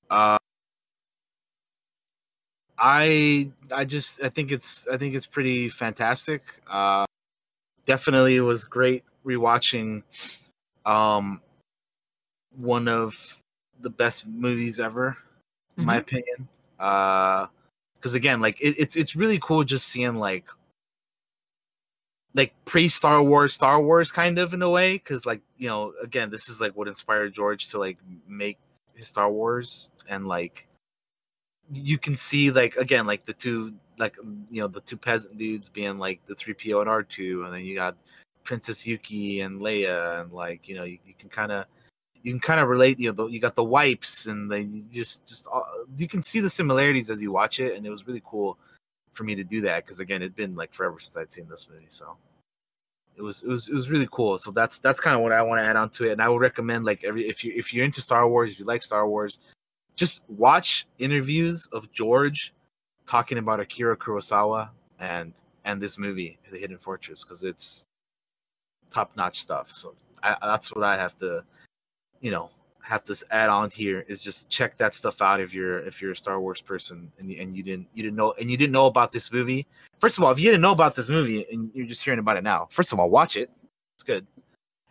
[0.10, 0.38] Uh,
[2.78, 6.42] I I just I think it's I think it's pretty fantastic.
[6.70, 7.06] Uh,
[7.86, 10.04] definitely was great rewatching.
[10.86, 11.40] Um,
[12.58, 13.40] one of
[13.80, 15.16] the best movies ever,
[15.78, 16.50] in my opinion.
[16.78, 17.48] Uh,
[17.96, 20.50] because again, like it, it's it's really cool just seeing like
[22.34, 25.94] like pre Star Wars Star Wars kind of in a way because like you know
[26.04, 28.58] again this is like what inspired George to like make
[28.96, 30.68] his Star Wars and like
[31.72, 34.16] you can see like again like the two like
[34.50, 37.76] you know the two peasant dudes being like the 3PO and R2 and then you
[37.76, 37.96] got
[38.44, 41.66] Princess Yuki and Leia and like you know you, you can kind of
[42.22, 44.84] you can kind of relate you know the, you got the wipes and then you
[44.92, 45.62] just just uh,
[45.98, 48.58] you can see the similarities as you watch it and it was really cool
[49.20, 51.68] for me to do that because again it'd been like forever since I'd seen this
[51.70, 52.16] movie so.
[53.18, 55.42] It was it was it was really cool so that's that's kind of what I
[55.42, 57.74] want to add on to it and I would recommend like every if you if
[57.74, 59.40] you're into Star Wars if you like Star Wars
[59.98, 62.54] just watch interviews of George
[63.06, 65.34] talking about Akira Kurosawa and
[65.66, 67.88] and this movie The Hidden Fortress because it's
[68.90, 71.44] top notch stuff so I, that's what I have to
[72.22, 72.50] you know
[72.84, 76.12] have to add on here is just check that stuff out if you're if you're
[76.12, 78.74] a Star Wars person and you, and you didn't you didn't know and you didn't
[78.74, 79.66] know about this movie.
[80.00, 82.38] First of all, if you didn't know about this movie and you're just hearing about
[82.38, 83.50] it now, first of all, watch it.
[83.96, 84.26] It's good.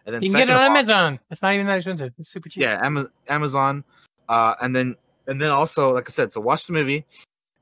[0.07, 1.21] And then You can get it on all- Amazon.
[1.31, 2.13] It's not even that expensive.
[2.19, 2.63] It's super cheap.
[2.63, 2.81] yeah,
[3.29, 3.85] Amazon.
[4.29, 4.95] Uh, and then
[5.27, 7.05] and then also, like I said, so watch the movie,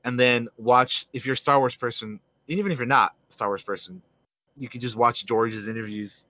[0.03, 3.47] and then watch if you're a Star Wars person, even if you're not a Star
[3.49, 4.01] Wars person,
[4.55, 6.25] you can just watch George's interviews,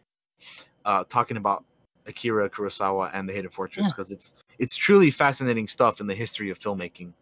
[0.85, 1.64] uh, talking about
[2.07, 3.91] Akira Kurosawa and the Hidden Fortress Yeah.
[3.91, 7.13] because it's it's truly fascinating stuff in the history of filmmaking.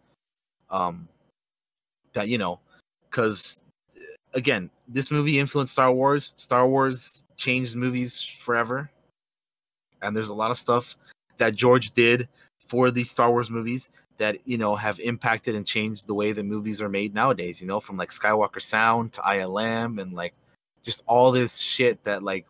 [0.70, 1.08] Um,
[2.12, 2.60] that you know,
[3.10, 3.62] because
[4.34, 6.34] again, this movie influenced Star Wars.
[6.36, 8.90] Star Wars changed movies forever,
[10.02, 10.96] and there's a lot of stuff
[11.36, 16.06] that George did for these Star Wars movies that you know have impacted and changed
[16.06, 17.60] the way the movies are made nowadays.
[17.60, 20.34] You know, from like Skywalker Sound to ILM and like
[20.82, 22.46] just all this shit that like,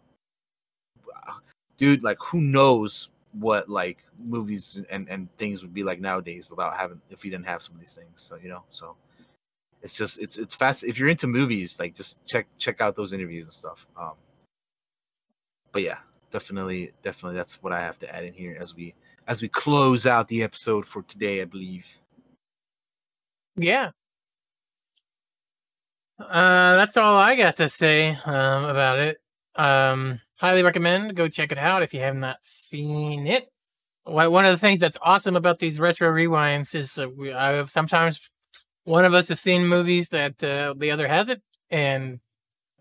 [1.77, 6.77] dude, like who knows what like movies and and things would be like nowadays without
[6.77, 8.21] having if we didn't have some of these things.
[8.21, 8.97] So you know, so
[9.83, 10.85] it's just it's it's fast.
[10.85, 13.87] If you're into movies, like just check check out those interviews and stuff.
[13.97, 14.15] Um,
[15.73, 15.99] but yeah,
[16.31, 18.95] definitely definitely that's what I have to add in here as we
[19.29, 21.43] as we close out the episode for today.
[21.43, 21.99] I believe.
[23.57, 23.91] Yeah.
[26.19, 29.19] Uh, that's all I got to say um, about it.
[29.55, 33.47] Um, highly recommend go check it out if you have not seen it
[34.05, 37.71] one of the things that's awesome about these retro rewinds is uh, we, I have
[37.71, 38.21] sometimes
[38.85, 42.21] one of us has seen movies that uh, the other hasn't, and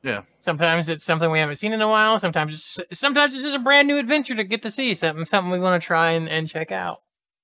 [0.03, 0.22] Yeah.
[0.38, 2.19] sometimes it's something we haven't seen in a while.
[2.19, 5.51] Sometimes it's, sometimes it's just a brand new adventure to get to see something something
[5.51, 6.98] we want to try and, and check out.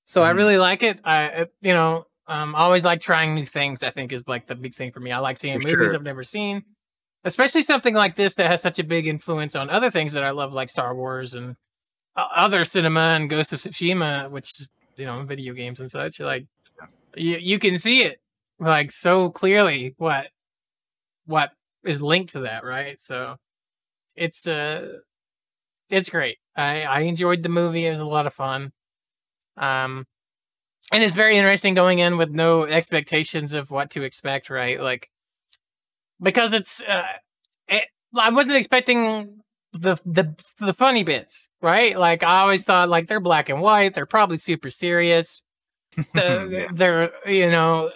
[0.06, 0.36] So I Mhm.
[0.36, 1.00] really like it.
[1.04, 3.84] I you know um, I always like trying new things.
[3.84, 5.12] I think is like the big thing for me.
[5.12, 5.96] I like seeing For movies sure.
[5.96, 6.64] I've never seen,
[7.24, 10.32] especially something like this that has such a big influence on other things that I
[10.32, 11.56] love, like Star Wars and
[12.16, 14.68] uh, other cinema and Ghost of Tsushima, which
[14.98, 16.20] you know, video games and such.
[16.20, 16.46] Like
[17.16, 18.20] you, you can see it
[18.60, 20.28] like so clearly what
[21.26, 21.52] what
[21.84, 23.00] is linked to that, right?
[23.00, 23.38] So
[24.16, 25.00] it's uh
[25.90, 26.38] it's great.
[26.56, 27.88] I I enjoyed the movie.
[27.88, 28.72] It was a lot of fun.
[29.58, 30.06] Um
[30.92, 34.80] and it's very interesting going in with no expectations of what to expect, right?
[34.80, 35.10] Like
[36.22, 37.04] because it's uh
[37.68, 37.84] it,
[38.18, 39.42] I wasn't expecting
[39.74, 41.98] the the the funny bits, right?
[41.98, 45.44] Like I always thought like they're black and white, they're probably super serious.
[46.14, 46.68] The-.
[46.74, 47.92] They're you know,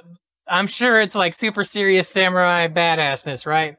[0.47, 3.77] I'm sure it's like super serious samurai badassness, right?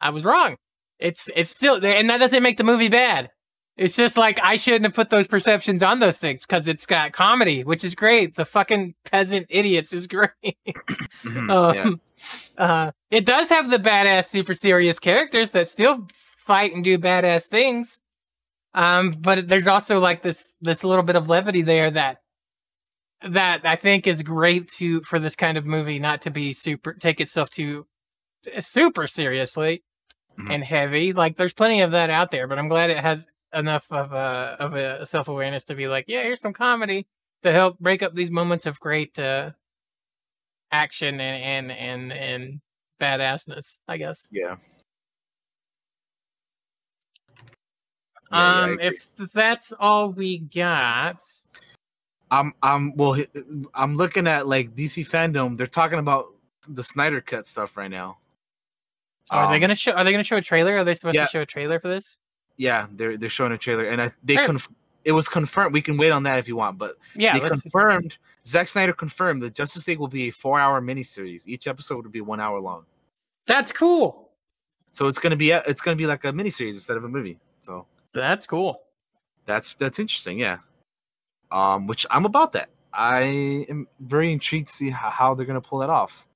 [0.00, 0.56] I was wrong.
[0.98, 3.30] It's it's still and that doesn't make the movie bad.
[3.76, 7.12] It's just like I shouldn't have put those perceptions on those things because it's got
[7.12, 8.34] comedy, which is great.
[8.34, 10.32] The fucking peasant idiots is great.
[11.22, 12.00] Mhm, Um,
[12.58, 12.64] yeah.
[12.64, 16.06] uh, it does have the badass, super serious characters that still
[16.38, 18.00] fight and do badass things.
[18.72, 22.18] Um, but there's also like this this little bit of levity there that
[23.28, 26.94] that I think is great to for this kind of movie not to be super
[26.94, 27.86] take itself too
[28.58, 29.82] super seriously
[30.38, 30.52] Mhm.
[30.54, 31.12] and heavy.
[31.14, 34.56] Like there's plenty of that out there, but I'm glad it has enough of a
[34.60, 37.06] of a self awareness to be like, yeah, here's some comedy
[37.42, 39.52] to help break up these moments of great uh,
[40.72, 42.60] action and and and and
[43.00, 43.80] badassness.
[43.88, 44.28] I guess.
[44.30, 44.56] Yeah.
[48.30, 48.86] Yeah, yeah, um, agree.
[48.88, 51.22] if that's all we got,
[52.30, 53.16] I'm I'm well
[53.74, 55.56] I'm looking at like DC fandom.
[55.56, 56.26] They're talking about
[56.68, 58.18] the Snyder cut stuff right now.
[59.30, 59.92] are they Um, gonna show?
[59.92, 60.76] Are they gonna show a trailer?
[60.76, 61.24] Are they supposed yeah.
[61.26, 62.18] to show a trailer for this?
[62.56, 64.46] Yeah, they're they're showing a trailer, and I, they Hey.
[64.46, 64.68] conf-
[65.04, 65.72] it was confirmed.
[65.72, 68.18] We can wait on that if you want, but Yeah, they confirmed.
[68.44, 71.46] Zack Snyder confirmed that Justice League will be a four-hour miniseries.
[71.46, 72.84] Each episode will be one hour long,
[73.46, 74.30] that's cool.
[74.92, 77.38] so it's gonna be a, it's gonna be like a miniseries instead of a movie.
[77.60, 78.82] So That's cool.
[79.44, 80.38] that's that's interesting.
[80.38, 80.58] Yeah,
[81.50, 82.70] um, which I'm about that.
[82.92, 86.26] I am very intrigued to see how, how they're gonna pull that off.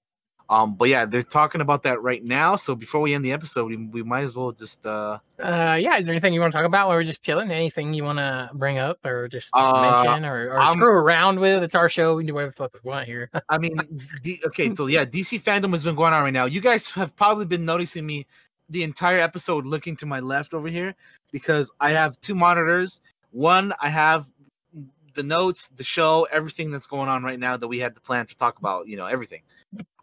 [0.51, 2.57] Um, but yeah, they're talking about that right now.
[2.57, 5.97] So before we end the episode, we, we might as well just uh Uh, yeah.
[5.97, 7.53] Is there anything you want to talk about while we're just chilling?
[7.53, 11.63] Anything you want to bring up or just Uh, mention or, or screw around with?
[11.63, 12.17] It's our show.
[12.17, 13.31] We can do whatever the fuck we want here.
[13.49, 13.77] I mean,
[14.23, 16.47] D- okay, so yeah, DC fandom has been going on right now.
[16.47, 18.27] You guys have probably been noticing me
[18.69, 20.97] the entire episode looking to my left over here
[21.31, 23.01] because I have two monitors.
[23.31, 24.29] One, I have
[25.15, 28.27] the notes, the show, everything that's going on right now that we had to plan
[28.27, 29.43] to talk about, you know, everything.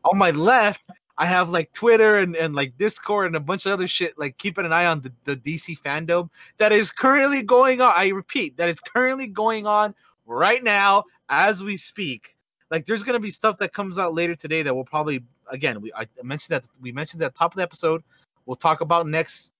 [0.07, 0.81] On my left,
[1.17, 4.37] I have like Twitter and, and like Discord and a bunch of other shit, like
[4.37, 7.93] keeping an eye on the, the DC fandom that is currently going on.
[7.95, 9.95] I repeat, that is currently going on
[10.25, 12.37] right now as we speak
[12.69, 15.91] like there's gonna be stuff that comes out later today that we'll probably again we
[15.93, 18.03] I mentioned that we mentioned that top of the episode.
[18.45, 19.53] We'll talk about next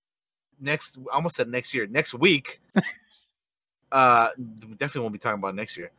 [0.60, 2.62] next I almost said next year next week.
[3.92, 4.30] uh,
[4.78, 5.92] definitely won't be talking about next year.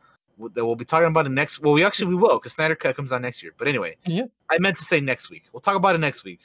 [0.53, 1.59] That we'll be talking about it next.
[1.59, 3.53] Well, we actually we will because Snyder Cut comes out next year.
[3.57, 4.23] But anyway, Yeah.
[4.49, 5.43] I meant to say next week.
[5.51, 6.39] We'll talk about it next week.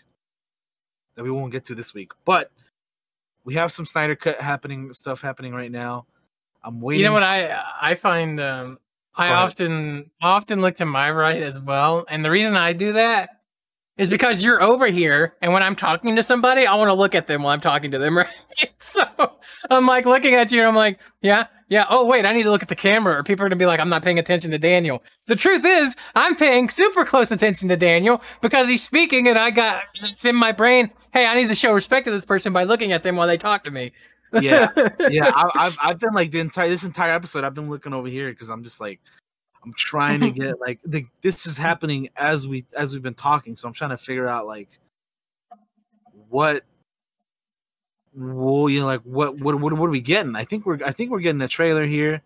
[1.14, 2.50] That we won't get to this week, but
[3.44, 6.06] we have some Snyder Cut happening stuff happening right now.
[6.64, 7.00] I'm waiting.
[7.02, 8.78] You know what I I find um
[9.14, 13.30] I often often look to my right as well, and the reason I do that
[13.96, 17.14] is because you're over here, and when I'm talking to somebody, I want to look
[17.14, 18.28] at them while I'm talking to them, right?
[18.80, 19.04] So
[19.70, 21.86] I'm like looking at you, and I'm like, yeah, yeah.
[21.90, 23.80] Oh wait, I need to look at the camera, or people are gonna be like,
[23.80, 25.02] I'm not paying attention to Daniel.
[25.26, 29.50] The truth is, I'm paying super close attention to Daniel because he's speaking, and I
[29.50, 30.92] got it's in my brain.
[31.12, 33.36] Hey, I need to show respect to this person by looking at them while they
[33.36, 33.90] talk to me.
[34.40, 34.68] Yeah.
[35.10, 37.42] yeah, I, I've I've been like the entire this entire episode.
[37.42, 39.00] I've been looking over here because I'm just like
[39.64, 43.56] I'm trying to get like the, this is happening as we as we've been talking.
[43.56, 44.78] So I'm trying to figure out like
[46.28, 46.62] what
[48.16, 50.36] well you know like what what what, what are we getting?
[50.36, 52.22] I think we're I think we're getting a trailer here.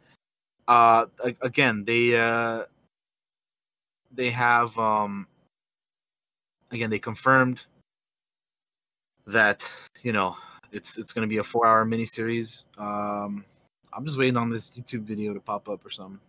[0.67, 1.07] Uh,
[1.41, 2.65] again they uh
[4.13, 5.27] they have um
[6.71, 7.65] again they confirmed
[9.27, 9.71] that
[10.03, 10.37] you know
[10.73, 12.67] it's it's going to be a four hour miniseries.
[12.79, 13.45] Um,
[13.93, 16.21] I'm just waiting on this YouTube video to pop up or something.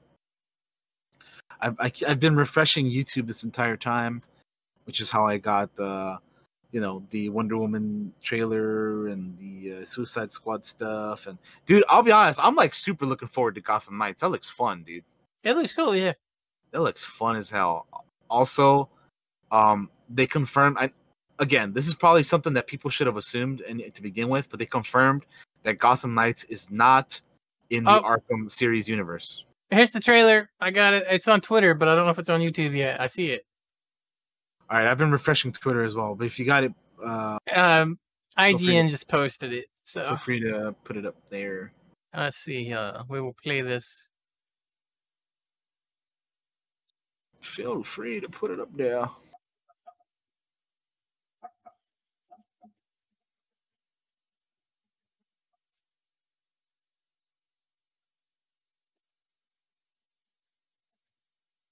[1.61, 4.21] I've I, have i have been refreshing YouTube this entire time,
[4.85, 6.17] which is how I got the
[6.72, 11.27] you know the Wonder Woman trailer and the uh, Suicide Squad stuff.
[11.27, 14.22] And dude, I'll be honest, I'm like super looking forward to Gotham Knights.
[14.22, 15.03] That looks fun, dude.
[15.43, 16.14] It looks cool, yeah.
[16.72, 17.88] That looks fun as hell.
[18.30, 18.89] Also,
[19.51, 20.77] um, they confirmed.
[20.80, 20.91] I,
[21.39, 24.59] again, this is probably something that people should have assumed and to begin with, but
[24.59, 25.25] they confirmed
[25.64, 27.19] that Gotham Knights is not
[27.69, 28.01] in the Oh.
[28.01, 29.45] Arkham series universe.
[29.72, 30.49] Here's the trailer.
[30.59, 31.06] I got it.
[31.09, 32.99] It's on Twitter, but I don't know if it's on YouTube yet.
[32.99, 33.45] I see it.
[34.69, 36.73] All right, I've been refreshing Twitter as well, but if you got it,
[37.03, 37.98] uh, Um,
[38.38, 39.65] IGN to- just posted it.
[39.83, 41.73] So feel free to put it up there.
[42.14, 42.72] let's see.
[42.73, 44.09] Uh, we will play this.
[47.41, 49.09] Feel free to put it up there.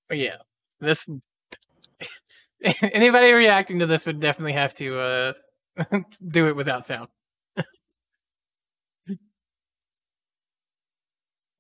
[0.08, 0.38] But yeah,
[0.80, 1.08] this.
[2.82, 5.34] Anybody reacting to this would definitely have to uh,
[6.27, 7.10] do it without sound.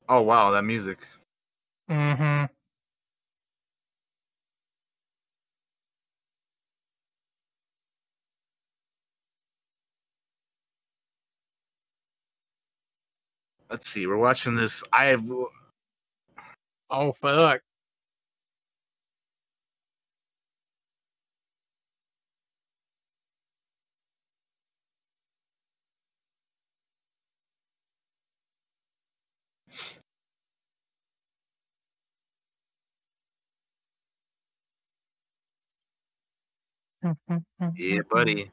[0.09, 1.05] Oh wow, that music.
[1.89, 2.45] Mm-hmm.
[13.69, 14.07] Let's see.
[14.07, 14.83] We're watching this.
[14.93, 15.29] I have.
[16.89, 17.61] Oh fuck.
[37.75, 37.99] Yeah, mm-hmm.
[38.11, 38.51] buddy.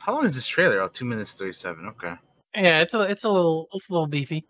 [0.00, 0.80] How long is this trailer?
[0.80, 1.86] Oh, two minutes thirty-seven.
[1.86, 2.14] Okay.
[2.58, 4.44] Yeah, it's a it's a little it's a little beefy.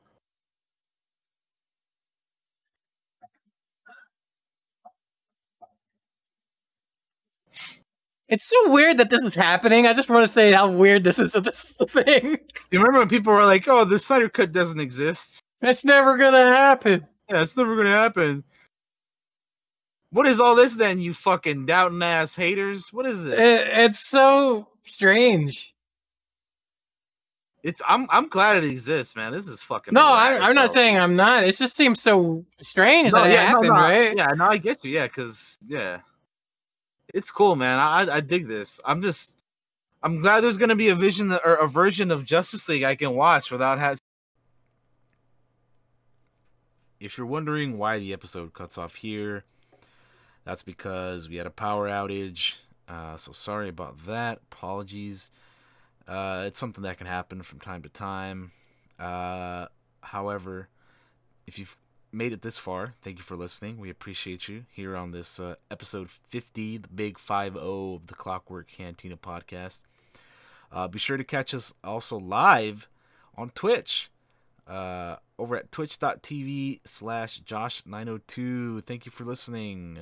[8.28, 9.86] It's so weird that this is happening.
[9.86, 12.22] I just want to say how weird this is that this is a thing.
[12.22, 12.38] Do
[12.70, 15.40] you remember when people were like, "Oh, the Snyder Cut doesn't exist"?
[15.60, 17.06] It's never gonna happen.
[17.28, 18.44] Yeah, it's never gonna happen.
[20.10, 22.90] What is all this then, you fucking doubting ass haters?
[22.92, 23.38] What is this?
[23.38, 25.74] It, it's so strange.
[27.68, 29.30] It's I'm I'm glad it exists, man.
[29.32, 29.92] This is fucking.
[29.92, 31.44] No, rad, I'm, I'm not saying I'm not.
[31.44, 34.16] It just seems so strange No, that yeah, no, happened, no, right?
[34.16, 34.90] Yeah, no, I get you.
[34.92, 36.00] Yeah, because yeah,
[37.12, 37.78] it's cool, man.
[37.78, 38.80] I I- I dig this.
[38.84, 39.42] I'm just
[40.02, 43.14] I'm glad there's gonna be a vision or a version of Justice League I can
[43.14, 43.98] watch without has.
[47.00, 49.44] If you're wondering why the episode cuts off here,
[50.44, 52.56] that's because we had a power outage.
[52.88, 54.38] Uh, so sorry about that.
[54.50, 55.30] Apologies.
[56.08, 58.52] Uh, it's something that can happen from time to time.
[58.98, 59.66] Uh,
[60.00, 60.68] however,
[61.46, 61.76] if you've
[62.10, 63.78] made it this far, thank you for listening.
[63.78, 68.14] We appreciate you here on this uh, episode 50, the big 5 0 of the
[68.14, 69.82] Clockwork Cantina podcast.
[70.72, 72.88] Uh, be sure to catch us also live
[73.36, 74.10] on Twitch
[74.68, 78.84] uh, over at twitch.tv slash josh902.
[78.84, 79.96] Thank you for listening.